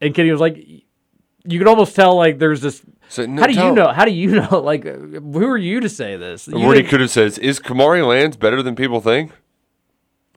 and 0.00 0.14
Kenny 0.14 0.30
was 0.30 0.40
like, 0.40 0.56
"You 1.44 1.58
could 1.58 1.66
almost 1.68 1.96
tell 1.96 2.14
like 2.16 2.38
there's 2.38 2.60
this." 2.60 2.82
So, 3.08 3.26
no, 3.26 3.40
how 3.42 3.46
do 3.48 3.54
you 3.54 3.72
know? 3.72 3.88
How 3.88 4.04
do 4.04 4.12
you 4.12 4.30
know? 4.40 4.60
Like, 4.60 4.84
who 4.84 5.46
are 5.50 5.58
you 5.58 5.80
to 5.80 5.88
say 5.88 6.16
this? 6.16 6.46
You 6.46 6.60
what 6.60 6.76
he 6.76 6.82
didn't- 6.82 6.90
could 6.90 7.00
have 7.00 7.10
said 7.10 7.26
is, 7.26 7.38
"Is 7.38 7.58
Kamari 7.60 8.06
Lands 8.06 8.36
better 8.36 8.62
than 8.62 8.76
people 8.76 9.00
think?" 9.00 9.32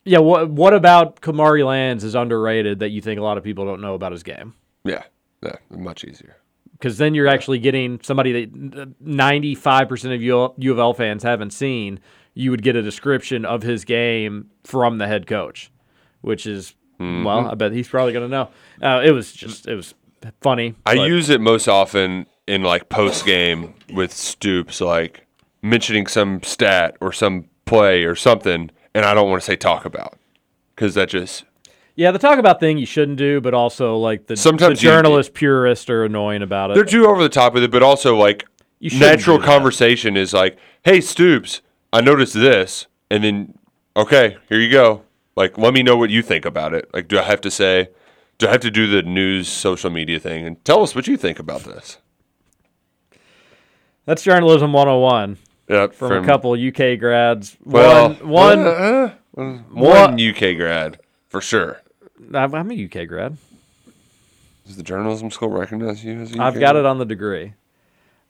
Yeah, 0.03 0.19
what 0.19 0.49
what 0.49 0.73
about 0.73 1.21
Kamari 1.21 1.65
Lands 1.65 2.03
is 2.03 2.15
underrated 2.15 2.79
that 2.79 2.89
you 2.89 3.01
think 3.01 3.19
a 3.19 3.23
lot 3.23 3.37
of 3.37 3.43
people 3.43 3.65
don't 3.65 3.81
know 3.81 3.93
about 3.93 4.11
his 4.11 4.23
game? 4.23 4.55
Yeah, 4.83 5.03
yeah, 5.43 5.57
much 5.69 6.03
easier. 6.03 6.37
Because 6.73 6.97
then 6.97 7.13
you're 7.13 7.27
actually 7.27 7.59
getting 7.59 7.99
somebody 8.01 8.45
that 8.45 8.99
95% 9.03 10.15
of 10.15 10.21
U 10.23 10.53
U 10.57 10.71
of 10.71 10.79
L 10.79 10.93
fans 10.95 11.21
haven't 11.21 11.51
seen. 11.51 11.99
You 12.33 12.49
would 12.49 12.63
get 12.63 12.75
a 12.75 12.81
description 12.81 13.45
of 13.45 13.61
his 13.61 13.85
game 13.85 14.49
from 14.63 14.97
the 14.97 15.05
head 15.05 15.27
coach, 15.27 15.69
which 16.21 16.47
is, 16.47 16.73
well, 16.97 17.47
I 17.47 17.55
bet 17.55 17.71
he's 17.73 17.89
probably 17.89 18.13
going 18.13 18.29
to 18.29 18.35
know. 18.35 18.49
Uh, 18.81 19.01
it 19.03 19.11
was 19.11 19.31
just, 19.33 19.67
it 19.67 19.75
was 19.75 19.93
funny. 20.39 20.73
I 20.85 20.95
but- 20.95 21.07
use 21.07 21.29
it 21.29 21.41
most 21.41 21.67
often 21.67 22.25
in 22.47 22.63
like 22.63 22.89
post 22.89 23.25
game 23.25 23.75
with 23.93 24.11
Stoops, 24.13 24.81
like 24.81 25.27
mentioning 25.61 26.07
some 26.07 26.41
stat 26.41 26.95
or 27.01 27.11
some 27.11 27.45
play 27.65 28.03
or 28.05 28.15
something, 28.15 28.71
and 28.93 29.05
I 29.05 29.13
don't 29.13 29.29
want 29.29 29.41
to 29.41 29.45
say 29.45 29.55
talk 29.55 29.85
about 29.85 30.17
because 30.75 30.93
that 30.95 31.09
just 31.09 31.43
Yeah, 31.95 32.11
the 32.11 32.19
talk 32.19 32.39
about 32.39 32.59
thing 32.59 32.77
you 32.77 32.85
shouldn't 32.85 33.17
do, 33.17 33.41
but 33.41 33.53
also 33.53 33.97
like 33.97 34.27
the, 34.27 34.35
Sometimes 34.37 34.79
the 34.79 34.83
journalist 34.83 35.33
purists 35.33 35.89
are 35.89 36.03
annoying 36.05 36.41
about 36.41 36.71
it. 36.71 36.75
they're 36.75 36.85
too 36.85 37.07
over 37.07 37.21
the 37.23 37.29
top 37.29 37.53
with 37.53 37.63
it. 37.63 37.71
But 37.71 37.83
also 37.83 38.15
like 38.15 38.45
natural 38.81 39.39
conversation 39.39 40.17
is 40.17 40.33
like, 40.33 40.57
"Hey 40.83 41.01
Stoops, 41.01 41.61
I 41.93 42.01
noticed 42.01 42.33
this," 42.33 42.87
and 43.09 43.23
then 43.23 43.57
okay, 43.95 44.37
here 44.49 44.59
you 44.59 44.71
go. 44.71 45.03
Like, 45.35 45.57
let 45.57 45.73
me 45.73 45.81
know 45.81 45.95
what 45.95 46.09
you 46.09 46.21
think 46.21 46.43
about 46.45 46.73
it. 46.73 46.89
Like, 46.93 47.07
do 47.07 47.17
I 47.17 47.23
have 47.23 47.41
to 47.41 47.51
say? 47.51 47.89
Do 48.37 48.47
I 48.47 48.51
have 48.51 48.61
to 48.61 48.71
do 48.71 48.87
the 48.87 49.03
news 49.03 49.47
social 49.47 49.89
media 49.91 50.19
thing 50.19 50.45
and 50.47 50.63
tell 50.65 50.81
us 50.81 50.95
what 50.95 51.07
you 51.07 51.15
think 51.15 51.37
about 51.39 51.61
this? 51.63 51.99
That's 54.05 54.23
journalism 54.23 54.73
101 54.73 55.37
Yep, 55.71 55.93
from, 55.93 56.09
from, 56.09 56.23
a 56.23 56.27
couple 56.27 56.51
UK 56.51 56.99
grads. 56.99 57.55
Well, 57.63 58.09
one, 58.15 58.27
one, 58.27 58.59
uh, 58.59 59.15
uh, 59.37 59.41
uh 59.41 59.57
one 59.69 60.21
UK 60.21 60.57
grad 60.57 60.99
for 61.29 61.39
sure. 61.39 61.81
I'm, 62.33 62.53
a 62.53 62.85
UK 62.85 63.07
grad. 63.07 63.37
Does 64.65 64.75
the 64.75 64.83
journalism 64.83 65.31
school 65.31 65.47
recognize 65.47 66.03
you 66.03 66.19
as 66.19 66.31
a 66.31 66.35
UK 66.35 66.39
I've 66.41 66.53
got 66.55 66.73
grad? 66.73 66.75
it 66.75 66.85
on 66.85 66.97
the 66.97 67.05
degree. 67.05 67.53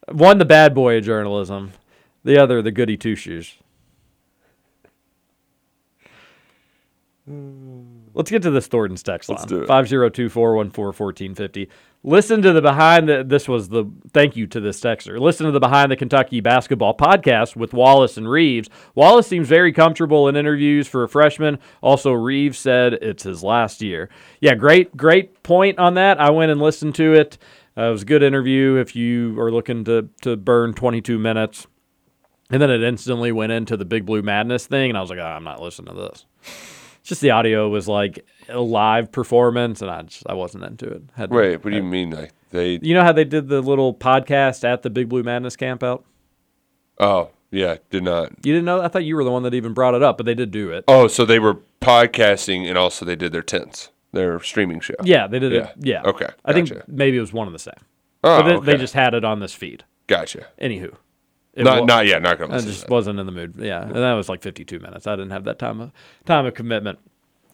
One, 0.08 0.38
the 0.38 0.46
bad 0.46 0.76
boy 0.76 0.98
of 0.98 1.04
journalism. 1.04 1.72
The 2.24 2.38
other, 2.38 2.62
the 2.62 2.72
goody 2.72 2.96
two 2.96 3.16
shoes. 3.16 3.56
Hmm. 7.28 8.02
Let's 8.14 8.30
get 8.30 8.44
to 8.44 8.52
this 8.52 8.68
Thornton's 8.68 9.02
text 9.02 9.30
line. 9.30 9.66
502 9.66 10.30
414 10.30 11.32
1450. 11.34 11.70
Listen 12.04 12.42
to 12.42 12.52
the 12.52 12.64
behind 12.64 13.08
the 13.08 13.24
this 13.24 13.48
was 13.48 13.70
the 13.70 13.86
thank 14.12 14.36
you 14.36 14.48
to 14.48 14.60
this 14.60 14.82
texter. 14.82 15.20
Listen 15.20 15.46
to 15.46 15.52
the 15.52 15.60
behind 15.60 15.92
the 15.92 15.96
Kentucky 15.96 16.40
basketball 16.40 16.98
podcast 16.98 17.56
with 17.56 17.74
Wallace 17.74 18.18
and 18.18 18.28
Reeves. 18.28 18.70
Wallace 18.96 19.28
seems 19.28 19.48
very 19.48 19.72
comfortable 19.72 20.28
in 20.28 20.36
interviews 20.36 20.88
for 20.88 21.04
a 21.04 21.10
freshman. 21.10 21.60
Also 21.80 22.12
Reeves 22.12 22.58
said 22.58 22.94
it's 22.94 23.22
his 23.22 23.44
last 23.44 23.84
year. 23.84 24.10
Yeah, 24.40 24.56
great 24.56 24.98
great 24.98 25.44
point 25.44 25.78
on 25.78 25.94
that. 25.94 26.20
I 26.20 26.32
went 26.32 26.52
and 26.52 26.60
listened 26.60 26.96
to 26.96 27.14
it. 27.14 27.38
Uh, 27.78 27.84
it 27.84 27.92
was 27.92 28.02
a 28.02 28.06
good 28.06 28.24
interview 28.24 28.78
if 28.78 28.96
you 28.96 29.40
are 29.40 29.52
looking 29.52 29.84
to 29.84 30.10
to 30.22 30.36
burn 30.36 30.74
22 30.74 31.20
minutes. 31.20 31.68
And 32.50 32.60
then 32.60 32.72
it 32.72 32.82
instantly 32.82 33.32
went 33.32 33.52
into 33.52 33.78
the 33.78 33.86
Big 33.86 34.08
Blue 34.08 34.24
Madness 34.24 34.66
thing 34.66 34.90
and 34.90 34.98
I 34.98 35.02
was 35.02 35.12
like, 35.12 35.20
oh, 35.20 35.24
I'm 35.24 35.44
not 35.44 35.62
listening 35.62 35.94
to 35.94 36.02
this 36.02 36.26
just 37.04 37.22
the 37.22 37.32
audio 37.32 37.70
was 37.70 37.88
like 37.88 38.26
a 38.50 38.60
live 38.60 39.12
performance, 39.12 39.82
and 39.82 39.90
I 39.92 40.02
just 40.04 40.24
I 40.28 40.34
wasn't 40.34 40.64
into 40.64 40.88
it. 40.88 41.04
Had 41.16 41.30
to- 41.30 41.36
Wait, 41.36 41.64
what 41.64 41.72
do 41.72 41.76
you 41.78 41.84
mean? 41.84 42.12
Like 42.12 42.32
they? 42.52 42.80
You 42.82 42.94
know 42.94 43.04
how 43.04 43.12
they 43.12 43.24
did 43.26 43.48
the 43.48 43.62
little 43.62 43.94
podcast 43.94 44.64
at 44.64 44.82
the 44.84 44.90
Big 44.90 45.10
Blue 45.10 45.24
Madness 45.24 45.56
camp 45.56 45.84
out? 45.84 46.06
Oh, 47.00 47.30
yeah, 47.50 47.78
did 47.90 48.04
not. 48.04 48.30
You 48.46 48.54
didn't 48.54 48.66
know? 48.66 48.82
I 48.82 48.88
thought 48.88 49.04
you 49.04 49.16
were 49.16 49.24
the 49.24 49.32
one 49.32 49.44
that 49.44 49.54
even 49.54 49.74
brought 49.74 49.94
it 49.96 50.04
up, 50.04 50.18
but 50.18 50.26
they 50.26 50.36
did 50.36 50.52
do 50.52 50.72
it. 50.72 50.84
Oh, 50.88 51.08
so 51.08 51.26
they 51.26 51.40
were 51.40 51.58
podcasting 51.82 52.68
and 52.68 52.78
also 52.78 53.06
they 53.06 53.16
did 53.16 53.32
their 53.32 53.42
tents, 53.42 53.90
their 54.12 54.40
streaming 54.42 54.80
show. 54.80 54.94
Yeah, 55.04 55.28
they 55.28 55.40
did 55.40 55.54
it. 55.54 55.70
Yeah. 55.80 56.04
Okay. 56.04 56.30
I 56.46 56.54
think 56.54 56.72
maybe 56.88 57.18
it 57.18 57.22
was 57.22 57.34
one 57.34 57.48
of 57.48 57.54
the 57.54 57.60
same. 57.60 57.74
Oh, 58.24 58.44
but 58.44 58.60
they, 58.66 58.74
they 58.74 58.78
just 58.78 58.94
had 58.94 59.14
it 59.16 59.26
on 59.26 59.40
this 59.40 59.54
feed. 59.54 59.84
Gotcha. 60.08 60.48
Anywho. 60.62 60.96
It 61.54 61.64
Not- 61.66 61.80
wa- 61.82 61.86
not 61.86 62.06
yet, 62.08 62.22
not 62.22 62.40
gonna 62.40 62.52
I 62.54 62.56
listen 62.56 62.70
to 62.70 62.76
just 62.76 62.90
wasn't 62.90 63.20
in 63.20 63.26
the 63.26 63.32
mood. 63.32 63.56
Yeah, 63.58 63.82
and 63.84 63.96
that 63.96 64.14
was 64.14 64.30
like 64.30 64.42
52 64.42 64.80
minutes. 64.80 65.06
I 65.06 65.16
didn't 65.16 65.32
have 65.32 65.44
that 65.44 65.60
time 65.60 65.82
of 65.82 65.92
time 66.26 66.46
of 66.46 66.54
commitment. 66.54 67.00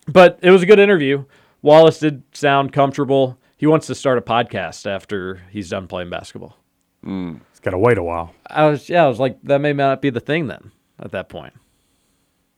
But 0.08 0.40
it 0.42 0.52
was 0.52 0.62
a 0.62 0.66
good 0.66 0.80
interview. 0.80 1.26
Wallace 1.62 2.00
did 2.00 2.24
sound 2.34 2.72
comfortable. 2.74 3.38
He 3.58 3.66
wants 3.66 3.88
to 3.88 3.96
start 3.96 4.18
a 4.20 4.22
podcast 4.22 4.86
after 4.86 5.42
he's 5.50 5.70
done 5.70 5.88
playing 5.88 6.12
basketball. 6.12 6.58
Hmm. 7.04 7.38
It's 7.50 7.60
got 7.60 7.72
to 7.72 7.78
wait 7.80 7.98
a 7.98 8.04
while. 8.04 8.34
I 8.48 8.66
was 8.68 8.88
yeah, 8.88 9.04
I 9.04 9.08
was 9.08 9.20
like 9.20 9.42
that 9.44 9.60
may 9.62 9.74
not 9.74 10.02
be 10.02 10.12
the 10.12 10.20
thing 10.20 10.48
then 10.48 10.72
at 11.00 11.12
that 11.12 11.28
point. 11.28 11.54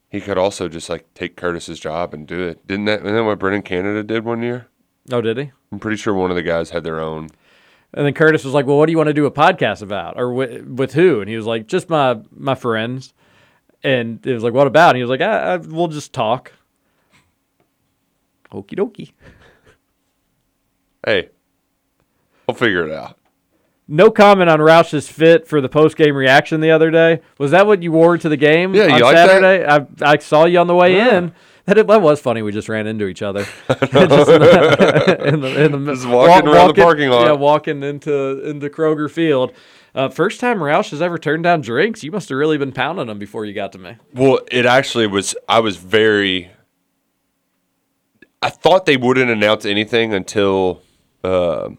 He 0.10 0.20
could 0.20 0.38
also 0.38 0.68
just 0.68 0.90
like 0.90 1.14
take 1.14 1.36
Curtis's 1.38 1.80
job 1.80 2.14
and 2.14 2.28
do 2.28 2.42
it. 2.48 2.66
Didn't 2.68 2.86
that? 2.86 3.02
Isn't 3.02 3.16
that 3.16 3.24
what 3.24 3.40
Brennan 3.40 3.62
Canada 3.62 4.04
did 4.04 4.26
one 4.26 4.42
year? 4.44 4.68
Oh, 5.12 5.22
did 5.22 5.38
he? 5.38 5.52
I'm 5.72 5.80
pretty 5.80 5.98
sure 5.98 6.14
one 6.14 6.32
of 6.32 6.36
the 6.36 6.44
guys 6.44 6.72
had 6.72 6.84
their 6.84 7.00
own. 7.00 7.30
And 7.94 8.06
then 8.06 8.14
Curtis 8.14 8.44
was 8.46 8.54
like, 8.54 8.66
"Well, 8.68 8.78
what 8.78 8.86
do 8.86 8.92
you 8.92 8.98
want 8.98 9.08
to 9.08 9.14
do 9.14 9.26
a 9.26 9.32
podcast 9.32 9.82
about, 9.82 10.20
or 10.20 10.32
with, 10.32 10.64
with 10.68 10.94
who?" 10.94 11.22
And 11.22 11.30
he 11.30 11.36
was 11.36 11.46
like, 11.48 11.68
"Just 11.68 11.90
my 11.90 12.20
my 12.36 12.54
friends." 12.56 13.14
And 13.84 14.26
it 14.28 14.34
was 14.34 14.44
like, 14.44 14.54
"What 14.54 14.68
about?" 14.68 14.90
And 14.90 14.98
he 14.98 15.04
was 15.04 15.10
like, 15.10 15.22
I, 15.22 15.54
I, 15.54 15.58
"We'll 15.58 15.88
just 15.88 16.14
talk." 16.14 16.52
Okie 18.52 18.76
dokie. 18.78 19.12
Hey, 21.06 21.30
we'll 22.48 22.56
figure 22.56 22.86
it 22.88 22.92
out. 22.94 23.16
No 23.88 24.12
comment 24.12 24.50
on 24.50 24.60
Roush's 24.60 25.08
fit 25.10 25.48
for 25.48 25.62
the 25.62 25.70
post 25.70 25.98
game 25.98 26.16
reaction 26.16 26.62
the 26.62 26.70
other 26.72 26.92
day. 26.92 27.22
Was 27.40 27.52
that 27.52 27.66
what 27.66 27.82
you 27.82 27.92
wore 27.92 28.18
to 28.20 28.30
the 28.30 28.38
game 28.38 28.76
Yeah, 28.76 28.86
you 28.88 28.94
on 28.96 29.02
like 29.02 29.16
that? 29.16 29.28
Saturday? 29.28 29.66
I 29.66 30.12
I 30.14 30.18
saw 30.20 30.46
you 30.46 30.60
on 30.60 30.68
the 30.68 30.76
way 30.76 30.96
Yeah. 30.96 31.18
in. 31.18 31.34
That, 31.70 31.88
that 31.88 32.02
was 32.02 32.20
funny. 32.20 32.42
We 32.42 32.52
just 32.52 32.68
ran 32.70 32.88
into 32.88 33.08
each 33.08 33.22
other. 33.22 33.46
Just 33.68 33.92
in 33.92 34.42
the, 34.42 35.22
in 35.26 35.42
the, 35.42 35.64
in 35.66 35.86
the- 35.86 35.94
Just 35.94 36.08
walking 36.08 36.48
around 36.48 36.70
the 36.70 36.82
parking 36.82 37.10
lot. 37.10 37.26
Yeah, 37.26 37.34
walking 37.34 37.84
into 37.84 38.48
into 38.48 38.70
Kroger 38.70 39.10
Field. 39.10 39.54
Uh, 39.96 40.10
first 40.10 40.40
time 40.40 40.60
Roush 40.60 40.92
has 40.92 41.02
ever 41.02 41.18
turned 41.18 41.44
down 41.44 41.62
drinks. 41.62 42.04
You 42.04 42.12
must 42.12 42.30
have 42.30 42.38
really 42.38 42.58
been 42.58 42.72
pounding 42.72 43.08
them 43.08 43.20
before 43.20 43.46
you 43.46 43.54
got 43.54 43.72
to 43.74 43.78
me. 43.80 43.96
Well, 44.14 44.40
it 44.52 44.66
actually 44.66 45.08
was. 45.08 45.36
I 45.48 45.60
was 45.60 45.78
very. 45.78 46.52
I 48.42 48.50
thought 48.50 48.86
they 48.86 48.98
wouldn't 48.98 49.30
announce 49.30 49.66
anything 49.66 50.14
until, 50.14 50.82
uh, 51.24 51.70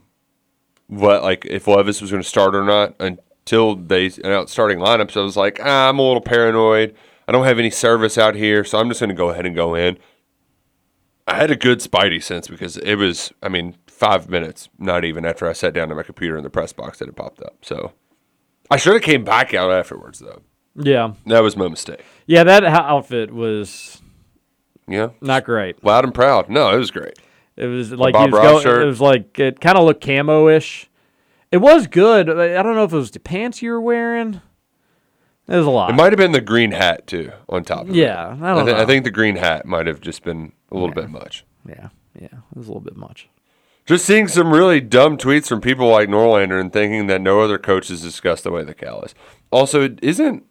what 0.89 1.23
like 1.23 1.47
if 1.47 1.67
Levis 1.67 2.01
was 2.01 2.11
going 2.11 2.23
to 2.23 2.29
start 2.29 2.55
or 2.55 2.65
not 2.65 2.95
until 3.01 3.77
they 3.77 4.11
announced 4.23 4.53
starting 4.53 4.79
lineups. 4.79 5.17
I 5.17 5.23
was 5.23 5.37
like, 5.37 5.59
ah, 5.63 5.89
I'm 5.89 5.99
a 5.99 6.03
little 6.03 6.21
paranoid. 6.21 6.95
I 7.31 7.33
don't 7.33 7.45
have 7.45 7.61
any 7.61 7.71
service 7.71 8.19
out 8.19 8.35
here, 8.35 8.65
so 8.65 8.81
I'm 8.81 8.89
just 8.89 8.99
going 8.99 9.09
to 9.11 9.15
go 9.15 9.31
ahead 9.31 9.47
and 9.47 9.55
go 9.55 9.77
in. 9.77 9.99
I 11.29 11.37
had 11.37 11.53
a 11.53 11.55
good 11.55 11.79
Spidey 11.79 12.21
sense 12.21 12.49
because 12.49 12.77
it 12.79 12.97
was, 12.97 13.33
I 13.41 13.49
mean, 13.49 13.77
five 13.87 14.29
minutes, 14.29 14.69
not 14.81 15.05
even 15.05 15.25
after 15.25 15.47
I 15.49 15.53
sat 15.53 15.73
down 15.73 15.91
to 15.91 15.95
my 15.95 16.03
computer 16.03 16.37
in 16.37 16.43
the 16.43 16.51
press 16.51 16.73
box 16.73 16.99
that 16.99 17.09
it 17.09 17.15
popped 17.15 17.41
up. 17.41 17.59
So 17.63 17.93
I 18.69 18.79
should 18.79 18.95
have 18.95 19.03
came 19.03 19.23
back 19.23 19.55
out 19.55 19.71
afterwards 19.71 20.19
though. 20.19 20.43
Yeah. 20.75 21.13
That 21.27 21.45
was 21.45 21.57
my 21.57 21.69
mistake. 21.69 22.03
Yeah, 22.27 22.43
that 22.43 22.65
outfit 22.65 23.33
was 23.33 24.03
Yeah. 24.89 25.11
not 25.21 25.45
great. 25.45 25.85
Loud 25.85 26.03
and 26.03 26.13
proud. 26.13 26.49
No, 26.51 26.75
it 26.75 26.79
was 26.79 26.91
great. 26.91 27.17
It 27.57 27.67
was 27.67 27.93
like 27.93 28.13
Bob 28.15 28.27
he 28.27 28.33
was 28.33 28.41
going, 28.43 28.63
shirt. 28.65 28.83
it 28.83 28.87
was 28.87 29.01
like 29.01 29.39
it 29.39 29.61
kind 29.61 29.79
of 29.79 29.85
looked 29.85 30.05
camo-ish. 30.05 30.91
It 31.53 31.59
was 31.59 31.87
good. 31.87 32.29
I 32.29 32.61
don't 32.61 32.75
know 32.75 32.83
if 32.83 32.93
it 32.93 32.97
was 32.97 33.13
the 33.13 33.21
pants 33.21 33.63
you 33.63 33.71
were 33.71 33.81
wearing. 33.81 34.41
It 35.51 35.57
was 35.57 35.67
a 35.67 35.71
lot. 35.71 35.91
It 35.91 35.95
might 35.95 36.13
have 36.13 36.17
been 36.19 36.33
the 36.33 36.41
green 36.41 36.71
hat 36.71 37.07
too 37.07 37.33
on 37.49 37.65
top 37.65 37.89
of 37.89 37.95
Yeah, 37.97 38.35
it. 38.35 38.43
I 38.43 38.55
don't 38.55 38.67
thi- 38.67 38.73
know. 38.73 38.79
I 38.79 38.87
think 38.87 39.05
the 39.05 39.11
green 39.11 39.37
hat 39.37 39.67
might 39.67 39.87
have 39.89 40.01
just 40.01 40.23
been 40.23 40.53
a 40.71 40.75
little 40.77 40.95
bit 40.95 41.11
much. 41.11 41.45
Yeah, 41.69 41.89
yeah, 42.15 42.27
it 42.27 42.57
was 42.57 42.69
a 42.69 42.71
little 42.71 42.81
bit 42.81 42.97
much. 42.97 43.29
Just 43.85 44.05
seeing 44.05 44.29
some 44.29 44.53
really 44.53 44.81
dumb 44.81 45.17
tweets 45.19 45.49
from 45.49 45.61
people 45.61 45.89
like 45.89 46.09
Norlander 46.09 46.61
and 46.61 46.73
thinking 46.73 47.09
that 47.09 47.21
no 47.21 47.41
other 47.41 47.59
coach 47.59 47.89
has 47.89 48.01
discussed 48.01 48.45
the 48.45 48.53
way 48.53 48.63
the 48.63 48.75
Cal 48.75 49.03
is. 49.03 49.15
Also, 49.51 49.89
isn't 50.01 50.45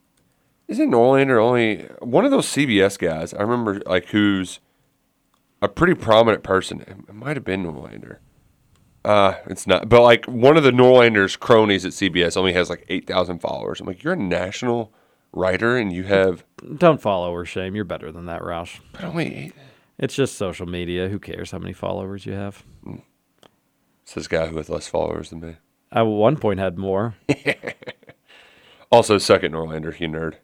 isn't 0.68 0.92
Norlander 0.92 1.42
only 1.42 1.88
one 2.00 2.26
of 2.26 2.32
those 2.32 2.46
CBS 2.48 3.00
guys? 3.00 3.34
I 3.34 3.42
remember 3.42 3.82
like 3.86 4.08
who's 4.10 4.60
a 5.62 5.70
pretty 5.70 5.94
prominent 5.94 6.44
person. 6.44 6.82
It 6.82 7.14
might 7.16 7.38
have 7.38 7.46
been 7.46 7.64
Norlander. 7.64 8.18
Uh, 9.06 9.34
it's 9.48 9.66
not, 9.66 9.88
but 9.90 10.02
like 10.02 10.26
one 10.26 10.58
of 10.58 10.64
the 10.64 10.72
Norlander's 10.72 11.36
cronies 11.36 11.86
at 11.86 11.94
CBS 11.94 12.36
only 12.36 12.54
has 12.54 12.70
like 12.70 12.86
eight 12.90 13.08
thousand 13.08 13.40
followers. 13.40 13.80
I'm 13.80 13.88
like, 13.88 14.04
you're 14.04 14.14
a 14.14 14.18
national 14.18 14.94
writer 15.32 15.78
and 15.78 15.94
you 15.94 16.04
have 16.04 16.44
Don't 16.78 17.02
follow 17.02 17.32
or 17.34 17.46
shame. 17.46 17.76
You're 17.76 17.86
better 17.86 18.12
than 18.12 18.26
that, 18.26 18.42
Roush. 18.42 18.80
But 18.92 19.04
only 19.06 19.36
eight. 19.36 19.54
It's 19.98 20.16
just 20.16 20.36
social 20.36 20.66
media. 20.66 21.10
Who 21.10 21.20
cares 21.20 21.52
how 21.52 21.60
many 21.60 21.74
followers 21.74 22.26
you 22.26 22.34
have? 22.34 22.64
It's 24.04 24.14
this 24.14 24.28
guy 24.28 24.48
who 24.48 24.58
has 24.58 24.70
less 24.70 24.88
followers 24.88 25.30
than 25.30 25.42
me. 25.42 25.56
I 25.92 26.00
at 26.00 26.04
one 26.04 26.38
point 26.38 26.60
had 26.60 26.78
more. 26.78 27.16
Also, 28.92 29.18
second 29.20 29.54
Norlander, 29.54 29.98
you 30.00 30.08
nerd. 30.08 30.36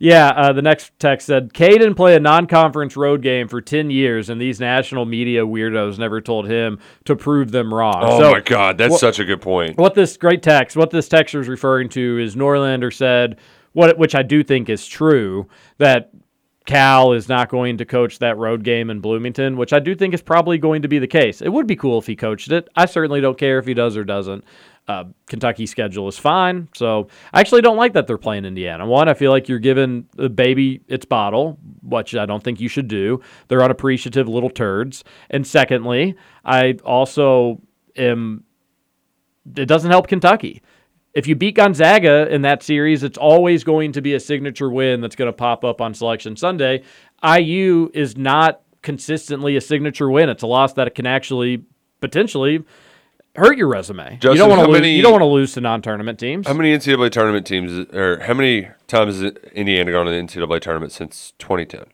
Yeah, 0.00 0.28
uh, 0.28 0.52
the 0.52 0.62
next 0.62 0.92
text 1.00 1.26
said 1.26 1.52
Caden 1.52 1.96
play 1.96 2.14
a 2.14 2.20
non-conference 2.20 2.96
road 2.96 3.20
game 3.20 3.48
for 3.48 3.60
ten 3.60 3.90
years, 3.90 4.30
and 4.30 4.40
these 4.40 4.60
national 4.60 5.06
media 5.06 5.44
weirdos 5.44 5.98
never 5.98 6.20
told 6.20 6.46
him 6.48 6.78
to 7.04 7.16
prove 7.16 7.50
them 7.50 7.74
wrong. 7.74 7.98
Oh 8.02 8.20
So, 8.20 8.30
my 8.32 8.40
God, 8.40 8.78
that's 8.78 8.92
what- 8.92 9.00
such 9.00 9.18
a 9.18 9.24
good 9.24 9.40
point. 9.40 9.76
What 9.76 9.94
this 9.94 10.16
great 10.16 10.42
text, 10.42 10.76
what 10.76 10.90
this 10.90 11.08
texter 11.08 11.40
is 11.40 11.48
referring 11.48 11.88
to 11.90 12.18
is 12.18 12.36
Norlander 12.36 12.92
said, 12.94 13.38
what 13.72 13.98
which 13.98 14.14
I 14.14 14.22
do 14.22 14.44
think 14.44 14.68
is 14.68 14.86
true, 14.86 15.48
that 15.78 16.10
Cal 16.64 17.12
is 17.12 17.28
not 17.28 17.48
going 17.48 17.78
to 17.78 17.84
coach 17.84 18.18
that 18.20 18.36
road 18.36 18.62
game 18.62 18.90
in 18.90 19.00
Bloomington, 19.00 19.56
which 19.56 19.72
I 19.72 19.78
do 19.80 19.94
think 19.94 20.12
is 20.14 20.20
probably 20.22 20.58
going 20.58 20.82
to 20.82 20.88
be 20.88 20.98
the 20.98 21.06
case. 21.06 21.40
It 21.42 21.48
would 21.48 21.66
be 21.66 21.76
cool 21.76 21.98
if 21.98 22.06
he 22.06 22.14
coached 22.14 22.52
it. 22.52 22.68
I 22.76 22.84
certainly 22.86 23.20
don't 23.20 23.38
care 23.38 23.58
if 23.58 23.66
he 23.66 23.74
does 23.74 23.96
or 23.96 24.04
doesn't. 24.04 24.44
Uh, 24.88 25.04
Kentucky's 25.26 25.70
schedule 25.70 26.08
is 26.08 26.16
fine, 26.18 26.66
so 26.74 27.08
I 27.34 27.40
actually 27.40 27.60
don't 27.60 27.76
like 27.76 27.92
that 27.92 28.06
they're 28.06 28.16
playing 28.16 28.46
Indiana. 28.46 28.86
One, 28.86 29.06
I 29.06 29.12
feel 29.12 29.30
like 29.30 29.46
you're 29.46 29.58
giving 29.58 30.08
the 30.16 30.30
baby 30.30 30.80
its 30.88 31.04
bottle, 31.04 31.58
which 31.82 32.14
I 32.14 32.24
don't 32.24 32.42
think 32.42 32.58
you 32.58 32.68
should 32.68 32.88
do. 32.88 33.20
They're 33.48 33.62
unappreciative 33.62 34.28
little 34.28 34.48
turds. 34.48 35.04
And 35.28 35.46
secondly, 35.46 36.16
I 36.42 36.78
also 36.84 37.60
am 37.96 38.44
it 39.56 39.66
doesn't 39.66 39.90
help 39.90 40.08
Kentucky. 40.08 40.62
If 41.14 41.26
you 41.26 41.34
beat 41.34 41.56
Gonzaga 41.56 42.32
in 42.32 42.42
that 42.42 42.62
series, 42.62 43.02
it's 43.02 43.18
always 43.18 43.64
going 43.64 43.92
to 43.92 44.02
be 44.02 44.14
a 44.14 44.20
signature 44.20 44.70
win 44.70 45.00
that's 45.00 45.16
going 45.16 45.28
to 45.28 45.36
pop 45.36 45.64
up 45.64 45.80
on 45.80 45.94
Selection 45.94 46.36
Sunday. 46.36 46.82
IU 47.22 47.90
is 47.94 48.16
not 48.16 48.62
consistently 48.82 49.56
a 49.56 49.60
signature 49.60 50.10
win. 50.10 50.28
It's 50.28 50.42
a 50.42 50.46
loss 50.46 50.74
that 50.74 50.86
it 50.86 50.94
can 50.94 51.06
actually 51.06 51.64
potentially 52.00 52.64
hurt 53.36 53.56
your 53.58 53.68
resume. 53.68 54.14
you 54.22 54.34
don't 54.34 54.48
want 54.48 54.62
to 54.62 54.66
lose. 54.68 54.80
many- 54.80 54.96
You 54.96 55.02
don't 55.02 55.12
want 55.12 55.22
to 55.22 55.26
lose 55.26 55.52
to 55.54 55.60
non-tournament 55.60 56.18
teams. 56.18 56.46
How 56.46 56.54
many 56.54 56.72
NCAA 56.72 57.10
tournament 57.10 57.46
teams, 57.46 57.86
or 57.94 58.20
how 58.20 58.34
many 58.34 58.68
times 58.86 59.20
has 59.20 59.32
Indiana 59.52 59.92
gone 59.92 60.06
to 60.06 60.10
the 60.12 60.18
NCAA 60.18 60.60
tournament 60.60 60.92
since 60.92 61.32
2010? 61.38 61.84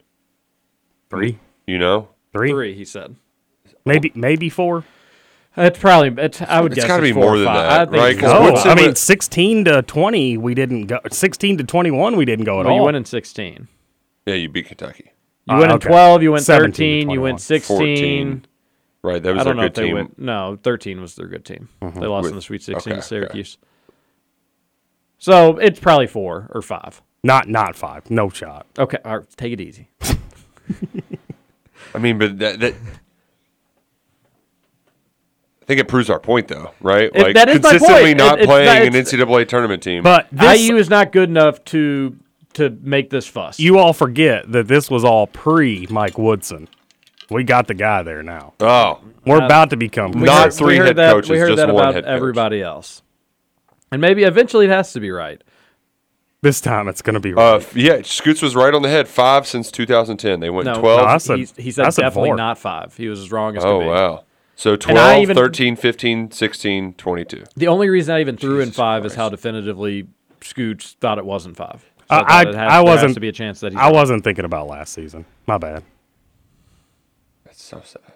Three. 1.11 1.39
You 1.67 1.79
know? 1.79 2.09
Three. 2.33 2.51
Three, 2.51 2.75
he 2.75 2.85
said. 2.85 3.17
Maybe 3.85 4.11
maybe 4.15 4.49
four. 4.49 4.85
It's 5.57 5.79
probably. 5.79 6.23
It's, 6.25 6.41
I 6.43 6.61
would 6.61 6.73
It's 6.73 6.77
guess 6.77 6.85
It's 6.85 6.89
gotta 6.89 7.03
be 7.03 7.13
more 7.13 7.37
than 7.37 7.47
five. 7.47 7.91
that, 7.91 7.97
I 7.99 8.03
right? 8.03 8.13
it's 8.13 8.21
'Cause. 8.21 8.65
No, 8.65 8.71
I 8.71 8.75
mean 8.75 8.91
the- 8.91 8.97
sixteen 8.97 9.65
to 9.67 9.83
twenty, 9.83 10.37
we 10.37 10.55
didn't 10.55 10.87
go. 10.87 10.99
Sixteen 11.13 11.57
to 11.59 11.65
twenty-one, 11.65 12.17
we 12.17 12.25
didn't 12.25 12.45
go 12.47 12.59
at 12.61 12.65
Well, 12.65 12.73
all. 12.75 12.81
you 12.81 12.85
went 12.85 12.97
in 12.97 13.05
sixteen. 13.05 13.69
Yeah, 14.27 14.35
you 14.35 14.49
beat 14.49 14.67
Kentucky. 14.67 15.13
You 15.47 15.55
Ah, 15.57 15.61
went 15.61 15.73
in 15.73 15.79
12, 15.81 16.23
you 16.23 16.33
went 16.33 16.45
13, 16.45 17.11
you 17.11 17.21
went 17.21 17.39
16. 17.43 17.77
14. 17.77 18.47
Right, 19.05 19.23
that 19.23 19.35
was 19.35 19.41
I 19.43 19.45
don't 19.45 19.57
their 19.57 19.65
know 19.65 19.67
if 19.67 19.75
good 19.75 19.83
they 19.83 19.87
team. 19.89 19.95
went. 19.97 20.19
No, 20.19 20.59
13 20.63 21.01
was 21.03 21.15
their 21.15 21.27
good 21.29 21.45
team. 21.45 21.69
Mm-hmm. 21.83 22.01
They 22.01 22.07
lost 22.07 22.23
With- 22.25 22.33
in 22.33 22.37
the 22.37 22.43
Sweet 22.43 22.63
16 22.63 22.91
okay, 22.93 23.01
to 23.01 23.07
Syracuse. 23.07 23.59
So 25.19 25.59
it's 25.59 25.79
probably 25.79 26.07
four 26.07 26.51
or 26.55 26.63
five. 26.63 27.03
Not 27.23 27.47
not 27.49 27.77
five. 27.77 28.11
No 28.11 28.31
shot. 28.31 28.67
Okay, 28.79 28.97
all 29.05 29.19
right, 29.19 29.27
take 29.37 29.53
it 29.53 29.61
easy. 29.61 29.89
I 31.95 31.99
mean, 31.99 32.19
but 32.19 32.39
that, 32.39 32.61
that 32.61 32.75
I 35.63 35.67
think 35.67 35.81
it 35.81 35.89
proves 35.89 36.11
our 36.11 36.21
point, 36.21 36.49
though, 36.49 36.73
right? 36.81 37.11
If 37.15 37.23
like 37.23 37.35
that 37.35 37.49
is 37.49 37.63
my 37.63 37.71
consistently 37.73 38.11
point. 38.11 38.19
not 38.19 38.41
It- 38.41 38.47
playing 38.47 38.67
not- 38.67 38.83
an 38.83 38.93
NCAA 39.05 39.49
tournament 39.49 39.83
team. 39.83 40.03
But 40.03 40.29
this, 40.33 40.61
IU 40.67 40.77
is 40.77 40.91
not 40.91 41.13
good 41.13 41.29
enough 41.29 41.65
to 41.67 42.17
to 42.55 42.71
make 42.83 43.11
this 43.11 43.27
fuss. 43.27 43.59
you 43.59 43.79
all 43.79 43.93
forget 43.93 44.51
that 44.53 44.69
this 44.69 44.91
was 44.91 45.05
all 45.05 45.27
pre 45.27 45.87
Mike 45.91 46.19
Woodson. 46.19 46.69
We 47.31 47.45
got 47.45 47.67
the 47.69 47.75
guy 47.75 48.03
there 48.03 48.23
now. 48.23 48.53
oh, 48.61 49.01
We're 49.27 49.41
Uh, 49.43 49.47
about 49.47 49.71
to 49.71 49.77
become 49.77 50.13
we 50.13 50.23
Not 50.25 50.45
heard, 50.45 50.53
three 50.55 50.67
we 50.67 50.77
heard 50.79 50.87
head 50.89 50.97
that, 50.97 51.13
coaches, 51.13 51.31
We 51.31 51.39
heard 51.39 51.49
just 51.49 51.57
that 51.67 51.73
one 51.75 51.89
about 51.89 52.05
everybody 52.05 52.61
else, 52.63 53.03
and 53.91 54.01
maybe 54.01 54.25
eventually 54.25 54.67
it 54.67 54.71
has 54.71 54.93
to 54.93 55.01
be 55.01 55.11
right. 55.11 55.43
This 56.43 56.61
time 56.61 56.89
it's 56.89 57.01
going 57.01 57.15
to 57.15 57.21
be 57.21 57.33
uh, 57.33 57.37
right. 57.37 57.55
f- 57.63 57.75
yeah, 57.75 58.03
Scoots 58.03 58.43
was 58.43 58.55
right 58.55 58.75
on 58.75 58.83
the 58.83 58.91
head. 58.91 59.09
Five 59.09 59.47
since 59.47 59.71
2010. 59.71 60.41
They 60.41 60.51
went 60.51 60.67
No, 60.67 60.79
12. 60.79 61.01
No, 61.01 61.05
I 61.07 61.17
said- 61.17 61.39
he, 61.39 61.47
he 61.57 61.71
said 61.71 61.87
I 61.87 61.89
said 61.89 62.03
definitely 62.03 62.29
four. 62.31 62.37
not 62.37 62.59
five. 62.59 62.95
He 62.97 63.09
was 63.09 63.21
as 63.21 63.33
wrong 63.33 63.57
as 63.57 63.65
oh, 63.65 63.79
could 63.79 63.85
be. 63.85 63.89
wow. 63.91 64.25
So 64.55 64.77
12, 64.77 65.23
even- 65.23 65.35
13, 65.37 65.75
15, 65.77 66.31
16, 66.33 66.93
22. 66.95 67.45
The 67.57 67.67
only 67.69 67.89
reason 67.89 68.15
I 68.15 68.21
even 68.21 68.37
threw 68.37 68.61
in 68.61 68.67
Jesus 68.67 68.77
five 68.77 69.07
is 69.07 69.15
how 69.15 69.31
definitively 69.31 70.07
Scoots 70.43 70.97
thought 71.01 71.17
it 71.17 71.25
wasn't 71.25 71.57
five. 71.57 71.83
So 72.11 72.17
I, 72.17 72.21
I, 72.43 72.45
has- 72.47 72.55
I 72.57 72.81
wasn't. 72.83 73.15
to 73.15 73.21
be 73.21 73.29
a 73.29 73.33
chance 73.33 73.61
that 73.61 73.73
he's 73.73 73.81
I 73.81 73.91
wasn't 73.91 74.23
thinking 74.23 74.45
about 74.45 74.67
last 74.69 74.93
season. 74.93 75.25
My 75.47 75.57
bad. 75.57 75.83
That's 77.75 77.91
so 77.91 78.01
sad. 78.05 78.13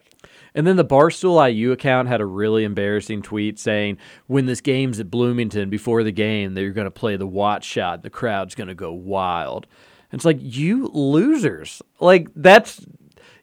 And 0.54 0.66
then 0.66 0.76
the 0.76 0.84
Barstool 0.84 1.52
IU 1.52 1.72
account 1.72 2.08
had 2.08 2.20
a 2.20 2.26
really 2.26 2.64
embarrassing 2.64 3.22
tweet 3.22 3.58
saying, 3.58 3.98
"When 4.26 4.46
this 4.46 4.60
game's 4.60 4.98
at 4.98 5.10
Bloomington, 5.10 5.70
before 5.70 6.02
the 6.02 6.10
game, 6.10 6.54
they're 6.54 6.70
going 6.70 6.86
to 6.86 6.90
play 6.90 7.16
the 7.16 7.26
watch 7.26 7.64
shot. 7.64 8.02
The 8.02 8.10
crowd's 8.10 8.54
going 8.54 8.68
to 8.68 8.74
go 8.74 8.92
wild." 8.92 9.66
And 10.10 10.18
it's 10.18 10.24
like 10.24 10.38
you 10.40 10.88
losers, 10.92 11.82
like 12.00 12.28
that's 12.34 12.84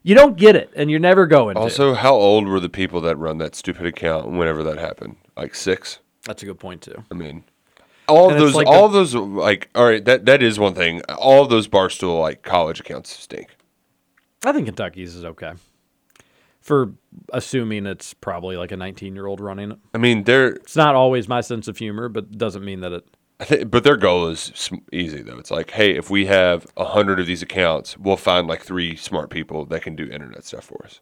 you 0.02 0.14
don't 0.14 0.36
get 0.36 0.56
it, 0.56 0.70
and 0.76 0.90
you're 0.90 1.00
never 1.00 1.26
going 1.26 1.54
to. 1.54 1.60
Also, 1.62 1.94
how 1.94 2.14
old 2.14 2.46
were 2.48 2.60
the 2.60 2.68
people 2.68 3.00
that 3.02 3.16
run 3.16 3.38
that 3.38 3.54
stupid 3.54 3.86
account 3.86 4.30
whenever 4.30 4.62
that 4.64 4.78
happened? 4.78 5.16
Like 5.36 5.54
six? 5.54 6.00
That's 6.24 6.42
a 6.42 6.46
good 6.46 6.58
point 6.58 6.82
too. 6.82 7.04
I 7.10 7.14
mean, 7.14 7.44
all 8.08 8.26
of 8.26 8.32
And 8.32 8.40
those, 8.42 8.54
like 8.54 8.66
all 8.66 8.88
the- 8.88 8.98
those, 8.98 9.14
like, 9.14 9.68
all 9.76 9.84
right, 9.84 10.04
that 10.04 10.26
that 10.26 10.42
is 10.42 10.58
one 10.58 10.74
thing. 10.74 11.02
All 11.04 11.44
of 11.44 11.50
those 11.50 11.68
barstool 11.68 12.20
like 12.20 12.42
college 12.42 12.80
accounts 12.80 13.10
stink. 13.10 13.56
I 14.44 14.52
think 14.52 14.66
Kentucky's 14.66 15.14
is 15.14 15.24
okay 15.24 15.52
for 16.66 16.92
assuming 17.32 17.86
it's 17.86 18.12
probably 18.12 18.56
like 18.56 18.72
a 18.72 18.76
19 18.76 19.14
year 19.14 19.26
old 19.26 19.40
running 19.40 19.70
it. 19.70 19.78
I 19.94 19.98
mean, 19.98 20.24
they're, 20.24 20.48
It's 20.48 20.74
not 20.74 20.96
always 20.96 21.28
my 21.28 21.40
sense 21.40 21.68
of 21.68 21.78
humor, 21.78 22.08
but 22.08 22.36
doesn't 22.36 22.64
mean 22.64 22.80
that 22.80 22.92
it. 22.92 23.04
I 23.38 23.44
think, 23.44 23.70
but 23.70 23.84
their 23.84 23.96
goal 23.96 24.28
is 24.28 24.70
easy 24.92 25.22
though. 25.22 25.38
It's 25.38 25.50
like, 25.52 25.70
hey, 25.70 25.94
if 25.94 26.10
we 26.10 26.26
have 26.26 26.66
a 26.76 26.86
hundred 26.86 27.20
of 27.20 27.26
these 27.26 27.40
accounts, 27.40 27.96
we'll 27.96 28.16
find 28.16 28.48
like 28.48 28.62
three 28.62 28.96
smart 28.96 29.30
people 29.30 29.64
that 29.66 29.82
can 29.82 29.94
do 29.94 30.04
internet 30.04 30.44
stuff 30.44 30.64
for 30.64 30.84
us. 30.84 31.00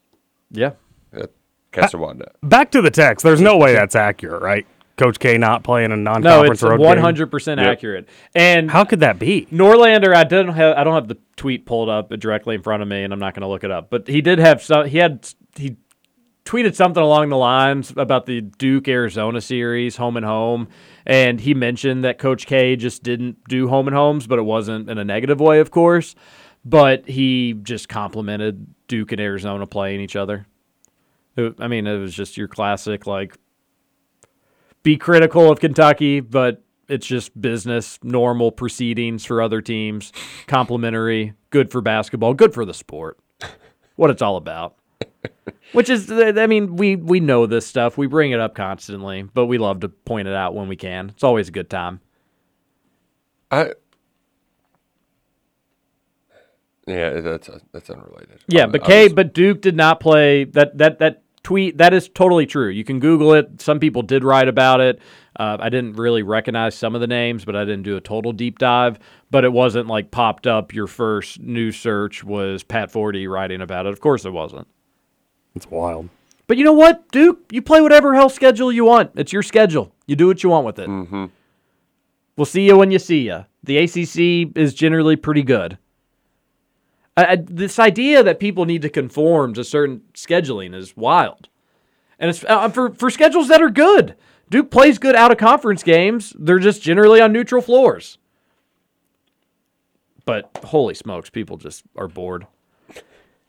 Yeah. 0.50 0.72
That, 1.12 1.30
cast 1.72 1.94
a 1.94 1.98
wide 1.98 2.18
net. 2.18 2.36
Back 2.42 2.70
to 2.72 2.82
the 2.82 2.90
text. 2.90 3.24
There's 3.24 3.40
no 3.40 3.56
way 3.56 3.72
that's 3.72 3.96
accurate, 3.96 4.42
right? 4.42 4.66
Coach 4.96 5.18
K 5.18 5.38
not 5.38 5.64
playing 5.64 5.90
a 5.90 5.96
non-conference 5.96 6.24
no, 6.24 6.52
it's 6.52 6.62
road 6.62 6.80
100 6.80 7.30
percent 7.30 7.60
Yep. 7.60 7.68
accurate. 7.72 8.08
And 8.34 8.70
How 8.70 8.84
could 8.84 9.00
that 9.00 9.18
be? 9.18 9.46
Norlander, 9.50 10.14
I 10.14 10.24
didn't 10.24 10.54
have. 10.54 10.76
I 10.76 10.84
don't 10.84 10.94
have 10.94 11.08
the 11.08 11.18
tweet 11.36 11.66
pulled 11.66 11.88
up 11.88 12.10
directly 12.10 12.54
in 12.54 12.62
front 12.62 12.82
of 12.82 12.88
me, 12.88 13.02
and 13.02 13.12
I'm 13.12 13.18
not 13.18 13.34
going 13.34 13.42
to 13.42 13.48
look 13.48 13.64
it 13.64 13.70
up. 13.70 13.90
But 13.90 14.06
he 14.06 14.20
did 14.20 14.38
have 14.38 14.62
some. 14.62 14.86
He 14.86 14.98
had 14.98 15.28
he 15.56 15.76
tweeted 16.44 16.74
something 16.74 17.02
along 17.02 17.30
the 17.30 17.36
lines 17.36 17.92
about 17.96 18.26
the 18.26 18.42
Duke 18.42 18.86
Arizona 18.86 19.40
series, 19.40 19.96
home 19.96 20.16
and 20.16 20.26
home, 20.26 20.68
and 21.06 21.40
he 21.40 21.54
mentioned 21.54 22.04
that 22.04 22.18
Coach 22.18 22.46
K 22.46 22.76
just 22.76 23.02
didn't 23.02 23.42
do 23.48 23.68
home 23.68 23.88
and 23.88 23.96
homes, 23.96 24.26
but 24.26 24.38
it 24.38 24.42
wasn't 24.42 24.88
in 24.88 24.98
a 24.98 25.04
negative 25.04 25.40
way, 25.40 25.58
of 25.58 25.70
course. 25.70 26.14
But 26.64 27.08
he 27.08 27.54
just 27.62 27.88
complimented 27.88 28.66
Duke 28.88 29.12
and 29.12 29.20
Arizona 29.20 29.66
playing 29.66 30.00
each 30.00 30.16
other. 30.16 30.46
I 31.36 31.66
mean, 31.66 31.86
it 31.86 31.98
was 31.98 32.14
just 32.14 32.36
your 32.36 32.46
classic 32.48 33.06
like 33.06 33.36
be 34.84 34.96
critical 34.96 35.50
of 35.50 35.58
Kentucky, 35.58 36.20
but 36.20 36.62
it's 36.88 37.06
just 37.06 37.38
business, 37.40 37.98
normal 38.04 38.52
proceedings 38.52 39.24
for 39.24 39.42
other 39.42 39.60
teams, 39.60 40.12
complimentary, 40.46 41.32
good 41.50 41.72
for 41.72 41.80
basketball, 41.80 42.34
good 42.34 42.54
for 42.54 42.64
the 42.64 42.74
sport. 42.74 43.18
What 43.96 44.10
it's 44.10 44.22
all 44.22 44.36
about. 44.36 44.76
Which 45.72 45.90
is 45.90 46.10
I 46.12 46.46
mean, 46.46 46.76
we 46.76 46.94
we 46.96 47.18
know 47.20 47.46
this 47.46 47.66
stuff. 47.66 47.98
We 47.98 48.06
bring 48.06 48.30
it 48.30 48.38
up 48.40 48.54
constantly, 48.54 49.22
but 49.22 49.46
we 49.46 49.58
love 49.58 49.80
to 49.80 49.88
point 49.88 50.28
it 50.28 50.34
out 50.34 50.54
when 50.54 50.68
we 50.68 50.76
can. 50.76 51.10
It's 51.10 51.24
always 51.24 51.48
a 51.48 51.52
good 51.52 51.68
time. 51.68 52.00
I. 53.50 53.72
Yeah, 56.86 57.20
that's 57.20 57.48
that's 57.72 57.90
unrelated. 57.90 58.40
Yeah, 58.46 58.66
but 58.66 58.84
K, 58.84 59.04
was- 59.04 59.14
but 59.14 59.32
Duke 59.34 59.60
did 59.62 59.74
not 59.74 60.00
play 60.00 60.44
that 60.44 60.76
that 60.78 60.98
that 61.00 61.23
tweet. 61.44 61.78
That 61.78 61.94
is 61.94 62.08
totally 62.08 62.46
true. 62.46 62.68
You 62.68 62.82
can 62.82 62.98
Google 62.98 63.34
it. 63.34 63.60
Some 63.60 63.78
people 63.78 64.02
did 64.02 64.24
write 64.24 64.48
about 64.48 64.80
it. 64.80 65.00
Uh, 65.36 65.56
I 65.60 65.68
didn't 65.68 65.94
really 65.94 66.22
recognize 66.22 66.74
some 66.74 66.94
of 66.94 67.00
the 67.00 67.06
names, 67.06 67.44
but 67.44 67.54
I 67.54 67.64
didn't 67.64 67.82
do 67.82 67.96
a 67.96 68.00
total 68.00 68.32
deep 68.32 68.58
dive. 68.58 68.98
But 69.30 69.44
it 69.44 69.52
wasn't 69.52 69.86
like 69.86 70.10
popped 70.10 70.46
up. 70.46 70.74
Your 70.74 70.86
first 70.86 71.40
news 71.40 71.76
search 71.76 72.24
was 72.24 72.62
Pat 72.64 72.90
Forde 72.90 73.28
writing 73.28 73.60
about 73.60 73.86
it. 73.86 73.92
Of 73.92 74.00
course, 74.00 74.24
it 74.24 74.32
wasn't. 74.32 74.66
It's 75.54 75.70
wild. 75.70 76.08
But 76.46 76.56
you 76.56 76.64
know 76.64 76.72
what, 76.72 77.10
Duke? 77.10 77.40
You 77.52 77.62
play 77.62 77.80
whatever 77.80 78.14
hell 78.14 78.28
schedule 78.28 78.72
you 78.72 78.84
want. 78.84 79.12
It's 79.14 79.32
your 79.32 79.42
schedule. 79.42 79.94
You 80.06 80.16
do 80.16 80.26
what 80.26 80.42
you 80.42 80.50
want 80.50 80.66
with 80.66 80.78
it. 80.78 80.88
Mm-hmm. 80.88 81.26
We'll 82.36 82.44
see 82.44 82.66
you 82.66 82.76
when 82.76 82.90
you 82.90 82.98
see 82.98 83.26
you. 83.26 83.46
The 83.62 83.78
ACC 83.78 84.56
is 84.56 84.74
generally 84.74 85.16
pretty 85.16 85.42
good. 85.42 85.78
I, 87.16 87.24
I, 87.24 87.36
this 87.36 87.78
idea 87.78 88.22
that 88.22 88.40
people 88.40 88.64
need 88.64 88.82
to 88.82 88.88
conform 88.88 89.54
to 89.54 89.64
certain 89.64 90.02
scheduling 90.14 90.74
is 90.74 90.96
wild, 90.96 91.48
and 92.18 92.30
it's 92.30 92.44
uh, 92.44 92.68
for 92.68 92.92
for 92.92 93.10
schedules 93.10 93.48
that 93.48 93.62
are 93.62 93.70
good. 93.70 94.16
Duke 94.50 94.70
plays 94.70 94.98
good 94.98 95.16
out 95.16 95.32
of 95.32 95.38
conference 95.38 95.82
games. 95.82 96.34
They're 96.38 96.58
just 96.58 96.82
generally 96.82 97.20
on 97.20 97.32
neutral 97.32 97.62
floors. 97.62 98.18
But 100.24 100.50
holy 100.64 100.94
smokes, 100.94 101.30
people 101.30 101.56
just 101.56 101.84
are 101.96 102.08
bored. 102.08 102.46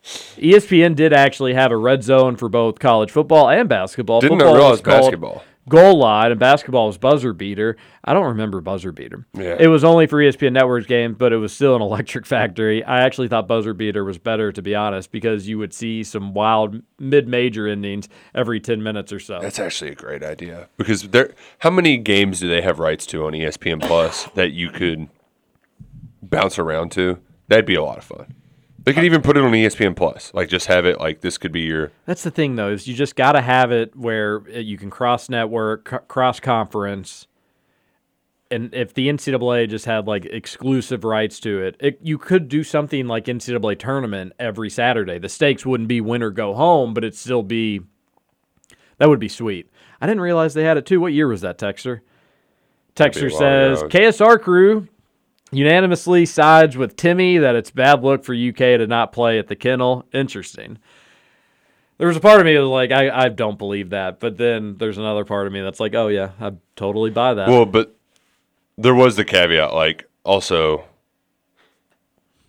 ESPN 0.03 0.95
did 0.95 1.13
actually 1.13 1.53
have 1.55 1.71
a 1.71 1.77
red 1.77 2.03
zone 2.03 2.35
for 2.35 2.47
both 2.47 2.79
college 2.79 3.11
football 3.11 3.49
and 3.49 3.67
basketball. 3.67 4.21
Didn't 4.21 4.39
football 4.39 4.55
realize 4.55 4.81
basketball. 4.81 5.43
Goal 5.67 5.97
line 5.97 6.29
and 6.29 6.39
basketball 6.39 6.85
was 6.87 6.99
buzzer 6.99 7.33
beater. 7.33 7.75
I 8.03 8.13
don't 8.13 8.27
remember 8.27 8.61
buzzer 8.61 8.91
beater. 8.91 9.25
Yeah. 9.33 9.55
It 9.59 9.67
was 9.67 9.83
only 9.83 10.05
for 10.05 10.17
ESPN 10.17 10.53
Network's 10.53 10.85
game, 10.85 11.15
but 11.15 11.33
it 11.33 11.37
was 11.37 11.53
still 11.53 11.75
an 11.75 11.81
electric 11.81 12.27
factory. 12.27 12.83
I 12.83 13.01
actually 13.01 13.29
thought 13.29 13.47
buzzer 13.47 13.73
beater 13.73 14.03
was 14.03 14.19
better, 14.19 14.51
to 14.51 14.61
be 14.61 14.75
honest, 14.75 15.11
because 15.11 15.47
you 15.47 15.57
would 15.57 15.73
see 15.73 16.03
some 16.03 16.35
wild 16.35 16.81
mid-major 16.99 17.67
endings 17.67 18.07
every 18.35 18.59
ten 18.59 18.83
minutes 18.83 19.11
or 19.11 19.19
so. 19.19 19.39
That's 19.41 19.57
actually 19.57 19.91
a 19.91 19.95
great 19.95 20.23
idea 20.23 20.69
because 20.77 21.09
there. 21.09 21.33
How 21.59 21.71
many 21.71 21.97
games 21.97 22.39
do 22.39 22.47
they 22.47 22.61
have 22.61 22.77
rights 22.77 23.07
to 23.07 23.25
on 23.25 23.33
ESPN 23.33 23.81
Plus 23.81 24.25
that 24.35 24.51
you 24.51 24.69
could 24.69 25.09
bounce 26.21 26.59
around 26.59 26.91
to? 26.91 27.19
That'd 27.47 27.65
be 27.65 27.75
a 27.75 27.83
lot 27.83 27.97
of 27.97 28.03
fun. 28.03 28.34
They 28.85 28.93
could 28.93 29.03
even 29.03 29.23
put 29.23 29.35
it 29.35 29.43
on 29.43 29.51
ESPN 29.51 29.95
Plus, 29.95 30.31
like 30.35 30.47
just 30.47 30.67
have 30.67 30.85
it 30.85 30.99
like 30.99 31.21
this 31.21 31.39
could 31.39 31.51
be 31.51 31.61
your. 31.61 31.91
That's 32.05 32.21
the 32.21 32.29
thing, 32.29 32.55
though, 32.55 32.69
is 32.69 32.87
you 32.87 32.93
just 32.93 33.15
got 33.15 33.31
to 33.31 33.41
have 33.41 33.71
it 33.71 33.95
where 33.95 34.43
uh, 34.47 34.59
you 34.59 34.77
can 34.77 34.91
cross 34.91 35.27
network, 35.27 35.89
c- 35.89 35.97
cross 36.07 36.39
conference, 36.39 37.27
and 38.51 38.71
if 38.75 38.93
the 38.93 39.07
NCAA 39.07 39.67
just 39.67 39.85
had 39.85 40.05
like 40.05 40.25
exclusive 40.25 41.03
rights 41.03 41.39
to 41.41 41.63
it, 41.63 41.77
it, 41.79 41.99
you 42.03 42.19
could 42.19 42.47
do 42.47 42.63
something 42.63 43.07
like 43.07 43.25
NCAA 43.25 43.79
tournament 43.79 44.33
every 44.37 44.69
Saturday. 44.69 45.17
The 45.17 45.29
stakes 45.29 45.65
wouldn't 45.65 45.89
be 45.89 45.99
win 45.99 46.21
or 46.21 46.29
go 46.29 46.53
home, 46.53 46.93
but 46.93 47.03
it'd 47.03 47.17
still 47.17 47.43
be. 47.43 47.81
That 48.99 49.09
would 49.09 49.19
be 49.19 49.29
sweet. 49.29 49.67
I 49.99 50.05
didn't 50.05 50.21
realize 50.21 50.53
they 50.53 50.63
had 50.63 50.77
it 50.77 50.85
too. 50.85 51.01
What 51.01 51.11
year 51.11 51.27
was 51.27 51.41
that, 51.41 51.57
Texter? 51.57 52.01
That'd 52.93 53.19
be 53.19 53.27
a 53.27 53.29
Texter 53.29 53.37
says. 53.37 53.83
KSR 53.83 54.39
crew 54.39 54.87
unanimously 55.57 56.25
sides 56.25 56.77
with 56.77 56.95
Timmy 56.95 57.37
that 57.37 57.55
it's 57.55 57.71
bad 57.71 58.03
look 58.03 58.23
for 58.23 58.33
UK 58.33 58.57
to 58.57 58.87
not 58.87 59.11
play 59.11 59.39
at 59.39 59.47
the 59.47 59.55
kennel. 59.55 60.05
Interesting. 60.13 60.79
There 61.97 62.07
was 62.07 62.17
a 62.17 62.21
part 62.21 62.39
of 62.39 62.45
me 62.45 62.53
that 62.53 62.59
was 62.59 62.69
like, 62.69 62.91
I, 62.91 63.09
I 63.09 63.29
don't 63.29 63.57
believe 63.57 63.91
that. 63.91 64.19
But 64.19 64.37
then 64.37 64.75
there's 64.77 64.97
another 64.97 65.23
part 65.23 65.47
of 65.47 65.53
me 65.53 65.61
that's 65.61 65.79
like, 65.79 65.95
oh, 65.95 66.07
yeah, 66.07 66.31
I 66.39 66.53
totally 66.75 67.09
buy 67.09 67.33
that. 67.33 67.47
Well, 67.47 67.65
but 67.65 67.95
there 68.77 68.95
was 68.95 69.15
the 69.15 69.25
caveat, 69.25 69.73
like 69.73 70.09
also. 70.23 70.85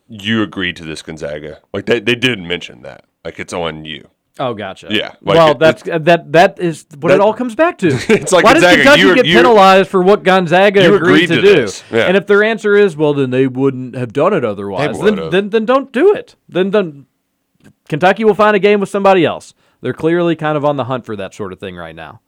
You 0.09 0.43
agreed 0.43 0.77
to 0.77 0.85
this, 0.85 1.03
Gonzaga. 1.03 1.61
Like 1.73 1.87
they, 1.87 1.99
they 1.99 2.15
did 2.15 2.39
mention 2.39 2.83
that. 2.83 3.07
Like 3.25 3.41
it's 3.41 3.53
on 3.53 3.85
you. 3.85 4.09
Oh, 4.39 4.55
gotcha. 4.55 4.89
Yeah, 4.91 5.15
like 5.21 5.37
well, 5.37 5.51
it- 5.53 5.59
that's 5.59 5.89
uh, 5.89 5.99
that 5.99 6.33
that 6.33 6.59
is 6.59 6.87
what 6.99 7.09
that- 7.09 7.15
it 7.17 7.21
all 7.21 7.35
comes 7.35 7.55
back 7.55 7.79
to. 7.79 7.89
It's 8.09 8.33
like 8.33 8.45
Why 8.45 8.55
Gonzaga, 8.55 8.77
does 8.77 8.83
Kentucky 8.85 9.01
you- 9.03 9.15
get 9.15 9.27
you- 9.27 9.37
penalized 9.37 9.91
for 9.91 10.03
what 10.03 10.23
Gonzaga 10.23 10.81
agreed, 10.95 10.97
agreed 10.97 11.27
to, 11.29 11.37
to 11.37 11.43
do? 11.67 11.73
Yeah. 11.97 12.07
And 12.07 12.17
if 12.17 12.27
their 12.27 12.43
answer 12.45 12.75
is, 12.77 12.97
well, 12.97 13.15
then 13.15 13.31
they 13.31 13.47
wouldn't 13.47 13.95
have 13.97 14.13
done 14.13 14.33
it 14.35 14.45
otherwise. 14.45 14.99
Then, 15.01 15.31
then 15.31 15.51
then 15.51 15.65
don't 15.65 15.93
do 15.93 16.15
it. 16.15 16.37
Then 16.49 16.71
then 16.71 17.07
Kentucky 17.89 18.25
will 18.25 18.35
find 18.35 18.55
a 18.57 18.61
game 18.61 18.81
with 18.81 18.89
somebody 18.89 19.25
else. 19.25 19.55
They're 19.81 19.93
clearly 19.93 20.37
kind 20.37 20.57
of 20.57 20.65
on 20.65 20.77
the 20.77 20.85
hunt 20.85 21.05
for 21.05 21.17
that 21.17 21.35
sort 21.35 21.53
of 21.53 21.61
thing 21.61 21.77
right 21.77 21.95
now. 21.95 22.21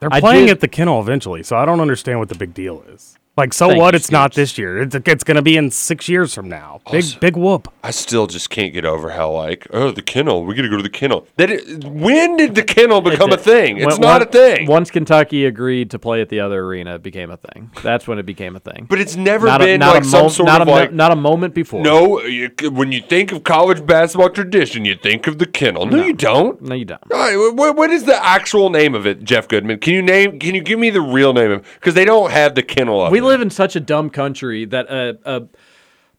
They're 0.00 0.10
playing 0.10 0.46
did- 0.46 0.52
at 0.52 0.60
the 0.60 0.68
kennel 0.68 1.00
eventually, 1.00 1.42
so 1.42 1.56
I 1.56 1.64
don't 1.64 1.80
understand 1.80 2.18
what 2.18 2.28
the 2.28 2.34
big 2.34 2.54
deal 2.54 2.82
is. 2.88 3.16
Like, 3.34 3.54
so 3.54 3.68
Thank 3.68 3.80
what? 3.80 3.94
you, 3.94 3.96
It's 3.96 4.10
not 4.10 4.34
this 4.34 4.58
year. 4.58 4.82
It's, 4.82 4.94
it's 4.94 5.24
going 5.24 5.36
to 5.36 5.42
be 5.42 5.56
in 5.56 5.70
six 5.70 6.06
years 6.06 6.34
from 6.34 6.50
now. 6.50 6.80
Big, 6.90 6.96
Also- 7.02 7.18
big 7.18 7.34
whoop. 7.36 7.72
I 7.82 7.90
still 7.90 8.26
just 8.26 8.50
can't 8.50 8.74
get 8.74 8.84
over 8.84 9.10
how 9.10 9.30
like 9.32 9.66
oh 9.72 9.90
the 9.90 10.02
kennel 10.02 10.44
we 10.44 10.54
got 10.54 10.62
to 10.62 10.68
go 10.68 10.76
to 10.76 10.82
the 10.82 10.88
kennel. 10.90 11.26
That 11.36 11.50
when 11.84 12.36
did 12.36 12.54
the 12.54 12.62
kennel 12.62 13.00
become 13.00 13.32
a 13.32 13.36
thing? 13.38 13.78
It's 13.78 13.86
When- 13.86 14.00
not 14.02 14.20
one- 14.20 14.22
a 14.22 14.26
thing. 14.26 14.66
Once 14.68 14.90
Kentucky 14.90 15.46
agreed 15.46 15.90
to 15.92 15.98
play 15.98 16.20
at 16.20 16.28
the 16.28 16.40
other 16.40 16.60
arena, 16.62 16.96
it 16.96 17.02
became 17.02 17.30
a 17.30 17.38
thing. 17.38 17.70
That's 17.82 18.06
when 18.06 18.18
it 18.18 18.26
became 18.26 18.54
a 18.54 18.60
thing. 18.60 18.86
But 18.88 19.00
it's 19.00 19.16
never 19.16 19.46
Not 19.46 19.62
a- 19.62 19.64
been 19.64 19.80
not 19.80 19.90
a 19.90 19.94
like 19.94 20.04
some 20.04 20.22
mo- 20.24 20.28
sort 20.28 20.46
not 20.46 20.60
of 20.60 20.68
a 20.68 20.70
like 20.70 20.92
not 20.92 21.10
a 21.10 21.16
moment 21.16 21.54
before. 21.54 21.82
No, 21.82 22.20
you, 22.22 22.50
when 22.70 22.92
you 22.92 23.00
think 23.00 23.32
of 23.32 23.42
college 23.44 23.84
basketball 23.86 24.28
tradition, 24.30 24.84
you 24.84 24.94
think 24.94 25.26
of 25.26 25.38
the 25.38 25.46
kennel. 25.46 25.86
No, 25.86 26.04
you 26.04 26.12
don't. 26.12 26.60
No, 26.62 26.74
you 26.74 26.84
don't. 26.84 27.00
All 27.10 27.18
right, 27.18 27.54
what, 27.56 27.76
what 27.76 27.90
is 27.90 28.04
the 28.04 28.22
actual 28.24 28.68
name 28.70 28.94
of 28.94 29.06
it, 29.06 29.24
Jeff 29.24 29.48
Goodman? 29.48 29.78
Can 29.78 29.94
you 29.94 30.02
name? 30.02 30.38
Can 30.38 30.54
you 30.54 30.62
give 30.62 30.78
me 30.78 30.90
the 30.90 31.00
real 31.00 31.32
name 31.32 31.50
of? 31.50 31.58
it? 31.60 31.64
Because 31.74 31.94
they 31.94 32.04
don't 32.04 32.30
have 32.30 32.54
the 32.54 32.62
kennel 32.62 33.00
up. 33.00 33.10
We 33.10 33.18
there. 33.18 33.21
Live 33.22 33.40
in 33.40 33.50
such 33.50 33.76
a 33.76 33.80
dumb 33.80 34.10
country 34.10 34.64
that 34.66 34.86
a, 34.90 35.18
a 35.24 35.42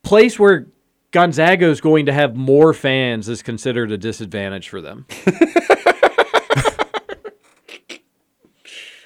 place 0.03 0.39
where 0.39 0.67
Gonzaga 1.11 1.67
is 1.67 1.80
going 1.80 2.07
to 2.07 2.13
have 2.13 2.35
more 2.35 2.73
fans 2.73 3.30
is 3.30 3.41
considered 3.43 3.91
a 3.91 3.97
disadvantage 3.97 4.69
for 4.69 4.81
them. 4.81 5.05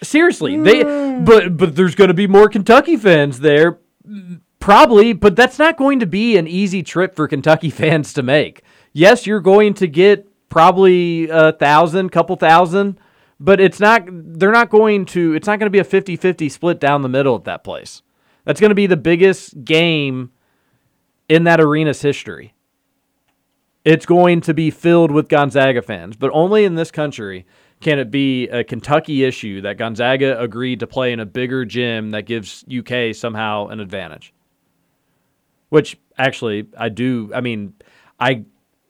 Seriously, 0.02 0.58
they 0.58 0.84
but 0.84 1.58
but 1.58 1.76
there's 1.76 1.96
going 1.96 2.08
to 2.08 2.14
be 2.14 2.28
more 2.28 2.48
Kentucky 2.48 2.96
fans 2.96 3.40
there, 3.40 3.80
probably. 4.60 5.12
But 5.12 5.36
that's 5.36 5.60
not 5.60 5.76
going 5.76 6.00
to 6.00 6.06
be 6.06 6.38
an 6.38 6.48
easy 6.48 6.82
trip 6.82 7.14
for 7.16 7.28
Kentucky 7.28 7.70
fans 7.72 8.14
to 8.14 8.24
make. 8.24 8.62
Yes, 8.94 9.28
you're 9.28 9.42
going 9.42 9.74
to 9.76 9.88
get 9.88 10.28
probably 10.50 11.28
a 11.30 11.52
thousand, 11.52 12.12
couple 12.12 12.38
thousand, 12.38 13.00
but 13.40 13.60
it's 13.60 13.80
not. 13.80 14.04
They're 14.08 14.52
not 14.52 14.70
going 14.70 15.06
to. 15.08 15.34
It's 15.34 15.48
not 15.48 15.60
going 15.60 15.72
to 15.72 15.72
be 15.72 15.80
a 15.80 15.84
50-50 15.84 16.52
split 16.52 16.80
down 16.80 17.02
the 17.02 17.10
middle 17.10 17.36
at 17.36 17.44
that 17.46 17.64
place. 17.64 18.02
That's 18.46 18.60
going 18.60 18.70
to 18.70 18.76
be 18.76 18.88
the 18.88 18.98
biggest 18.98 19.64
game 19.64 20.32
in 21.28 21.44
that 21.44 21.60
arena's 21.60 22.02
history. 22.02 22.54
It's 23.84 24.06
going 24.06 24.42
to 24.42 24.54
be 24.54 24.70
filled 24.70 25.12
with 25.12 25.30
Gonzaga 25.30 25.82
fans, 25.82 26.16
but 26.16 26.32
only 26.34 26.66
in 26.66 26.76
this 26.76 26.92
country 26.92 27.46
can 27.80 28.00
it 28.00 28.10
be 28.10 28.48
a 28.50 28.64
Kentucky 28.64 29.24
issue 29.24 29.62
that 29.62 29.78
Gonzaga 29.78 30.40
agreed 30.42 30.80
to 30.80 30.88
play 30.88 31.14
in 31.14 31.20
a 31.20 31.26
bigger 31.26 31.64
gym 31.64 32.12
that 32.12 32.24
gives 32.24 32.66
UK 32.76 33.14
somehow 33.16 33.68
an 33.68 33.80
advantage. 33.80 34.34
Which 35.70 35.98
actually, 36.18 36.68
I 36.78 36.90
do. 36.90 37.32
I 37.36 37.42
mean, 37.42 37.74
I 38.20 38.46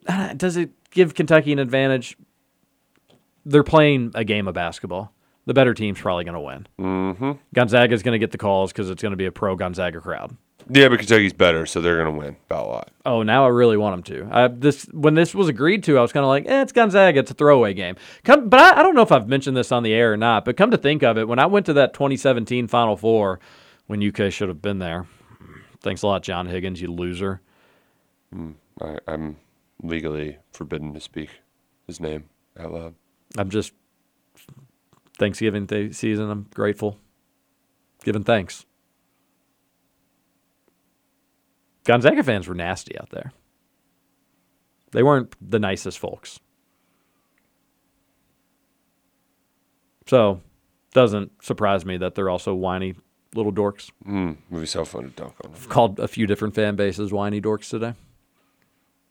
does 0.38 0.58
it 0.58 0.72
give 0.92 1.16
Kentucky 1.16 1.52
an 1.52 1.60
advantage? 1.60 2.18
They're 3.50 3.64
playing 3.64 4.12
a 4.16 4.24
game 4.24 4.48
of 4.48 4.54
basketball. 4.54 5.14
The 5.46 5.54
better 5.54 5.74
team's 5.74 6.00
probably 6.00 6.26
going 6.26 6.34
to 6.34 6.42
win. 6.42 6.68
Mm-hmm. 6.78 7.32
Gonzaga's 7.54 8.04
going 8.04 8.14
to 8.14 8.20
get 8.20 8.32
the 8.32 8.38
calls 8.38 8.72
because 8.72 8.90
it's 8.90 9.02
going 9.02 9.12
to 9.12 9.18
be 9.18 9.26
a 9.26 9.32
pro 9.32 9.56
Gonzaga 9.56 10.02
crowd. 10.02 10.36
Yeah, 10.70 10.90
but 10.90 11.00
Kentucky's 11.00 11.34
better, 11.34 11.66
so 11.66 11.80
they're 11.80 11.98
gonna 11.98 12.18
win 12.18 12.36
by 12.50 12.58
a 12.58 12.66
lot. 12.66 12.92
Oh, 13.06 13.24
now 13.24 13.46
I 13.46 13.50
really 13.50 13.78
want 13.78 14.06
them 14.06 14.18
to. 14.18 14.28
I, 14.36 14.48
this 14.48 14.84
when 14.86 15.14
this 15.14 15.34
was 15.34 15.48
agreed 15.48 15.84
to, 15.84 15.98
I 15.98 16.02
was 16.02 16.12
kind 16.12 16.26
of 16.26 16.28
like, 16.28 16.46
eh, 16.46 16.62
it's 16.62 16.74
Gonzaga, 16.74 17.20
it's 17.20 17.32
a 17.32 17.34
throwaway 17.34 17.74
game. 17.74 17.96
Come, 18.26 18.50
but 18.50 18.60
I, 18.60 18.80
I 18.80 18.84
don't 18.84 18.96
know 18.96 19.02
if 19.02 19.12
I've 19.12 19.30
mentioned 19.30 19.56
this 19.56 19.72
on 19.72 19.84
the 19.84 19.94
air 19.94 20.12
or 20.12 20.18
not. 20.18 20.44
But 20.44 20.58
come 20.58 20.72
to 20.72 20.78
think 20.78 21.04
of 21.04 21.18
it, 21.18 21.28
when 21.28 21.40
I 21.40 21.46
went 21.46 21.66
to 21.68 21.74
that 21.74 21.94
2017 21.94 22.68
Final 22.68 22.98
Four, 22.98 23.40
when 23.86 24.06
UK 24.06 24.32
should 24.32 24.50
have 24.50 24.62
been 24.62 24.80
there, 24.80 25.08
thanks 25.82 26.02
a 26.02 26.08
lot, 26.08 26.24
John 26.24 26.48
Higgins, 26.48 26.82
you 26.82 26.92
loser. 26.92 27.42
Mm, 28.36 28.56
I, 28.82 28.98
I'm 29.08 29.38
legally 29.82 30.38
forbidden 30.52 30.94
to 30.94 31.00
speak 31.00 31.30
his 31.86 32.02
name 32.02 32.26
out 32.60 32.74
loud. 32.74 32.96
I'm 33.36 33.50
just 33.50 33.74
Thanksgiving 35.18 35.66
th- 35.68 35.94
season. 35.96 36.30
I'm 36.30 36.48
grateful, 36.54 37.00
giving 38.04 38.24
thanks. 38.24 38.66
Gonzaga 41.84 42.24
fans 42.24 42.48
were 42.48 42.56
nasty 42.56 42.98
out 43.00 43.10
there. 43.12 43.32
They 44.92 45.04
weren't 45.04 45.34
the 45.42 45.60
nicest 45.60 46.00
folks. 46.00 46.40
So, 50.06 50.42
doesn't 50.94 51.32
surprise 51.44 51.86
me 51.86 51.98
that 51.98 52.16
they're 52.16 52.30
also 52.30 52.54
whiny 52.54 52.96
little 53.36 53.52
dorks. 53.52 53.92
Mm, 54.08 54.38
would 54.50 54.62
be 54.62 54.66
so 54.66 54.86
fun 54.86 55.04
to 55.04 55.10
dunk 55.10 55.34
on. 55.44 55.52
I've 55.54 55.68
called 55.70 56.00
a 56.00 56.08
few 56.08 56.26
different 56.28 56.56
fan 56.56 56.76
bases 56.76 57.12
whiny 57.12 57.42
dorks 57.42 57.70
today. 57.70 57.94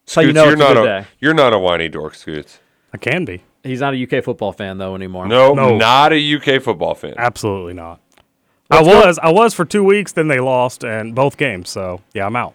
Scoots, 0.05 0.13
So 0.13 0.21
you 0.21 0.33
know 0.33 0.45
you're 0.45 0.53
it's 0.53 0.61
a 0.61 0.73
not 0.73 0.77
a 0.77 0.83
day. 0.85 1.07
you're 1.19 1.33
not 1.35 1.53
a 1.53 1.59
whiny 1.59 1.87
dork, 1.89 2.15
Scoots. 2.15 2.59
I 2.93 2.97
can 2.97 3.25
be. 3.25 3.43
He's 3.67 3.81
not 3.81 3.93
a 3.93 3.97
UK 4.03 4.23
football 4.23 4.51
fan 4.51 4.77
though 4.77 4.95
anymore. 4.95 5.27
No, 5.27 5.53
No. 5.53 5.77
not 5.77 6.13
a 6.13 6.17
UK 6.35 6.61
football 6.61 6.95
fan. 6.95 7.13
Absolutely 7.17 7.73
not. 7.73 7.99
Let's 8.69 8.87
I 8.87 8.91
go- 8.91 9.05
was. 9.05 9.19
I 9.19 9.29
was 9.31 9.53
for 9.53 9.65
two 9.65 9.83
weeks. 9.83 10.11
Then 10.11 10.27
they 10.27 10.39
lost 10.39 10.83
and 10.83 11.13
both 11.15 11.37
games. 11.37 11.69
So 11.69 12.01
yeah, 12.13 12.25
I'm 12.25 12.35
out. 12.35 12.53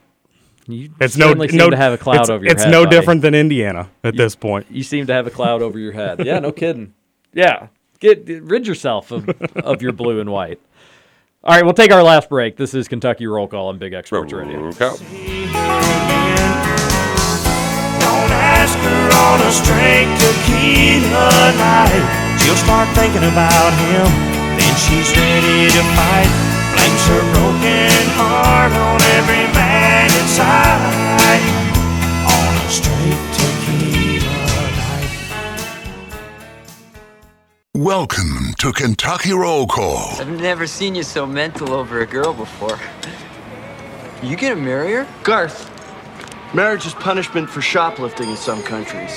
You 0.69 0.91
it's 1.01 1.17
no 1.17 1.27
certainly 1.29 1.49
seem 1.49 1.59
no 1.59 1.71
to 1.71 1.77
have 1.77 1.93
a 1.93 1.99
cloud 1.99 2.21
it's, 2.21 2.31
over 2.31 2.45
your 2.45 2.53
It's 2.53 2.63
head, 2.65 2.71
no 2.71 2.85
buddy. 2.85 2.97
different 2.97 3.23
than 3.23 3.35
Indiana 3.35 3.89
at 4.05 4.17
this 4.17 4.35
point. 4.37 4.67
You 4.71 4.83
seem 4.85 5.07
to 5.09 5.13
have 5.13 5.27
a 5.27 5.31
cloud 5.31 5.61
over 5.63 5.79
your 5.79 5.93
head. 5.93 6.25
Yeah, 6.25 6.39
no 6.39 6.53
kidding. 6.53 6.95
Yeah, 7.35 7.67
get 7.99 8.25
rid 8.27 8.67
yourself 8.67 9.11
of, 9.11 9.29
of 9.57 9.83
your 9.83 9.93
blue 9.93 10.21
and 10.21 10.31
white. 10.31 10.61
All 11.43 11.55
right, 11.57 11.65
we'll 11.65 11.75
take 11.75 11.91
our 11.91 12.03
last 12.05 12.29
break. 12.29 12.57
This 12.57 12.75
is 12.75 12.87
Kentucky 12.87 13.27
Roll 13.27 13.49
Call 13.49 13.69
on 13.69 13.79
Big 13.79 13.93
X 13.93 14.09
Sports 14.09 14.33
Radio. 14.33 14.71
Don't 14.71 16.32
ask 18.63 18.79
her 18.79 19.11
on 19.27 19.41
a 19.43 19.51
straight 19.51 20.07
tequila 20.23 21.51
night. 21.59 22.39
She'll 22.39 22.55
start 22.55 22.87
thinking 22.95 23.25
about 23.27 23.73
him, 23.75 24.07
then 24.55 24.75
she's 24.79 25.11
ready 25.19 25.67
to 25.67 25.83
fight. 25.99 26.31
Blames 26.71 27.05
her 27.11 27.23
broken 27.35 28.07
heart 28.15 28.71
on 28.71 29.03
every 29.19 29.51
man 29.59 30.07
inside. 30.23 31.43
On 32.23 32.53
a 32.55 32.69
straight 32.71 33.23
tequila 33.35 34.31
night. 34.79 35.11
Welcome 37.75 38.55
to 38.59 38.73
Kentucky 38.73 39.33
Roll 39.33 39.67
Call. 39.67 40.21
I've 40.21 40.41
never 40.41 40.69
seen 40.69 40.95
you 40.95 41.03
so 41.03 41.27
mental 41.27 41.73
over 41.73 42.03
a 42.03 42.07
girl 42.07 42.33
before. 42.33 42.79
You 44.23 44.37
gonna 44.37 44.55
marry 44.55 44.93
her? 44.93 45.07
Garth, 45.25 45.72
marriage 46.55 46.87
is 46.87 46.95
punishment 46.95 47.49
for 47.49 47.61
shoplifting 47.61 48.29
in 48.31 48.37
some 48.37 48.63
countries. 48.63 49.17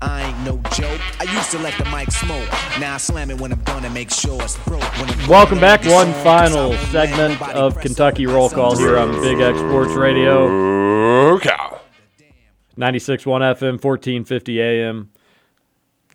I 0.00 0.22
ain't 0.28 0.38
no 0.44 0.58
joke. 0.74 1.00
I 1.20 1.24
used 1.24 1.50
to 1.50 1.58
let 1.58 1.76
the 1.76 1.84
mic 1.86 2.10
smoke. 2.12 2.48
Now 2.78 2.94
I 2.94 2.98
slam 2.98 3.30
it 3.30 3.40
when 3.40 3.52
I'm 3.52 3.60
done 3.62 3.84
and 3.84 3.92
make 3.92 4.10
sure 4.12 4.40
it's 4.42 4.56
broke. 4.58 4.82
When 4.98 5.10
I'm 5.10 5.28
Welcome 5.28 5.58
back. 5.58 5.84
One 5.84 6.12
final 6.24 6.72
segment 6.74 7.40
of 7.42 7.78
Kentucky 7.80 8.26
Roll 8.26 8.48
Call 8.48 8.76
here 8.76 8.96
on 8.96 9.20
Big 9.20 9.40
X 9.40 9.58
Sports 9.58 9.92
Radio. 9.94 11.38
cow. 11.40 11.80
96.1 12.76 13.24
FM, 13.24 13.82
1450 13.82 14.60
AM. 14.62 15.10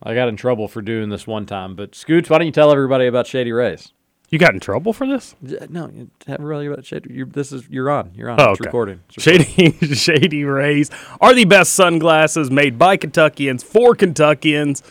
I 0.02 0.14
got 0.14 0.30
in 0.30 0.38
trouble 0.38 0.70
for 0.70 0.82
doing 0.82 1.10
this 1.10 1.28
one 1.28 1.46
time, 1.46 1.76
but 1.76 1.94
Scoots, 1.94 2.30
why 2.30 2.38
don't 2.38 2.48
you 2.48 2.54
tell 2.54 2.72
everybody 2.72 3.06
about 3.06 3.28
Shady 3.28 3.52
Rays? 3.52 3.92
You 4.34 4.40
got 4.40 4.56
in 4.56 4.60
trouble 4.60 4.94
for 4.94 5.06
this? 5.06 5.36
No, 5.70 5.92
you 5.94 6.10
tell 6.20 6.34
everybody 6.34 6.66
about 6.66 6.84
Shady. 6.84 7.14
You're, 7.14 7.28
this 7.28 7.52
is 7.52 7.70
you're 7.70 7.92
on. 7.92 8.14
You're 8.16 8.32
on. 8.32 8.42
Oh, 8.42 8.54
it's 8.54 8.62
okay. 8.62 8.68
recording. 8.68 9.00
It's 9.10 9.28
recording. 9.28 9.74
Shady 9.74 9.94
Shady 9.96 10.44
Rays 10.44 10.90
are 11.22 11.36
the 11.36 11.46
best 11.46 11.74
sunglasses 11.74 12.50
made 12.50 12.80
by 12.80 12.98
Kentuckians 12.98 13.64
for 13.64 13.94
Kentuckians. 13.94 14.82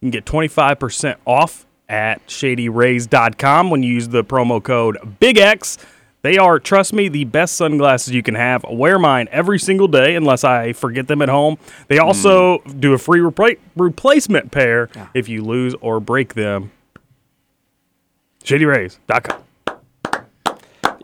You 0.00 0.06
can 0.06 0.10
get 0.10 0.24
25% 0.24 1.14
off 1.26 1.64
at 1.88 2.26
shadyrays.com 2.26 3.70
when 3.70 3.84
you 3.84 3.94
use 3.94 4.08
the 4.08 4.24
promo 4.24 4.60
code 4.60 4.96
BIGX. 5.20 5.78
They 6.22 6.36
are, 6.36 6.58
trust 6.58 6.92
me, 6.92 7.08
the 7.08 7.22
best 7.22 7.54
sunglasses 7.54 8.12
you 8.12 8.24
can 8.24 8.34
have. 8.34 8.64
I 8.64 8.72
wear 8.72 8.98
mine 8.98 9.28
every 9.30 9.60
single 9.60 9.86
day 9.86 10.16
unless 10.16 10.42
I 10.42 10.72
forget 10.72 11.06
them 11.06 11.22
at 11.22 11.28
home. 11.28 11.56
They 11.86 11.98
hmm. 11.98 12.04
also 12.04 12.58
do 12.62 12.94
a 12.94 12.98
free 12.98 13.20
repla- 13.20 13.58
replacement 13.76 14.50
pair 14.50 14.90
if 15.14 15.28
you 15.28 15.44
lose 15.44 15.76
or 15.80 16.00
break 16.00 16.34
them. 16.34 16.72
ShadyRays.com. 18.48 19.42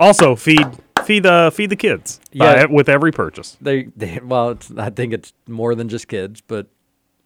Also, 0.00 0.34
feed 0.34 0.66
feed 1.04 1.22
the 1.22 1.52
feed 1.54 1.70
the 1.70 1.76
kids. 1.76 2.20
Yeah. 2.32 2.66
With 2.66 2.88
every 2.88 3.12
purchase. 3.12 3.56
They, 3.60 3.84
they 3.96 4.18
well, 4.22 4.50
it's, 4.50 4.72
I 4.76 4.90
think 4.90 5.12
it's 5.12 5.32
more 5.46 5.74
than 5.74 5.88
just 5.88 6.08
kids, 6.08 6.40
but 6.40 6.66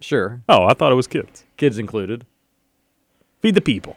sure, 0.01 0.43
Oh, 0.49 0.65
I 0.65 0.75
thought 0.75 0.93
it 0.93 0.97
was 0.97 1.07
kids. 1.07 1.45
kids 1.57 1.79
included. 1.79 2.27
Feed 3.41 3.55
the 3.55 3.61
people. 3.61 3.97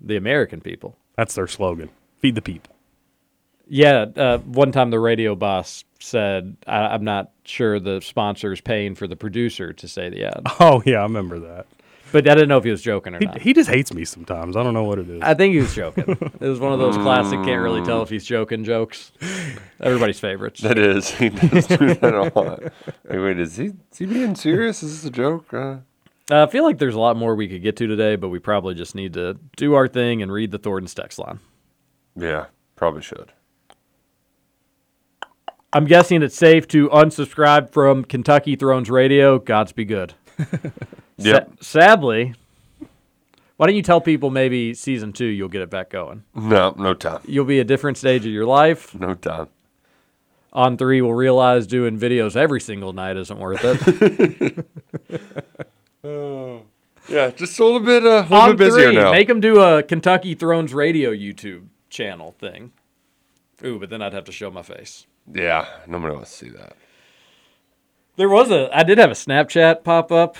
The 0.00 0.16
American 0.16 0.60
people. 0.60 0.96
That's 1.16 1.34
their 1.34 1.46
slogan. 1.46 1.88
Feed 2.18 2.34
the 2.34 2.42
people. 2.42 2.74
Yeah, 3.68 4.06
uh, 4.16 4.38
one 4.38 4.70
time 4.72 4.90
the 4.90 5.00
radio 5.00 5.34
boss 5.34 5.84
said, 5.98 6.56
I, 6.66 6.88
"I'm 6.88 7.04
not 7.04 7.30
sure 7.44 7.80
the 7.80 8.00
sponsor 8.00 8.52
is 8.52 8.60
paying 8.60 8.94
for 8.94 9.06
the 9.06 9.16
producer 9.16 9.72
to 9.72 9.88
say 9.88 10.10
the 10.10 10.24
ad." 10.26 10.42
Oh 10.60 10.82
yeah, 10.84 10.98
I 10.98 11.02
remember 11.04 11.38
that. 11.40 11.66
But 12.12 12.28
I 12.28 12.34
didn't 12.34 12.48
know 12.48 12.58
if 12.58 12.64
he 12.64 12.70
was 12.70 12.82
joking 12.82 13.14
or 13.14 13.18
He, 13.18 13.24
not. 13.26 13.40
he 13.40 13.52
just 13.52 13.70
hates 13.70 13.92
me 13.92 14.04
sometimes. 14.04 14.56
I 14.56 14.62
don't 14.62 14.74
know 14.74 14.84
what 14.84 14.98
it 14.98 15.08
is. 15.08 15.22
I 15.22 15.34
think 15.34 15.54
he 15.54 15.60
was 15.60 15.74
joking. 15.74 16.04
it 16.40 16.46
was 16.48 16.60
one 16.60 16.72
of 16.72 16.78
those 16.78 16.96
classic 16.96 17.42
can't 17.42 17.62
really 17.62 17.82
tell 17.82 18.02
if 18.02 18.10
he's 18.10 18.24
joking 18.24 18.64
jokes. 18.64 19.12
Everybody's 19.80 20.20
favorites. 20.20 20.60
That 20.60 20.78
is. 20.78 21.10
He 21.10 21.30
does 21.30 21.66
do 21.66 21.94
that 21.94 22.14
a 22.14 22.38
lot. 22.38 22.62
Hey, 23.10 23.18
wait, 23.18 23.40
is 23.40 23.56
he 23.56 23.66
is 23.90 23.98
he 23.98 24.06
being 24.06 24.34
serious? 24.34 24.82
Is 24.82 25.00
this 25.02 25.08
a 25.08 25.10
joke? 25.12 25.52
Uh, 25.54 25.78
Uh, 26.30 26.44
I 26.44 26.46
feel 26.46 26.62
like 26.64 26.78
there's 26.78 26.94
a 26.94 27.00
lot 27.00 27.16
more 27.16 27.34
we 27.34 27.48
could 27.48 27.62
get 27.62 27.76
to 27.76 27.86
today, 27.86 28.16
but 28.16 28.28
we 28.28 28.38
probably 28.38 28.74
just 28.74 28.94
need 28.94 29.14
to 29.14 29.38
do 29.56 29.74
our 29.74 29.88
thing 29.88 30.22
and 30.22 30.30
read 30.32 30.50
the 30.52 30.58
Thornton's 30.58 30.94
text 30.94 31.18
line. 31.18 31.40
Yeah, 32.16 32.46
probably 32.76 33.02
should. 33.02 33.32
I'm 35.72 35.86
guessing 35.86 36.22
it's 36.22 36.36
safe 36.36 36.68
to 36.68 36.88
unsubscribe 36.90 37.70
from 37.72 38.04
Kentucky 38.04 38.56
Thrones 38.56 38.90
Radio. 38.90 39.38
Gods 39.38 39.72
be 39.72 39.84
good. 39.86 40.12
Yep. 41.18 41.50
Sa- 41.60 41.62
sadly, 41.80 42.34
why 43.56 43.66
don't 43.66 43.76
you 43.76 43.82
tell 43.82 44.00
people 44.00 44.30
maybe 44.30 44.74
season 44.74 45.12
two 45.12 45.26
you'll 45.26 45.48
get 45.48 45.62
it 45.62 45.70
back 45.70 45.90
going? 45.90 46.24
No, 46.34 46.74
no 46.78 46.94
time. 46.94 47.20
You'll 47.26 47.44
be 47.44 47.60
a 47.60 47.64
different 47.64 47.96
stage 47.98 48.24
of 48.26 48.32
your 48.32 48.46
life. 48.46 48.94
No 48.94 49.14
time. 49.14 49.48
On 50.54 50.76
three, 50.76 51.00
we'll 51.00 51.14
realize 51.14 51.66
doing 51.66 51.98
videos 51.98 52.36
every 52.36 52.60
single 52.60 52.92
night 52.92 53.16
isn't 53.16 53.38
worth 53.38 53.60
it. 53.64 54.66
Yeah, 57.08 57.30
just 57.30 57.58
a 57.58 57.64
little 57.64 57.80
bit, 57.80 58.04
uh, 58.06 58.08
a 58.08 58.22
little 58.22 58.36
On 58.36 58.50
bit 58.50 58.58
busier 58.58 58.84
three, 58.86 58.94
now. 58.94 59.10
make 59.10 59.26
them 59.26 59.40
do 59.40 59.60
a 59.60 59.82
Kentucky 59.82 60.34
Thrones 60.34 60.72
Radio 60.72 61.10
YouTube 61.10 61.66
channel 61.90 62.34
thing. 62.38 62.72
Ooh, 63.64 63.78
but 63.78 63.90
then 63.90 64.00
I'd 64.02 64.12
have 64.12 64.24
to 64.24 64.32
show 64.32 64.50
my 64.52 64.62
face. 64.62 65.06
yeah, 65.32 65.66
nobody 65.86 66.14
wants 66.14 66.30
to 66.30 66.36
see 66.46 66.50
that. 66.50 66.76
There 68.16 68.28
was 68.28 68.50
a, 68.52 68.70
I 68.76 68.84
did 68.84 68.98
have 68.98 69.10
a 69.10 69.14
Snapchat 69.14 69.82
pop 69.84 70.12
up. 70.12 70.36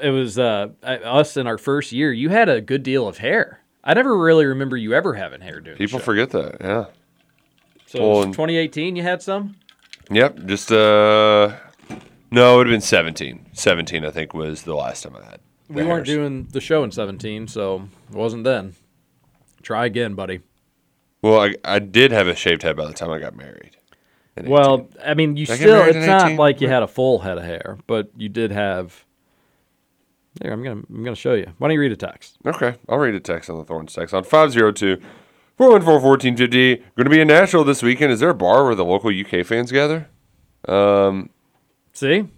It 0.00 0.10
was 0.10 0.38
uh, 0.38 0.68
us 0.82 1.36
in 1.36 1.46
our 1.46 1.58
first 1.58 1.92
year. 1.92 2.12
You 2.12 2.28
had 2.28 2.48
a 2.48 2.60
good 2.60 2.82
deal 2.82 3.08
of 3.08 3.18
hair. 3.18 3.60
I 3.82 3.94
never 3.94 4.16
really 4.16 4.46
remember 4.46 4.76
you 4.76 4.94
ever 4.94 5.14
having 5.14 5.40
hair 5.40 5.60
doing. 5.60 5.76
People 5.76 5.98
forget 5.98 6.30
that. 6.30 6.58
Yeah. 6.60 6.86
So 7.86 8.08
Well, 8.08 8.24
2018, 8.24 8.96
you 8.96 9.02
had 9.02 9.22
some. 9.22 9.56
Yep. 10.10 10.44
Just 10.46 10.70
uh, 10.70 11.56
no, 12.30 12.54
it 12.54 12.56
would 12.58 12.66
have 12.66 12.74
been 12.74 12.80
17. 12.80 13.46
17, 13.52 14.04
I 14.04 14.10
think, 14.10 14.34
was 14.34 14.62
the 14.62 14.74
last 14.74 15.02
time 15.02 15.16
I 15.16 15.24
had. 15.24 15.40
We 15.68 15.82
weren't 15.84 16.06
hairs. 16.06 16.18
doing 16.18 16.48
the 16.50 16.60
show 16.60 16.84
in 16.84 16.90
17, 16.90 17.48
so 17.48 17.88
it 18.10 18.16
wasn't 18.16 18.44
then. 18.44 18.74
Try 19.62 19.86
again, 19.86 20.14
buddy. 20.14 20.40
Well, 21.22 21.40
I, 21.40 21.54
I 21.64 21.78
did 21.78 22.12
have 22.12 22.28
a 22.28 22.34
shaved 22.34 22.62
head 22.62 22.76
by 22.76 22.86
the 22.86 22.92
time 22.92 23.10
I 23.10 23.18
got 23.18 23.36
married. 23.36 23.76
Well, 24.42 24.88
I 25.04 25.14
mean, 25.14 25.36
you 25.36 25.46
Did 25.46 25.58
still, 25.58 25.82
it's 25.82 26.06
not 26.06 26.32
like 26.32 26.60
you 26.60 26.68
had 26.68 26.82
a 26.82 26.88
full 26.88 27.18
head 27.18 27.36
of 27.36 27.44
hair, 27.44 27.78
but 27.86 28.10
you 28.16 28.28
did 28.28 28.52
have. 28.52 29.04
There, 30.34 30.52
I'm 30.52 30.62
gonna, 30.62 30.82
I'm 30.88 31.02
gonna 31.04 31.16
show 31.16 31.34
you. 31.34 31.46
Why 31.58 31.68
don't 31.68 31.74
you 31.74 31.80
read 31.80 31.92
a 31.92 31.96
text? 31.96 32.36
Okay, 32.46 32.76
I'll 32.88 32.98
read 32.98 33.14
a 33.14 33.20
text 33.20 33.50
on 33.50 33.58
the 33.58 33.64
Thorns 33.64 33.92
text 33.92 34.14
on 34.14 34.22
502 34.24 34.96
414 35.56 36.02
1450. 36.02 36.76
Going 36.76 37.04
to 37.04 37.10
be 37.10 37.20
in 37.20 37.28
Nashville 37.28 37.64
this 37.64 37.82
weekend. 37.82 38.12
Is 38.12 38.20
there 38.20 38.30
a 38.30 38.34
bar 38.34 38.64
where 38.64 38.74
the 38.74 38.84
local 38.84 39.10
UK 39.10 39.44
fans 39.44 39.72
gather? 39.72 40.08
Um, 40.68 41.30
See? 41.92 42.28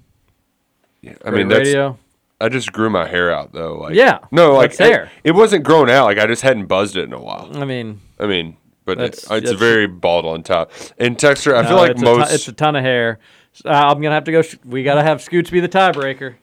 Yeah, 1.03 1.15
I 1.25 1.31
Great 1.31 1.35
mean, 1.39 1.49
that's. 1.49 1.67
radio. 1.69 1.99
I 2.41 2.49
just 2.49 2.73
grew 2.73 2.91
my 2.91 3.07
hair 3.07 3.31
out 3.33 3.53
though. 3.53 3.75
Like, 3.79 3.95
Yeah, 3.95 4.19
no, 4.33 4.55
like 4.55 4.77
hair. 4.77 5.05
It, 5.23 5.31
it 5.31 5.33
wasn't 5.33 5.63
grown 5.65 5.89
out. 5.91 6.07
Like 6.07 6.19
I 6.19 6.27
just 6.27 6.43
hadn't 6.43 6.67
buzzed 6.67 6.97
it 6.97 7.05
in 7.05 7.13
a 7.13 7.21
while. 7.21 7.51
I 7.55 7.65
mean, 7.65 8.01
I 8.19 8.27
mean, 8.27 8.57
but 8.85 8.99
it- 9.01 9.05
it's 9.15 9.29
that's- 9.29 9.53
very 9.53 9.87
bald 9.87 10.25
on 10.27 10.43
top. 10.43 10.73
And 10.99 11.17
texture, 11.19 11.55
I 11.55 11.63
no, 11.63 11.69
feel 11.69 11.77
like 11.77 11.91
it's 11.93 12.03
a 12.03 12.05
ton- 12.05 12.19
most 12.19 12.33
it's 12.35 12.49
a 12.49 12.53
ton 12.53 12.75
of 12.75 12.83
hair. 12.83 13.21
Uh, 13.65 13.69
I'm 13.69 14.01
gonna 14.01 14.15
have 14.15 14.25
to 14.25 14.33
go. 14.33 14.43
Sh- 14.43 14.57
we 14.65 14.83
gotta 14.83 15.03
have 15.03 15.23
Scoots 15.23 15.51
be 15.51 15.61
the 15.61 15.69
tiebreaker. 15.69 16.35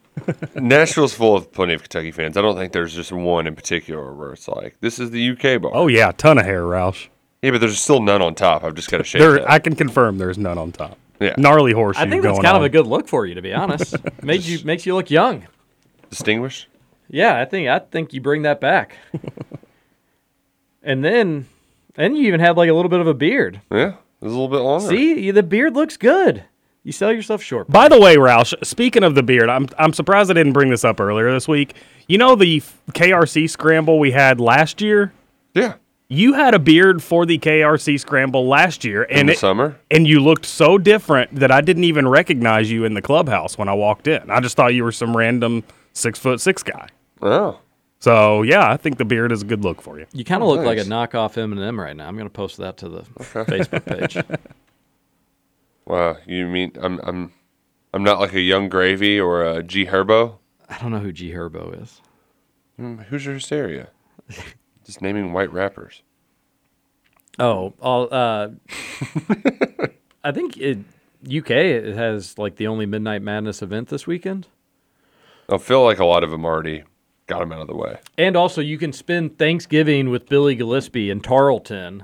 Nashville's 0.55 1.13
full 1.13 1.35
of 1.35 1.51
plenty 1.51 1.73
of 1.73 1.81
Kentucky 1.81 2.11
fans. 2.11 2.37
I 2.37 2.41
don't 2.41 2.55
think 2.55 2.71
there's 2.73 2.93
just 2.93 3.11
one 3.11 3.47
in 3.47 3.55
particular 3.55 4.13
where 4.13 4.33
it's 4.33 4.47
like 4.47 4.75
this 4.81 4.99
is 4.99 5.11
the 5.11 5.31
UK 5.31 5.61
bar. 5.61 5.71
Oh 5.73 5.87
yeah, 5.87 6.11
ton 6.11 6.37
of 6.37 6.45
hair, 6.45 6.63
Roush. 6.63 7.07
Yeah, 7.41 7.51
but 7.51 7.61
there's 7.61 7.79
still 7.79 8.01
none 8.01 8.21
on 8.21 8.35
top. 8.35 8.63
I've 8.63 8.75
just 8.75 8.91
got 8.91 8.97
to 8.97 9.03
shave 9.03 9.21
There, 9.21 9.33
that. 9.33 9.49
I 9.49 9.59
can 9.59 9.75
confirm 9.75 10.17
there's 10.17 10.37
none 10.37 10.57
on 10.57 10.71
top. 10.71 10.97
Yeah. 11.21 11.35
gnarly 11.37 11.73
horseshoe. 11.73 12.01
I 12.03 12.09
think 12.09 12.23
that's 12.23 12.33
going 12.33 12.43
kind 12.43 12.55
on. 12.55 12.61
of 12.61 12.65
a 12.65 12.69
good 12.69 12.87
look 12.87 13.07
for 13.07 13.25
you, 13.25 13.35
to 13.35 13.41
be 13.41 13.53
honest. 13.53 13.95
Made 14.23 14.41
you 14.43 14.63
makes 14.65 14.85
you 14.85 14.95
look 14.95 15.09
young. 15.11 15.45
Distinguished. 16.09 16.67
Yeah, 17.09 17.39
I 17.39 17.45
think 17.45 17.67
I 17.67 17.79
think 17.79 18.13
you 18.13 18.21
bring 18.21 18.43
that 18.43 18.61
back. 18.61 18.97
and 20.83 21.03
then, 21.03 21.47
and 21.95 22.17
you 22.17 22.27
even 22.27 22.39
had 22.39 22.55
like 22.57 22.69
a 22.69 22.73
little 22.73 22.89
bit 22.89 22.99
of 22.99 23.07
a 23.07 23.13
beard. 23.13 23.61
Yeah, 23.71 23.89
it 23.89 23.95
was 24.21 24.33
a 24.33 24.37
little 24.37 24.47
bit 24.47 24.59
longer. 24.59 24.87
See, 24.87 25.31
the 25.31 25.43
beard 25.43 25.75
looks 25.75 25.97
good. 25.97 26.43
You 26.89 26.93
sell 26.93 27.13
yourself 27.13 27.43
short. 27.43 27.67
By 27.69 27.87
the 27.87 27.99
way, 28.01 28.15
Roush, 28.15 28.51
speaking 28.65 29.03
of 29.03 29.13
the 29.13 29.21
beard, 29.21 29.47
I'm 29.47 29.67
I'm 29.77 29.93
surprised 29.93 30.31
I 30.31 30.33
didn't 30.33 30.53
bring 30.53 30.71
this 30.71 30.83
up 30.83 30.99
earlier 30.99 31.31
this 31.31 31.47
week. 31.47 31.75
You 32.07 32.17
know 32.17 32.33
the 32.33 32.61
KRC 32.93 33.47
scramble 33.47 33.99
we 33.99 34.09
had 34.09 34.41
last 34.41 34.81
year? 34.81 35.13
Yeah. 35.53 35.75
You 36.07 36.33
had 36.33 36.55
a 36.55 36.57
beard 36.59 37.03
for 37.03 37.27
the 37.27 37.37
KRC 37.37 37.99
scramble 37.99 38.47
last 38.47 38.83
year 38.83 39.03
In 39.03 39.19
and 39.19 39.29
the 39.29 39.33
it- 39.33 39.37
summer? 39.37 39.79
and 39.91 40.07
you 40.07 40.19
looked 40.19 40.47
so 40.47 40.79
different 40.79 41.35
that 41.35 41.51
I 41.51 41.61
didn't 41.61 41.83
even 41.83 42.07
recognize 42.07 42.71
you 42.71 42.85
in 42.85 42.95
the 42.95 43.03
clubhouse 43.03 43.55
when 43.55 43.69
I 43.69 43.73
walked 43.75 44.07
in. 44.07 44.27
I 44.31 44.39
just 44.39 44.57
thought 44.57 44.73
you 44.73 44.83
were 44.83 44.91
some 44.91 45.15
random 45.15 45.63
six 45.93 46.17
foot 46.17 46.41
six 46.41 46.63
guy. 46.63 46.87
Oh. 47.21 47.59
So 47.99 48.41
yeah, 48.41 48.67
I 48.67 48.77
think 48.77 48.97
the 48.97 49.05
beard 49.05 49.31
is 49.31 49.43
a 49.43 49.45
good 49.45 49.63
look 49.63 49.79
for 49.79 49.99
you. 49.99 50.07
You 50.11 50.25
kind 50.25 50.41
of 50.41 50.49
look 50.49 50.65
like 50.65 50.79
a 50.79 50.85
knockoff 50.85 51.35
Eminem 51.35 51.77
right 51.77 51.95
now. 51.95 52.07
I'm 52.07 52.15
going 52.15 52.25
to 52.25 52.33
post 52.33 52.57
that 52.57 52.77
to 52.77 52.89
the 52.89 53.01
Facebook 53.21 53.85
page. 53.85 54.17
Wow, 55.89 56.17
you 56.27 56.45
mean 56.45 56.71
I'm 56.79 56.99
I'm 57.01 57.33
I'm 57.95 58.03
not 58.03 58.19
like 58.19 58.33
a 58.33 58.39
Yung 58.39 58.69
Gravy 58.69 59.19
or 59.19 59.43
a 59.43 59.63
G 59.63 59.87
Herbo? 59.87 60.37
I 60.69 60.77
don't 60.77 60.91
know 60.91 60.99
who 60.99 61.11
G 61.11 61.31
Herbo 61.31 61.81
is. 61.81 61.99
Mm, 62.79 63.05
who's 63.05 63.25
your 63.25 63.33
hysteria? 63.33 63.89
Just 64.85 65.01
naming 65.01 65.33
white 65.33 65.51
rappers. 65.51 66.03
Oh, 67.39 67.73
all, 67.81 68.07
uh, 68.11 68.49
I 70.23 70.31
think 70.31 70.57
it, 70.57 70.77
UK 71.25 71.51
it 71.51 71.95
has 71.95 72.37
like 72.37 72.57
the 72.57 72.67
only 72.67 72.85
Midnight 72.85 73.23
Madness 73.23 73.63
event 73.63 73.87
this 73.89 74.05
weekend. 74.05 74.47
I 75.49 75.57
feel 75.57 75.83
like 75.83 75.97
a 75.97 76.05
lot 76.05 76.23
of 76.23 76.29
them 76.29 76.45
already 76.45 76.83
got 77.25 77.39
them 77.39 77.51
out 77.51 77.61
of 77.61 77.67
the 77.67 77.75
way. 77.75 77.97
And 78.15 78.35
also, 78.35 78.61
you 78.61 78.77
can 78.77 78.93
spend 78.93 79.39
Thanksgiving 79.39 80.11
with 80.11 80.29
Billy 80.29 80.55
Gillispie 80.55 81.09
in 81.09 81.21
Tarleton. 81.21 82.03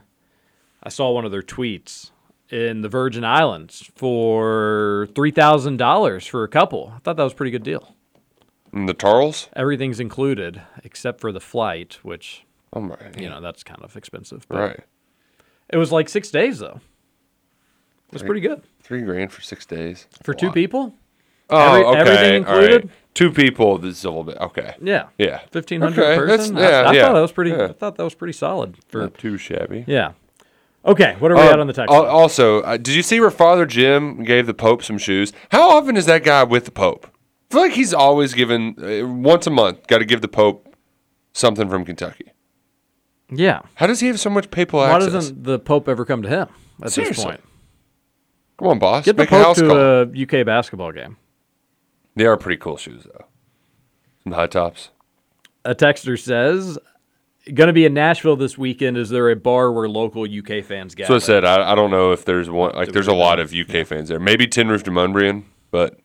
I 0.82 0.90
saw 0.90 1.12
one 1.12 1.26
of 1.26 1.32
their 1.32 1.44
tweets 1.44 2.12
in 2.56 2.82
the 2.82 2.90
Virgin 2.90 3.24
Islands 3.26 3.90
for 3.96 5.08
three 5.14 5.32
thousand 5.32 5.78
dollars 5.78 6.26
for 6.26 6.44
a 6.44 6.48
couple. 6.48 6.94
I 6.96 7.00
thought 7.00 7.18
that 7.18 7.24
was 7.24 7.34
a 7.34 7.36
pretty 7.36 7.52
good 7.52 7.64
deal. 7.64 7.96
And 8.72 8.88
the 8.88 8.94
Tarls? 8.94 9.50
Everything's 9.56 10.00
included 10.00 10.62
except 10.84 11.20
for 11.20 11.32
the 11.32 11.40
flight, 11.40 12.00
which 12.04 12.46
oh 12.74 12.82
my, 12.82 12.96
you 13.18 13.30
know 13.30 13.42
that's 13.42 13.64
kind 13.64 13.82
of 13.84 13.96
expensive. 13.98 14.46
but 14.48 14.58
Right. 14.58 14.80
It 15.70 15.78
was 15.78 15.92
like 15.92 16.08
six 16.10 16.30
days 16.30 16.60
though. 16.60 16.80
It 18.08 18.14
was 18.14 18.24
pretty 18.24 18.42
good 18.42 18.62
Three 18.82 19.02
grand 19.02 19.32
for 19.32 19.42
six 19.42 19.66
days 19.66 20.08
for 20.24 20.34
two 20.34 20.52
people. 20.52 20.94
Oh, 21.50 21.58
Every- 21.60 21.84
okay. 21.86 22.00
everything 22.00 22.46
all 22.46 22.54
right. 22.54 22.64
included? 22.64 22.90
Two 23.16 23.32
people. 23.32 23.78
This 23.80 23.98
is 24.00 24.04
a 24.06 24.10
little 24.10 24.24
bit 24.24 24.38
okay. 24.38 24.76
Yeah, 24.82 25.08
Yeah. 25.18 25.40
fifteen 25.52 25.82
hundred 25.82 26.04
Okay, 26.04 26.16
per 26.18 26.28
that's- 26.28 26.48
person. 26.50 26.58
Yeah, 26.58 26.82
I, 26.82 26.84
I 26.84 26.94
yeah, 26.94 27.02
thought 27.08 27.14
that 27.14 27.22
was 27.22 27.32
pretty. 27.32 27.52
yeah. 27.52 27.64
I 27.66 27.74
thought 27.74 27.96
that 27.96 28.04
was 28.04 28.14
pretty 28.16 28.34
solid 28.34 28.78
for. 28.88 29.02
Not 29.02 29.18
too 29.18 29.38
shabby. 29.38 29.84
Yeah. 29.88 30.14
Okay, 30.86 31.16
what 31.20 31.32
are 31.32 31.36
we 31.36 31.42
Uh, 31.42 31.52
at 31.54 31.60
on 31.60 31.68
the 31.68 31.74
text? 31.74 31.92
Also, 31.92 32.62
uh, 32.62 32.78
did 32.78 32.90
you 32.96 33.02
see 33.02 33.20
where 33.20 33.32
Father 33.32 33.66
Jim 33.66 34.24
gave 34.24 34.46
the 34.46 34.54
Pope 34.54 34.84
some 34.84 34.98
shoes? 34.98 35.34
How 35.52 35.70
often 35.78 35.98
is 35.98 36.06
that 36.06 36.24
guy 36.24 36.44
with 36.44 36.66
the 36.66 36.72
Pope? 36.72 37.08
I 37.50 37.54
feel 37.54 37.62
like 37.64 37.72
he's 37.74 37.94
always 37.94 38.34
given 38.34 38.76
uh, 38.80 39.08
once 39.08 39.48
a 39.48 39.50
month. 39.50 39.88
Got 39.88 40.00
to 40.00 40.06
give 40.06 40.22
the 40.22 40.28
Pope 40.28 40.76
something 41.34 41.70
from 41.70 41.86
Kentucky. 41.86 42.32
Yeah. 43.32 43.62
How 43.76 43.88
does 43.88 44.00
he 44.00 44.08
have 44.08 44.20
so 44.20 44.30
much 44.30 44.52
papal 44.52 44.80
Why 44.80 44.92
access? 44.96 45.14
doesn't 45.14 45.44
the 45.44 45.58
Pope 45.58 45.90
ever 45.90 46.06
come 46.06 46.22
to 46.22 46.30
him 46.30 46.48
at 46.84 46.92
this 46.92 47.24
point? 47.24 47.42
Come 48.60 48.68
on, 48.68 48.80
boss. 48.80 49.06
Get 49.06 49.18
the 49.18 49.24
Make 49.24 49.30
a 49.30 49.36
Pope 49.36 49.46
house 49.46 49.58
to 49.58 49.68
call. 49.68 49.78
a 49.78 50.42
UK 50.42 50.46
basketball 50.46 50.92
game. 50.92 51.18
They 52.16 52.26
are 52.26 52.38
pretty 52.38 52.58
cool 52.58 52.78
shoes, 52.78 53.04
though. 53.06 53.26
Some 54.24 54.34
high 54.34 54.48
tops. 54.48 54.90
A 55.66 55.74
texter 55.76 56.18
says, 56.20 56.78
"Going 57.54 57.68
to 57.68 57.74
be 57.74 57.86
in 57.86 57.94
Nashville 57.94 58.36
this 58.36 58.58
weekend. 58.58 58.98
Is 58.98 59.10
there 59.10 59.30
a 59.30 59.36
bar 59.36 59.72
where 59.72 59.88
local 59.88 60.24
UK 60.24 60.64
fans 60.64 60.96
gather?" 60.96 61.08
So 61.08 61.16
I 61.16 61.20
said, 61.20 61.46
I, 61.46 61.72
I 61.72 61.76
don't 61.76 61.92
know 61.92 62.12
if 62.12 62.26
there's 62.26 62.50
one. 62.50 62.74
Like, 62.76 62.92
there's 62.92 63.08
a 63.08 63.14
lot 63.14 63.40
of 63.40 63.54
UK 63.54 63.86
fans 63.86 64.10
there. 64.10 64.20
Maybe 64.20 64.48
Tin 64.48 64.68
Roof 64.68 64.84
Dumundrian, 64.84 65.44
but 65.72 66.00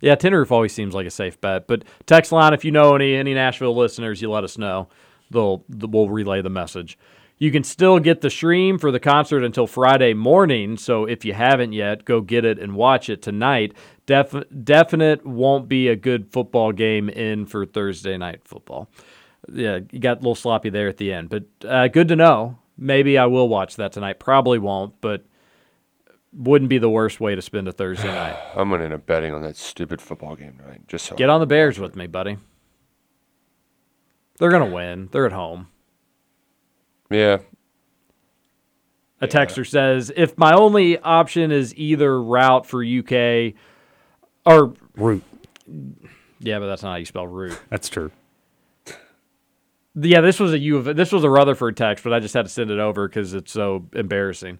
Yeah, 0.00 0.14
Tin 0.14 0.34
Roof 0.34 0.52
always 0.52 0.72
seems 0.72 0.94
like 0.94 1.06
a 1.06 1.10
safe 1.10 1.40
bet. 1.40 1.66
But 1.66 1.84
text 2.06 2.30
line, 2.32 2.54
if 2.54 2.64
you 2.64 2.70
know 2.70 2.94
any 2.94 3.14
any 3.14 3.34
Nashville 3.34 3.74
listeners, 3.76 4.20
you 4.22 4.30
let 4.30 4.44
us 4.44 4.58
know. 4.58 4.88
They'll 5.30 5.64
th- 5.70 5.90
we'll 5.90 6.08
relay 6.08 6.42
the 6.42 6.50
message. 6.50 6.98
You 7.38 7.50
can 7.52 7.64
still 7.64 7.98
get 7.98 8.22
the 8.22 8.30
stream 8.30 8.78
for 8.78 8.90
the 8.90 9.00
concert 9.00 9.44
until 9.44 9.66
Friday 9.66 10.14
morning. 10.14 10.78
So 10.78 11.04
if 11.04 11.22
you 11.22 11.34
haven't 11.34 11.72
yet, 11.72 12.06
go 12.06 12.22
get 12.22 12.46
it 12.46 12.58
and 12.58 12.74
watch 12.74 13.10
it 13.10 13.20
tonight. 13.20 13.74
Def- 14.06 14.44
definite 14.64 15.26
won't 15.26 15.68
be 15.68 15.88
a 15.88 15.96
good 15.96 16.32
football 16.32 16.72
game 16.72 17.10
in 17.10 17.44
for 17.44 17.66
Thursday 17.66 18.16
night 18.16 18.40
football. 18.44 18.88
Yeah, 19.52 19.80
you 19.90 19.98
got 20.00 20.16
a 20.18 20.20
little 20.20 20.34
sloppy 20.34 20.70
there 20.70 20.88
at 20.88 20.96
the 20.96 21.12
end, 21.12 21.28
but 21.28 21.44
uh, 21.66 21.88
good 21.88 22.08
to 22.08 22.16
know. 22.16 22.58
Maybe 22.78 23.16
I 23.16 23.26
will 23.26 23.48
watch 23.48 23.76
that 23.76 23.92
tonight. 23.92 24.18
Probably 24.18 24.58
won't, 24.58 25.00
but 25.00 25.24
wouldn't 26.32 26.68
be 26.68 26.78
the 26.78 26.90
worst 26.90 27.20
way 27.20 27.34
to 27.34 27.40
spend 27.42 27.68
a 27.68 27.72
Thursday 27.72 28.08
night. 28.08 28.36
I'm 28.56 28.70
gonna 28.70 28.84
end 28.84 28.92
up 28.92 29.06
betting 29.06 29.32
on 29.32 29.42
that 29.42 29.56
stupid 29.56 30.00
football 30.02 30.36
game 30.36 30.58
tonight. 30.58 30.82
Just 30.88 31.06
so 31.06 31.16
Get 31.16 31.30
on 31.30 31.40
the 31.40 31.46
Bears 31.46 31.78
with 31.78 31.96
me, 31.96 32.06
buddy. 32.06 32.38
They're 34.38 34.50
gonna 34.50 34.66
win. 34.72 35.08
They're 35.12 35.26
at 35.26 35.32
home. 35.32 35.68
Yeah. 37.10 37.38
A 39.20 39.26
texter 39.26 39.66
says, 39.66 40.12
if 40.14 40.36
my 40.36 40.52
only 40.52 40.98
option 40.98 41.50
is 41.50 41.74
either 41.74 42.22
route 42.22 42.66
for 42.66 42.84
UK 42.84 43.54
or 44.44 44.74
route, 44.94 45.22
Yeah, 46.38 46.58
but 46.58 46.66
that's 46.66 46.82
not 46.82 46.90
how 46.90 46.96
you 46.96 47.06
spell 47.06 47.26
root. 47.26 47.58
That's 47.70 47.88
true. 47.88 48.10
Yeah, 49.98 50.20
this 50.20 50.38
was 50.38 50.52
a 50.52 50.58
U 50.58 50.76
of 50.76 50.96
this 50.96 51.10
was 51.10 51.24
a 51.24 51.30
Rutherford 51.30 51.76
text, 51.76 52.04
but 52.04 52.12
I 52.12 52.20
just 52.20 52.34
had 52.34 52.44
to 52.44 52.50
send 52.50 52.70
it 52.70 52.78
over 52.78 53.08
because 53.08 53.32
it's 53.34 53.50
so 53.52 53.86
embarrassing. 53.94 54.58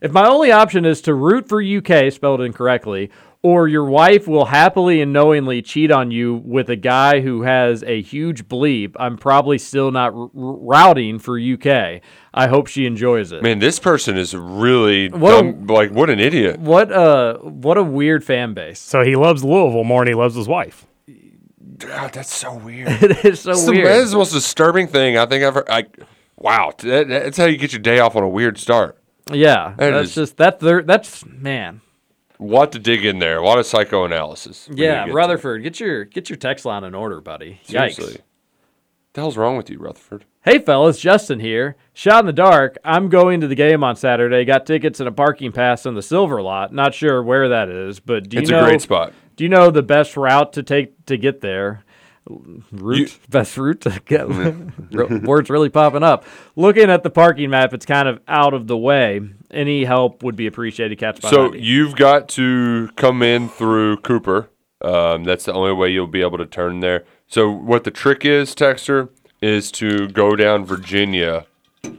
If 0.00 0.12
my 0.12 0.26
only 0.28 0.52
option 0.52 0.84
is 0.84 1.00
to 1.02 1.14
root 1.14 1.48
for 1.48 1.62
UK 1.62 2.12
spelled 2.12 2.42
incorrectly, 2.42 3.10
or 3.42 3.66
your 3.68 3.84
wife 3.86 4.28
will 4.28 4.46
happily 4.46 5.00
and 5.00 5.12
knowingly 5.12 5.62
cheat 5.62 5.90
on 5.90 6.10
you 6.10 6.34
with 6.44 6.68
a 6.68 6.76
guy 6.76 7.20
who 7.20 7.42
has 7.42 7.82
a 7.84 8.02
huge 8.02 8.46
bleep, 8.46 8.94
I'm 8.98 9.16
probably 9.16 9.56
still 9.56 9.90
not 9.90 10.12
r- 10.12 10.22
r- 10.22 10.28
routing 10.34 11.18
for 11.18 11.38
UK. 11.38 12.02
I 12.34 12.46
hope 12.48 12.66
she 12.66 12.84
enjoys 12.84 13.32
it. 13.32 13.42
Man, 13.42 13.60
this 13.60 13.78
person 13.78 14.18
is 14.18 14.34
really 14.36 15.08
What 15.08 15.44
a- 15.44 15.72
like 15.72 15.92
what 15.92 16.10
an 16.10 16.20
idiot. 16.20 16.58
What 16.60 16.90
a 16.92 17.38
what 17.42 17.78
a 17.78 17.82
weird 17.82 18.22
fan 18.24 18.52
base. 18.52 18.80
So 18.80 19.02
he 19.02 19.16
loves 19.16 19.42
Louisville 19.42 19.84
more 19.84 20.02
than 20.02 20.08
he 20.08 20.14
loves 20.14 20.34
his 20.34 20.48
wife. 20.48 20.86
God, 21.78 22.12
that's 22.12 22.32
so 22.34 22.54
weird. 22.54 22.88
it 23.02 23.24
is 23.24 23.40
so 23.40 23.50
It's 23.52 23.64
the- 23.64 23.72
weird. 23.72 23.86
That 23.86 23.96
is 24.00 24.10
the 24.12 24.18
most 24.18 24.32
disturbing 24.32 24.86
thing 24.88 25.16
I 25.16 25.26
think 25.26 25.44
I've 25.44 25.54
heard. 25.54 25.68
Like, 25.68 25.98
wow, 26.36 26.72
that, 26.78 27.08
that's 27.08 27.36
how 27.36 27.46
you 27.46 27.56
get 27.56 27.72
your 27.72 27.80
day 27.82 27.98
off 27.98 28.16
on 28.16 28.22
a 28.22 28.28
weird 28.28 28.58
start. 28.58 28.98
yeah, 29.32 29.74
That 29.78 29.90
that's 29.90 30.08
is- 30.10 30.14
just 30.14 30.36
that's 30.36 30.62
their 30.62 30.82
that's 30.82 31.24
man. 31.26 31.80
A 32.40 32.42
lot 32.44 32.72
to 32.72 32.78
dig 32.80 33.04
in 33.04 33.20
there. 33.20 33.38
A 33.38 33.44
lot 33.44 33.58
of 33.58 33.66
psychoanalysis. 33.66 34.68
Yeah, 34.72 35.04
get 35.04 35.06
to 35.06 35.12
Rutherford, 35.14 35.62
get 35.62 35.78
your 35.80 36.04
get 36.04 36.28
your 36.28 36.36
text 36.36 36.64
line 36.64 36.84
in 36.84 36.94
order, 36.94 37.20
buddy. 37.20 37.60
it. 37.66 37.72
Yikes. 37.72 37.94
Seriously. 37.94 38.20
the 39.12 39.20
hell's 39.20 39.36
wrong 39.36 39.56
with 39.56 39.70
you, 39.70 39.78
Rutherford? 39.78 40.24
Hey 40.44 40.58
fellas, 40.58 40.98
Justin 41.00 41.40
here. 41.40 41.76
Shot 41.94 42.20
in 42.20 42.26
the 42.26 42.32
dark. 42.32 42.76
I'm 42.84 43.08
going 43.08 43.40
to 43.40 43.46
the 43.48 43.54
game 43.54 43.82
on 43.82 43.96
Saturday. 43.96 44.44
Got 44.44 44.66
tickets 44.66 45.00
and 45.00 45.08
a 45.08 45.12
parking 45.12 45.52
pass 45.52 45.86
in 45.86 45.94
the 45.94 46.02
silver 46.02 46.42
lot. 46.42 46.72
Not 46.74 46.92
sure 46.92 47.22
where 47.22 47.48
that 47.48 47.68
is, 47.70 47.98
but 48.00 48.28
do 48.28 48.36
you 48.36 48.42
It's 48.42 48.50
a 48.50 48.62
great 48.62 48.82
spot. 48.82 49.12
Do 49.36 49.44
you 49.44 49.50
know 49.50 49.70
the 49.70 49.82
best 49.82 50.16
route 50.16 50.52
to 50.54 50.62
take 50.62 51.06
to 51.06 51.16
get 51.16 51.40
there? 51.40 51.84
Route 52.72 53.18
best 53.28 53.56
route 53.58 53.82
to 53.82 54.00
get 54.06 54.28
words 55.24 55.50
really 55.50 55.68
popping 55.68 56.02
up. 56.02 56.24
Looking 56.56 56.90
at 56.90 57.02
the 57.02 57.10
parking 57.10 57.50
map, 57.50 57.74
it's 57.74 57.84
kind 57.86 58.08
of 58.08 58.20
out 58.28 58.54
of 58.54 58.66
the 58.66 58.76
way. 58.78 59.20
Any 59.50 59.84
help 59.84 60.22
would 60.22 60.36
be 60.36 60.46
appreciated. 60.46 60.98
Catch 60.98 61.20
by 61.20 61.30
So 61.30 61.46
90. 61.48 61.60
you've 61.62 61.96
got 61.96 62.28
to 62.30 62.88
come 62.96 63.22
in 63.22 63.48
through 63.48 63.98
Cooper. 63.98 64.48
Um, 64.80 65.24
that's 65.24 65.44
the 65.44 65.52
only 65.52 65.72
way 65.72 65.90
you'll 65.90 66.06
be 66.06 66.20
able 66.22 66.38
to 66.38 66.46
turn 66.46 66.80
there. 66.80 67.04
So 67.26 67.50
what 67.50 67.84
the 67.84 67.90
trick 67.90 68.24
is, 68.24 68.54
Texter, 68.54 69.08
is 69.40 69.70
to 69.72 70.08
go 70.08 70.36
down 70.36 70.64
Virginia 70.64 71.46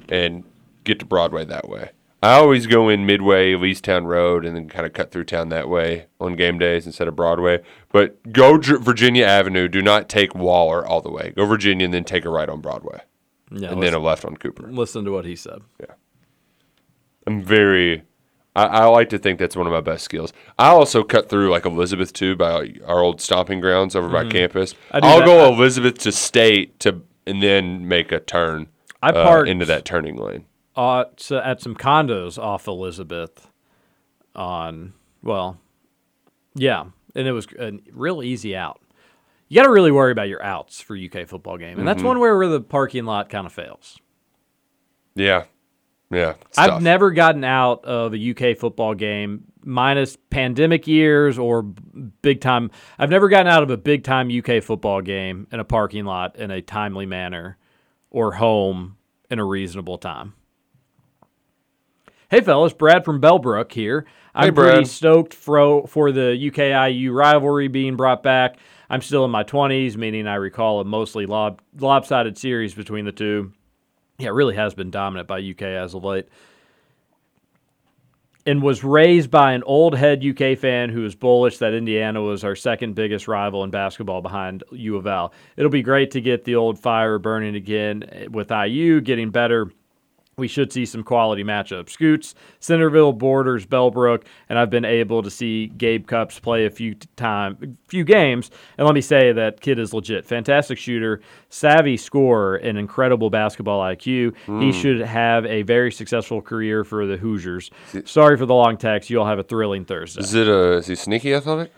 and 0.10 0.44
get 0.84 1.00
to 1.00 1.06
Broadway 1.06 1.46
that 1.46 1.68
way. 1.70 1.90
I 2.26 2.34
always 2.36 2.66
go 2.68 2.90
in 2.90 3.06
Midway, 3.06 3.54
Leestown 3.54 4.06
Road, 4.06 4.46
and 4.46 4.56
then 4.56 4.68
kind 4.68 4.86
of 4.86 4.94
cut 4.94 5.12
through 5.12 5.26
town 5.26 5.50
that 5.50 5.70
way 5.70 6.08
on 6.20 6.36
game 6.36 6.58
days 6.58 6.86
instead 6.86 7.08
of 7.08 7.16
Broadway. 7.16 7.62
But 7.92 8.32
go 8.34 8.58
Virginia 8.58 9.26
Avenue. 9.26 9.68
Do 9.68 9.82
not 9.82 10.10
take 10.10 10.34
Waller 10.36 10.86
all 10.86 11.02
the 11.02 11.12
way. 11.12 11.34
Go 11.36 11.46
Virginia 11.46 11.86
and 11.86 11.94
then 11.94 12.04
take 12.04 12.26
a 12.26 12.30
right 12.30 12.50
on 12.50 12.62
Broadway, 12.62 13.02
Yeah, 13.52 13.72
and 13.72 13.82
then 13.84 13.94
a 13.94 14.00
left 14.00 14.26
on 14.26 14.38
Cooper. 14.38 14.68
Listen 14.72 15.06
to 15.06 15.12
what 15.12 15.26
he 15.26 15.36
said. 15.36 15.60
Yeah. 15.80 15.94
I'm 17.28 17.42
very. 17.44 18.04
I, 18.56 18.66
I 18.66 18.86
like 18.86 19.10
to 19.10 19.18
think 19.18 19.38
that's 19.40 19.56
one 19.56 19.68
of 19.68 19.74
my 19.74 19.82
best 19.82 20.04
skills. 20.06 20.32
I 20.58 20.68
also 20.70 21.04
cut 21.04 21.28
through 21.30 21.50
like 21.50 21.66
Elizabeth 21.66 22.14
too 22.14 22.36
by 22.36 22.74
our 22.86 23.02
old 23.02 23.20
stomping 23.20 23.60
grounds 23.60 23.96
over 23.96 24.08
by 24.10 24.24
Mhm. 24.24 24.32
campus. 24.32 24.74
I 24.92 25.00
I'll 25.04 25.20
that- 25.20 25.26
go 25.26 25.54
Elizabeth 25.54 25.98
to 26.00 26.12
State 26.12 26.80
to 26.82 27.02
and 27.28 27.42
then 27.44 27.88
make 27.88 28.12
a 28.12 28.20
turn. 28.20 28.68
I 29.04 29.10
uh, 29.10 29.44
into 29.44 29.66
that 29.66 29.84
turning 29.86 30.16
lane. 30.16 30.46
Uh, 30.76 31.06
at 31.32 31.62
some 31.62 31.76
condos 31.76 32.38
off 32.38 32.68
Elizabeth 32.68 33.50
on, 34.36 34.94
well, 35.24 35.58
yeah, 36.54 36.86
and 37.16 37.28
it 37.28 37.32
was 37.32 37.48
a 37.60 37.74
real 37.92 38.22
easy 38.24 38.56
out. 38.56 38.82
You 39.48 39.56
got 39.62 39.64
to 39.68 39.72
really 39.72 39.92
worry 39.92 40.12
about 40.12 40.28
your 40.28 40.44
outs 40.44 40.82
for 40.82 40.96
UK 40.96 41.28
football 41.28 41.58
game, 41.58 41.78
and 41.78 41.88
that's 41.88 42.02
Mhm. 42.02 42.06
one 42.08 42.20
where, 42.20 42.36
where 42.38 42.48
the 42.48 42.62
parking 42.62 43.06
lot 43.06 43.30
kind 43.30 43.46
of 43.46 43.54
fails. 43.54 44.00
Yeah, 45.16 45.46
yeah. 46.12 46.34
I've 46.58 46.70
tough. 46.72 46.82
never 46.82 47.12
gotten 47.12 47.44
out 47.44 47.86
of 47.86 48.14
a 48.14 48.18
UK 48.18 48.56
football 48.58 48.96
game 48.96 49.46
minus 49.64 50.18
pandemic 50.30 50.88
years 50.88 51.38
or 51.40 51.64
big 51.64 52.42
time. 52.42 52.70
I've 53.00 53.10
never 53.10 53.30
gotten 53.30 53.48
out 53.52 53.64
of 53.64 53.70
a 53.70 53.78
big 53.78 54.04
time 54.04 54.30
UK 54.30 54.62
football 54.62 55.02
game 55.02 55.48
in 55.52 55.60
a 55.60 55.64
parking 55.64 56.06
lot 56.06 56.36
in 56.38 56.52
a 56.52 56.62
timely 56.62 57.06
manner 57.06 57.58
or 58.12 58.34
home 58.34 58.98
in 59.30 59.40
a 59.40 59.46
reasonable 59.46 59.98
time. 59.98 60.34
Hey, 62.36 62.42
fellas, 62.42 62.74
Brad 62.74 63.06
from 63.06 63.22
Bellbrook 63.22 63.72
here. 63.72 64.06
I'm 64.34 64.48
Hey, 64.48 64.52
pretty 64.52 64.84
stoked 64.84 65.34
for, 65.34 65.88
for 65.88 66.12
the 66.12 66.38
UKIU 66.38 67.16
rivalry 67.16 67.70
being 67.70 67.96
brought 67.96 68.24
back. 68.24 68.58
I'm 68.90 69.00
still 69.00 69.24
in 69.24 69.32
my 69.32 69.46
20s, 69.46 69.96
meaning 69.96 70.28
I 70.28 70.36
recall 70.36 70.82
a 70.82 70.84
mostly 70.84 71.26
lob, 71.28 71.62
lopsided 71.80 72.38
series 72.38 72.74
between 72.74 73.06
the 73.06 73.14
two. 73.14 73.54
Yeah, 74.18 74.28
it 74.28 74.34
really 74.34 74.58
has 74.58 74.74
been 74.74 74.92
dominant 74.92 75.30
by 75.30 75.40
UK 75.40 75.62
as 75.62 75.94
of 75.94 76.04
late. 76.04 76.28
And 78.46 78.62
was 78.62 78.84
raised 78.84 79.32
by 79.32 79.54
an 79.54 79.64
old 79.64 79.96
head 79.96 80.22
UK 80.22 80.58
fan 80.58 80.90
who 80.90 81.04
was 81.04 81.16
bullish 81.16 81.60
that 81.60 81.74
Indiana 81.74 82.22
was 82.22 82.44
our 82.44 82.58
second 82.58 82.96
biggest 82.96 83.30
rival 83.30 83.64
in 83.64 83.70
basketball 83.72 84.22
behind 84.22 84.62
U 84.74 84.98
of 84.98 85.08
L. 85.08 85.32
It'll 85.56 85.72
be 85.72 85.84
great 85.84 86.12
to 86.12 86.20
get 86.20 86.44
the 86.44 86.56
old 86.56 86.80
fire 86.80 87.18
burning 87.18 87.56
again 87.56 88.28
with 88.30 88.52
IU 88.52 89.00
getting 89.00 89.30
better. 89.30 89.72
We 90.38 90.50
should 90.50 90.74
see 90.74 90.86
some 90.86 91.02
quality 91.02 91.46
matchups. 91.46 91.92
Scoots, 91.92 92.36
Centerville, 92.60 93.14
Borders, 93.14 93.66
Bellbrook, 93.66 94.24
and 94.50 94.60
I've 94.60 94.70
been 94.70 94.84
able 94.84 95.24
to 95.24 95.32
see 95.32 95.68
Gabe 95.68 96.06
Cupps 96.08 96.40
play 96.42 96.66
a 96.66 96.70
few 96.70 96.94
t- 96.96 97.08
time, 97.16 97.78
few 97.88 98.04
games. 98.04 98.52
And 98.78 98.86
let 98.86 98.94
me 98.96 99.00
say 99.00 99.32
that 99.32 99.62
kid 99.62 99.80
is 99.80 99.94
legit, 99.94 100.26
fantastic 100.26 100.78
shooter, 100.78 101.22
savvy 101.50 101.96
scorer, 101.96 102.58
and 102.58 102.78
incredible 102.78 103.30
basketball 103.30 103.80
IQ. 103.82 104.34
He 104.46 104.52
Mm. 104.52 104.74
should 104.74 105.00
have 105.00 105.46
a 105.46 105.62
very 105.62 105.90
successful 105.90 106.42
career 106.42 106.84
for 106.84 107.06
the 107.06 107.16
Hoosiers. 107.16 107.72
Sorry 108.04 108.36
for 108.36 108.46
the 108.46 108.54
long 108.54 108.76
text. 108.76 109.10
You'll 109.10 109.26
have 109.26 109.40
a 109.40 109.44
thrilling 109.44 109.86
Thursday. 109.86 110.20
Is 110.20 110.34
it 110.34 110.50
a 110.50 110.74
is 110.80 110.88
he 110.88 110.96
sneaky 110.96 111.34
athletic? 111.34 111.72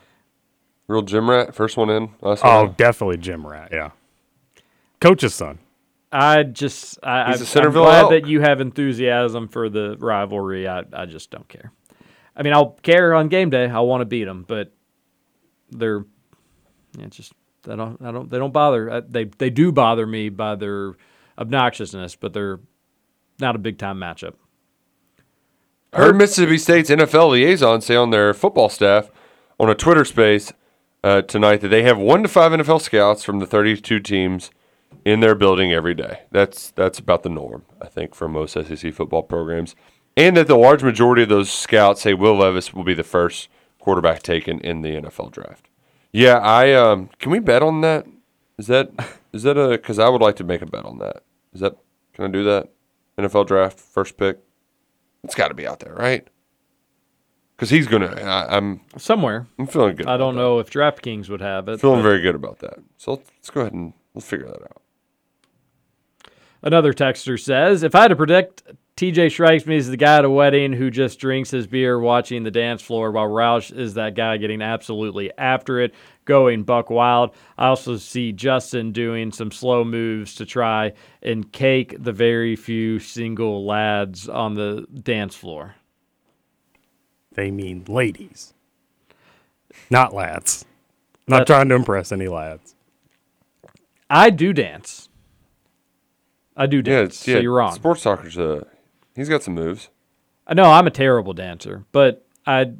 Real 0.87 1.03
gym 1.03 1.29
rat, 1.29 1.53
first 1.53 1.77
one 1.77 1.91
in. 1.91 2.09
Last 2.21 2.41
Oh, 2.43 2.63
one 2.63 2.73
definitely 2.75 3.17
Jim 3.17 3.45
Rat. 3.45 3.69
Yeah, 3.71 3.91
coach's 4.99 5.35
son. 5.35 5.59
I 6.11 6.43
just 6.43 6.99
I, 7.03 7.31
He's 7.31 7.41
I, 7.41 7.43
a 7.43 7.47
Centerville 7.47 7.85
I'm 7.85 8.07
glad 8.07 8.23
that 8.23 8.27
you 8.27 8.41
have 8.41 8.61
enthusiasm 8.61 9.47
for 9.47 9.69
the 9.69 9.97
rivalry. 9.99 10.67
I, 10.67 10.83
I 10.93 11.05
just 11.05 11.31
don't 11.31 11.47
care. 11.47 11.71
I 12.35 12.43
mean, 12.43 12.53
I'll 12.53 12.71
care 12.83 13.13
on 13.13 13.27
game 13.27 13.49
day. 13.49 13.67
I 13.67 13.79
want 13.79 14.01
to 14.01 14.05
beat 14.05 14.25
them, 14.25 14.45
but 14.47 14.73
they're 15.71 16.05
yeah, 16.97 17.05
it's 17.05 17.17
just 17.17 17.33
they 17.63 17.75
don't 17.75 18.01
I 18.01 18.11
don't 18.11 18.29
they 18.29 18.37
don't 18.37 18.53
bother. 18.53 18.89
Uh, 18.89 19.01
They 19.07 19.25
they 19.25 19.49
do 19.49 19.71
bother 19.71 20.05
me 20.05 20.29
by 20.29 20.55
their 20.55 20.93
obnoxiousness, 21.37 22.15
but 22.19 22.33
they're 22.33 22.59
not 23.39 23.55
a 23.55 23.59
big 23.59 23.77
time 23.77 23.99
matchup. 23.99 24.33
I 25.93 25.97
heard 25.97 26.17
Mississippi 26.17 26.57
State's 26.57 26.89
NFL 26.89 27.31
liaison 27.31 27.81
say 27.81 27.95
on 27.95 28.11
their 28.11 28.33
football 28.33 28.69
staff 28.69 29.09
on 29.59 29.69
a 29.69 29.75
Twitter 29.75 30.05
space 30.05 30.53
uh, 31.03 31.21
tonight 31.21 31.61
that 31.61 31.69
they 31.69 31.83
have 31.83 31.97
one 31.97 32.23
to 32.23 32.29
five 32.29 32.51
NFL 32.51 32.81
scouts 32.81 33.23
from 33.23 33.39
the 33.39 33.45
32 33.45 33.99
teams 33.99 34.51
in 35.07 35.21
their 35.21 35.35
building 35.35 35.71
every 35.71 35.93
day. 35.93 36.23
That's 36.31 36.71
that's 36.71 36.99
about 36.99 37.23
the 37.23 37.29
norm, 37.29 37.63
I 37.81 37.87
think, 37.87 38.13
for 38.13 38.27
most 38.27 38.53
SEC 38.53 38.93
football 38.93 39.23
programs, 39.23 39.75
and 40.17 40.35
that 40.35 40.47
the 40.47 40.57
large 40.57 40.83
majority 40.83 41.23
of 41.23 41.29
those 41.29 41.51
scouts 41.51 42.01
say 42.01 42.13
Will 42.13 42.35
Levis 42.35 42.73
will 42.73 42.83
be 42.83 42.93
the 42.93 43.03
first 43.03 43.47
quarterback 43.79 44.21
taken 44.21 44.59
in 44.59 44.81
the 44.81 44.89
NFL 44.89 45.31
draft. 45.31 45.69
Yeah, 46.11 46.39
I 46.39 46.73
um, 46.73 47.09
can 47.19 47.31
we 47.31 47.39
bet 47.39 47.63
on 47.63 47.81
that? 47.81 48.05
Is 48.57 48.67
that 48.67 48.91
is 49.33 49.43
that 49.43 49.57
a? 49.57 49.69
Because 49.69 49.97
I 49.99 50.09
would 50.09 50.21
like 50.21 50.35
to 50.37 50.43
make 50.43 50.61
a 50.61 50.65
bet 50.65 50.85
on 50.85 50.97
that. 50.99 51.23
Is 51.53 51.61
that 51.61 51.77
can 52.13 52.25
I 52.25 52.27
do 52.27 52.43
that? 52.43 52.69
NFL 53.17 53.47
draft 53.47 53.79
first 53.79 54.17
pick. 54.17 54.39
It's 55.23 55.35
got 55.35 55.47
to 55.47 55.53
be 55.53 55.65
out 55.65 55.79
there, 55.79 55.93
right? 55.93 56.27
Because 57.55 57.69
he's 57.69 57.87
gonna. 57.87 58.07
I, 58.07 58.57
I'm 58.57 58.81
somewhere. 58.97 59.47
I'm 59.57 59.67
feeling 59.67 59.95
good. 59.95 60.07
I 60.07 60.17
don't 60.17 60.35
know 60.35 60.59
if 60.59 60.69
DraftKings 60.69 61.29
would 61.29 61.41
have 61.41 61.65
that. 61.65 61.73
it. 61.73 61.81
Feeling 61.81 61.99
but- 61.99 62.09
very 62.09 62.21
good 62.21 62.35
about 62.35 62.59
that. 62.59 62.79
So 62.97 63.13
let's, 63.13 63.29
let's 63.37 63.49
go 63.49 63.61
ahead 63.61 63.73
and 63.73 63.93
We'll 64.17 64.23
figure 64.23 64.47
that 64.47 64.63
out. 64.63 64.81
Another 66.67 66.91
texter 66.91 67.39
says, 67.39 67.81
if 67.81 67.95
I 67.95 68.01
had 68.01 68.07
to 68.09 68.17
predict, 68.17 68.61
TJ 68.97 69.31
strikes 69.31 69.65
me 69.65 69.77
as 69.77 69.87
the 69.87 69.95
guy 69.95 70.17
at 70.17 70.25
a 70.25 70.29
wedding 70.29 70.73
who 70.73 70.91
just 70.91 71.17
drinks 71.17 71.49
his 71.49 71.65
beer 71.65 71.97
watching 71.97 72.43
the 72.43 72.51
dance 72.51 72.81
floor, 72.81 73.09
while 73.09 73.29
Roush 73.29 73.73
is 73.73 73.93
that 73.93 74.15
guy 74.15 74.35
getting 74.35 74.61
absolutely 74.61 75.31
after 75.37 75.79
it, 75.79 75.93
going 76.25 76.63
buck 76.63 76.89
wild. 76.89 77.33
I 77.57 77.67
also 77.67 77.95
see 77.95 78.33
Justin 78.33 78.91
doing 78.91 79.31
some 79.31 79.49
slow 79.49 79.85
moves 79.85 80.35
to 80.35 80.45
try 80.45 80.91
and 81.23 81.49
cake 81.53 81.95
the 81.99 82.11
very 82.11 82.57
few 82.57 82.99
single 82.99 83.65
lads 83.65 84.27
on 84.27 84.55
the 84.55 84.85
dance 85.03 85.35
floor. 85.35 85.75
They 87.31 87.49
mean 87.49 87.85
ladies, 87.87 88.53
not 89.89 90.13
lads. 90.13 90.65
Not 91.29 91.47
That's- 91.47 91.47
trying 91.47 91.69
to 91.69 91.75
impress 91.75 92.11
any 92.11 92.27
lads. 92.27 92.75
I 94.09 94.31
do 94.31 94.51
dance. 94.51 95.07
I 96.57 96.65
do 96.65 96.77
Yeah, 96.77 96.81
dance. 96.83 97.09
it's, 97.15 97.19
so 97.25 97.31
yeah. 97.31 97.37
you're 97.39 97.53
wrong. 97.53 97.73
Sports 97.73 98.01
soccer's 98.01 98.37
uh, 98.37 98.63
he's 99.15 99.29
got 99.29 99.43
some 99.43 99.53
moves. 99.53 99.89
I 100.47 100.53
know 100.53 100.63
I'm 100.71 100.87
a 100.87 100.91
terrible 100.91 101.33
dancer, 101.33 101.85
but 101.91 102.25
I 102.45 102.73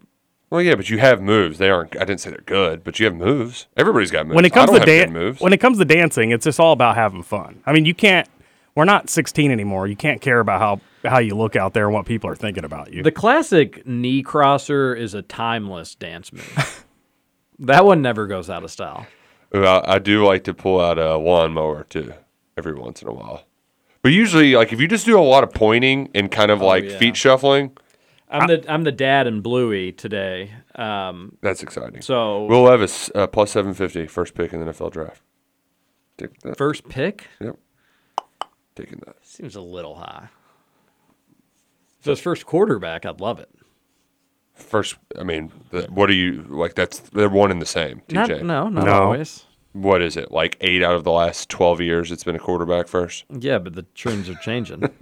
Well, 0.49 0.61
yeah, 0.61 0.75
but 0.75 0.89
you 0.89 0.97
have 0.99 1.21
moves. 1.21 1.57
They 1.59 1.69
aren't. 1.69 1.95
I 1.95 1.99
didn't 2.05 2.19
say 2.19 2.29
they're 2.31 2.39
good, 2.45 2.83
but 2.83 2.99
you 2.99 3.05
have 3.05 3.15
moves. 3.15 3.67
Everybody's 3.77 4.11
got 4.11 4.25
moves. 4.25 4.35
when 4.35 4.45
it 4.45 4.53
comes 4.53 4.69
I 4.71 4.79
to 4.79 4.85
don't 4.85 4.87
have 4.97 5.05
dan- 5.07 5.13
moves. 5.13 5.39
when 5.41 5.53
it 5.53 5.59
comes 5.59 5.77
to 5.77 5.85
dancing, 5.85 6.31
it's 6.31 6.43
just 6.45 6.59
all 6.59 6.71
about 6.73 6.95
having 6.95 7.23
fun. 7.23 7.61
I 7.65 7.73
mean, 7.73 7.85
you 7.85 7.93
can't. 7.93 8.27
We're 8.75 8.85
not 8.85 9.09
16 9.09 9.49
anymore. 9.51 9.87
You 9.87 9.95
can't 9.95 10.21
care 10.21 10.39
about 10.39 10.59
how 10.61 11.09
how 11.09 11.19
you 11.19 11.35
look 11.35 11.55
out 11.55 11.73
there 11.73 11.85
and 11.85 11.93
what 11.93 12.05
people 12.05 12.29
are 12.29 12.35
thinking 12.35 12.63
about 12.65 12.91
you. 12.93 13.01
The 13.03 13.11
classic 13.11 13.85
knee 13.87 14.21
crosser 14.21 14.93
is 14.95 15.13
a 15.13 15.21
timeless 15.21 15.95
dance 15.95 16.31
move. 16.33 16.85
that 17.59 17.85
one 17.85 18.01
never 18.01 18.27
goes 18.27 18.49
out 18.49 18.63
of 18.63 18.71
style. 18.71 19.07
Well, 19.51 19.81
I 19.85 19.99
do 19.99 20.25
like 20.25 20.43
to 20.45 20.53
pull 20.53 20.79
out 20.81 20.97
a 20.99 21.17
lawnmower 21.17 21.83
too, 21.85 22.13
every 22.57 22.73
once 22.75 23.01
in 23.01 23.07
a 23.07 23.13
while. 23.13 23.43
But 24.01 24.11
usually, 24.13 24.55
like 24.55 24.71
if 24.73 24.79
you 24.79 24.87
just 24.87 25.05
do 25.05 25.19
a 25.19 25.21
lot 25.21 25.43
of 25.43 25.51
pointing 25.53 26.09
and 26.15 26.31
kind 26.31 26.51
of 26.51 26.61
like 26.61 26.83
Oh, 26.83 26.87
yeah. 26.87 26.97
feet 26.97 27.17
shuffling, 27.17 27.75
I'm 28.29 28.47
the 28.47 28.63
I'm 28.71 28.83
the 28.83 28.91
dad 28.91 29.27
in 29.27 29.41
Bluey 29.41 29.91
today. 29.91 30.51
Um, 30.75 31.37
that's 31.41 31.63
exciting. 31.63 32.01
So 32.01 32.45
Will 32.45 32.63
Levis 32.63 33.09
uh, 33.15 33.27
plus 33.27 33.51
seven 33.51 33.73
fifty, 33.73 34.05
first 34.07 34.33
pick 34.35 34.53
in 34.53 34.59
the 34.59 34.71
NFL 34.71 34.91
draft. 34.91 35.21
Take 36.17 36.39
that. 36.41 36.57
first 36.57 36.87
pick 36.89 37.27
Yep. 37.41 37.57
Taking 38.75 39.01
that. 39.05 39.15
seems 39.23 39.55
a 39.55 39.61
little 39.61 39.95
high. 39.95 40.29
So 42.01 42.09
it 42.09 42.13
was 42.13 42.19
first 42.19 42.45
quarterback, 42.45 43.05
I'd 43.05 43.19
love 43.19 43.39
it. 43.39 43.49
First, 44.53 44.97
I 45.19 45.23
mean, 45.23 45.51
the, 45.71 45.83
what 45.89 46.09
are 46.09 46.13
you 46.13 46.45
like? 46.47 46.75
That's 46.75 46.99
they're 46.99 47.29
one 47.29 47.49
and 47.51 47.61
the 47.61 47.65
same. 47.65 48.01
Not- 48.11 48.29
TJ. 48.29 48.43
no, 48.43 48.69
not 48.69 48.85
No. 48.85 49.03
always. 49.03 49.45
What 49.81 50.01
is 50.01 50.17
it? 50.17 50.31
Like 50.31 50.57
eight 50.61 50.83
out 50.83 50.95
of 50.95 51.03
the 51.03 51.11
last 51.11 51.49
twelve 51.49 51.79
years, 51.81 52.11
it's 52.11 52.23
been 52.23 52.35
a 52.35 52.39
quarterback 52.39 52.87
first. 52.87 53.25
Yeah, 53.29 53.59
but 53.59 53.75
the 53.75 53.83
trends 53.95 54.29
are 54.29 54.35
changing. 54.35 54.89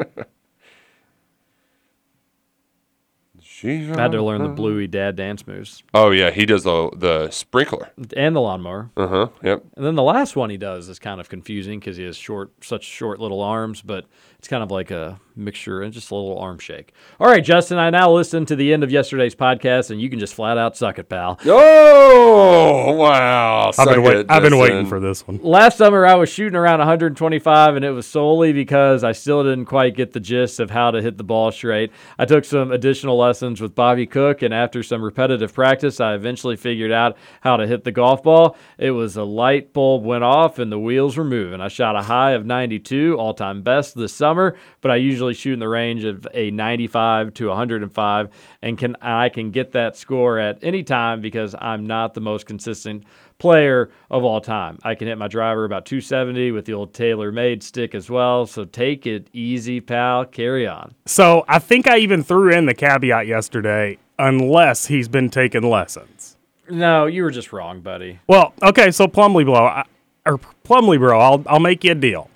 I 3.64 3.68
had 4.02 4.12
to 4.12 4.22
learn 4.22 4.44
the 4.44 4.50
Bluey 4.50 4.86
dad 4.86 5.16
dance 5.16 5.48
moves 5.48 5.82
Oh 5.94 6.12
yeah, 6.12 6.30
he 6.30 6.46
does 6.46 6.64
the 6.64 6.90
the 6.96 7.30
sprinkler. 7.32 7.90
and 8.16 8.36
the 8.36 8.42
lawnmower. 8.42 8.92
Uh 8.98 9.08
huh. 9.08 9.28
Yep. 9.44 9.64
And 9.76 9.86
then 9.86 9.96
the 9.96 10.04
last 10.04 10.36
one 10.36 10.50
he 10.50 10.58
does 10.58 10.90
is 10.90 11.00
kind 11.00 11.20
of 11.20 11.30
confusing 11.30 11.80
because 11.80 11.98
he 11.98 12.04
has 12.04 12.18
short, 12.18 12.52
such 12.64 12.84
short 12.84 13.20
little 13.20 13.42
arms, 13.42 13.82
but 13.82 14.06
it's 14.46 14.50
kind 14.52 14.62
of 14.62 14.70
like 14.70 14.92
a 14.92 15.20
mixture 15.36 15.82
and 15.82 15.92
just 15.92 16.12
a 16.12 16.16
little 16.16 16.38
arm 16.38 16.60
shake. 16.60 16.94
All 17.20 17.26
right, 17.26 17.44
Justin, 17.44 17.80
I 17.80 17.90
now 17.90 18.12
listened 18.12 18.48
to 18.50 18.56
the 18.56 18.72
end 18.74 18.84
of 18.84 18.92
yesterday's 18.92 19.34
podcast, 19.34 19.90
and 19.90 20.00
you 20.00 20.08
can 20.08 20.20
just 20.20 20.36
flat 20.36 20.56
out 20.60 20.78
suck 20.78 21.00
it, 21.00 21.10
pal. 21.10 21.40
Oh 21.48 22.92
wow! 22.94 23.72
I've 23.76 23.88
been, 23.88 24.04
wait- 24.04 24.26
I've 24.30 24.44
been 24.44 24.60
waiting 24.60 24.86
for 24.86 25.00
this 25.00 25.28
one. 25.28 25.40
Last 25.42 25.80
summer, 25.80 26.06
I 26.06 26.14
was 26.14 26.30
shooting 26.30 26.56
around 26.56 26.78
125, 26.78 27.76
and 27.76 27.84
it 27.84 27.90
was 27.90 28.06
solely 28.06 28.54
because 28.54 29.04
I 29.04 29.14
still 29.14 29.44
didn't 29.44 29.66
quite 29.66 29.96
get 29.96 30.14
the 30.14 30.20
gist 30.20 30.60
of 30.60 30.70
how 30.70 30.92
to 30.92 31.02
hit 31.02 31.18
the 31.18 31.24
ball 31.24 31.52
straight. 31.52 31.92
I 32.20 32.26
took 32.26 32.46
some 32.46 32.72
additional 32.72 33.18
lessons 33.18 33.60
with 33.62 33.74
Bobby 33.74 34.06
Cook, 34.06 34.44
and 34.44 34.54
after 34.54 34.84
some 34.84 35.02
repetitive 35.02 35.54
practice, 35.56 36.00
I 36.00 36.14
eventually 36.14 36.56
figured 36.56 36.92
out 36.92 37.18
how 37.42 37.58
to 37.58 37.66
hit 37.66 37.84
the 37.84 37.92
golf 37.92 38.22
ball. 38.22 38.56
It 38.78 38.92
was 38.92 39.18
a 39.18 39.24
light 39.24 39.74
bulb 39.74 40.04
went 40.06 40.24
off, 40.24 40.60
and 40.60 40.72
the 40.72 40.80
wheels 40.80 41.18
were 41.18 41.24
moving. 41.24 41.62
I 41.62 41.68
shot 41.68 41.96
a 41.96 42.04
high 42.04 42.34
of 42.34 42.46
92, 42.46 43.16
all 43.18 43.34
time 43.34 43.64
best 43.64 43.96
this 43.96 44.14
summer, 44.14 44.35
but 44.82 44.92
I 44.92 44.98
usually 44.98 45.34
shoot 45.34 45.54
in 45.54 45.60
the 45.60 45.70
range 45.70 46.04
of 46.04 46.28
a 46.34 46.52
95 46.52 47.34
to 47.36 47.48
105, 47.48 48.30
and 48.62 48.78
can 48.78 48.96
I 49.02 49.30
can 49.30 49.52
get 49.52 49.72
that 49.74 49.96
score 49.98 50.40
at 50.40 50.60
any 50.62 50.84
time 50.84 51.22
because 51.22 51.56
I'm 51.58 51.88
not 51.88 52.14
the 52.14 52.22
most 52.22 52.46
consistent 52.46 53.04
player 53.38 53.90
of 54.10 54.24
all 54.24 54.42
time. 54.42 54.80
I 54.84 54.96
can 54.96 55.08
hit 55.08 55.18
my 55.18 55.28
driver 55.28 55.66
about 55.66 55.86
270 55.86 56.52
with 56.52 56.66
the 56.66 56.74
old 56.74 56.94
TaylorMade 56.94 57.64
stick 57.64 57.96
as 57.96 58.10
well. 58.10 58.46
So 58.46 58.66
take 58.66 59.06
it 59.06 59.28
easy, 59.34 59.82
pal. 59.82 60.26
Carry 60.26 60.68
on. 60.68 60.96
So 61.06 61.44
I 61.48 61.60
think 61.60 61.88
I 61.88 61.98
even 61.98 62.24
threw 62.24 62.52
in 62.52 62.66
the 62.66 62.74
caveat 62.74 63.28
yesterday, 63.28 63.98
unless 64.18 64.88
he's 64.88 65.08
been 65.08 65.30
taking 65.30 65.64
lessons. 65.64 66.38
No, 66.70 67.06
you 67.06 67.24
were 67.24 67.32
just 67.32 67.54
wrong, 67.54 67.82
buddy. 67.82 68.20
Well, 68.28 68.54
okay, 68.64 68.90
so 68.92 69.08
Plumley 69.08 69.44
Blow, 69.44 69.66
I, 69.66 69.86
or 70.26 70.40
Plumley 70.64 70.98
Bro, 70.98 71.20
I'll 71.20 71.44
I'll 71.48 71.60
make 71.60 71.84
you 71.84 71.92
a 71.92 71.96
deal. 71.96 72.30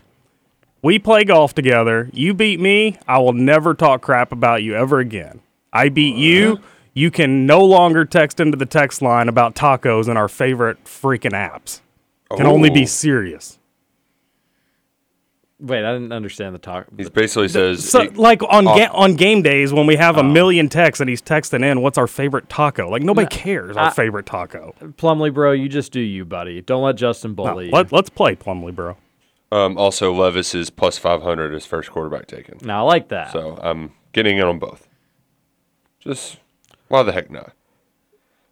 We 0.81 0.97
play 0.99 1.23
golf 1.25 1.53
together. 1.53 2.09
You 2.13 2.33
beat 2.33 2.59
me, 2.59 2.97
I 3.07 3.19
will 3.19 3.33
never 3.33 3.73
talk 3.73 4.01
crap 4.01 4.31
about 4.31 4.63
you 4.63 4.75
ever 4.75 4.99
again. 4.99 5.41
I 5.73 5.89
beat 5.89 6.15
you. 6.15 6.59
You 6.93 7.11
can 7.11 7.45
no 7.45 7.63
longer 7.63 8.05
text 8.05 8.39
into 8.39 8.57
the 8.57 8.65
text 8.65 9.01
line 9.01 9.27
about 9.29 9.55
tacos 9.55 10.07
and 10.07 10.17
our 10.17 10.27
favorite 10.27 10.83
freaking 10.85 11.31
apps. 11.31 11.81
Can 12.35 12.45
only 12.45 12.69
be 12.69 12.83
Oh. 12.83 12.85
serious. 12.85 13.57
Wait, 15.61 15.83
I 15.83 15.91
didn't 15.91 16.13
understand 16.13 16.55
the 16.55 16.59
talk. 16.59 16.85
He 16.97 17.09
basically 17.09 17.49
says, 17.49 17.83
So, 17.87 18.07
like 18.15 18.41
on 18.43 18.65
off- 18.65 18.77
ga- 18.77 18.89
on 18.93 19.15
game 19.15 19.41
days 19.41 19.73
when 19.73 19.87
we 19.87 19.97
have 19.97 20.15
Oh. 20.17 20.21
a 20.21 20.23
million 20.23 20.69
texts 20.69 21.01
and 21.01 21.09
he's 21.09 21.21
texting 21.21 21.65
in, 21.69 21.81
what's 21.81 21.97
our 21.97 22.07
favorite 22.07 22.47
taco? 22.47 22.89
Like 22.89 23.01
nobody 23.03 23.27
cares 23.27 23.75
our 23.75 23.87
I- 23.87 23.89
favorite 23.91 24.25
taco. 24.25 24.73
Plumley, 24.95 25.31
bro, 25.31 25.51
you 25.51 25.67
just 25.67 25.91
do 25.91 25.99
you, 25.99 26.23
buddy. 26.23 26.61
Don't 26.61 26.83
let 26.83 26.95
Justin 26.95 27.31
No, 27.31 27.35
bully 27.43 27.65
you. 27.65 27.71
let, 27.71 27.91
let's 27.91 28.09
play 28.09 28.35
Plumley, 28.35 28.71
bro. 28.71 28.95
Um, 29.51 29.77
also, 29.77 30.13
Levis 30.13 30.53
is 30.53 30.69
plus 30.69 30.97
five 30.97 31.21
hundred 31.23 31.53
as 31.53 31.65
first 31.65 31.91
quarterback 31.91 32.27
taken. 32.27 32.59
Now, 32.61 32.85
I 32.85 32.87
like 32.87 33.09
that. 33.09 33.31
So 33.31 33.57
I'm 33.61 33.93
getting 34.11 34.37
in 34.37 34.43
on 34.43 34.59
both. 34.59 34.87
Just 35.99 36.37
why 36.87 37.03
the 37.03 37.11
heck 37.11 37.31
not? 37.31 37.53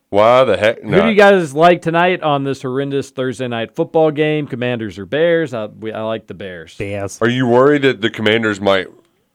Why 0.10 0.44
the 0.44 0.58
heck 0.58 0.84
not? 0.84 0.96
Who 0.96 1.02
do 1.04 1.10
you 1.10 1.16
guys 1.16 1.54
like 1.54 1.82
tonight 1.82 2.24
on 2.24 2.44
this 2.44 2.62
horrendous 2.62 3.10
Thursday 3.12 3.48
night 3.48 3.76
football 3.76 4.10
game? 4.10 4.48
Commanders 4.48 4.98
or 4.98 5.06
Bears? 5.06 5.54
I, 5.54 5.66
we, 5.66 5.92
I 5.92 6.02
like 6.02 6.28
the 6.28 6.34
Bears. 6.34 6.76
Bears. 6.78 7.22
Are 7.22 7.30
you 7.30 7.46
worried 7.46 7.82
that 7.84 8.02
the 8.02 8.10
Commanders 8.10 8.62
might 8.62 8.88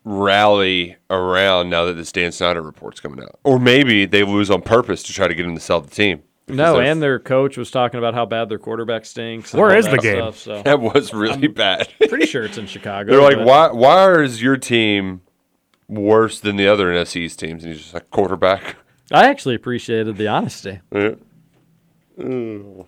rally 0.05 0.97
around 1.11 1.71
now 1.71 1.85
that 1.85 1.93
this 1.95 2.11
Dan 2.11 2.33
Snyder 2.33 2.63
report's 2.63 3.01
coming 3.01 3.23
out, 3.23 3.39
or 3.45 3.61
maybe 3.61 4.05
they 4.05 4.25
lose 4.25 4.51
on 4.51 4.63
purpose 4.63 5.03
to 5.05 5.13
try 5.13 5.29
to 5.29 5.35
get 5.35 5.47
him 5.47 5.55
to 5.55 5.61
sell 5.61 5.81
the 5.81 5.91
team? 5.91 6.23
Because 6.47 6.57
No, 6.59 6.81
and 6.81 7.01
their 7.03 7.19
coach 7.19 7.57
was 7.57 7.71
talking 7.71 7.99
about 7.99 8.15
how 8.15 8.27
bad 8.27 8.49
their 8.49 8.59
quarterback 8.59 9.05
stinks. 9.05 9.53
and 9.53 9.61
Where 9.63 9.71
all 9.71 9.77
is 9.77 9.85
that 9.87 9.93
the 9.93 9.99
game? 9.99 10.17
Stuff, 10.33 10.39
so. 10.39 10.63
that 10.63 10.81
was 10.81 11.15
really 11.15 11.47
bad. 11.47 11.89
Pretty 12.09 12.27
sure 12.27 12.43
it's 12.43 12.59
in 12.59 12.67
Chicago. 12.67 13.11
They're 13.13 13.23
like, 13.23 13.37
but- 13.37 13.47
why? 13.47 13.71
Why 13.71 14.23
is 14.23 14.43
your 14.43 14.57
team 14.57 15.23
worse 15.89 16.41
than 16.41 16.57
the 16.57 16.67
other 16.69 16.87
NFC's 16.93 17.37
teams? 17.37 17.63
And 17.65 17.73
he's 17.73 17.83
just 17.83 17.95
like 17.95 18.11
quarterback. 18.11 18.77
I 19.13 19.29
actually 19.29 19.55
appreciated 19.55 20.17
the 20.17 20.29
honesty. 20.29 20.81
Yeah. 20.91 21.15
Ooh. 22.21 22.87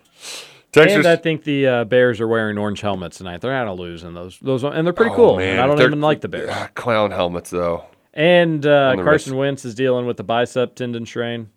Texas. 0.72 0.96
And 0.96 1.06
I 1.06 1.16
think 1.16 1.44
the 1.44 1.66
uh, 1.66 1.84
Bears 1.84 2.20
are 2.20 2.26
wearing 2.26 2.58
orange 2.58 2.80
helmets 2.80 3.18
tonight. 3.18 3.40
They're 3.40 3.52
not 3.64 3.76
losing 3.78 4.12
those. 4.14 4.38
Those 4.40 4.64
and 4.64 4.84
they're 4.86 4.92
pretty 4.92 5.12
Oh, 5.12 5.16
cool. 5.16 5.36
man. 5.36 5.60
I 5.60 5.66
don't 5.66 5.76
They're- 5.76 5.86
even 5.86 6.00
like 6.00 6.20
the 6.20 6.28
Bears. 6.28 6.50
Ah, 6.52 6.68
clown 6.74 7.10
helmets 7.12 7.50
though. 7.50 7.84
And 8.12 8.64
uh, 8.66 8.94
Carson 8.96 9.32
wrist. 9.32 9.38
Wentz 9.38 9.64
is 9.64 9.74
dealing 9.74 10.06
with 10.06 10.16
the 10.16 10.24
bicep 10.24 10.74
tendon 10.74 11.04
strain. 11.06 11.48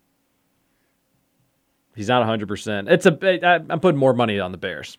He's 1.98 2.06
not 2.06 2.24
100%. 2.24 2.88
It's 2.88 3.06
a 3.06 3.44
I, 3.44 3.56
I'm 3.56 3.80
putting 3.80 3.98
more 3.98 4.12
money 4.12 4.38
on 4.38 4.52
the 4.52 4.56
Bears. 4.56 4.98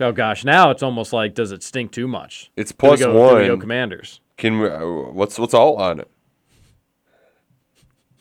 Oh 0.00 0.10
gosh, 0.10 0.44
now 0.44 0.72
it's 0.72 0.82
almost 0.82 1.12
like 1.12 1.34
does 1.34 1.52
it 1.52 1.62
stink 1.62 1.92
too 1.92 2.08
much? 2.08 2.50
It's 2.56 2.72
plus 2.72 2.98
go- 2.98 3.16
one. 3.16 3.46
go 3.46 3.56
Commanders. 3.56 4.20
Can 4.36 4.58
we? 4.58 4.68
Uh, 4.68 4.84
what's 5.12 5.38
what's 5.38 5.54
all 5.54 5.76
on 5.76 6.00
it? 6.00 6.10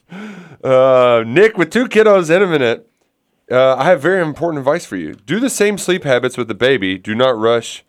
Uh, 0.64 1.24
Nick, 1.28 1.58
with 1.58 1.70
two 1.70 1.86
kiddos 1.86 2.34
in 2.34 2.42
a 2.42 2.48
minute, 2.48 2.90
uh, 3.52 3.76
I 3.76 3.84
have 3.86 4.02
very 4.02 4.22
important 4.22 4.60
advice 4.60 4.86
for 4.86 4.96
you. 4.96 5.14
Do 5.14 5.40
the 5.40 5.50
same 5.50 5.78
sleep 5.78 6.04
habits 6.04 6.38
with 6.38 6.48
the 6.48 6.56
baby. 6.56 6.98
Do 6.98 7.14
not 7.14 7.38
rush. 7.38 7.84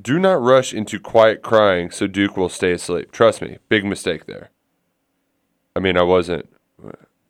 Do 0.00 0.18
not 0.18 0.40
rush 0.40 0.72
into 0.72 0.98
quiet 0.98 1.42
crying 1.42 1.90
so 1.90 2.06
Duke 2.06 2.36
will 2.36 2.48
stay 2.48 2.72
asleep. 2.72 3.12
Trust 3.12 3.42
me, 3.42 3.58
big 3.68 3.84
mistake 3.84 4.26
there. 4.26 4.50
I 5.76 5.80
mean, 5.80 5.96
I 5.96 6.02
wasn't. 6.02 6.48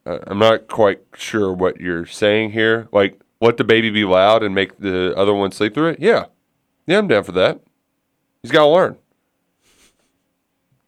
Uh, 0.07 0.19
I'm 0.27 0.39
not 0.39 0.69
quite 0.69 1.01
sure 1.15 1.53
what 1.53 1.81
you're 1.81 2.07
saying 2.07 2.53
here. 2.53 2.89
Like, 2.93 3.21
let 3.41 3.57
the 3.57 3.65
baby 3.65 3.91
be 3.91 4.05
loud 4.05 4.43
and 4.43 4.55
make 4.55 4.79
the 4.79 5.15
other 5.17 5.35
one 5.35 5.53
sleep 5.53 5.75
through 5.75 5.91
it. 5.91 6.01
Yeah, 6.01 6.27
yeah, 6.87 6.99
I'm 6.99 7.09
down 7.09 7.25
for 7.25 7.33
that. 7.33 7.61
He's 8.43 8.53
got 8.53 8.65
to 8.65 8.71
learn. 8.71 8.97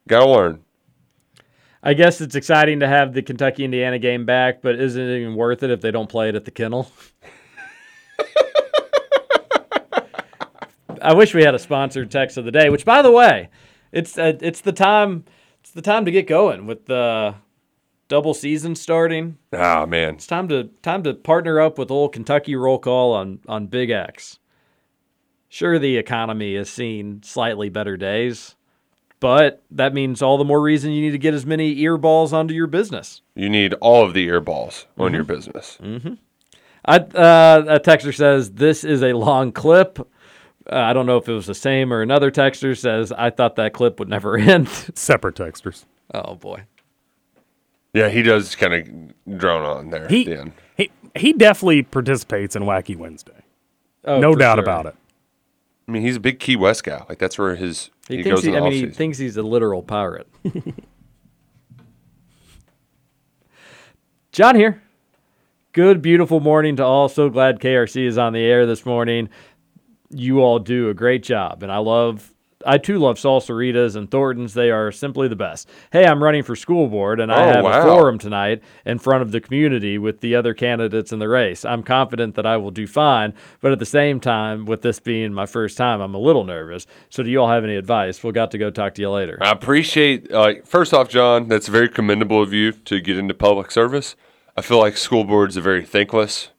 Got 0.07 0.19
to 0.19 0.29
learn. 0.29 0.61
I 1.81 1.93
guess 1.93 2.19
it's 2.19 2.35
exciting 2.35 2.79
to 2.79 2.87
have 2.87 3.13
the 3.13 3.21
Kentucky 3.21 3.63
Indiana 3.63 3.99
game 3.99 4.25
back, 4.25 4.61
but 4.61 4.79
isn't 4.79 5.01
it 5.01 5.19
even 5.21 5.35
worth 5.35 5.61
it 5.63 5.69
if 5.69 5.81
they 5.81 5.91
don't 5.91 6.09
play 6.09 6.29
it 6.29 6.35
at 6.35 6.45
the 6.45 6.51
kennel? 6.51 6.91
I 11.01 11.13
wish 11.13 11.35
we 11.35 11.43
had 11.43 11.53
a 11.53 11.59
sponsored 11.59 12.09
text 12.09 12.37
of 12.37 12.45
the 12.45 12.51
day. 12.51 12.69
Which, 12.71 12.85
by 12.85 13.03
the 13.03 13.11
way, 13.11 13.49
it's 13.91 14.17
uh, 14.17 14.33
it's 14.41 14.61
the 14.61 14.71
time 14.71 15.25
it's 15.59 15.71
the 15.71 15.83
time 15.83 16.05
to 16.05 16.11
get 16.11 16.25
going 16.25 16.65
with 16.65 16.87
the 16.87 17.35
double 18.07 18.33
season 18.33 18.75
starting. 18.75 19.37
Ah, 19.53 19.85
man. 19.85 20.15
It's 20.15 20.27
time 20.27 20.47
to 20.49 20.65
time 20.81 21.03
to 21.03 21.13
partner 21.13 21.59
up 21.59 21.77
with 21.77 21.91
old 21.91 22.13
Kentucky 22.13 22.55
roll 22.55 22.79
call 22.79 23.13
on 23.13 23.39
on 23.47 23.67
Big 23.67 23.89
X. 23.89 24.39
Sure, 25.49 25.79
the 25.79 25.97
economy 25.97 26.55
has 26.55 26.69
seen 26.69 27.21
slightly 27.23 27.69
better 27.69 27.95
days, 27.95 28.55
but 29.19 29.63
that 29.71 29.93
means 29.93 30.21
all 30.21 30.37
the 30.37 30.43
more 30.43 30.61
reason 30.61 30.91
you 30.91 31.01
need 31.01 31.11
to 31.11 31.17
get 31.17 31.33
as 31.33 31.45
many 31.45 31.79
ear 31.79 31.97
balls 31.97 32.33
onto 32.33 32.53
your 32.53 32.67
business. 32.67 33.21
You 33.35 33.49
need 33.49 33.73
all 33.75 34.03
of 34.03 34.13
the 34.13 34.25
ear 34.25 34.41
balls 34.41 34.85
on 34.97 35.13
your 35.13 35.23
business. 35.23 35.77
Mm-hmm. 35.81 36.15
I, 36.83 36.97
uh, 36.97 37.63
a 37.67 37.79
texter 37.79 38.13
says 38.13 38.51
this 38.51 38.83
is 38.83 39.01
a 39.01 39.13
long 39.13 39.51
clip. 39.51 39.97
Uh, 40.69 40.75
I 40.75 40.93
don't 40.93 41.05
know 41.05 41.17
if 41.17 41.29
it 41.29 41.33
was 41.33 41.45
the 41.45 41.55
same 41.55 41.93
or 41.93 42.01
another 42.01 42.31
texter 42.31 42.77
says 42.77 43.11
I 43.11 43.29
thought 43.29 43.55
that 43.55 43.73
clip 43.73 43.99
would 43.99 44.09
never 44.09 44.37
end. 44.37 44.67
Separate 44.93 45.35
texters. 45.35 45.85
Oh 46.13 46.35
boy. 46.35 46.63
Yeah, 47.95 48.09
he 48.09 48.21
does 48.23 48.55
kind 48.55 48.73
of 48.73 49.37
drone 49.37 49.63
on 49.63 49.89
there 49.89 50.07
He 50.09 50.21
at 50.21 50.25
the 50.25 50.41
end. 50.41 50.51
he 50.75 50.91
he 51.15 51.31
definitely 51.33 51.83
participates 51.83 52.55
in 52.55 52.63
Wacky 52.63 52.95
Wednesday. 52.97 53.41
Oh, 54.03 54.19
no 54.19 54.35
doubt 54.35 54.57
sure. 54.57 54.63
about 54.63 54.85
it. 54.85 54.95
I 55.87 55.91
mean, 55.91 56.01
he's 56.01 56.17
a 56.17 56.19
big 56.19 56.39
Key 56.39 56.57
West 56.57 56.83
guy. 56.83 57.05
Like 57.07 57.19
that's 57.19 57.37
where 57.37 57.55
his 57.55 57.89
He, 58.09 58.17
he, 58.17 58.23
thinks 58.23 58.35
goes 58.35 58.43
he, 58.43 58.49
in 58.49 58.55
the 58.55 58.61
I 58.61 58.69
mean, 58.69 58.85
he 58.87 58.91
thinks 58.91 59.17
he's 59.17 59.37
a 59.37 59.43
literal 59.43 59.81
pirate. 59.81 60.27
John 64.33 64.55
here. 64.55 64.81
Good, 65.71 66.01
beautiful 66.01 66.39
morning 66.41 66.75
to 66.77 66.83
all. 66.83 67.07
So 67.07 67.29
glad 67.29 67.59
KRC 67.59 68.05
is 68.07 68.17
on 68.17 68.33
the 68.33 68.41
air 68.43 68.65
this 68.65 68.85
morning. 68.85 69.29
You 70.09 70.41
all 70.41 70.59
do 70.59 70.89
a 70.89 70.93
great 70.93 71.23
job, 71.23 71.63
and 71.63 71.71
I 71.71 71.77
love. 71.77 72.33
I 72.65 72.77
too 72.77 72.97
love 72.99 73.17
salsaritas 73.17 73.95
and 73.95 74.09
Thorntons. 74.09 74.53
They 74.53 74.71
are 74.71 74.91
simply 74.91 75.27
the 75.27 75.35
best. 75.35 75.69
Hey, 75.91 76.05
I'm 76.05 76.23
running 76.23 76.43
for 76.43 76.55
school 76.55 76.87
board, 76.87 77.19
and 77.19 77.31
I 77.31 77.43
Oh, 77.49 77.53
have 77.53 77.63
wow. 77.63 77.79
a 77.79 77.83
forum 77.83 78.17
tonight 78.17 78.61
in 78.85 78.97
front 78.99 79.21
of 79.21 79.31
the 79.31 79.39
community 79.39 79.97
with 79.97 80.19
the 80.21 80.35
other 80.35 80.53
candidates 80.53 81.11
in 81.11 81.19
the 81.19 81.29
race. 81.29 81.63
I'm 81.63 81.83
confident 81.83 82.35
that 82.35 82.45
I 82.45 82.57
will 82.57 82.71
do 82.71 82.87
fine, 82.87 83.33
but 83.61 83.71
at 83.71 83.79
the 83.79 83.85
same 83.85 84.19
time, 84.19 84.65
with 84.65 84.81
this 84.81 84.99
being 84.99 85.33
my 85.33 85.45
first 85.45 85.77
time, 85.77 86.01
I'm 86.01 86.13
a 86.15 86.19
little 86.19 86.43
nervous. 86.43 86.87
So, 87.09 87.23
do 87.23 87.29
you 87.29 87.39
all 87.41 87.49
have 87.49 87.63
any 87.63 87.75
advice? 87.75 88.23
We'll 88.23 88.33
got 88.33 88.51
to 88.51 88.57
go 88.57 88.69
talk 88.71 88.95
to 88.95 89.01
you 89.01 89.09
later. 89.09 89.37
I 89.41 89.51
appreciate. 89.51 90.31
Uh, 90.31 90.55
first 90.63 90.93
off, 90.93 91.07
John, 91.09 91.47
that's 91.47 91.67
very 91.67 91.89
commendable 91.89 92.41
of 92.41 92.53
you 92.53 92.71
to 92.71 92.99
get 92.99 93.17
into 93.17 93.33
public 93.33 93.71
service. 93.71 94.15
I 94.57 94.61
feel 94.61 94.79
like 94.79 94.97
school 94.97 95.23
board's 95.25 95.57
a 95.57 95.61
very 95.61 95.85
thankless 95.85 96.49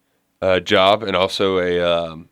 uh, 0.42 0.60
job 0.60 1.02
and 1.02 1.16
also 1.16 1.58
a 1.58 1.80
um, 1.80 2.28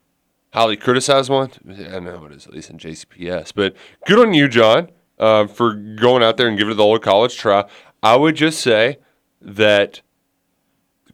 highly 0.55 0.77
criticized 0.77 1.29
one. 1.29 1.51
I 1.69 1.99
know 1.99 2.25
it 2.27 2.33
is, 2.33 2.47
at 2.47 2.55
least 2.55 2.71
in 2.71 2.79
JCPS. 2.79 3.53
But 3.55 3.75
good 4.07 4.25
on 4.25 4.33
you, 4.33 4.49
John, 4.49 4.89
uh, 5.19 5.49
for 5.49 5.75
going 5.75 6.23
out 6.23 6.37
there 6.37 6.49
and 6.49 6.57
giving 6.57 6.73
it 6.73 6.77
the 6.77 6.85
old 6.85 7.03
college 7.03 7.37
try. 7.37 7.69
I 8.03 8.17
would 8.17 8.37
just 8.37 8.61
say 8.61 8.99
that 9.43 10.01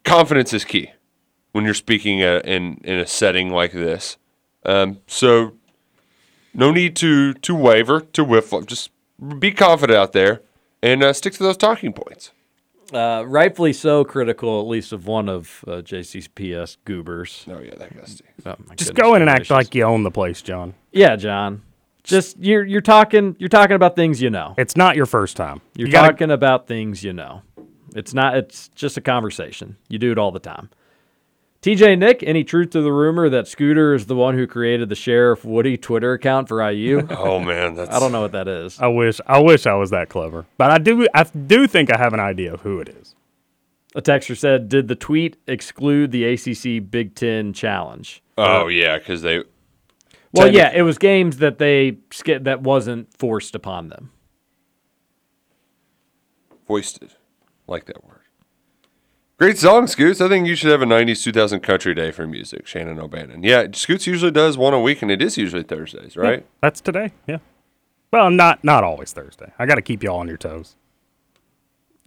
confidence 0.04 0.52
is 0.52 0.64
key 0.64 0.92
when 1.52 1.64
you're 1.64 1.74
speaking 1.74 2.22
uh 2.22 2.40
in 2.44 2.80
in 2.84 2.98
a 2.98 3.06
setting 3.06 3.50
like 3.50 3.72
this. 3.72 4.18
Um, 4.64 4.98
so 5.06 5.56
no 6.52 6.70
need 6.70 6.94
to 6.96 7.34
to 7.34 7.54
waver, 7.54 8.00
to 8.00 8.22
whiff. 8.22 8.52
Just 8.66 8.90
be 9.38 9.52
confident 9.52 9.96
out 9.98 10.12
there 10.12 10.42
and 10.82 11.02
uh, 11.02 11.12
stick 11.12 11.32
to 11.34 11.42
those 11.42 11.56
talking 11.56 11.92
points. 11.92 12.32
Uh, 12.92 13.24
rightfully 13.26 13.72
so 13.72 14.04
critical, 14.04 14.60
at 14.60 14.66
least 14.66 14.92
of 14.92 15.06
one 15.06 15.28
of 15.28 15.64
uh, 15.68 15.72
JCPS 15.82 16.76
goobers. 16.84 17.44
Oh 17.48 17.60
yeah, 17.60 17.74
that 17.76 17.96
gusty. 17.96 18.24
Oh, 18.44 18.56
Just 18.76 18.94
go 18.94 19.14
in 19.14 19.22
and 19.22 19.30
act 19.30 19.40
gracious. 19.40 19.50
like 19.50 19.74
you 19.74 19.84
own 19.84 20.02
the 20.02 20.10
place, 20.10 20.42
John. 20.42 20.74
Yeah, 20.92 21.16
John. 21.16 21.62
Just 22.02 22.38
you're 22.38 22.64
you're 22.64 22.80
talking 22.80 23.36
you're 23.38 23.48
talking 23.50 23.76
about 23.76 23.94
things 23.94 24.20
you 24.22 24.30
know. 24.30 24.54
It's 24.58 24.76
not 24.76 24.96
your 24.96 25.06
first 25.06 25.36
time. 25.36 25.60
You're 25.76 25.86
You 25.88 25.92
gotta- 25.92 26.08
talking 26.12 26.30
about 26.30 26.66
things 26.66 27.04
you 27.04 27.12
know. 27.12 27.42
It's 27.94 28.14
not. 28.14 28.36
It's 28.36 28.68
just 28.74 28.96
a 28.96 29.00
conversation. 29.00 29.76
You 29.88 29.98
do 29.98 30.10
it 30.12 30.18
all 30.18 30.30
the 30.32 30.38
time. 30.40 30.70
TJ 31.62 31.98
Nick, 31.98 32.22
any 32.22 32.42
truth 32.42 32.70
to 32.70 32.80
the 32.80 32.92
rumor 32.92 33.28
that 33.28 33.46
Scooter 33.46 33.94
is 33.94 34.06
the 34.06 34.16
one 34.16 34.34
who 34.34 34.46
created 34.46 34.88
the 34.88 34.94
Sheriff 34.94 35.44
Woody 35.44 35.76
Twitter 35.76 36.14
account 36.14 36.48
for 36.48 36.66
IU? 36.70 37.06
Oh 37.10 37.38
man, 37.38 37.74
that's 37.74 37.90
I 37.90 38.00
don't 38.00 38.12
know 38.12 38.22
what 38.22 38.32
that 38.32 38.48
is. 38.48 38.80
I 38.80 38.86
wish 38.86 39.20
I 39.26 39.38
wish 39.40 39.66
I 39.66 39.74
was 39.74 39.90
that 39.90 40.08
clever, 40.08 40.46
but 40.56 40.70
I 40.70 40.78
do 40.78 41.06
I 41.14 41.24
do 41.24 41.66
think 41.66 41.92
I 41.92 41.98
have 41.98 42.14
an 42.14 42.20
idea 42.20 42.54
of 42.54 42.62
who 42.62 42.80
it 42.80 42.88
is. 42.88 43.14
A 43.94 44.00
texter 44.00 44.36
said, 44.36 44.68
"Did 44.68 44.88
the 44.88 44.94
tweet 44.94 45.36
exclude 45.46 46.12
the 46.12 46.24
ACC 46.24 46.90
Big 46.90 47.14
Ten 47.14 47.52
Challenge?" 47.52 48.22
Oh 48.38 48.62
uh, 48.62 48.66
yeah, 48.68 48.98
because 48.98 49.20
they. 49.22 49.38
Well, 50.32 50.46
technic- 50.46 50.54
yeah, 50.54 50.72
it 50.72 50.82
was 50.82 50.96
games 50.96 51.38
that 51.38 51.58
they 51.58 51.98
sk- 52.10 52.42
that 52.42 52.62
wasn't 52.62 53.12
forced 53.18 53.54
upon 53.54 53.88
them. 53.88 54.12
Foisted, 56.66 57.14
like 57.66 57.86
that 57.86 58.04
word. 58.04 58.19
Great 59.40 59.56
song, 59.56 59.86
Scoots. 59.86 60.20
I 60.20 60.28
think 60.28 60.46
you 60.46 60.54
should 60.54 60.70
have 60.70 60.82
a 60.82 60.84
'90s 60.84 61.22
2000 61.24 61.60
country 61.60 61.94
day 61.94 62.10
for 62.10 62.26
music, 62.26 62.66
Shannon 62.66 62.98
O'Bannon. 62.98 63.42
Yeah, 63.42 63.68
Scoots 63.72 64.06
usually 64.06 64.30
does 64.30 64.58
one 64.58 64.74
a 64.74 64.80
week, 64.80 65.00
and 65.00 65.10
it 65.10 65.22
is 65.22 65.38
usually 65.38 65.62
Thursdays, 65.62 66.14
right? 66.14 66.44
That's 66.60 66.82
today. 66.82 67.12
Yeah. 67.26 67.38
Well, 68.12 68.30
not 68.30 68.62
not 68.62 68.84
always 68.84 69.12
Thursday. 69.12 69.50
I 69.58 69.64
got 69.64 69.76
to 69.76 69.82
keep 69.82 70.02
you 70.02 70.10
all 70.10 70.18
on 70.18 70.28
your 70.28 70.36
toes. 70.36 70.76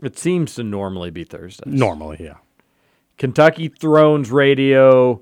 It 0.03 0.19
seems 0.19 0.53
to 0.55 0.63
normally 0.63 1.09
be 1.09 1.23
Thursdays. 1.23 1.73
Normally, 1.73 2.17
yeah. 2.19 2.35
Kentucky 3.17 3.67
Thrones 3.67 4.29
Radio. 4.29 5.21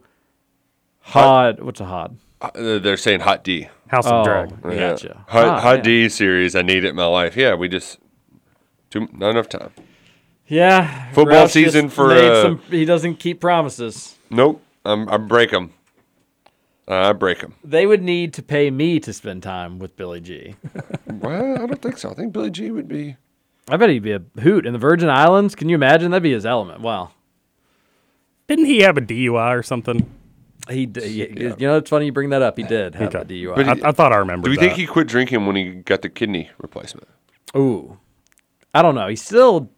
Hot. 1.03 1.63
What's 1.63 1.79
a 1.79 1.85
hot? 1.85 2.11
Uh, 2.41 2.79
they're 2.79 2.97
saying 2.97 3.21
Hot 3.21 3.43
D. 3.45 3.69
House 3.87 4.05
Oh, 4.07 4.17
of 4.19 4.25
Dragon. 4.25 4.59
Gotcha. 4.63 5.23
Hot, 5.29 5.45
Ah, 5.45 5.59
Hot 5.61 5.77
yeah. 5.77 5.81
D 5.83 6.09
series. 6.09 6.55
I 6.55 6.61
need 6.61 6.83
it 6.83 6.89
in 6.89 6.95
my 6.97 7.05
life. 7.05 7.37
Yeah, 7.37 7.53
we 7.55 7.69
just 7.69 7.99
too 8.89 9.07
not 9.13 9.29
enough 9.29 9.47
time. 9.47 9.71
Yeah. 10.51 11.11
Football 11.13 11.45
Roush 11.47 11.51
season 11.51 11.87
for, 11.89 12.09
made 12.09 12.29
uh, 12.29 12.41
some- 12.43 12.61
he 12.69 12.83
doesn't 12.83 13.15
keep 13.15 13.39
promises. 13.39 14.15
Nope. 14.29 14.61
I'm, 14.83 15.07
I 15.09 15.17
break 15.17 15.51
them. 15.51 15.71
I 16.87 17.13
break 17.13 17.39
them. 17.39 17.53
They 17.63 17.85
would 17.85 18.01
need 18.01 18.33
to 18.33 18.43
pay 18.43 18.69
me 18.69 18.99
to 18.99 19.13
spend 19.13 19.43
time 19.43 19.79
with 19.79 19.95
Billy 19.95 20.19
G. 20.19 20.55
well, 21.07 21.53
I 21.55 21.65
don't 21.67 21.81
think 21.81 21.97
so. 21.97 22.09
I 22.11 22.13
think 22.15 22.33
Billy 22.33 22.49
G 22.49 22.69
would 22.69 22.87
be. 22.89 23.15
I 23.69 23.77
bet 23.77 23.89
he'd 23.89 23.99
be 24.03 24.11
a 24.11 24.21
hoot 24.41 24.65
in 24.65 24.73
the 24.73 24.79
Virgin 24.79 25.07
Islands. 25.09 25.55
Can 25.55 25.69
you 25.69 25.75
imagine? 25.75 26.11
That'd 26.11 26.23
be 26.23 26.33
his 26.33 26.45
element. 26.45 26.81
Wow. 26.81 27.11
Didn't 28.47 28.65
he 28.65 28.81
have 28.81 28.97
a 28.97 29.01
DUI 29.01 29.57
or 29.57 29.63
something? 29.63 30.11
He, 30.69 30.85
d- 30.85 30.99
y- 31.01 31.55
you 31.57 31.67
know, 31.67 31.77
it's 31.77 31.89
funny 31.89 32.07
you 32.07 32.11
bring 32.11 32.31
that 32.31 32.41
up. 32.41 32.57
He 32.57 32.63
did 32.63 32.95
have 32.95 33.15
a 33.15 33.23
DUI. 33.23 33.55
But 33.55 33.65
he- 33.77 33.83
I- 33.83 33.89
I 33.89 33.91
thought 33.93 34.11
I 34.11 34.17
remember. 34.17 34.45
Do 34.45 34.49
we 34.51 34.57
that. 34.57 34.61
think 34.61 34.73
he 34.73 34.85
quit 34.85 35.07
drinking 35.07 35.45
when 35.45 35.55
he 35.55 35.69
got 35.75 36.01
the 36.01 36.09
kidney 36.09 36.49
replacement? 36.57 37.07
Ooh, 37.55 37.97
I 38.73 38.81
don't 38.81 38.95
know. 38.95 39.07
He 39.07 39.15
still 39.15 39.69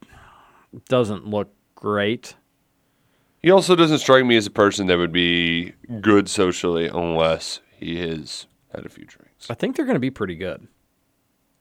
doesn't 0.88 1.28
look 1.28 1.54
great. 1.76 2.36
He 3.42 3.52
also 3.52 3.76
doesn't 3.76 4.00
strike 4.00 4.26
me 4.26 4.38
as 4.38 4.48
a 4.48 4.52
person 4.52 4.88
that 4.88 4.98
would 4.98 5.12
be 5.12 5.74
good 6.02 6.30
socially 6.30 6.88
unless 6.88 7.60
he 7.78 8.00
has 8.00 8.48
had 8.74 8.86
a 8.86 8.90
few 8.90 9.06
drinks. 9.06 9.50
I 9.50 9.54
think 9.54 9.76
they're 9.76 9.86
going 9.86 9.96
to 9.96 10.00
be 10.00 10.10
pretty 10.12 10.36
good. 10.36 10.68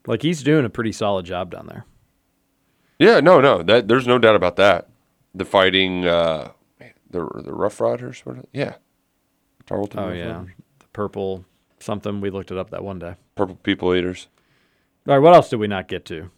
Like 0.07 0.23
he's 0.23 0.43
doing 0.43 0.65
a 0.65 0.71
pretty 0.71 0.93
solid 0.93 1.27
job 1.27 1.51
down 1.51 1.67
there. 1.67 1.85
Yeah, 2.99 3.21
no, 3.21 3.41
no, 3.41 3.63
that 3.65 3.89
there's 3.89 4.07
no 4.07 4.19
doubt 4.19 4.37
about 4.37 4.57
that. 4.57 4.89
The 5.35 5.45
fighting, 5.45 6.07
uh, 6.07 6.53
the 7.11 7.29
the 7.45 7.53
Rough 7.53 7.81
Riders, 7.81 8.23
yeah, 8.53 8.75
Tarleton. 9.67 9.99
Oh 9.99 10.09
Rough 10.09 10.17
yeah, 10.17 10.37
Riders. 10.39 10.53
the 10.79 10.87
purple 10.93 11.45
something. 11.81 12.21
We 12.21 12.31
looked 12.31 12.51
it 12.51 12.59
up 12.59 12.71
that 12.71 12.85
one 12.85 12.99
day. 12.99 13.17
Purple 13.35 13.57
People 13.57 13.95
Eaters. 13.95 14.29
All 15.09 15.15
right, 15.15 15.21
what 15.23 15.35
else 15.35 15.49
did 15.49 15.57
we 15.59 15.67
not 15.67 15.89
get 15.89 16.05
to? 16.07 16.31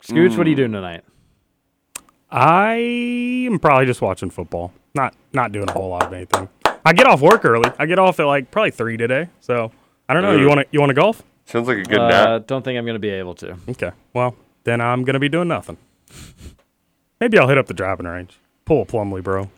Scoots, 0.00 0.36
what 0.36 0.46
are 0.46 0.50
you 0.50 0.54
Mm. 0.54 0.56
doing 0.56 0.72
tonight? 0.72 1.02
I 2.30 2.74
am 3.50 3.58
probably 3.58 3.86
just 3.86 4.02
watching 4.02 4.30
football. 4.30 4.72
Not 4.94 5.14
not 5.32 5.52
doing 5.52 5.68
a 5.68 5.72
whole 5.72 5.88
lot 5.90 6.04
of 6.04 6.12
anything. 6.12 6.48
I 6.84 6.92
get 6.92 7.06
off 7.06 7.20
work 7.22 7.44
early. 7.44 7.70
I 7.78 7.86
get 7.86 7.98
off 7.98 8.20
at 8.20 8.26
like 8.26 8.50
probably 8.50 8.70
three 8.70 8.96
today. 8.96 9.28
So 9.40 9.72
I 10.08 10.14
don't 10.14 10.22
know. 10.22 10.36
You 10.36 10.46
want 10.48 10.60
to 10.60 10.66
you 10.70 10.80
want 10.80 10.90
to 10.90 10.94
golf? 10.94 11.22
Sounds 11.46 11.66
like 11.68 11.78
a 11.78 11.82
good 11.84 11.98
uh, 12.00 12.08
nap. 12.08 12.46
Don't 12.46 12.62
think 12.62 12.78
I'm 12.78 12.84
going 12.84 12.94
to 12.96 13.00
be 13.00 13.08
able 13.10 13.34
to. 13.36 13.56
Okay. 13.70 13.90
Well, 14.12 14.36
then 14.64 14.80
I'm 14.82 15.04
gonna 15.04 15.18
be 15.18 15.30
doing 15.30 15.48
nothing. 15.48 15.78
Maybe 17.20 17.38
I'll 17.38 17.48
hit 17.48 17.56
up 17.58 17.66
the 17.66 17.74
driving 17.74 18.06
range. 18.06 18.38
Pull 18.66 18.82
a 18.82 18.84
Plumley, 18.84 19.22
bro. 19.22 19.44
I 19.44 19.48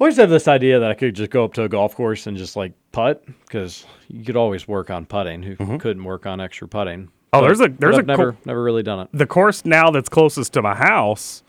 always 0.00 0.16
have 0.16 0.30
this 0.30 0.48
idea 0.48 0.78
that 0.80 0.90
I 0.90 0.94
could 0.94 1.14
just 1.14 1.30
go 1.30 1.44
up 1.44 1.52
to 1.54 1.62
a 1.64 1.68
golf 1.68 1.94
course 1.94 2.26
and 2.26 2.36
just 2.36 2.56
like 2.56 2.72
putt 2.96 3.22
because 3.44 3.84
you 4.08 4.24
could 4.24 4.36
always 4.36 4.66
work 4.66 4.90
on 4.90 5.06
putting. 5.06 5.42
Who 5.42 5.78
couldn't 5.78 6.04
work 6.04 6.26
on 6.26 6.40
extra 6.40 6.66
putting? 6.68 7.00
Mm-hmm. 7.02 7.10
Oh, 7.32 7.40
But- 7.40 7.46
there's 7.46 7.60
a 7.60 7.68
there's 7.68 7.96
I've 7.98 8.04
a 8.04 8.06
never 8.06 8.32
co- 8.32 8.38
never 8.44 8.62
really 8.62 8.82
done 8.82 9.00
it. 9.00 9.08
the 9.12 9.26
course 9.26 9.64
now 9.64 9.90
that's 9.90 10.08
closest 10.08 10.52
to 10.54 10.62
my 10.62 10.74
house. 10.74 11.42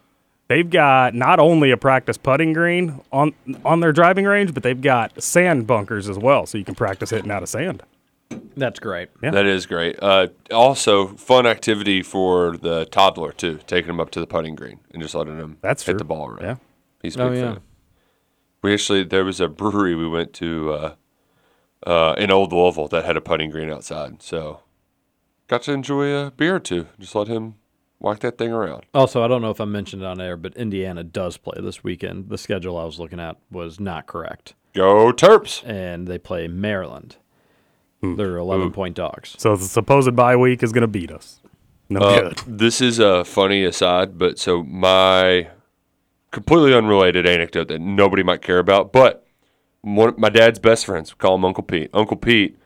They've 0.50 0.70
got 0.70 1.14
not 1.14 1.40
only 1.40 1.72
a 1.72 1.78
practice 1.78 2.18
putting 2.18 2.54
green 2.54 3.02
on 3.12 3.34
on 3.66 3.80
their 3.80 3.92
driving 3.94 4.26
range, 4.26 4.54
but 4.54 4.64
they've 4.64 4.80
got 4.82 5.22
sand 5.22 5.68
bunkers 5.68 6.08
as 6.10 6.18
well, 6.18 6.46
so 6.46 6.58
you 6.58 6.64
can 6.66 6.76
practice 6.76 7.10
hitting 7.10 7.32
out 7.32 7.44
of 7.44 7.50
sand. 7.50 7.84
That's 8.58 8.80
great. 8.80 9.10
Yeah. 9.24 9.32
That 9.32 9.46
is 9.46 9.66
great. 9.66 9.98
Uh, 10.02 10.28
also, 10.52 11.08
fun 11.16 11.46
activity 11.46 12.02
for 12.02 12.58
the 12.58 12.86
toddler 12.86 13.32
too. 13.32 13.60
Taking 13.68 13.90
him 13.92 14.00
up 14.02 14.10
to 14.12 14.20
the 14.20 14.28
putting 14.28 14.56
green 14.56 14.80
and 14.94 15.02
just 15.02 15.16
letting 15.16 15.38
him 15.38 15.58
That's 15.62 15.84
hit 15.86 15.94
true. 15.94 16.00
the 16.00 16.06
ball 16.06 16.28
around. 16.28 16.42
Yeah. 16.44 16.56
he's 17.02 17.16
a 17.16 17.24
Oh, 17.24 17.30
big 17.30 17.40
yeah. 17.40 17.54
fan. 17.54 17.62
We 18.64 18.74
actually 18.74 19.04
there 19.04 19.24
was 19.26 19.40
a 19.40 19.48
brewery 19.48 19.96
we 19.96 20.08
went 20.08 20.34
to 20.34 20.74
uh, 20.74 20.96
uh, 21.86 22.16
in 22.18 22.32
Old 22.32 22.52
Louisville 22.54 22.88
that 22.90 23.06
had 23.06 23.18
a 23.18 23.22
putting 23.22 23.50
green 23.50 23.70
outside, 23.70 24.22
so 24.22 24.62
got 25.48 25.62
to 25.64 25.72
enjoy 25.74 26.14
a 26.14 26.32
beer 26.32 26.56
or 26.56 26.60
two. 26.60 26.88
Just 27.00 27.16
let 27.16 27.28
him 27.28 27.56
walk 28.00 28.20
that 28.20 28.38
thing 28.38 28.52
around. 28.52 28.86
Also, 28.94 29.24
I 29.24 29.28
don't 29.28 29.42
know 29.42 29.50
if 29.52 29.62
I 29.62 29.66
mentioned 29.66 30.02
it 30.02 30.06
on 30.06 30.20
air, 30.22 30.38
but 30.38 30.56
Indiana 30.56 31.04
does 31.04 31.38
play 31.38 31.60
this 31.62 31.84
weekend. 31.84 32.30
The 32.30 32.38
schedule 32.38 32.78
I 32.78 32.84
was 32.84 33.00
looking 33.00 33.20
at 33.20 33.38
was 33.52 33.80
not 33.80 34.08
correct. 34.08 34.54
Go 34.74 35.12
Terps! 35.12 35.68
And 35.68 36.08
they 36.08 36.18
play 36.18 36.48
Maryland. 36.48 37.18
Hmm. 38.02 38.16
They're 38.16 38.38
11 38.38 38.72
point 38.72 38.96
dogs. 38.96 39.36
So 39.40 39.56
the 39.56 39.66
supposed 39.66 40.16
bye 40.16 40.36
week 40.36 40.62
is 40.62 40.72
gonna 40.72 40.88
beat 40.88 41.12
us. 41.12 41.42
No 41.90 42.00
Uh, 42.02 42.20
good. 42.20 42.42
This 42.46 42.82
is 42.82 43.00
a 43.00 43.24
funny 43.26 43.64
aside, 43.64 44.18
but 44.18 44.38
so 44.38 44.62
my 44.64 45.48
completely 46.32 46.76
unrelated 46.76 47.26
anecdote 47.26 47.70
that 47.70 47.80
nobody 47.80 48.22
might 48.22 48.42
care 48.42 48.60
about, 48.60 48.92
but 48.92 49.26
one, 49.82 50.10
of 50.10 50.18
my 50.18 50.30
dad's 50.30 50.60
best 50.60 50.86
friends. 50.86 51.14
We 51.14 51.18
call 51.18 51.36
him 51.36 51.46
Uncle 51.46 51.64
Pete. 51.64 51.90
Uncle 51.94 52.18
Pete 52.18 52.58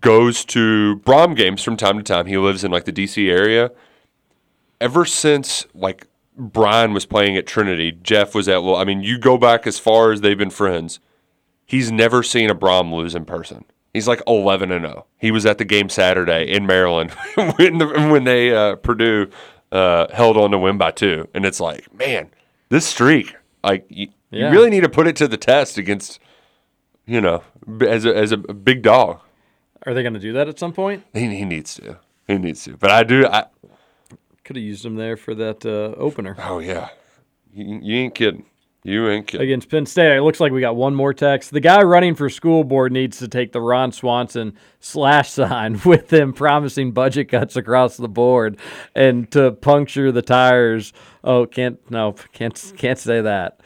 goes 0.00 0.44
to 0.46 1.00
Brohm 1.04 1.36
games 1.36 1.62
from 1.62 1.76
time 1.76 1.96
to 1.98 2.02
time. 2.02 2.26
He 2.26 2.36
lives 2.38 2.64
in 2.64 2.70
like 2.70 2.84
the 2.84 2.92
DC 2.92 3.28
area. 3.30 3.70
Ever 4.80 5.04
since 5.04 5.66
like 5.74 6.06
Brian 6.36 6.92
was 6.92 7.06
playing 7.06 7.36
at 7.36 7.46
Trinity, 7.46 7.92
Jeff 8.02 8.34
was 8.34 8.48
at. 8.48 8.62
Well, 8.62 8.76
I 8.76 8.84
mean, 8.84 9.02
you 9.02 9.18
go 9.18 9.38
back 9.38 9.66
as 9.66 9.78
far 9.78 10.12
as 10.12 10.20
they've 10.20 10.38
been 10.38 10.50
friends. 10.50 11.00
He's 11.66 11.90
never 11.90 12.22
seen 12.22 12.50
a 12.50 12.54
Brohm 12.54 12.92
lose 12.92 13.14
in 13.14 13.24
person. 13.24 13.64
He's 13.92 14.08
like 14.08 14.20
eleven 14.26 14.72
and 14.72 14.84
zero. 14.84 15.06
He 15.18 15.30
was 15.30 15.46
at 15.46 15.58
the 15.58 15.64
game 15.64 15.88
Saturday 15.88 16.50
in 16.50 16.66
Maryland 16.66 17.10
when 17.34 17.78
the, 17.78 17.86
when 18.10 18.24
they 18.24 18.54
uh, 18.54 18.76
Purdue 18.76 19.28
uh, 19.70 20.08
held 20.12 20.36
on 20.36 20.50
to 20.50 20.58
win 20.58 20.76
by 20.76 20.90
two, 20.90 21.28
and 21.34 21.44
it's 21.46 21.60
like, 21.60 21.92
man, 21.94 22.30
this 22.68 22.84
streak, 22.86 23.34
like 23.62 23.86
you, 23.88 24.08
Yeah. 24.30 24.48
you 24.48 24.52
really 24.52 24.70
need 24.70 24.82
to 24.82 24.88
put 24.88 25.06
it 25.06 25.14
to 25.16 25.28
the 25.28 25.36
test 25.36 25.78
against, 25.78 26.18
you 27.06 27.20
know, 27.20 27.42
as 27.80 28.04
a, 28.04 28.16
as 28.16 28.32
a 28.32 28.36
big 28.36 28.82
dog. 28.82 29.20
Are 29.86 29.92
they 29.94 30.02
going 30.02 30.14
to 30.14 30.20
do 30.20 30.32
that 30.34 30.48
at 30.48 30.58
some 30.58 30.72
point? 30.72 31.04
He, 31.12 31.20
he 31.36 31.44
needs 31.44 31.74
to. 31.74 31.98
He 32.26 32.38
needs 32.38 32.64
to. 32.64 32.76
But 32.76 32.90
I 32.90 33.02
do. 33.04 33.26
I 33.26 33.46
Could 34.44 34.56
have 34.56 34.64
used 34.64 34.84
him 34.84 34.96
there 34.96 35.16
for 35.16 35.34
that 35.34 35.66
uh, 35.66 35.98
opener. 36.00 36.36
oh 36.38 36.58
yeah, 36.58 36.88
you, 37.52 37.80
you 37.82 37.96
ain't 37.96 38.14
kidding. 38.14 38.46
You 38.86 39.08
ain't 39.08 39.26
kidding. 39.26 39.44
against 39.46 39.70
Penn 39.70 39.86
State. 39.86 40.14
It 40.14 40.20
looks 40.22 40.40
like 40.40 40.52
we 40.52 40.60
got 40.60 40.76
one 40.76 40.94
more 40.94 41.14
text. 41.14 41.52
The 41.52 41.60
guy 41.60 41.82
running 41.82 42.14
for 42.14 42.28
school 42.28 42.64
board 42.64 42.92
needs 42.92 43.18
to 43.18 43.28
take 43.28 43.52
the 43.52 43.60
Ron 43.60 43.92
Swanson 43.92 44.54
slash 44.78 45.30
sign 45.30 45.80
with 45.86 46.12
him, 46.12 46.34
promising 46.34 46.92
budget 46.92 47.30
cuts 47.30 47.56
across 47.56 47.96
the 47.96 48.08
board 48.08 48.58
and 48.94 49.30
to 49.32 49.52
puncture 49.52 50.12
the 50.12 50.20
tires. 50.22 50.92
Oh, 51.22 51.46
can't 51.46 51.78
no, 51.90 52.14
can't 52.32 52.72
can't 52.76 52.98
say 52.98 53.20
that. 53.22 53.60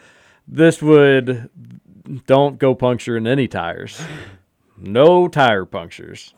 This 0.46 0.80
would 0.82 1.50
don't 2.26 2.58
go 2.58 2.74
puncturing 2.74 3.26
any 3.26 3.48
tires. 3.48 4.00
No 4.76 5.28
tire 5.28 5.64
punctures. 5.64 6.34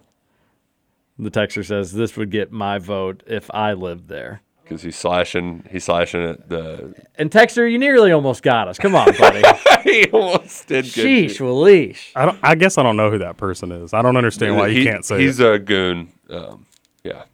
The 1.19 1.31
texter 1.31 1.65
says 1.65 1.93
this 1.93 2.17
would 2.17 2.31
get 2.31 2.51
my 2.51 2.79
vote 2.79 3.23
if 3.27 3.51
I 3.53 3.75
lived 3.75 4.09
there. 4.09 4.41
because 4.65 4.83
he's 4.83 4.97
slashing. 4.97 5.65
He's 5.71 5.85
slashing 5.85 6.23
at 6.23 6.49
the. 6.49 6.95
And 7.17 7.31
Texter, 7.31 7.71
you 7.71 7.79
nearly 7.79 8.11
almost 8.13 8.43
got 8.43 8.69
us. 8.69 8.79
Come 8.79 8.95
on, 8.95 9.15
buddy. 9.19 9.43
he 9.85 10.07
almost 10.11 10.67
did. 10.69 10.85
Good 10.87 11.05
Sheesh, 11.07 11.39
Waleesh. 11.39 12.13
I 12.17 12.25
don't. 12.25 12.39
I 12.43 12.55
guess 12.55 12.79
I 12.79 12.83
don't 12.83 12.97
know 12.97 13.11
who 13.11 13.19
that 13.19 13.37
person 13.37 13.71
is. 13.71 13.93
I 13.93 14.01
don't 14.01 14.17
understand 14.17 14.57
why 14.57 14.69
you 14.69 14.79
He- 14.79 14.85
can't 14.85 15.05
say. 15.05 15.21
he's 15.21 15.41
it. 15.41 15.53
a 15.55 15.59
goon. 15.59 16.11
Um, 16.31 16.65
yeah, 17.05 17.25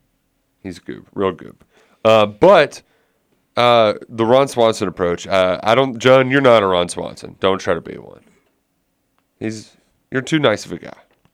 he's 0.62 0.78
a 0.78 0.80
goob, 0.80 1.04
real 1.14 1.32
goob. 1.32 1.54
Uh, 2.04 2.26
but 2.26 2.82
uh, 3.56 3.94
the 4.08 4.24
Ron 4.26 4.48
Swanson 4.48 4.88
approach, 4.88 5.26
uh, 5.26 5.58
I 5.62 5.74
don't. 5.74 5.98
John, 5.98 6.30
you're 6.30 6.40
not 6.40 6.62
a 6.62 6.66
Ron 6.66 6.88
Swanson. 6.88 7.36
Don't 7.40 7.58
try 7.58 7.74
to 7.74 7.80
be 7.80 7.96
one. 7.96 8.22
He's 9.38 9.76
you're 10.10 10.22
too 10.22 10.38
nice 10.38 10.64
of 10.66 10.72
a 10.72 10.78
guy. 10.78 10.92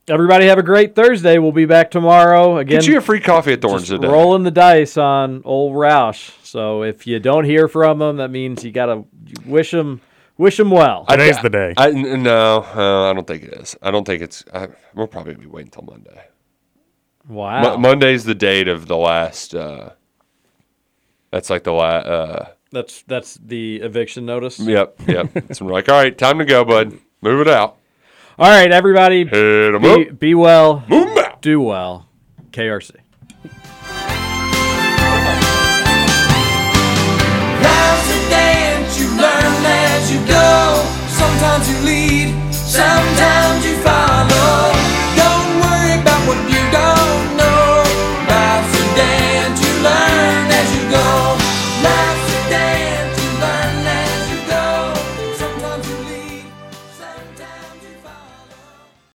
Everybody 0.09 0.47
have 0.47 0.57
a 0.57 0.63
great 0.63 0.95
Thursday. 0.95 1.37
We'll 1.37 1.53
be 1.53 1.65
back 1.65 1.89
tomorrow 1.89 2.57
again. 2.57 2.79
Get 2.81 2.87
you 2.87 2.97
a 2.97 3.01
free 3.01 3.21
coffee 3.21 3.53
at 3.53 3.61
Thorns 3.61 3.87
today. 3.87 4.07
rolling 4.07 4.43
the 4.43 4.51
dice 4.51 4.97
on 4.97 5.41
old 5.45 5.73
Roush. 5.75 6.31
So 6.43 6.83
if 6.83 7.07
you 7.07 7.19
don't 7.19 7.45
hear 7.45 7.67
from 7.69 8.01
him, 8.01 8.17
that 8.17 8.29
means 8.29 8.65
you 8.65 8.71
gotta 8.71 9.05
wish 9.45 9.73
him 9.73 10.01
wish 10.37 10.59
him 10.59 10.71
well. 10.71 11.05
I- 11.07 11.15
I, 11.77 11.89
n- 11.91 12.23
no, 12.23 12.65
uh, 12.75 13.09
I 13.09 13.13
don't 13.13 13.25
think 13.25 13.43
it 13.43 13.53
is. 13.53 13.77
I 13.81 13.91
don't 13.91 14.03
think 14.05 14.21
it's. 14.21 14.43
I, 14.53 14.67
we'll 14.93 15.07
probably 15.07 15.35
be 15.35 15.45
waiting 15.45 15.71
until 15.73 15.83
Monday. 15.93 16.25
Wow. 17.27 17.61
Mo- 17.61 17.77
Monday's 17.77 18.25
the 18.25 18.35
date 18.35 18.67
of 18.67 18.87
the 18.87 18.97
last. 18.97 19.55
Uh, 19.55 19.91
that's 21.33 21.49
like 21.49 21.63
the 21.63 21.73
last. 21.73 22.05
Uh, 22.05 22.45
That's 22.71 23.01
that's 23.03 23.35
the 23.35 23.77
eviction 23.81 24.25
notice. 24.25 24.59
yep, 24.59 24.95
yep. 25.07 25.29
so 25.53 25.65
we're 25.65 25.73
like, 25.73 25.89
all 25.89 25.95
right, 26.01 26.15
time 26.17 26.37
to 26.39 26.45
go, 26.45 26.63
bud. 26.63 26.97
Move 27.21 27.41
it 27.41 27.47
out. 27.47 27.77
All 28.37 28.49
right, 28.49 28.71
everybody. 28.71 29.25
Hit 29.25 29.75
'em 29.75 29.81
be, 29.81 30.09
up. 30.09 30.19
be 30.19 30.35
well. 30.35 30.83
Move 30.87 31.07
'em 31.09 31.17
out. 31.17 31.41
Do 31.41 31.59
well. 31.61 32.07
KRC. 32.51 32.95
Life's 37.65 38.09
a 38.09 38.19
dance, 38.29 38.99
you 38.99 39.07
learn 39.17 39.65
as 39.65 40.11
you 40.11 40.19
go. 40.25 40.85
Sometimes 41.09 41.69
you 41.69 41.77
lead, 41.85 42.53
sometimes 42.53 43.63